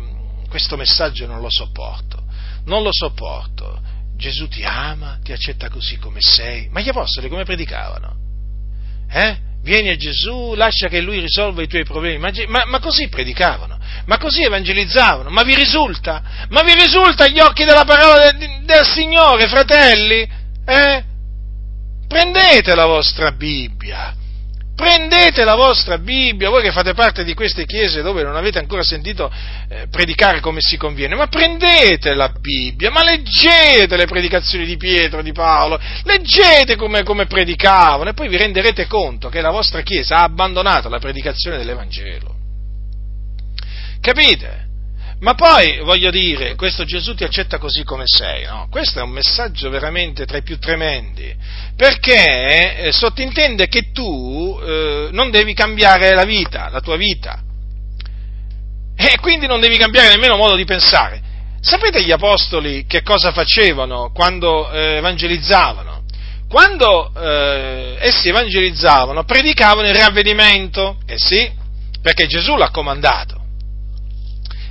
questo 0.49 0.79
messaggio 0.79 1.27
non 1.27 1.43
lo 1.43 1.51
sopporto, 1.51 2.23
non 2.65 2.83
lo 2.83 2.89
sopporto. 2.91 3.79
Gesù 4.17 4.49
ti 4.49 4.65
ama, 4.65 5.19
ti 5.23 5.31
accetta 5.31 5.69
così 5.69 5.99
come 5.99 6.23
sei. 6.23 6.71
Ma 6.71 6.81
gli 6.81 6.89
apostoli 6.89 7.29
come 7.29 7.45
predicavano? 7.45 8.17
Eh? 9.13 9.37
Vieni 9.63 9.91
a 9.91 9.97
Gesù, 9.97 10.55
lascia 10.55 10.89
che 10.89 11.03
Lui 11.03 11.21
risolva 11.21 11.61
i 11.61 11.69
tuoi 11.69 11.85
problemi. 11.85 12.17
Ma, 12.17 12.31
ma, 12.47 12.65
ma, 12.65 12.79
così 12.79 13.09
predicavano, 13.09 13.79
ma 14.07 14.17
così 14.17 14.45
evangelizzavano. 14.45 15.29
Ma 15.29 15.43
vi 15.43 15.55
risulta? 15.55 16.47
Ma 16.49 16.63
vi 16.63 16.73
risulta 16.73 17.25
agli 17.25 17.41
occhi 17.41 17.67
della 17.67 17.85
parola 17.85 18.33
del, 18.33 18.65
del 18.65 18.87
Signore, 18.87 19.47
fratelli? 19.49 20.27
Eh? 20.65 21.05
Prendete 22.09 22.75
la 22.75 22.87
vostra 22.87 23.33
Bibbia, 23.33 24.17
prendete 24.79 25.43
la 25.43 25.57
vostra 25.57 25.99
Bibbia, 25.99 26.51
voi 26.51 26.63
che 26.63 26.71
fate 26.71 26.95
parte 26.95 27.25
di 27.25 27.35
queste 27.35 27.67
chiese 27.67 28.01
dove 28.01 28.23
non 28.23 28.37
avete 28.37 28.61
ancora 28.61 28.85
sentito 28.85 29.29
eh, 29.69 29.89
predicare 29.91 30.39
come 30.39 30.61
si 30.61 30.77
conviene, 30.77 31.17
ma 31.17 31.27
prendete 31.27 32.15
la 32.15 32.29
Bibbia, 32.29 32.89
ma 32.93 33.03
leggete 33.03 33.97
le 33.97 34.07
predicazioni 34.07 34.65
di 34.65 34.77
Pietro, 34.77 35.21
di 35.21 35.33
Paolo, 35.33 35.81
leggete 36.05 36.77
come, 36.77 37.03
come 37.03 37.27
predicavano 37.27 38.11
e 38.11 38.15
poi 38.15 38.29
vi 38.29 38.37
renderete 38.37 38.87
conto 38.87 39.29
che 39.29 39.41
la 39.41 39.51
vostra 39.51 39.81
chiesa 39.81 40.19
ha 40.19 40.23
abbandonato 40.23 40.89
la 40.89 41.01
predicazione 41.01 41.57
dell'Evangelo. 41.57 42.37
Capite? 44.01 44.68
Ma 45.21 45.35
poi, 45.35 45.79
voglio 45.79 46.11
dire, 46.11 46.55
questo 46.55 46.85
Gesù 46.85 47.15
ti 47.15 47.25
accetta 47.25 47.59
così 47.59 47.83
come 47.83 48.05
sei, 48.07 48.45
no? 48.45 48.69
Questo 48.71 49.01
è 49.01 49.03
un 49.03 49.11
messaggio 49.11 49.69
veramente 49.69 50.27
tra 50.27 50.37
i 50.37 50.43
più 50.43 50.59
tremendi, 50.59 51.35
perché 51.75 52.77
eh, 52.77 52.93
sottintende 52.93 53.67
che 53.67 53.91
tu 53.91 54.61
eh, 54.63 55.09
non 55.11 55.31
devi 55.31 55.55
cambiare 55.55 56.15
la 56.15 56.25
vita, 56.25 56.69
la 56.71 56.81
tua 56.81 56.97
vita, 56.97 57.43
e 58.95 59.19
quindi 59.21 59.49
non 59.49 59.61
devi 59.61 59.77
cambiare 59.77 60.09
nemmeno 60.09 60.37
modo 60.37 60.55
di 60.55 60.65
pensare. 60.65 61.21
Sapete 61.61 62.05
gli 62.05 62.13
apostoli 62.13 62.87
che 62.87 63.03
cosa 63.03 63.33
facevano 63.33 64.13
quando 64.13 64.71
eh, 64.71 64.97
evangelizzavano? 64.99 66.05
Quando 66.49 67.13
eh, 67.15 67.97
essi 67.99 68.29
evangelizzavano, 68.29 69.25
predicavano 69.25 69.89
il 69.89 69.95
ravvedimento, 69.97 70.99
eh 71.07 71.19
sì, 71.19 71.51
perché 72.01 72.27
Gesù 72.29 72.57
l'ha 72.57 72.71
comandato. 72.71 73.38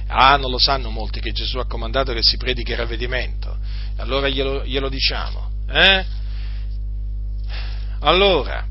Ah, 0.08 0.38
non 0.38 0.52
lo 0.52 0.58
sanno 0.58 0.90
molti 0.90 1.20
che 1.20 1.32
Gesù 1.32 1.58
ha 1.58 1.68
comandato 1.68 2.14
che 2.14 2.22
si 2.22 2.38
predichi 2.38 2.72
il 2.72 2.78
ravvedimento. 2.78 3.58
Allora 3.98 4.30
glielo, 4.30 4.66
glielo 4.66 4.90
diciamo. 4.90 5.52
Eh? 5.70 6.06
Allora, 8.02 8.66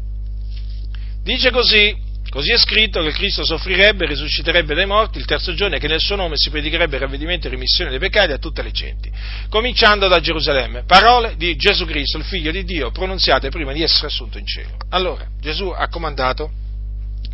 dice 1.22 1.50
così, 1.50 1.94
così 2.30 2.52
è 2.52 2.56
scritto 2.56 3.02
che 3.02 3.10
Cristo 3.10 3.44
soffrirebbe 3.44 4.06
risusciterebbe 4.06 4.74
dai 4.74 4.86
morti 4.86 5.18
il 5.18 5.24
terzo 5.24 5.52
giorno 5.52 5.76
e 5.76 5.78
che 5.78 5.88
nel 5.88 6.00
suo 6.00 6.16
nome 6.16 6.36
si 6.36 6.48
predicherebbe 6.48 6.96
ravvedimento 6.96 7.48
e 7.48 7.50
remissione 7.50 7.90
dei 7.90 7.98
peccati 7.98 8.32
a 8.32 8.38
tutte 8.38 8.62
le 8.62 8.70
genti, 8.70 9.10
cominciando 9.50 10.08
da 10.08 10.20
Gerusalemme. 10.20 10.84
Parole 10.84 11.34
di 11.36 11.56
Gesù 11.56 11.84
Cristo, 11.84 12.18
il 12.18 12.24
figlio 12.24 12.50
di 12.50 12.64
Dio, 12.64 12.92
pronunziate 12.92 13.50
prima 13.50 13.72
di 13.72 13.82
essere 13.82 14.06
assunto 14.06 14.38
in 14.38 14.46
cielo. 14.46 14.76
Allora, 14.90 15.26
Gesù 15.40 15.68
ha 15.68 15.88
comandato 15.88 16.50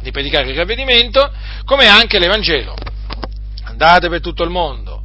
di 0.01 0.11
predicare 0.11 0.51
il 0.51 0.57
ravvedimento 0.57 1.31
come 1.65 1.87
anche 1.87 2.19
l'Evangelo 2.19 2.75
andate 3.83 4.09
per 4.09 4.21
tutto 4.21 4.45
il 4.45 4.51
mondo, 4.51 5.03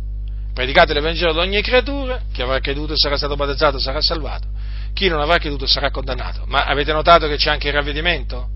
predicate 0.54 0.94
l'Evangelo 0.94 1.32
ad 1.32 1.38
ogni 1.38 1.62
creatura, 1.62 2.22
chi 2.32 2.41
avrà 2.41 2.60
creduto 2.60 2.94
e 2.94 2.98
sarà 2.98 3.18
stato 3.18 3.36
battezzato 3.36 3.80
sarà 3.80 4.02
salvato, 4.02 4.48
chi 4.94 5.08
non 5.08 5.20
avrà 5.20 5.40
creduto 5.40 5.66
sarà 5.66 5.90
condannato. 5.90 6.44
Ma 6.45 6.66
avete 6.66 6.94
notato 6.94 7.28
che 7.28 7.38
c'è 7.38 7.49
anche 7.49 7.68
il 7.70 7.74
ravvedimento? 7.74 8.49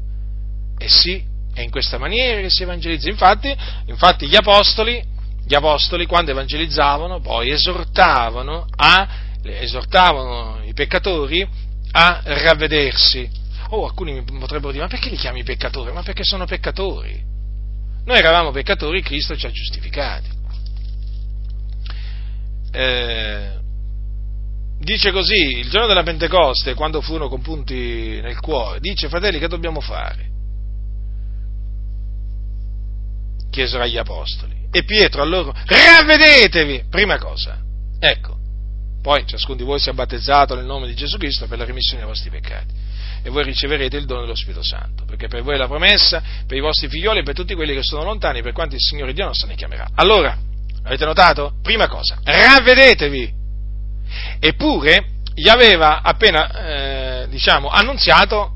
Eh 0.78 0.90
sì, 0.90 1.24
è 1.54 1.62
in 1.62 1.72
questa 1.72 1.98
maniera 1.98 2.40
che 2.40 2.50
si 2.50 2.64
evangelizza. 2.64 3.10
Infatti, 3.10 3.56
infatti 3.86 4.28
gli, 4.28 4.36
apostoli, 4.36 5.04
gli 5.46 5.56
apostoli, 5.56 6.06
quando 6.06 6.32
evangelizzavano, 6.32 7.20
poi 7.20 7.50
esortavano, 7.50 8.68
a, 8.76 9.08
esortavano 9.44 10.62
i 10.66 10.74
peccatori 10.74 11.48
a 11.92 12.22
ravvedersi. 12.24 13.30
Oh, 13.70 13.86
alcuni 13.86 14.14
mi 14.14 14.40
potrebbero 14.40 14.72
dire, 14.72 14.84
ma 14.84 14.90
perché 14.90 15.10
li 15.10 15.18
chiami 15.18 15.44
peccatori? 15.44 15.92
Ma 15.92 16.04
perché 16.04 16.24
sono 16.24 16.46
peccatori. 16.46 17.30
Noi 18.04 18.18
eravamo 18.18 18.52
peccatori, 18.52 19.02
Cristo 19.02 19.36
ci 19.36 19.46
ha 19.46 19.52
giustificati. 19.52 20.30
Eh, 22.72 23.60
dice 24.80 25.12
così, 25.12 25.60
il 25.60 25.70
giorno 25.70 25.88
della 25.88 26.04
Pentecoste, 26.04 26.74
quando 26.74 27.02
furono 27.02 27.30
compunti 27.30 28.20
nel 28.22 28.40
cuore, 28.40 28.80
dice, 28.80 29.08
fratelli, 29.08 29.40
che 29.40 29.48
dobbiamo 29.48 29.82
fare? 29.82 30.30
Chiesero 33.52 33.84
agli 33.84 33.98
apostoli. 33.98 34.56
E 34.72 34.84
Pietro 34.84 35.22
a 35.22 35.26
loro, 35.26 35.54
ravvedetevi! 35.54 36.86
Prima 36.90 37.18
cosa. 37.18 37.60
Ecco, 38.00 38.38
poi 39.02 39.26
ciascuno 39.28 39.58
di 39.58 39.64
voi 39.64 39.80
si 39.80 39.90
è 39.90 39.94
battezzato 39.94 40.56
nel 40.56 40.66
nome 40.66 40.88
di 40.88 40.96
Gesù 40.96 41.18
Cristo 41.18 41.46
per 41.46 41.58
la 41.58 41.66
remissione 41.66 42.00
dei 42.00 42.10
vostri 42.10 42.30
peccati 42.30 42.74
e 43.24 43.30
voi 43.30 43.44
riceverete 43.44 43.98
il 43.98 44.06
dono 44.06 44.22
dello 44.22 44.36
Spirito 44.36 44.64
Santo, 44.64 45.06
perché 45.06 45.28
per 45.28 45.44
voi 45.44 45.56
è 45.56 45.58
la 45.58 45.68
promessa, 45.68 46.22
per 46.48 46.58
i 46.58 46.62
vostri 46.62 46.88
figlioli 46.88 47.20
e 47.20 47.24
per 47.24 47.36
tutti 47.36 47.54
quelli 47.56 47.74
che 47.74 47.84
sono 47.84 48.04
lontani, 48.04 48.42
per 48.42 48.54
quanti 48.54 48.76
il 48.76 48.82
Signore 48.82 49.14
Dio 49.14 49.26
nostro 49.26 49.48
ne 49.48 49.56
chiamerà. 49.56 49.90
Allora, 49.96 50.38
avete 50.84 51.06
notato? 51.06 51.54
Prima 51.62 51.88
cosa, 51.88 52.20
ravvedetevi! 52.24 53.40
Eppure 54.40 55.06
gli 55.34 55.48
aveva 55.48 56.02
appena, 56.02 57.24
eh, 57.24 57.28
diciamo, 57.30 57.70
annunziato 57.70 58.56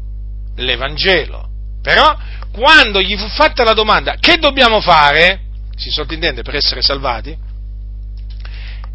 l'Evangelo. 0.56 1.50
Però, 1.82 2.18
quando 2.52 3.02
gli 3.02 3.16
fu 3.18 3.28
fatta 3.28 3.64
la 3.64 3.74
domanda, 3.74 4.16
che 4.20 4.38
dobbiamo 4.38 4.82
fare? 4.82 5.42
Si 5.76 5.90
sottintende 5.90 6.42
per 6.42 6.56
essere 6.56 6.82
salvati? 6.82 7.38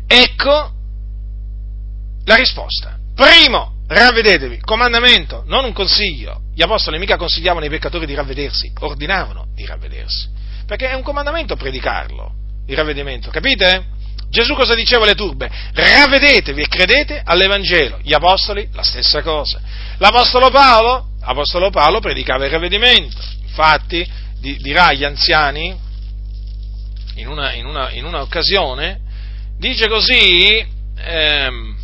Ecco 0.06 0.72
la 2.24 2.34
risposta. 2.34 2.98
Primo, 3.14 3.79
ravvedetevi, 3.90 4.60
comandamento, 4.60 5.42
non 5.46 5.64
un 5.64 5.72
consiglio. 5.72 6.42
Gli 6.54 6.62
apostoli 6.62 6.98
mica 6.98 7.16
consigliavano 7.16 7.64
ai 7.64 7.70
peccatori 7.70 8.06
di 8.06 8.14
ravvedersi, 8.14 8.72
ordinavano 8.78 9.48
di 9.54 9.66
ravvedersi. 9.66 10.28
Perché 10.64 10.90
è 10.90 10.94
un 10.94 11.02
comandamento 11.02 11.56
predicarlo, 11.56 12.32
il 12.66 12.76
ravvedimento, 12.76 13.30
capite? 13.30 13.98
Gesù 14.28 14.54
cosa 14.54 14.76
diceva 14.76 15.02
alle 15.02 15.16
turbe? 15.16 15.50
Ravvedetevi 15.72 16.62
e 16.62 16.68
credete 16.68 17.20
all'Evangelo. 17.24 17.98
Gli 18.00 18.12
apostoli, 18.12 18.68
la 18.74 18.84
stessa 18.84 19.22
cosa. 19.22 19.60
L'apostolo 19.98 20.50
Paolo, 20.50 21.08
l'apostolo 21.20 21.70
Paolo 21.70 21.98
predicava 21.98 22.44
il 22.44 22.52
ravvedimento. 22.52 23.20
Infatti, 23.42 24.08
di, 24.38 24.56
dirà 24.58 24.86
agli 24.86 25.02
anziani, 25.02 25.76
in 27.16 27.26
una, 27.26 27.52
in 27.54 27.66
una, 27.66 27.90
in 27.90 28.04
una 28.04 28.20
occasione, 28.20 29.00
dice 29.58 29.88
così, 29.88 30.64
ehm, 30.96 31.79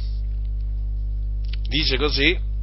dice 1.68 1.96
così, 1.96 2.54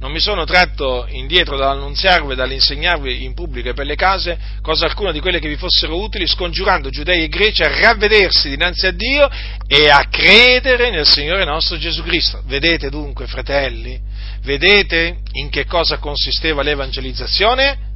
non 0.00 0.12
mi 0.12 0.20
sono 0.20 0.44
tratto 0.44 1.06
indietro 1.08 1.56
dall'annunziarvi 1.56 2.32
e 2.32 2.36
dall'insegnarvi 2.36 3.24
in 3.24 3.34
pubblico 3.34 3.70
e 3.70 3.74
per 3.74 3.84
le 3.84 3.96
case 3.96 4.38
cosa 4.62 4.86
alcuna 4.86 5.10
di 5.10 5.18
quelle 5.18 5.40
che 5.40 5.48
vi 5.48 5.56
fossero 5.56 6.00
utili, 6.00 6.26
scongiurando 6.26 6.88
giudei 6.88 7.24
e 7.24 7.28
greci 7.28 7.62
a 7.62 7.80
ravvedersi 7.80 8.48
dinanzi 8.48 8.86
a 8.86 8.92
Dio 8.92 9.28
e 9.66 9.90
a 9.90 10.06
credere 10.08 10.90
nel 10.90 11.06
Signore 11.06 11.44
nostro 11.44 11.76
Gesù 11.78 12.02
Cristo. 12.04 12.42
Vedete 12.46 12.90
dunque, 12.90 13.26
fratelli, 13.26 14.00
vedete 14.42 15.18
in 15.32 15.50
che 15.50 15.64
cosa 15.64 15.98
consisteva 15.98 16.62
l'evangelizzazione? 16.62 17.86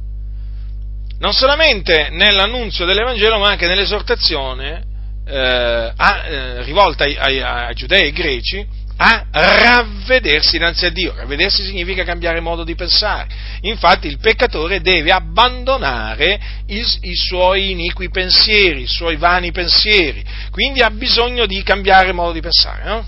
Non 1.19 1.31
solamente 1.31 2.09
nell'annunzio 2.11 2.83
dell'Evangelo, 2.83 3.39
ma 3.39 3.47
anche 3.47 3.67
nell'esortazione 3.67 4.83
eh, 5.25 5.93
a, 5.95 6.23
eh, 6.25 6.63
rivolta 6.63 7.05
ai, 7.05 7.15
ai, 7.15 7.41
ai 7.41 7.75
giudei 7.75 8.07
e 8.07 8.11
greci 8.11 8.81
a 8.97 9.25
ravvedersi 9.31 10.57
innanzi 10.57 10.85
a 10.85 10.89
Dio. 10.89 11.13
Ravvedersi 11.15 11.63
significa 11.63 12.03
cambiare 12.03 12.39
modo 12.39 12.63
di 12.63 12.75
pensare. 12.75 13.27
Infatti 13.61 14.07
il 14.07 14.19
peccatore 14.19 14.81
deve 14.81 15.11
abbandonare 15.11 16.39
i, 16.67 16.83
i, 17.01 17.15
suoi 17.15 17.71
iniqui 17.71 18.09
pensieri, 18.09 18.81
i 18.81 18.87
suoi 18.87 19.15
vani 19.15 19.51
pensieri, 19.51 20.23
quindi 20.51 20.81
ha 20.81 20.91
bisogno 20.91 21.45
di 21.45 21.61
cambiare 21.63 22.11
modo 22.11 22.31
di 22.31 22.41
pensare. 22.41 22.83
No? 22.83 23.05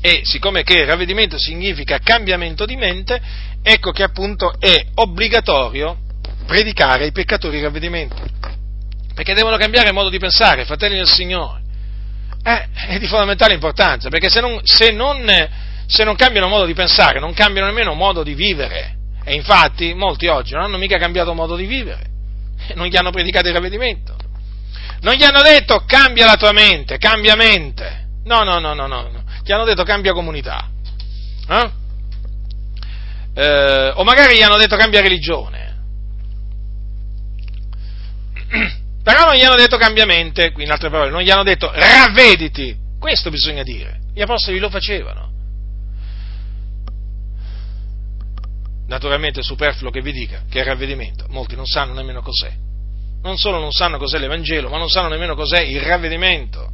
E 0.00 0.20
siccome 0.24 0.62
che 0.64 0.84
ravvedimento 0.84 1.38
significa 1.38 1.98
cambiamento 1.98 2.66
di 2.66 2.76
mente, 2.76 3.18
ecco 3.62 3.90
che 3.90 4.02
appunto 4.02 4.54
è 4.58 4.88
obbligatorio, 4.96 5.96
predicare 6.46 7.04
ai 7.04 7.12
peccatori 7.12 7.56
il 7.56 7.62
ravvedimento. 7.62 8.22
Perché 9.14 9.32
devono 9.32 9.56
cambiare 9.56 9.92
modo 9.92 10.10
di 10.10 10.18
pensare, 10.18 10.66
fratelli 10.66 10.96
del 10.96 11.08
Signore. 11.08 11.63
Eh, 12.46 12.68
è 12.88 12.98
di 12.98 13.06
fondamentale 13.06 13.54
importanza, 13.54 14.10
perché 14.10 14.28
se 14.28 14.40
non, 14.40 14.60
se, 14.64 14.90
non, 14.90 15.26
se 15.86 16.04
non 16.04 16.14
cambiano 16.14 16.46
modo 16.46 16.66
di 16.66 16.74
pensare, 16.74 17.18
non 17.18 17.32
cambiano 17.32 17.68
nemmeno 17.68 17.94
modo 17.94 18.22
di 18.22 18.34
vivere. 18.34 18.96
E 19.24 19.34
infatti 19.34 19.94
molti 19.94 20.26
oggi 20.26 20.52
non 20.52 20.64
hanno 20.64 20.76
mica 20.76 20.98
cambiato 20.98 21.32
modo 21.32 21.56
di 21.56 21.64
vivere, 21.64 22.02
non 22.76 22.86
gli 22.86 22.96
hanno 22.96 23.10
predicato 23.10 23.48
il 23.48 23.54
ravvedimento. 23.54 24.14
Non 25.00 25.14
gli 25.14 25.24
hanno 25.24 25.42
detto 25.42 25.84
cambia 25.86 26.26
la 26.26 26.36
tua 26.36 26.52
mente, 26.52 26.98
cambia 26.98 27.34
mente. 27.34 28.08
No, 28.24 28.42
no, 28.42 28.58
no, 28.58 28.74
no, 28.74 28.86
no. 28.86 29.10
Gli 29.42 29.52
hanno 29.52 29.64
detto 29.64 29.82
cambia 29.82 30.12
comunità. 30.12 30.68
Eh? 31.48 31.70
Eh, 33.34 33.92
o 33.94 34.04
magari 34.04 34.36
gli 34.36 34.42
hanno 34.42 34.56
detto 34.56 34.76
cambia 34.76 35.00
religione. 35.00 35.63
Però 39.04 39.26
non 39.26 39.34
gli 39.34 39.42
hanno 39.42 39.56
detto 39.56 39.76
cambiamente, 39.76 40.54
in 40.56 40.70
altre 40.70 40.88
parole, 40.88 41.10
non 41.10 41.20
gli 41.20 41.30
hanno 41.30 41.42
detto 41.42 41.70
ravvediti. 41.70 42.74
Questo 42.98 43.28
bisogna 43.28 43.62
dire. 43.62 44.00
Gli 44.14 44.22
apostoli 44.22 44.58
lo 44.58 44.70
facevano. 44.70 45.30
Naturalmente 48.86 49.40
è 49.40 49.42
superfluo 49.42 49.90
che 49.90 50.00
vi 50.00 50.12
dica 50.12 50.44
che 50.48 50.58
è 50.58 50.60
il 50.62 50.68
ravvedimento. 50.68 51.26
Molti 51.28 51.54
non 51.54 51.66
sanno 51.66 51.92
nemmeno 51.92 52.22
cos'è. 52.22 52.50
Non 53.22 53.36
solo 53.36 53.58
non 53.58 53.72
sanno 53.72 53.98
cos'è 53.98 54.18
l'Evangelo, 54.18 54.70
ma 54.70 54.78
non 54.78 54.88
sanno 54.88 55.08
nemmeno 55.08 55.34
cos'è 55.34 55.60
il 55.60 55.82
ravvedimento. 55.82 56.70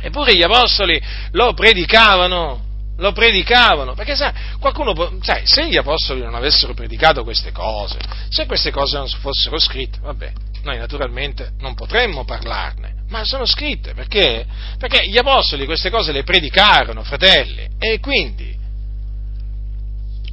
Eppure 0.00 0.34
gli 0.34 0.42
apostoli 0.42 1.00
lo 1.32 1.52
predicavano, 1.52 2.64
lo 2.96 3.12
predicavano, 3.12 3.92
perché 3.92 4.16
sai, 4.16 4.32
qualcuno, 4.58 5.18
sai, 5.20 5.42
se 5.44 5.68
gli 5.68 5.76
apostoli 5.76 6.22
non 6.22 6.34
avessero 6.34 6.72
predicato 6.72 7.24
queste 7.24 7.52
cose, 7.52 7.98
se 8.28 8.46
queste 8.46 8.70
cose 8.70 8.96
non 8.96 9.08
fossero 9.08 9.58
scritte, 9.58 9.98
vabbè, 10.00 10.32
noi 10.64 10.78
naturalmente 10.78 11.52
non 11.60 11.74
potremmo 11.74 12.24
parlarne, 12.24 12.94
ma 13.08 13.24
sono 13.24 13.46
scritte, 13.46 13.94
perché? 13.94 14.44
Perché 14.78 15.08
gli 15.08 15.16
apostoli 15.16 15.66
queste 15.66 15.90
cose 15.90 16.10
le 16.10 16.24
predicarono, 16.24 17.04
fratelli, 17.04 17.68
e 17.78 18.00
quindi, 18.00 18.56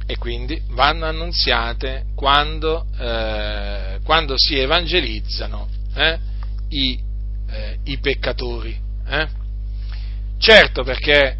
e 0.06 0.18
quindi 0.18 0.60
vanno 0.70 1.06
annunziate 1.06 2.06
quando, 2.16 2.86
eh, 2.98 4.00
quando 4.02 4.34
si 4.36 4.58
evangelizzano 4.58 5.68
eh, 5.94 6.18
i, 6.70 6.98
eh, 7.50 7.78
i, 7.84 7.98
peccatori. 7.98 8.78
Eh? 9.06 9.28
Certo, 10.38 10.82
perché 10.82 11.36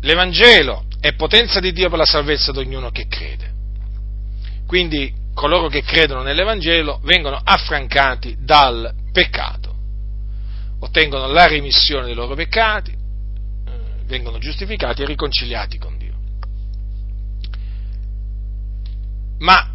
l'Evangelo 0.00 0.86
è 1.00 1.14
potenza 1.14 1.60
di 1.60 1.72
Dio 1.72 1.88
per 1.88 1.98
la 1.98 2.06
salvezza 2.06 2.52
di 2.52 2.58
ognuno 2.58 2.90
che 2.90 3.06
crede. 3.08 3.52
Quindi 4.66 5.12
coloro 5.38 5.68
che 5.68 5.84
credono 5.84 6.22
nell'Evangelo 6.22 6.98
vengono 7.04 7.40
affrancati 7.40 8.38
dal 8.40 8.92
peccato, 9.12 9.72
ottengono 10.80 11.28
la 11.28 11.46
remissione 11.46 12.06
dei 12.06 12.14
loro 12.14 12.34
peccati, 12.34 12.90
eh, 12.90 12.96
vengono 14.06 14.38
giustificati 14.38 15.02
e 15.02 15.06
riconciliati 15.06 15.78
con 15.78 15.96
Dio. 15.96 16.14
Ma 19.38 19.74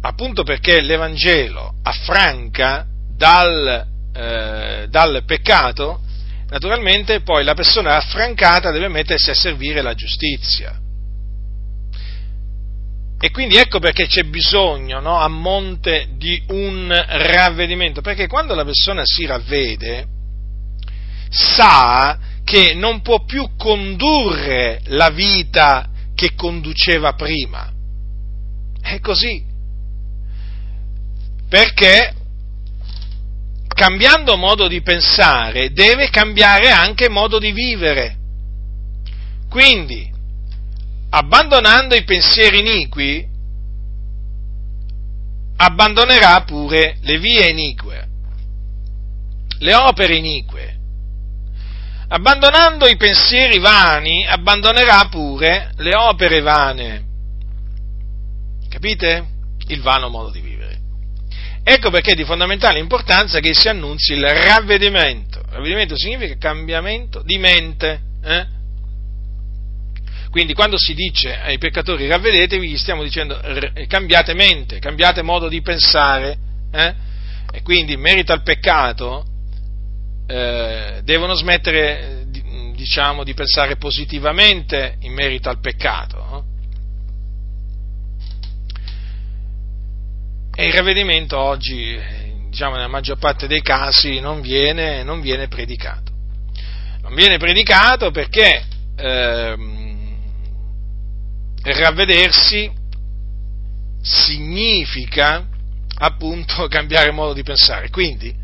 appunto 0.00 0.44
perché 0.44 0.80
l'Evangelo 0.80 1.74
affranca 1.82 2.86
dal, 3.14 3.86
eh, 4.14 4.86
dal 4.88 5.22
peccato, 5.26 6.00
naturalmente 6.48 7.20
poi 7.20 7.44
la 7.44 7.52
persona 7.52 7.96
affrancata 7.96 8.70
deve 8.70 8.88
mettersi 8.88 9.28
a 9.28 9.34
servire 9.34 9.82
la 9.82 9.92
giustizia. 9.92 10.74
E 13.22 13.30
quindi 13.30 13.56
ecco 13.56 13.80
perché 13.80 14.06
c'è 14.06 14.22
bisogno 14.22 14.98
no, 14.98 15.18
a 15.18 15.28
monte 15.28 16.08
di 16.16 16.42
un 16.48 16.88
ravvedimento, 16.88 18.00
perché 18.00 18.26
quando 18.26 18.54
la 18.54 18.64
persona 18.64 19.02
si 19.04 19.26
ravvede 19.26 20.06
sa 21.28 22.18
che 22.42 22.72
non 22.74 23.02
può 23.02 23.24
più 23.24 23.50
condurre 23.56 24.80
la 24.86 25.10
vita 25.10 25.90
che 26.14 26.34
conduceva 26.34 27.12
prima. 27.12 27.70
È 28.80 28.98
così. 29.00 29.44
Perché 31.46 32.14
cambiando 33.68 34.36
modo 34.36 34.66
di 34.66 34.80
pensare, 34.80 35.72
deve 35.72 36.08
cambiare 36.08 36.70
anche 36.70 37.08
modo 37.08 37.38
di 37.38 37.52
vivere. 37.52 38.16
Quindi, 39.48 40.09
abbandonando 41.10 41.94
i 41.94 42.04
pensieri 42.04 42.60
iniqui, 42.60 43.28
abbandonerà 45.56 46.42
pure 46.42 46.96
le 47.02 47.18
vie 47.18 47.50
inique, 47.50 48.08
le 49.58 49.74
opere 49.74 50.16
inique. 50.16 50.78
Abbandonando 52.12 52.86
i 52.86 52.96
pensieri 52.96 53.60
vani, 53.60 54.26
abbandonerà 54.26 55.06
pure 55.08 55.70
le 55.76 55.94
opere 55.94 56.40
vane. 56.40 57.04
Capite? 58.68 59.26
Il 59.68 59.80
vano 59.80 60.08
modo 60.08 60.30
di 60.30 60.40
vivere. 60.40 60.78
Ecco 61.62 61.90
perché 61.90 62.12
è 62.12 62.14
di 62.16 62.24
fondamentale 62.24 62.80
importanza 62.80 63.38
che 63.38 63.54
si 63.54 63.68
annunzi 63.68 64.14
il 64.14 64.26
ravvedimento. 64.26 65.40
Ravvedimento 65.50 65.96
significa 65.96 66.34
cambiamento 66.36 67.22
di 67.22 67.38
mente. 67.38 68.00
Eh? 68.24 68.46
Quindi 70.30 70.54
quando 70.54 70.78
si 70.78 70.94
dice 70.94 71.36
ai 71.36 71.58
peccatori 71.58 72.06
ravvedetevi, 72.06 72.68
gli 72.68 72.78
stiamo 72.78 73.02
dicendo 73.02 73.40
cambiate 73.88 74.32
mente, 74.34 74.78
cambiate 74.78 75.22
modo 75.22 75.48
di 75.48 75.60
pensare. 75.60 76.38
Eh? 76.70 76.94
E 77.52 77.62
quindi 77.62 77.94
in 77.94 78.00
merito 78.00 78.32
al 78.32 78.42
peccato 78.42 79.26
eh, 80.28 81.00
devono 81.02 81.34
smettere 81.34 82.26
diciamo, 82.76 83.24
di 83.24 83.34
pensare 83.34 83.76
positivamente 83.76 84.96
in 85.00 85.12
merito 85.12 85.48
al 85.48 85.58
peccato. 85.58 86.44
E 90.54 90.66
il 90.66 90.72
ravvedimento 90.72 91.38
oggi, 91.38 91.98
diciamo 92.48 92.76
nella 92.76 92.88
maggior 92.88 93.18
parte 93.18 93.46
dei 93.46 93.62
casi, 93.62 94.20
non 94.20 94.40
viene, 94.40 95.02
non 95.02 95.20
viene 95.20 95.48
predicato. 95.48 96.12
Non 97.02 97.14
viene 97.14 97.38
predicato 97.38 98.10
perché 98.10 98.64
ehm, 98.96 99.79
ravvedersi 101.62 102.70
significa 104.02 105.46
appunto 105.98 106.66
cambiare 106.68 107.10
modo 107.10 107.32
di 107.32 107.42
pensare. 107.42 107.90
Quindi, 107.90 108.34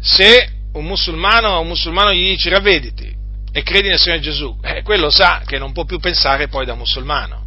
se 0.00 0.52
un 0.72 0.84
musulmano 0.84 1.48
a 1.48 1.58
un 1.58 1.68
musulmano 1.68 2.12
gli 2.12 2.30
dice 2.30 2.50
ravvediti 2.50 3.14
e 3.52 3.62
credi 3.62 3.88
nel 3.88 3.98
Signore 3.98 4.20
Gesù, 4.20 4.58
eh, 4.62 4.82
quello 4.82 5.10
sa 5.10 5.42
che 5.44 5.58
non 5.58 5.72
può 5.72 5.84
più 5.84 5.98
pensare 5.98 6.48
poi 6.48 6.66
da 6.66 6.74
musulmano. 6.74 7.44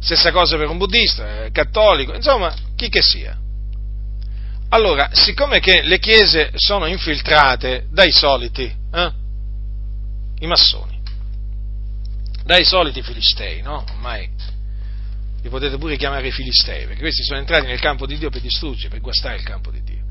Stessa 0.00 0.32
cosa 0.32 0.56
per 0.56 0.68
un 0.68 0.78
buddista, 0.78 1.44
eh, 1.44 1.50
cattolico, 1.50 2.14
insomma, 2.14 2.54
chi 2.74 2.88
che 2.88 3.02
sia. 3.02 3.36
Allora, 4.70 5.10
siccome 5.12 5.60
che 5.60 5.82
le 5.82 5.98
chiese 5.98 6.52
sono 6.54 6.86
infiltrate 6.86 7.88
dai 7.90 8.10
soliti, 8.10 8.62
eh, 8.62 9.12
i 10.38 10.46
massoni, 10.46 10.89
dai 12.50 12.64
soliti 12.64 13.00
filistei, 13.00 13.62
no? 13.62 13.84
Ormai 13.92 14.28
li 15.40 15.48
potete 15.48 15.78
pure 15.78 15.96
chiamare 15.96 16.32
filistei, 16.32 16.84
perché 16.84 16.98
questi 16.98 17.22
sono 17.22 17.38
entrati 17.38 17.66
nel 17.66 17.78
campo 17.78 18.06
di 18.06 18.18
Dio 18.18 18.28
per 18.28 18.40
distruggere, 18.40 18.88
per 18.88 19.00
guastare 19.00 19.36
il 19.36 19.44
campo 19.44 19.70
di 19.70 19.80
Dio. 19.84 20.02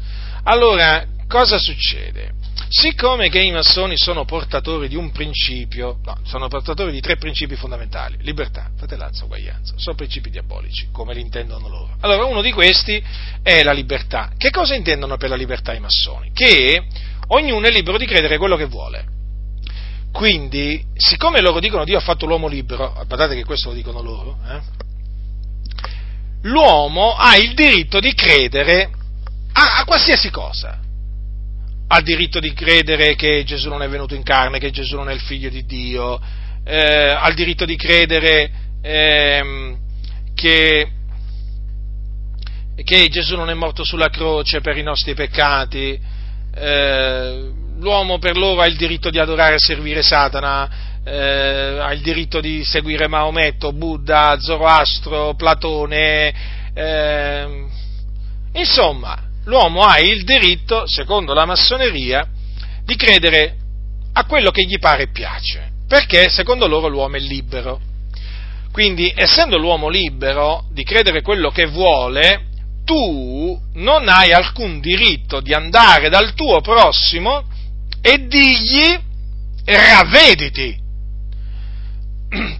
Allora, 0.43 1.05
cosa 1.27 1.57
succede? 1.59 2.31
Siccome 2.69 3.27
che 3.27 3.41
i 3.41 3.51
massoni 3.51 3.97
sono 3.97 4.23
portatori 4.23 4.87
di 4.87 4.95
un 4.95 5.11
principio, 5.11 5.99
no, 6.05 6.17
sono 6.23 6.47
portatori 6.47 6.93
di 6.93 7.01
tre 7.01 7.17
principi 7.17 7.57
fondamentali, 7.57 8.15
libertà, 8.21 8.71
fratellanza, 8.77 9.25
uguaglianza, 9.25 9.73
sono 9.75 9.97
principi 9.97 10.29
diabolici, 10.29 10.87
come 10.93 11.13
li 11.13 11.19
intendono 11.19 11.67
loro. 11.67 11.97
Allora, 11.99 12.23
uno 12.23 12.41
di 12.41 12.53
questi 12.53 13.03
è 13.43 13.63
la 13.63 13.73
libertà. 13.73 14.31
Che 14.37 14.49
cosa 14.49 14.75
intendono 14.75 15.17
per 15.17 15.27
la 15.27 15.35
libertà 15.35 15.73
i 15.73 15.81
massoni? 15.81 16.31
Che 16.31 16.85
ognuno 17.27 17.67
è 17.67 17.69
libero 17.69 17.97
di 17.97 18.05
credere 18.05 18.37
quello 18.37 18.55
che 18.55 18.65
vuole. 18.65 19.18
Quindi, 20.11 20.83
siccome 20.95 21.41
loro 21.41 21.59
dicono 21.59 21.85
Dio 21.85 21.97
ha 21.97 22.01
fatto 22.01 22.25
l'uomo 22.25 22.47
libero, 22.47 22.91
guardate 22.93 23.35
che 23.35 23.45
questo 23.45 23.69
lo 23.69 23.75
dicono 23.75 24.01
loro, 24.01 24.37
eh, 24.47 24.61
l'uomo 26.43 27.13
ha 27.15 27.37
il 27.37 27.53
diritto 27.53 27.99
di 27.99 28.13
credere 28.13 28.89
a, 29.53 29.79
a 29.79 29.85
qualsiasi 29.85 30.29
cosa. 30.29 30.79
Ha 31.91 32.01
diritto 32.01 32.39
di 32.39 32.53
credere 32.53 33.15
che 33.15 33.43
Gesù 33.43 33.69
non 33.69 33.81
è 33.81 33.89
venuto 33.89 34.13
in 34.13 34.23
carne, 34.23 34.59
che 34.59 34.69
Gesù 34.71 34.95
non 34.95 35.09
è 35.09 35.13
il 35.13 35.21
figlio 35.21 35.49
di 35.49 35.65
Dio, 35.65 36.19
eh, 36.63 37.09
ha 37.09 37.27
il 37.27 37.35
diritto 37.35 37.65
di 37.65 37.75
credere 37.75 38.51
eh, 38.81 39.75
che, 40.35 40.91
che, 42.83 43.07
Gesù 43.09 43.35
non 43.35 43.49
è 43.49 43.53
morto 43.53 43.83
sulla 43.83 44.09
croce 44.09 44.61
per 44.61 44.77
i 44.77 44.83
nostri 44.83 45.15
peccati, 45.15 45.99
eh, 46.53 47.51
l'uomo 47.79 48.19
per 48.19 48.37
loro 48.37 48.61
ha 48.61 48.65
il 48.65 48.75
diritto 48.75 49.09
di 49.09 49.19
adorare 49.19 49.55
e 49.55 49.59
servire 49.59 50.01
Satana, 50.01 51.01
eh, 51.03 51.79
ha 51.79 51.91
il 51.91 52.01
diritto 52.01 52.39
di 52.39 52.63
seguire 52.63 53.07
Maometto, 53.07 53.71
Buddha, 53.71 54.37
Zoroastro, 54.39 55.33
Platone, 55.35 56.33
eh, 56.73 57.65
insomma, 58.53 59.17
l'uomo 59.45 59.83
ha 59.83 59.99
il 59.99 60.23
diritto, 60.23 60.85
secondo 60.87 61.33
la 61.33 61.45
massoneria, 61.45 62.27
di 62.83 62.95
credere 62.95 63.55
a 64.13 64.25
quello 64.25 64.51
che 64.51 64.65
gli 64.65 64.77
pare 64.79 65.03
e 65.03 65.11
piace, 65.11 65.71
perché 65.87 66.29
secondo 66.29 66.67
loro 66.67 66.87
l'uomo 66.87 67.15
è 67.15 67.19
libero. 67.19 67.79
Quindi, 68.71 69.11
essendo 69.15 69.57
l'uomo 69.57 69.89
libero 69.89 70.65
di 70.71 70.83
credere 70.83 71.21
quello 71.21 71.49
che 71.49 71.65
vuole, 71.65 72.45
tu 72.85 73.59
non 73.73 74.07
hai 74.07 74.31
alcun 74.31 74.79
diritto 74.79 75.41
di 75.41 75.53
andare 75.53 76.09
dal 76.09 76.33
tuo 76.33 76.61
prossimo 76.61 77.45
e 78.01 78.27
digli 78.27 78.99
ravvediti. 79.65 80.77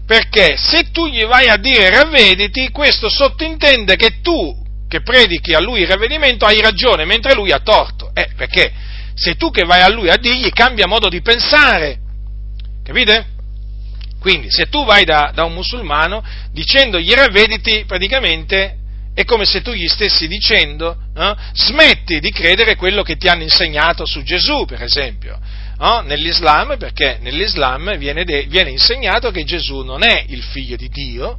Perché 0.05 0.57
se 0.57 0.89
tu 0.91 1.07
gli 1.07 1.23
vai 1.25 1.47
a 1.47 1.57
dire 1.57 1.89
ravvediti, 1.89 2.69
questo 2.69 3.09
sottintende 3.09 3.95
che 3.95 4.21
tu, 4.21 4.55
che 4.87 5.01
predichi 5.01 5.53
a 5.53 5.59
lui 5.59 5.81
il 5.81 5.87
ravvedimento, 5.87 6.45
hai 6.45 6.61
ragione, 6.61 7.05
mentre 7.05 7.35
lui 7.35 7.51
ha 7.51 7.59
torto. 7.59 8.11
Eh, 8.13 8.31
perché 8.35 8.71
sei 9.13 9.35
tu 9.35 9.51
che 9.51 9.65
vai 9.65 9.81
a 9.81 9.89
lui 9.89 10.09
a 10.09 10.17
dirgli 10.17 10.49
cambia 10.51 10.87
modo 10.87 11.09
di 11.09 11.21
pensare. 11.21 11.99
Capite? 12.83 13.37
Quindi, 14.19 14.49
se 14.49 14.67
tu 14.67 14.83
vai 14.83 15.05
da, 15.05 15.31
da 15.33 15.43
un 15.43 15.53
musulmano 15.53 16.23
dicendogli 16.51 17.13
ravvediti, 17.13 17.85
praticamente 17.85 18.78
è 19.19 19.25
come 19.25 19.43
se 19.43 19.61
tu 19.61 19.73
gli 19.73 19.89
stessi 19.89 20.29
dicendo 20.29 20.95
eh, 21.13 21.35
smetti 21.51 22.21
di 22.21 22.31
credere 22.31 22.77
quello 22.77 23.03
che 23.03 23.17
ti 23.17 23.27
hanno 23.27 23.43
insegnato 23.43 24.05
su 24.05 24.23
Gesù, 24.23 24.63
per 24.63 24.81
esempio, 24.81 25.37
no? 25.77 25.99
nell'Islam, 25.99 26.77
perché 26.77 27.17
nell'Islam 27.19 27.97
viene, 27.97 28.23
de- 28.23 28.45
viene, 28.47 28.69
insegnato 28.69 29.29
che 29.31 29.43
Gesù 29.43 29.81
non 29.81 30.03
è 30.03 30.23
il 30.29 30.41
figlio 30.41 30.77
di 30.77 30.87
Dio 30.87 31.37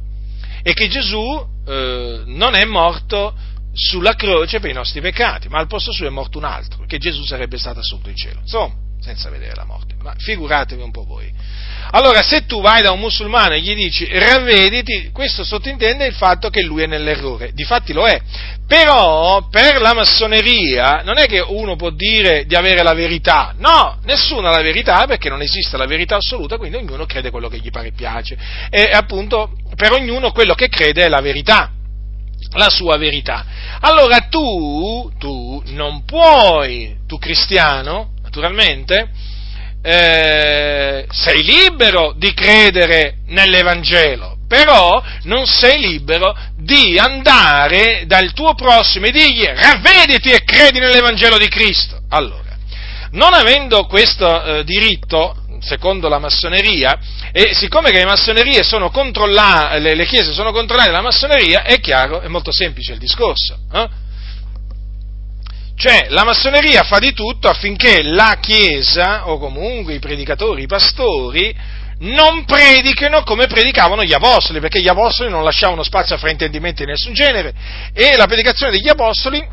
e 0.61 0.73
che 0.73 0.89
Gesù 0.89 1.43
eh, 1.65 2.21
non 2.27 2.53
è 2.53 2.63
morto 2.65 3.33
sulla 3.73 4.13
croce 4.13 4.59
per 4.59 4.69
i 4.69 4.73
nostri 4.73 5.01
peccati, 5.01 5.49
ma 5.49 5.57
al 5.57 5.65
posto 5.65 5.91
suo 5.91 6.05
è 6.05 6.11
morto 6.11 6.37
un 6.37 6.43
altro, 6.43 6.85
che 6.85 6.99
Gesù 6.99 7.23
sarebbe 7.23 7.57
stato 7.57 7.79
assunto 7.79 8.09
in 8.09 8.15
cielo, 8.15 8.41
insomma, 8.41 8.75
senza 9.01 9.29
vedere 9.29 9.55
la 9.55 9.65
morte, 9.65 9.95
ma 10.01 10.13
figuratevi 10.15 10.81
un 10.81 10.91
po' 10.91 11.03
voi. 11.03 11.31
Allora, 11.93 12.21
se 12.21 12.45
tu 12.45 12.61
vai 12.61 12.81
da 12.81 12.91
un 12.91 12.99
musulmano 12.99 13.53
e 13.53 13.59
gli 13.59 13.73
dici 13.73 14.07
ravvediti, 14.07 15.09
questo 15.11 15.43
sottintende 15.43 16.05
il 16.05 16.13
fatto 16.13 16.49
che 16.49 16.61
lui 16.61 16.83
è 16.83 16.85
nell'errore. 16.85 17.51
Difatti 17.53 17.91
lo 17.91 18.05
è. 18.05 18.21
Però, 18.67 19.47
per 19.49 19.81
la 19.81 19.93
massoneria, 19.93 21.01
non 21.03 21.17
è 21.17 21.25
che 21.25 21.39
uno 21.39 21.75
può 21.75 21.89
dire 21.89 22.45
di 22.45 22.55
avere 22.55 22.83
la 22.83 22.93
verità. 22.93 23.53
No, 23.57 23.99
nessuno 24.03 24.47
ha 24.47 24.51
la 24.51 24.61
verità 24.61 25.05
perché 25.07 25.27
non 25.27 25.41
esiste 25.41 25.75
la 25.75 25.87
verità 25.87 26.17
assoluta, 26.17 26.57
quindi 26.57 26.77
ognuno 26.77 27.05
crede 27.05 27.31
quello 27.31 27.49
che 27.49 27.57
gli 27.57 27.71
pare 27.71 27.87
e 27.87 27.93
piace. 27.93 28.37
E 28.69 28.91
appunto, 28.93 29.57
per 29.75 29.91
ognuno 29.91 30.31
quello 30.31 30.53
che 30.53 30.69
crede 30.69 31.05
è 31.05 31.09
la 31.09 31.21
verità 31.21 31.71
la 32.53 32.69
sua 32.69 32.97
verità. 32.97 33.45
Allora 33.79 34.21
tu, 34.21 35.09
tu 35.17 35.61
non 35.67 36.03
puoi, 36.03 36.97
tu 37.07 37.17
cristiano, 37.17 38.11
naturalmente, 38.31 39.09
eh, 39.83 41.05
sei 41.09 41.43
libero 41.43 42.13
di 42.15 42.33
credere 42.33 43.17
nell'Evangelo, 43.27 44.37
però 44.47 45.03
non 45.23 45.45
sei 45.45 45.79
libero 45.79 46.33
di 46.55 46.97
andare 46.97 48.03
dal 48.05 48.31
tuo 48.31 48.53
prossimo 48.53 49.07
e 49.07 49.11
dirgli 49.11 49.45
ravvediti 49.45 50.29
e 50.29 50.43
credi 50.45 50.79
nell'Evangelo 50.79 51.37
di 51.37 51.49
Cristo. 51.49 51.99
Allora, 52.09 52.55
non 53.11 53.33
avendo 53.33 53.85
questo 53.85 54.43
eh, 54.43 54.63
diritto, 54.63 55.35
secondo 55.59 56.07
la 56.07 56.19
massoneria, 56.19 56.97
e 57.33 57.53
siccome 57.53 57.91
le 57.91 58.05
massonerie 58.05 58.63
sono 58.63 58.89
controllate, 58.91 59.79
le, 59.79 59.95
le 59.95 60.05
chiese 60.05 60.31
sono 60.31 60.53
controllate 60.53 60.89
dalla 60.89 61.03
massoneria, 61.03 61.63
è 61.63 61.79
chiaro, 61.81 62.21
è 62.21 62.27
molto 62.27 62.51
semplice 62.53 62.93
il 62.93 62.99
discorso. 62.99 63.57
Eh? 63.73 64.09
Cioè, 65.81 66.09
la 66.09 66.23
massoneria 66.23 66.83
fa 66.83 66.99
di 66.99 67.11
tutto 67.11 67.49
affinché 67.49 68.03
la 68.03 68.37
Chiesa, 68.39 69.27
o 69.27 69.39
comunque 69.39 69.95
i 69.95 69.99
predicatori, 69.99 70.61
i 70.61 70.67
pastori, 70.67 71.51
non 72.01 72.45
predichino 72.45 73.23
come 73.23 73.47
predicavano 73.47 74.03
gli 74.03 74.13
apostoli, 74.13 74.59
perché 74.59 74.79
gli 74.79 74.87
apostoli 74.87 75.31
non 75.31 75.43
lasciavano 75.43 75.81
spazio 75.81 76.13
a 76.13 76.19
fraintendimenti 76.19 76.83
di 76.85 76.91
nessun 76.91 77.13
genere, 77.13 77.51
e 77.95 78.15
la 78.15 78.27
predicazione 78.27 78.71
degli 78.71 78.89
apostoli 78.89 79.43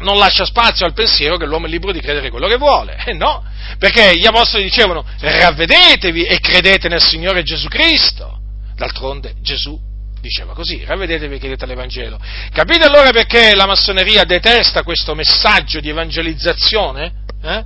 non 0.00 0.18
lascia 0.18 0.44
spazio 0.44 0.84
al 0.84 0.92
pensiero 0.92 1.38
che 1.38 1.46
l'uomo 1.46 1.64
è 1.64 1.70
libero 1.70 1.92
di 1.92 2.02
credere 2.02 2.28
quello 2.28 2.46
che 2.46 2.58
vuole. 2.58 3.02
Eh 3.06 3.14
no, 3.14 3.42
perché 3.78 4.18
gli 4.18 4.26
apostoli 4.26 4.64
dicevano 4.64 5.06
ravvedetevi 5.20 6.22
e 6.22 6.38
credete 6.38 6.88
nel 6.88 7.00
Signore 7.00 7.42
Gesù 7.44 7.66
Cristo. 7.68 8.40
D'altronde 8.76 9.36
Gesù 9.40 9.88
diceva 10.20 10.52
così, 10.52 10.84
ravvedetevi 10.84 11.34
e 11.34 11.38
chiedete 11.38 11.66
l'Evangelo. 11.66 12.18
Capite 12.52 12.84
allora 12.84 13.10
perché 13.10 13.54
la 13.54 13.66
massoneria 13.66 14.24
detesta 14.24 14.82
questo 14.82 15.14
messaggio 15.14 15.80
di 15.80 15.88
evangelizzazione? 15.88 17.12
Eh? 17.42 17.64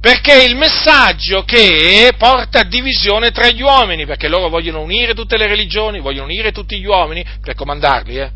Perché 0.00 0.32
è 0.32 0.44
il 0.44 0.56
messaggio 0.56 1.44
che 1.44 2.12
porta 2.16 2.60
a 2.60 2.64
divisione 2.64 3.30
tra 3.32 3.50
gli 3.50 3.60
uomini, 3.60 4.06
perché 4.06 4.28
loro 4.28 4.48
vogliono 4.48 4.80
unire 4.80 5.12
tutte 5.12 5.36
le 5.36 5.46
religioni, 5.46 6.00
vogliono 6.00 6.24
unire 6.24 6.52
tutti 6.52 6.80
gli 6.80 6.86
uomini 6.86 7.24
per 7.42 7.54
comandarli, 7.54 8.16
eh? 8.16 8.30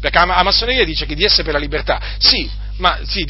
Perché 0.00 0.18
la 0.18 0.42
massoneria 0.42 0.84
dice 0.84 1.06
che 1.06 1.14
di 1.14 1.24
essere 1.24 1.44
per 1.44 1.52
la 1.52 1.58
libertà. 1.58 2.00
Sì, 2.18 2.50
ma 2.78 2.98
sì, 3.04 3.24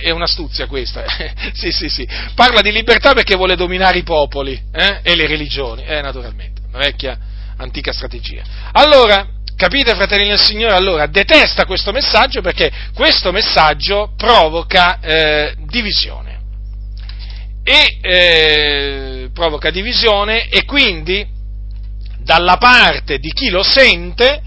è 0.00 0.10
un'astuzia 0.10 0.66
questa. 0.66 1.04
sì, 1.52 1.72
sì, 1.72 1.88
sì. 1.88 2.08
Parla 2.34 2.62
di 2.62 2.72
libertà 2.72 3.12
perché 3.12 3.34
vuole 3.34 3.56
dominare 3.56 3.98
i 3.98 4.04
popoli 4.04 4.58
eh? 4.72 5.00
e 5.02 5.14
le 5.14 5.26
religioni, 5.26 5.84
eh, 5.84 6.00
naturalmente. 6.00 6.62
Una 6.68 6.78
vecchia 6.78 7.18
antica 7.56 7.92
strategia. 7.92 8.42
Allora, 8.72 9.26
capite 9.56 9.94
fratelli 9.94 10.28
del 10.28 10.40
Signore? 10.40 10.74
Allora, 10.74 11.06
detesta 11.06 11.64
questo 11.64 11.92
messaggio 11.92 12.40
perché 12.40 12.70
questo 12.94 13.32
messaggio 13.32 14.12
provoca 14.16 15.00
eh, 15.00 15.54
divisione. 15.66 16.40
E 17.64 17.98
eh, 18.00 19.30
provoca 19.32 19.70
divisione 19.70 20.48
e 20.48 20.64
quindi 20.64 21.24
dalla 22.18 22.56
parte 22.56 23.18
di 23.18 23.32
chi 23.32 23.50
lo 23.50 23.62
sente 23.62 24.42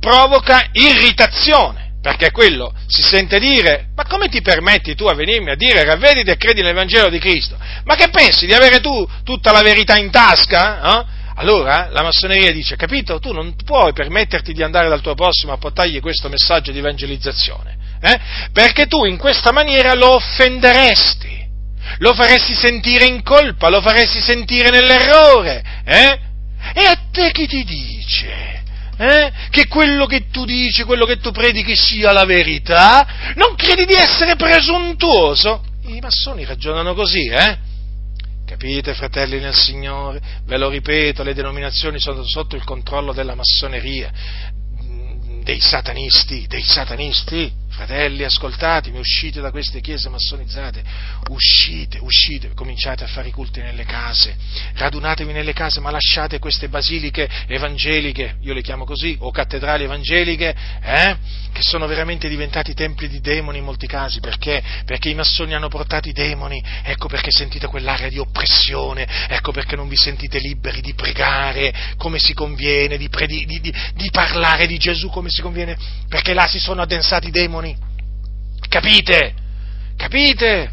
provoca 0.00 0.68
irritazione 0.72 1.88
perché 2.00 2.30
quello 2.30 2.72
si 2.86 3.02
sente 3.02 3.38
dire, 3.38 3.88
ma 3.94 4.04
come 4.04 4.28
ti 4.28 4.40
permetti 4.40 4.94
tu 4.94 5.06
a 5.06 5.14
venirmi 5.14 5.50
a 5.50 5.56
dire 5.56 5.84
ravvediti 5.84 6.30
e 6.30 6.36
credi 6.36 6.62
nell'Evangelo 6.62 7.10
di 7.10 7.18
Cristo? 7.18 7.58
Ma 7.84 7.96
che 7.96 8.08
pensi 8.08 8.46
di 8.46 8.54
avere 8.54 8.80
tu 8.80 9.06
tutta 9.24 9.52
la 9.52 9.62
verità 9.62 9.98
in 9.98 10.10
tasca? 10.10 11.00
Eh? 11.00 11.04
Allora 11.38 11.88
la 11.92 12.02
massoneria 12.02 12.50
dice, 12.50 12.74
capito, 12.74 13.20
tu 13.20 13.32
non 13.32 13.54
puoi 13.64 13.92
permetterti 13.92 14.52
di 14.52 14.64
andare 14.64 14.88
dal 14.88 15.00
tuo 15.00 15.14
prossimo 15.14 15.52
a 15.52 15.56
portargli 15.56 16.00
questo 16.00 16.28
messaggio 16.28 16.72
di 16.72 16.78
evangelizzazione, 16.78 17.76
eh? 18.00 18.20
perché 18.52 18.86
tu 18.86 19.04
in 19.04 19.16
questa 19.16 19.52
maniera 19.52 19.94
lo 19.94 20.14
offenderesti, 20.14 21.46
lo 21.98 22.12
faresti 22.12 22.54
sentire 22.54 23.04
in 23.04 23.22
colpa, 23.22 23.68
lo 23.68 23.80
faresti 23.80 24.20
sentire 24.20 24.70
nell'errore, 24.70 25.62
eh? 25.84 26.20
E 26.74 26.84
a 26.84 26.98
te 27.12 27.30
chi 27.30 27.46
ti 27.46 27.62
dice? 27.62 28.62
Eh? 28.98 29.32
Che 29.50 29.68
quello 29.68 30.06
che 30.06 30.30
tu 30.32 30.44
dici, 30.44 30.82
quello 30.82 31.06
che 31.06 31.18
tu 31.18 31.30
predichi 31.30 31.76
sia 31.76 32.10
la 32.10 32.24
verità? 32.24 33.06
Non 33.36 33.54
credi 33.54 33.84
di 33.84 33.94
essere 33.94 34.34
presuntuoso? 34.34 35.62
I 35.86 36.00
massoni 36.00 36.44
ragionano 36.44 36.94
così, 36.94 37.28
eh? 37.28 37.67
Capite, 38.48 38.94
fratelli 38.94 39.40
nel 39.40 39.54
Signore? 39.54 40.22
Ve 40.46 40.56
lo 40.56 40.70
ripeto, 40.70 41.22
le 41.22 41.34
denominazioni 41.34 42.00
sono 42.00 42.24
sotto 42.24 42.56
il 42.56 42.64
controllo 42.64 43.12
della 43.12 43.34
massoneria, 43.34 44.10
dei 45.42 45.60
satanisti, 45.60 46.46
dei 46.46 46.62
satanisti 46.62 47.52
Fratelli, 47.78 48.24
ascoltatemi, 48.24 48.98
uscite 48.98 49.40
da 49.40 49.52
queste 49.52 49.80
chiese 49.80 50.08
massonizzate, 50.08 50.82
uscite, 51.28 51.98
uscite, 52.00 52.50
cominciate 52.52 53.04
a 53.04 53.06
fare 53.06 53.28
i 53.28 53.30
culti 53.30 53.60
nelle 53.60 53.84
case, 53.84 54.36
radunatevi 54.74 55.32
nelle 55.32 55.52
case, 55.52 55.78
ma 55.78 55.92
lasciate 55.92 56.40
queste 56.40 56.68
basiliche 56.68 57.28
evangeliche, 57.46 58.38
io 58.40 58.52
le 58.52 58.62
chiamo 58.62 58.84
così, 58.84 59.16
o 59.20 59.30
cattedrali 59.30 59.84
evangeliche, 59.84 60.56
eh, 60.82 61.16
che 61.52 61.62
sono 61.62 61.86
veramente 61.86 62.28
diventati 62.28 62.74
templi 62.74 63.06
di 63.06 63.20
demoni 63.20 63.58
in 63.58 63.64
molti 63.64 63.86
casi, 63.86 64.18
perché? 64.18 64.60
Perché 64.84 65.10
i 65.10 65.14
massoni 65.14 65.54
hanno 65.54 65.68
portato 65.68 66.08
i 66.08 66.12
demoni, 66.12 66.60
ecco 66.82 67.06
perché 67.06 67.30
sentite 67.30 67.68
quell'area 67.68 68.08
di 68.08 68.18
oppressione, 68.18 69.06
ecco 69.28 69.52
perché 69.52 69.76
non 69.76 69.86
vi 69.86 69.96
sentite 69.96 70.40
liberi 70.40 70.80
di 70.80 70.94
pregare 70.94 71.94
come 71.96 72.18
si 72.18 72.34
conviene, 72.34 72.96
di, 72.96 73.08
predi- 73.08 73.46
di, 73.46 73.60
di, 73.60 73.72
di 73.94 74.10
parlare 74.10 74.66
di 74.66 74.78
Gesù 74.78 75.10
come 75.10 75.30
si 75.30 75.42
conviene, 75.42 75.76
perché 76.08 76.34
là 76.34 76.48
si 76.48 76.58
sono 76.58 76.82
addensati 76.82 77.28
i 77.28 77.30
demoni 77.30 77.66
Capite? 78.66 79.34
Capite? 79.96 80.72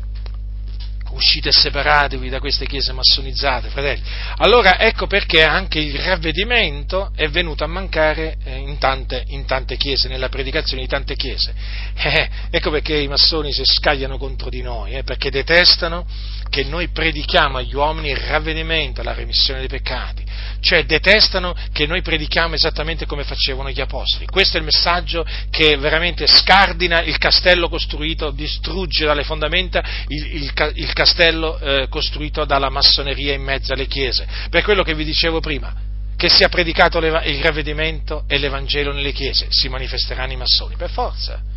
Uscite 1.11 1.49
e 1.49 1.53
separatevi 1.53 2.27
da 2.27 2.39
queste 2.39 2.65
chiese 2.65 2.91
massonizzate, 2.91 3.69
fratelli. 3.69 4.01
Allora 4.37 4.77
ecco 4.79 5.07
perché 5.07 5.43
anche 5.43 5.79
il 5.79 5.97
ravvedimento 5.97 7.11
è 7.15 7.29
venuto 7.29 7.63
a 7.63 7.67
mancare 7.67 8.35
eh, 8.43 8.57
in 8.57 8.77
tante, 8.79 9.23
in 9.27 9.45
tante 9.45 9.77
chiese, 9.77 10.09
nella 10.09 10.27
predicazione 10.27 10.81
di 10.81 10.87
tante 10.87 11.15
chiese. 11.15 11.53
Eh, 12.05 12.29
ecco 12.51 12.71
perché 12.71 12.97
i 12.97 13.07
massoni 13.07 13.53
si 13.53 13.63
scagliano 13.63 14.17
contro 14.17 14.49
di 14.49 14.61
noi, 14.61 14.91
eh, 14.93 15.03
perché 15.03 15.31
detestano 15.31 16.05
che 16.49 16.63
noi 16.63 16.89
predichiamo 16.89 17.57
agli 17.57 17.73
uomini 17.73 18.09
il 18.09 18.17
ravvedimento, 18.17 19.01
la 19.01 19.13
remissione 19.13 19.59
dei 19.59 19.69
peccati, 19.69 20.23
cioè 20.59 20.85
detestano 20.85 21.55
che 21.71 21.85
noi 21.85 22.01
predichiamo 22.01 22.55
esattamente 22.55 23.05
come 23.05 23.23
facevano 23.23 23.69
gli 23.69 23.81
apostoli. 23.81 24.25
Questo 24.25 24.57
è 24.57 24.59
il 24.59 24.65
messaggio 24.65 25.25
che 25.49 25.77
veramente 25.77 26.27
scardina 26.27 27.01
il 27.01 27.17
castello 27.17 27.69
costruito, 27.69 28.31
distrugge 28.31 29.05
dalle 29.05 29.23
fondamenta 29.23 29.83
il, 30.07 30.43
il, 30.43 30.71
il 30.75 30.93
castello 30.93 31.57
eh, 31.59 31.87
costruito 31.89 32.45
dalla 32.45 32.69
massoneria 32.69 33.33
in 33.33 33.43
mezzo 33.43 33.73
alle 33.73 33.87
chiese. 33.87 34.27
Per 34.49 34.63
quello 34.63 34.83
che 34.83 34.93
vi 34.93 35.03
dicevo 35.03 35.39
prima, 35.39 35.73
che 36.15 36.29
sia 36.29 36.49
predicato 36.49 36.97
il 36.99 37.41
ravvedimento 37.41 38.23
e 38.27 38.37
l'Evangelo 38.37 38.93
nelle 38.93 39.11
chiese, 39.11 39.47
si 39.49 39.67
manifesteranno 39.67 40.31
i 40.31 40.37
massoni, 40.37 40.75
per 40.75 40.89
forza 40.89 41.53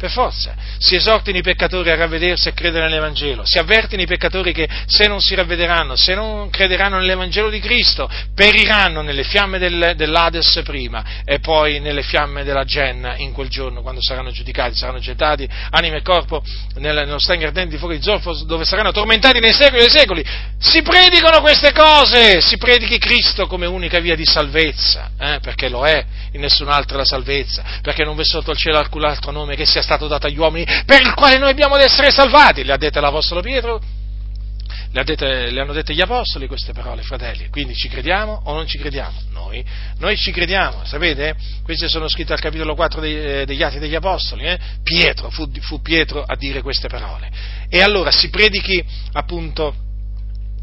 per 0.00 0.10
forza, 0.10 0.54
si 0.78 0.94
esortino 0.94 1.36
i 1.36 1.42
peccatori 1.42 1.90
a 1.90 1.94
ravvedersi 1.94 2.48
e 2.48 2.54
credere 2.54 2.88
nell'Evangelo, 2.88 3.44
si 3.44 3.58
avvertino 3.58 4.00
i 4.00 4.06
peccatori 4.06 4.50
che 4.50 4.66
se 4.86 5.06
non 5.06 5.20
si 5.20 5.34
ravvederanno, 5.34 5.94
se 5.94 6.14
non 6.14 6.48
crederanno 6.48 6.96
nell'Evangelo 6.96 7.50
di 7.50 7.60
Cristo, 7.60 8.08
periranno 8.34 9.02
nelle 9.02 9.24
fiamme 9.24 9.58
del, 9.58 9.92
dell'Ades 9.96 10.62
prima 10.64 11.04
e 11.22 11.40
poi 11.40 11.80
nelle 11.80 12.02
fiamme 12.02 12.44
della 12.44 12.64
Genna 12.64 13.16
in 13.16 13.32
quel 13.32 13.50
giorno, 13.50 13.82
quando 13.82 14.00
saranno 14.02 14.30
giudicati, 14.30 14.74
saranno 14.74 15.00
gettati 15.00 15.46
anima 15.68 15.96
e 15.96 16.02
corpo 16.02 16.42
nel, 16.76 16.94
nello 16.94 17.18
stagno 17.18 17.46
ardente 17.46 17.72
di 17.72 17.76
fuoco 17.76 17.92
di 17.92 18.00
zolfo, 18.00 18.32
dove 18.44 18.64
saranno 18.64 18.92
tormentati 18.92 19.38
nei 19.38 19.52
secoli 19.52 19.80
dei 19.80 19.90
secoli. 19.90 20.24
Si 20.58 20.80
predicano 20.80 21.42
queste 21.42 21.72
cose, 21.72 22.40
si 22.40 22.56
predichi 22.56 22.96
Cristo 22.96 23.46
come 23.46 23.66
unica 23.66 23.98
via 23.98 24.16
di 24.16 24.24
salvezza, 24.24 25.10
eh, 25.18 25.40
perché 25.42 25.68
lo 25.68 25.84
è, 25.84 26.02
in 26.32 26.40
nessun'altra 26.40 26.96
la 26.96 27.04
salvezza, 27.04 27.62
perché 27.82 28.02
non 28.02 28.16
v'è 28.16 28.24
sotto 28.24 28.50
il 28.50 28.56
cielo 28.56 28.78
alcun 28.78 29.04
altro 29.04 29.30
nome 29.30 29.56
che 29.56 29.66
sia 29.66 29.82
stato 29.90 30.06
dato 30.06 30.28
agli 30.28 30.38
uomini 30.38 30.64
per 30.86 31.00
il 31.00 31.14
quale 31.14 31.38
noi 31.38 31.50
abbiamo 31.50 31.74
ad 31.74 31.80
essere 31.80 32.12
salvati, 32.12 32.62
le 32.62 32.72
ha 32.72 32.76
dette 32.76 33.00
l'Apostolo 33.00 33.40
Pietro, 33.40 33.80
le, 34.92 35.04
dette, 35.04 35.50
le, 35.50 35.60
hanno 35.60 35.72
dette 35.72 35.94
gli 35.94 36.00
Apostoli 36.00 36.46
queste 36.46 36.72
parole, 36.72 37.02
fratelli, 37.02 37.48
quindi 37.48 37.74
ci 37.74 37.88
crediamo 37.88 38.42
o 38.44 38.54
non 38.54 38.66
ci 38.66 38.78
crediamo? 38.78 39.18
Noi, 39.32 39.64
noi 39.98 40.16
ci 40.16 40.30
crediamo, 40.30 40.84
sapete? 40.84 41.34
Queste 41.64 41.88
sono 41.88 42.08
scritte 42.08 42.32
al 42.32 42.40
capitolo 42.40 42.74
4 42.76 43.00
dei, 43.00 43.16
eh, 43.16 43.44
degli 43.46 43.62
Atti 43.62 43.80
degli 43.80 43.94
Apostoli, 43.96 44.44
eh? 44.44 44.58
Pietro, 44.82 45.30
fu, 45.30 45.50
fu 45.60 45.80
Pietro 45.80 46.22
a 46.22 46.36
dire 46.36 46.62
queste 46.62 46.88
parole. 46.88 47.30
E 47.68 47.82
allora 47.82 48.12
si 48.12 48.30
predichi 48.30 48.84
appunto 49.12 49.74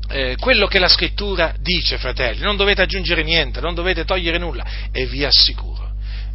eh, 0.10 0.36
quello 0.40 0.68
che 0.68 0.80
la 0.80 0.88
scrittura 0.88 1.54
dice, 1.60 1.98
fratelli, 1.98 2.40
non 2.40 2.56
dovete 2.56 2.82
aggiungere 2.82 3.24
niente, 3.24 3.60
non 3.60 3.74
dovete 3.74 4.06
togliere 4.06 4.38
nulla 4.38 4.66
e 4.92 5.06
vi 5.06 5.26
assicuro, 5.26 5.77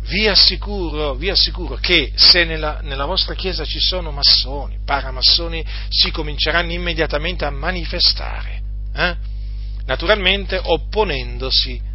vi 0.08 0.26
assicuro, 0.28 1.14
vi 1.14 1.30
assicuro 1.30 1.76
che 1.76 2.12
se 2.14 2.44
nella, 2.44 2.80
nella 2.82 3.04
vostra 3.04 3.34
chiesa 3.34 3.64
ci 3.64 3.78
sono 3.78 4.10
massoni, 4.10 4.78
paramassoni, 4.84 5.64
si 5.88 6.10
cominceranno 6.10 6.72
immediatamente 6.72 7.44
a 7.44 7.50
manifestare, 7.50 8.62
eh? 8.94 9.16
naturalmente 9.86 10.60
opponendosi 10.62 11.90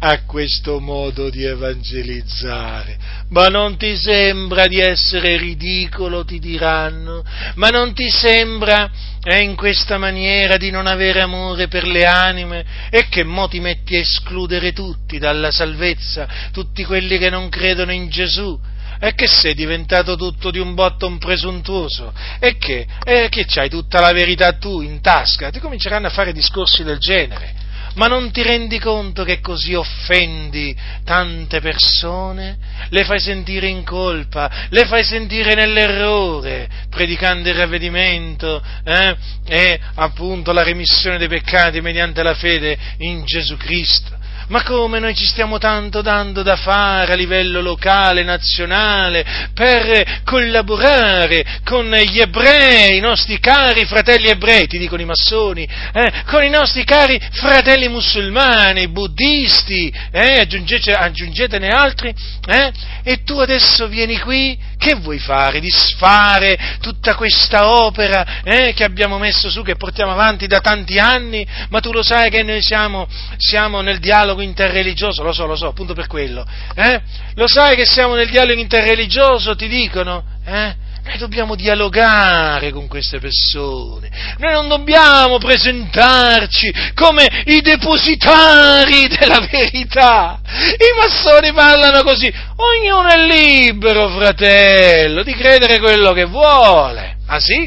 a 0.00 0.22
questo 0.24 0.78
modo 0.78 1.28
di 1.28 1.44
evangelizzare. 1.44 2.96
Ma 3.30 3.48
non 3.48 3.76
ti 3.76 3.96
sembra 3.96 4.66
di 4.66 4.78
essere 4.78 5.36
ridicolo, 5.36 6.24
ti 6.24 6.38
diranno? 6.38 7.24
Ma 7.56 7.68
non 7.70 7.94
ti 7.94 8.08
sembra 8.08 8.90
eh, 9.22 9.42
in 9.42 9.56
questa 9.56 9.98
maniera 9.98 10.56
di 10.56 10.70
non 10.70 10.86
avere 10.86 11.20
amore 11.20 11.66
per 11.66 11.86
le 11.86 12.06
anime? 12.06 12.64
E 12.90 13.08
che 13.08 13.24
mo 13.24 13.48
ti 13.48 13.58
metti 13.58 13.96
a 13.96 14.00
escludere 14.00 14.72
tutti 14.72 15.18
dalla 15.18 15.50
salvezza, 15.50 16.28
tutti 16.52 16.84
quelli 16.84 17.18
che 17.18 17.30
non 17.30 17.48
credono 17.48 17.92
in 17.92 18.08
Gesù? 18.08 18.58
E 19.00 19.14
che 19.14 19.28
sei 19.28 19.54
diventato 19.54 20.16
tutto 20.16 20.50
di 20.50 20.58
un 20.58 20.74
botto 20.74 21.06
un 21.06 21.18
presuntuoso? 21.18 22.12
E 22.40 22.56
che? 22.56 22.86
E 23.04 23.28
che 23.30 23.44
c'hai 23.46 23.68
tutta 23.68 24.00
la 24.00 24.12
verità 24.12 24.52
tu 24.54 24.80
in 24.80 25.00
tasca? 25.00 25.50
Ti 25.50 25.60
cominceranno 25.60 26.06
a 26.06 26.10
fare 26.10 26.32
discorsi 26.32 26.84
del 26.84 26.98
genere 26.98 27.66
ma 27.98 28.06
non 28.06 28.30
ti 28.30 28.42
rendi 28.42 28.78
conto 28.78 29.24
che 29.24 29.40
così 29.40 29.74
offendi 29.74 30.74
tante 31.04 31.60
persone? 31.60 32.56
Le 32.90 33.04
fai 33.04 33.18
sentire 33.18 33.66
in 33.66 33.84
colpa, 33.84 34.68
le 34.70 34.86
fai 34.86 35.02
sentire 35.02 35.54
nell'errore, 35.54 36.68
predicando 36.88 37.48
il 37.48 37.56
ravvedimento 37.56 38.62
eh? 38.84 39.16
e 39.46 39.80
appunto 39.96 40.52
la 40.52 40.62
remissione 40.62 41.18
dei 41.18 41.28
peccati 41.28 41.80
mediante 41.80 42.22
la 42.22 42.34
fede 42.34 42.78
in 42.98 43.24
Gesù 43.24 43.56
Cristo. 43.56 44.17
Ma 44.48 44.62
come 44.62 44.98
noi 44.98 45.14
ci 45.14 45.26
stiamo 45.26 45.58
tanto 45.58 46.00
dando 46.00 46.42
da 46.42 46.56
fare 46.56 47.12
a 47.12 47.16
livello 47.16 47.60
locale, 47.60 48.22
nazionale, 48.22 49.50
per 49.52 50.22
collaborare 50.24 51.60
con 51.64 51.90
gli 51.90 52.18
ebrei, 52.18 52.96
i 52.96 53.00
nostri 53.00 53.38
cari 53.40 53.84
fratelli 53.84 54.28
ebrei, 54.28 54.66
ti 54.66 54.78
dicono 54.78 55.02
i 55.02 55.04
massoni, 55.04 55.68
eh, 55.92 56.22
con 56.24 56.42
i 56.42 56.48
nostri 56.48 56.84
cari 56.84 57.20
fratelli 57.32 57.88
musulmani, 57.88 58.88
buddisti, 58.88 59.92
eh, 60.10 60.40
aggiungete, 60.40 60.92
aggiungetene 60.94 61.68
altri, 61.68 62.14
eh, 62.46 62.72
e 63.02 63.22
tu 63.24 63.38
adesso 63.38 63.86
vieni 63.86 64.18
qui, 64.18 64.58
che 64.78 64.94
vuoi 64.94 65.18
fare? 65.18 65.60
Disfare 65.60 66.78
tutta 66.80 67.14
questa 67.14 67.68
opera 67.68 68.42
eh, 68.42 68.72
che 68.74 68.84
abbiamo 68.84 69.18
messo 69.18 69.50
su, 69.50 69.62
che 69.62 69.76
portiamo 69.76 70.12
avanti 70.12 70.46
da 70.46 70.60
tanti 70.60 70.98
anni, 70.98 71.46
ma 71.68 71.80
tu 71.80 71.92
lo 71.92 72.02
sai 72.02 72.30
che 72.30 72.42
noi 72.42 72.62
siamo, 72.62 73.06
siamo 73.36 73.80
nel 73.80 73.98
dialogo 73.98 74.40
interreligioso, 74.40 75.22
lo 75.22 75.32
so, 75.32 75.46
lo 75.46 75.56
so, 75.56 75.66
appunto 75.66 75.92
per 75.92 76.06
quello. 76.06 76.46
Eh? 76.74 77.02
Lo 77.34 77.48
sai 77.48 77.76
che 77.76 77.84
siamo 77.84 78.14
nel 78.14 78.30
dialogo 78.30 78.60
interreligioso, 78.60 79.54
ti 79.56 79.68
dicono? 79.68 80.24
Eh? 80.46 80.86
Noi 81.08 81.16
dobbiamo 81.16 81.54
dialogare 81.54 82.70
con 82.70 82.86
queste 82.86 83.18
persone, 83.18 84.10
noi 84.36 84.52
non 84.52 84.68
dobbiamo 84.68 85.38
presentarci 85.38 86.70
come 86.94 87.26
i 87.46 87.62
depositari 87.62 89.08
della 89.08 89.40
verità. 89.50 90.38
I 90.44 91.00
massoni 91.00 91.50
parlano 91.54 92.02
così, 92.02 92.30
ognuno 92.56 93.08
è 93.08 93.16
libero, 93.26 94.10
fratello, 94.10 95.22
di 95.22 95.32
credere 95.32 95.78
quello 95.78 96.12
che 96.12 96.26
vuole. 96.26 97.16
Ah 97.24 97.40
sì? 97.40 97.66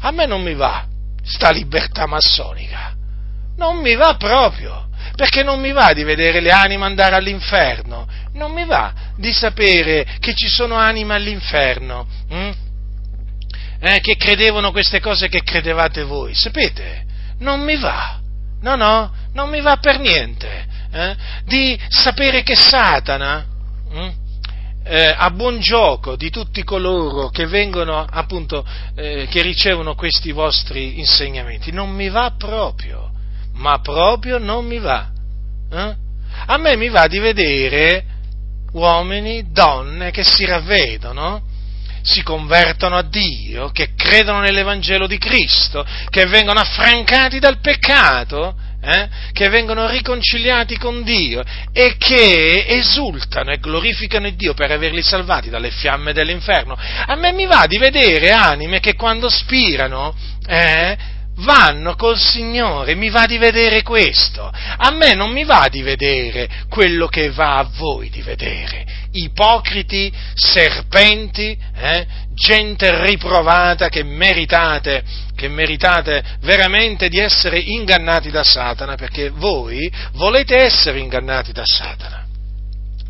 A 0.00 0.10
me 0.10 0.26
non 0.26 0.42
mi 0.42 0.54
va 0.54 0.84
sta 1.24 1.50
libertà 1.52 2.06
massonica, 2.06 2.92
non 3.56 3.78
mi 3.78 3.94
va 3.94 4.14
proprio 4.18 4.88
perché 5.14 5.42
non 5.42 5.60
mi 5.60 5.72
va 5.72 5.92
di 5.92 6.04
vedere 6.04 6.40
le 6.40 6.50
anime 6.50 6.84
andare 6.84 7.16
all'inferno, 7.16 8.08
non 8.32 8.52
mi 8.52 8.64
va 8.64 8.92
di 9.16 9.32
sapere 9.32 10.06
che 10.20 10.34
ci 10.34 10.48
sono 10.48 10.76
anime 10.76 11.14
all'inferno, 11.14 12.06
hm? 12.28 12.50
eh, 13.80 14.00
che 14.00 14.16
credevano 14.16 14.70
queste 14.70 15.00
cose 15.00 15.28
che 15.28 15.42
credevate 15.42 16.02
voi, 16.02 16.34
sapete? 16.34 17.04
Non 17.38 17.60
mi 17.60 17.76
va, 17.76 18.20
no, 18.60 18.76
no, 18.76 19.12
non 19.34 19.50
mi 19.50 19.60
va 19.60 19.76
per 19.76 19.98
niente, 19.98 20.66
eh, 20.92 21.16
di 21.44 21.78
sapere 21.88 22.42
che 22.42 22.56
Satana, 22.56 23.46
hm? 23.90 24.20
Eh, 24.84 25.14
a 25.16 25.30
buon 25.30 25.60
gioco 25.60 26.16
di 26.16 26.28
tutti 26.28 26.64
coloro 26.64 27.28
che 27.28 27.46
vengono 27.46 28.04
appunto, 28.04 28.66
eh, 28.96 29.28
che 29.30 29.40
ricevono 29.40 29.94
questi 29.94 30.32
vostri 30.32 30.98
insegnamenti. 30.98 31.70
Non 31.70 31.90
mi 31.90 32.08
va 32.08 32.34
proprio 32.36 33.11
ma 33.54 33.78
proprio 33.80 34.38
non 34.38 34.66
mi 34.66 34.78
va. 34.78 35.10
Eh? 35.70 35.94
A 36.46 36.56
me 36.58 36.76
mi 36.76 36.88
va 36.88 37.06
di 37.06 37.18
vedere 37.18 38.04
uomini, 38.72 39.50
donne 39.52 40.10
che 40.10 40.24
si 40.24 40.44
ravvedono, 40.44 41.42
si 42.02 42.22
convertono 42.22 42.96
a 42.96 43.02
Dio, 43.02 43.70
che 43.70 43.90
credono 43.94 44.40
nell'Evangelo 44.40 45.06
di 45.06 45.18
Cristo, 45.18 45.84
che 46.08 46.26
vengono 46.26 46.60
affrancati 46.60 47.38
dal 47.38 47.60
peccato, 47.60 48.56
eh? 48.82 49.08
che 49.32 49.48
vengono 49.48 49.88
riconciliati 49.88 50.76
con 50.76 51.04
Dio 51.04 51.44
e 51.72 51.96
che 51.96 52.64
esultano 52.66 53.52
e 53.52 53.58
glorificano 53.58 54.28
Dio 54.30 54.54
per 54.54 54.72
averli 54.72 55.02
salvati 55.02 55.48
dalle 55.50 55.70
fiamme 55.70 56.12
dell'inferno. 56.12 56.76
A 57.06 57.14
me 57.14 57.32
mi 57.32 57.46
va 57.46 57.66
di 57.68 57.78
vedere 57.78 58.32
anime 58.32 58.80
che 58.80 58.94
quando 58.94 59.28
spirano 59.28 60.14
eh, 60.46 60.96
vanno 61.42 61.94
col 61.94 62.18
Signore, 62.18 62.94
mi 62.94 63.10
va 63.10 63.26
di 63.26 63.38
vedere 63.38 63.82
questo, 63.82 64.50
a 64.50 64.90
me 64.90 65.14
non 65.14 65.30
mi 65.30 65.44
va 65.44 65.68
di 65.70 65.82
vedere 65.82 66.48
quello 66.68 67.06
che 67.06 67.30
va 67.30 67.58
a 67.58 67.68
voi 67.76 68.10
di 68.10 68.22
vedere, 68.22 68.84
ipocriti, 69.12 70.12
serpenti, 70.34 71.56
eh? 71.74 72.06
gente 72.34 73.04
riprovata 73.04 73.88
che 73.88 74.02
meritate, 74.02 75.02
che 75.36 75.48
meritate 75.48 76.22
veramente 76.40 77.08
di 77.08 77.18
essere 77.18 77.58
ingannati 77.58 78.30
da 78.30 78.42
Satana, 78.42 78.94
perché 78.94 79.30
voi 79.30 79.92
volete 80.12 80.56
essere 80.56 80.98
ingannati 80.98 81.52
da 81.52 81.64
Satana. 81.64 82.21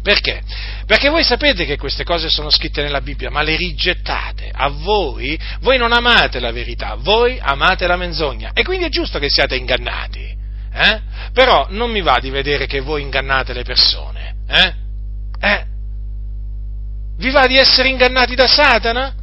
Perché? 0.02 0.42
Perché 0.84 1.08
voi 1.08 1.22
sapete 1.22 1.64
che 1.64 1.78
queste 1.78 2.02
cose 2.02 2.28
sono 2.28 2.50
scritte 2.50 2.82
nella 2.82 3.00
Bibbia, 3.00 3.30
ma 3.30 3.42
le 3.42 3.56
rigettate. 3.56 4.50
A 4.52 4.68
voi, 4.68 5.38
voi 5.60 5.78
non 5.78 5.92
amate 5.92 6.40
la 6.40 6.50
verità, 6.50 6.96
voi 6.96 7.38
amate 7.40 7.86
la 7.86 7.96
menzogna. 7.96 8.50
E 8.52 8.64
quindi 8.64 8.86
è 8.86 8.88
giusto 8.88 9.20
che 9.20 9.30
siate 9.30 9.54
ingannati. 9.54 10.40
Eh? 10.74 11.00
Però 11.32 11.68
non 11.70 11.90
mi 11.90 12.00
va 12.00 12.18
di 12.18 12.30
vedere 12.30 12.66
che 12.66 12.80
voi 12.80 13.02
ingannate 13.02 13.52
le 13.52 13.62
persone. 13.62 14.34
Eh? 14.48 14.74
Eh? 15.38 15.66
Vi 17.18 17.30
va 17.30 17.46
di 17.46 17.56
essere 17.56 17.88
ingannati 17.88 18.34
da 18.34 18.48
Satana? 18.48 19.14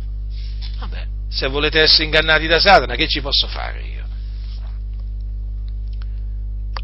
Vabbè, 0.79 1.05
se 1.29 1.47
volete 1.47 1.81
essere 1.81 2.05
ingannati 2.05 2.47
da 2.47 2.59
Satana, 2.59 2.95
che 2.95 3.07
ci 3.07 3.19
posso 3.19 3.47
fare 3.47 3.81
io? 3.81 4.07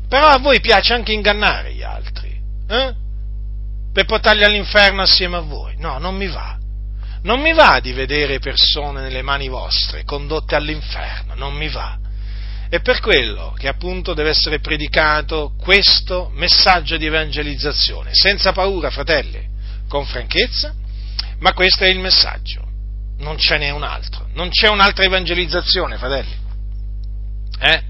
Però 0.09 0.27
a 0.27 0.37
voi 0.39 0.59
piace 0.59 0.93
anche 0.93 1.13
ingannare 1.13 1.73
gli 1.73 1.83
altri, 1.83 2.37
eh? 2.67 3.03
Per 3.95 4.03
portarli 4.03 4.43
all'inferno 4.43 5.03
assieme 5.03 5.37
a 5.37 5.39
voi. 5.39 5.75
No, 5.77 5.99
non 5.99 6.17
mi 6.17 6.27
va. 6.27 6.57
Non 7.21 7.39
mi 7.39 7.53
va 7.53 7.79
di 7.79 7.93
vedere 7.93 8.39
persone 8.39 8.99
nelle 8.99 9.21
mani 9.21 9.47
vostre 9.47 10.03
condotte 10.03 10.53
all'inferno, 10.53 11.33
non 11.35 11.53
mi 11.53 11.69
va. 11.69 11.97
È 12.67 12.81
per 12.81 12.99
quello 12.99 13.55
che 13.57 13.69
appunto 13.69 14.13
deve 14.13 14.31
essere 14.31 14.59
predicato 14.59 15.53
questo 15.57 16.29
messaggio 16.33 16.97
di 16.97 17.05
evangelizzazione, 17.05 18.09
senza 18.13 18.51
paura, 18.51 18.89
fratelli, 18.89 19.47
con 19.87 20.05
franchezza, 20.05 20.75
ma 21.39 21.53
questo 21.53 21.85
è 21.85 21.87
il 21.87 21.99
messaggio. 21.99 22.67
Non 23.19 23.37
ce 23.37 23.57
n'è 23.57 23.69
un 23.69 23.83
altro, 23.83 24.27
non 24.33 24.49
c'è 24.49 24.67
un'altra 24.67 25.05
evangelizzazione, 25.05 25.95
fratelli. 25.95 26.35
Eh? 27.61 27.83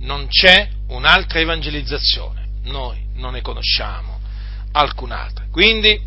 Non 0.00 0.26
c'è 0.26 0.68
un'altra 0.88 1.38
evangelizzazione, 1.38 2.48
noi 2.64 3.06
non 3.14 3.34
ne 3.34 3.42
conosciamo 3.42 4.09
alcun'altra. 4.72 5.46
Quindi 5.50 6.00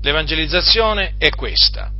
l'evangelizzazione 0.00 1.14
è 1.18 1.30
questa. 1.30 1.90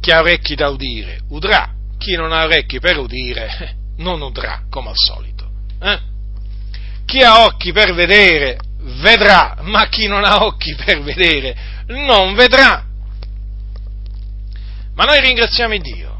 Chi 0.00 0.10
ha 0.10 0.20
orecchi 0.20 0.54
da 0.54 0.68
udire, 0.68 1.20
udrà. 1.28 1.72
Chi 1.98 2.14
non 2.14 2.32
ha 2.32 2.44
orecchi 2.44 2.78
per 2.78 2.98
udire, 2.98 3.74
non 3.98 4.20
udrà, 4.20 4.62
come 4.70 4.90
al 4.90 4.96
solito. 4.96 5.48
Eh? 5.80 5.98
Chi 7.06 7.20
ha 7.20 7.44
occhi 7.44 7.72
per 7.72 7.94
vedere, 7.94 8.58
vedrà, 9.00 9.56
ma 9.62 9.88
chi 9.88 10.06
non 10.06 10.24
ha 10.24 10.44
occhi 10.44 10.74
per 10.74 11.02
vedere, 11.02 11.56
non 11.86 12.34
vedrà. 12.34 12.84
Ma 14.94 15.04
noi 15.04 15.20
ringraziamo 15.20 15.76
Dio. 15.78 16.14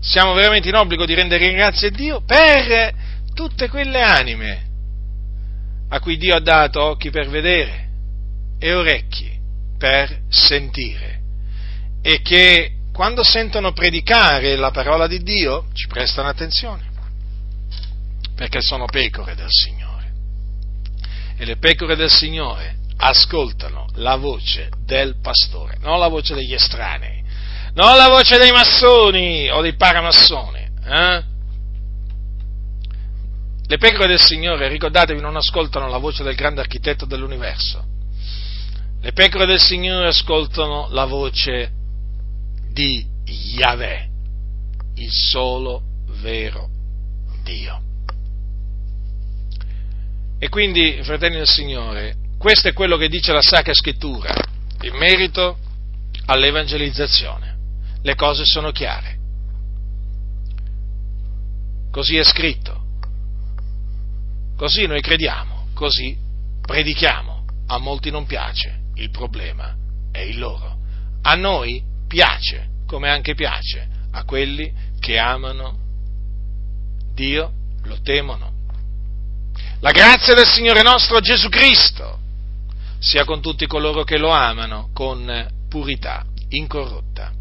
Siamo 0.00 0.34
veramente 0.34 0.68
in 0.68 0.74
obbligo 0.74 1.06
di 1.06 1.14
rendere 1.14 1.46
ringrazie 1.46 1.88
a 1.88 1.90
Dio 1.90 2.20
per 2.20 2.92
tutte 3.34 3.68
quelle 3.68 4.00
anime 4.02 4.66
a 5.88 6.00
cui 6.00 6.16
Dio 6.16 6.34
ha 6.34 6.40
dato 6.40 6.82
occhi 6.82 7.10
per 7.10 7.28
vedere 7.28 7.88
e 8.58 8.72
orecchi 8.72 9.38
per 9.76 10.22
sentire 10.28 11.20
e 12.02 12.22
che 12.22 12.76
quando 12.92 13.22
sentono 13.22 13.72
predicare 13.72 14.56
la 14.56 14.70
parola 14.70 15.06
di 15.06 15.22
Dio 15.22 15.66
ci 15.74 15.86
prestano 15.88 16.28
attenzione 16.28 16.92
perché 18.34 18.60
sono 18.60 18.86
pecore 18.86 19.34
del 19.34 19.50
Signore 19.50 20.12
e 21.36 21.44
le 21.44 21.56
pecore 21.56 21.96
del 21.96 22.10
Signore 22.10 22.76
ascoltano 22.96 23.88
la 23.94 24.16
voce 24.16 24.70
del 24.84 25.16
pastore, 25.20 25.76
non 25.80 25.98
la 25.98 26.08
voce 26.08 26.34
degli 26.34 26.54
estranei, 26.54 27.22
non 27.74 27.96
la 27.96 28.08
voce 28.08 28.38
dei 28.38 28.52
massoni 28.52 29.50
o 29.50 29.60
dei 29.60 29.74
paramassoni. 29.74 30.68
Eh? 30.84 31.24
Le 33.66 33.78
pecore 33.78 34.08
del 34.08 34.20
Signore, 34.20 34.68
ricordatevi, 34.68 35.20
non 35.20 35.36
ascoltano 35.36 35.88
la 35.88 35.98
voce 35.98 36.22
del 36.22 36.34
grande 36.34 36.60
architetto 36.60 37.06
dell'universo, 37.06 37.92
le 39.00 39.12
pecore 39.12 39.44
del 39.44 39.60
Signore 39.60 40.08
ascoltano 40.08 40.88
la 40.90 41.04
voce 41.04 41.70
di 42.72 43.06
Yahweh, 43.24 44.08
il 44.94 45.10
solo 45.10 45.82
vero 46.20 46.68
Dio. 47.42 47.82
E 50.38 50.48
quindi, 50.48 51.00
fratelli 51.02 51.36
del 51.36 51.46
Signore, 51.46 52.16
questo 52.38 52.68
è 52.68 52.72
quello 52.72 52.96
che 52.96 53.08
dice 53.08 53.32
la 53.32 53.42
Sacra 53.42 53.74
Scrittura 53.74 54.34
in 54.82 54.94
merito 54.96 55.58
all'evangelizzazione. 56.26 57.56
Le 58.02 58.14
cose 58.14 58.44
sono 58.44 58.70
chiare. 58.70 59.18
Così 61.90 62.16
è 62.16 62.24
scritto. 62.24 62.83
Così 64.56 64.86
noi 64.86 65.00
crediamo, 65.00 65.68
così 65.74 66.16
predichiamo. 66.60 67.44
A 67.66 67.78
molti 67.78 68.10
non 68.10 68.26
piace, 68.26 68.80
il 68.94 69.10
problema 69.10 69.74
è 70.12 70.20
il 70.20 70.38
loro. 70.38 70.76
A 71.22 71.34
noi 71.34 71.82
piace, 72.06 72.68
come 72.86 73.10
anche 73.10 73.34
piace 73.34 73.88
a 74.12 74.24
quelli 74.24 74.72
che 75.00 75.18
amano 75.18 75.78
Dio, 77.14 77.52
lo 77.84 78.00
temono. 78.02 78.52
La 79.80 79.90
grazia 79.90 80.34
del 80.34 80.46
Signore 80.46 80.82
nostro 80.82 81.20
Gesù 81.20 81.48
Cristo 81.48 82.18
sia 82.98 83.24
con 83.24 83.40
tutti 83.40 83.66
coloro 83.66 84.02
che 84.02 84.18
lo 84.18 84.30
amano 84.30 84.90
con 84.92 85.48
purità 85.68 86.24
incorrotta. 86.48 87.32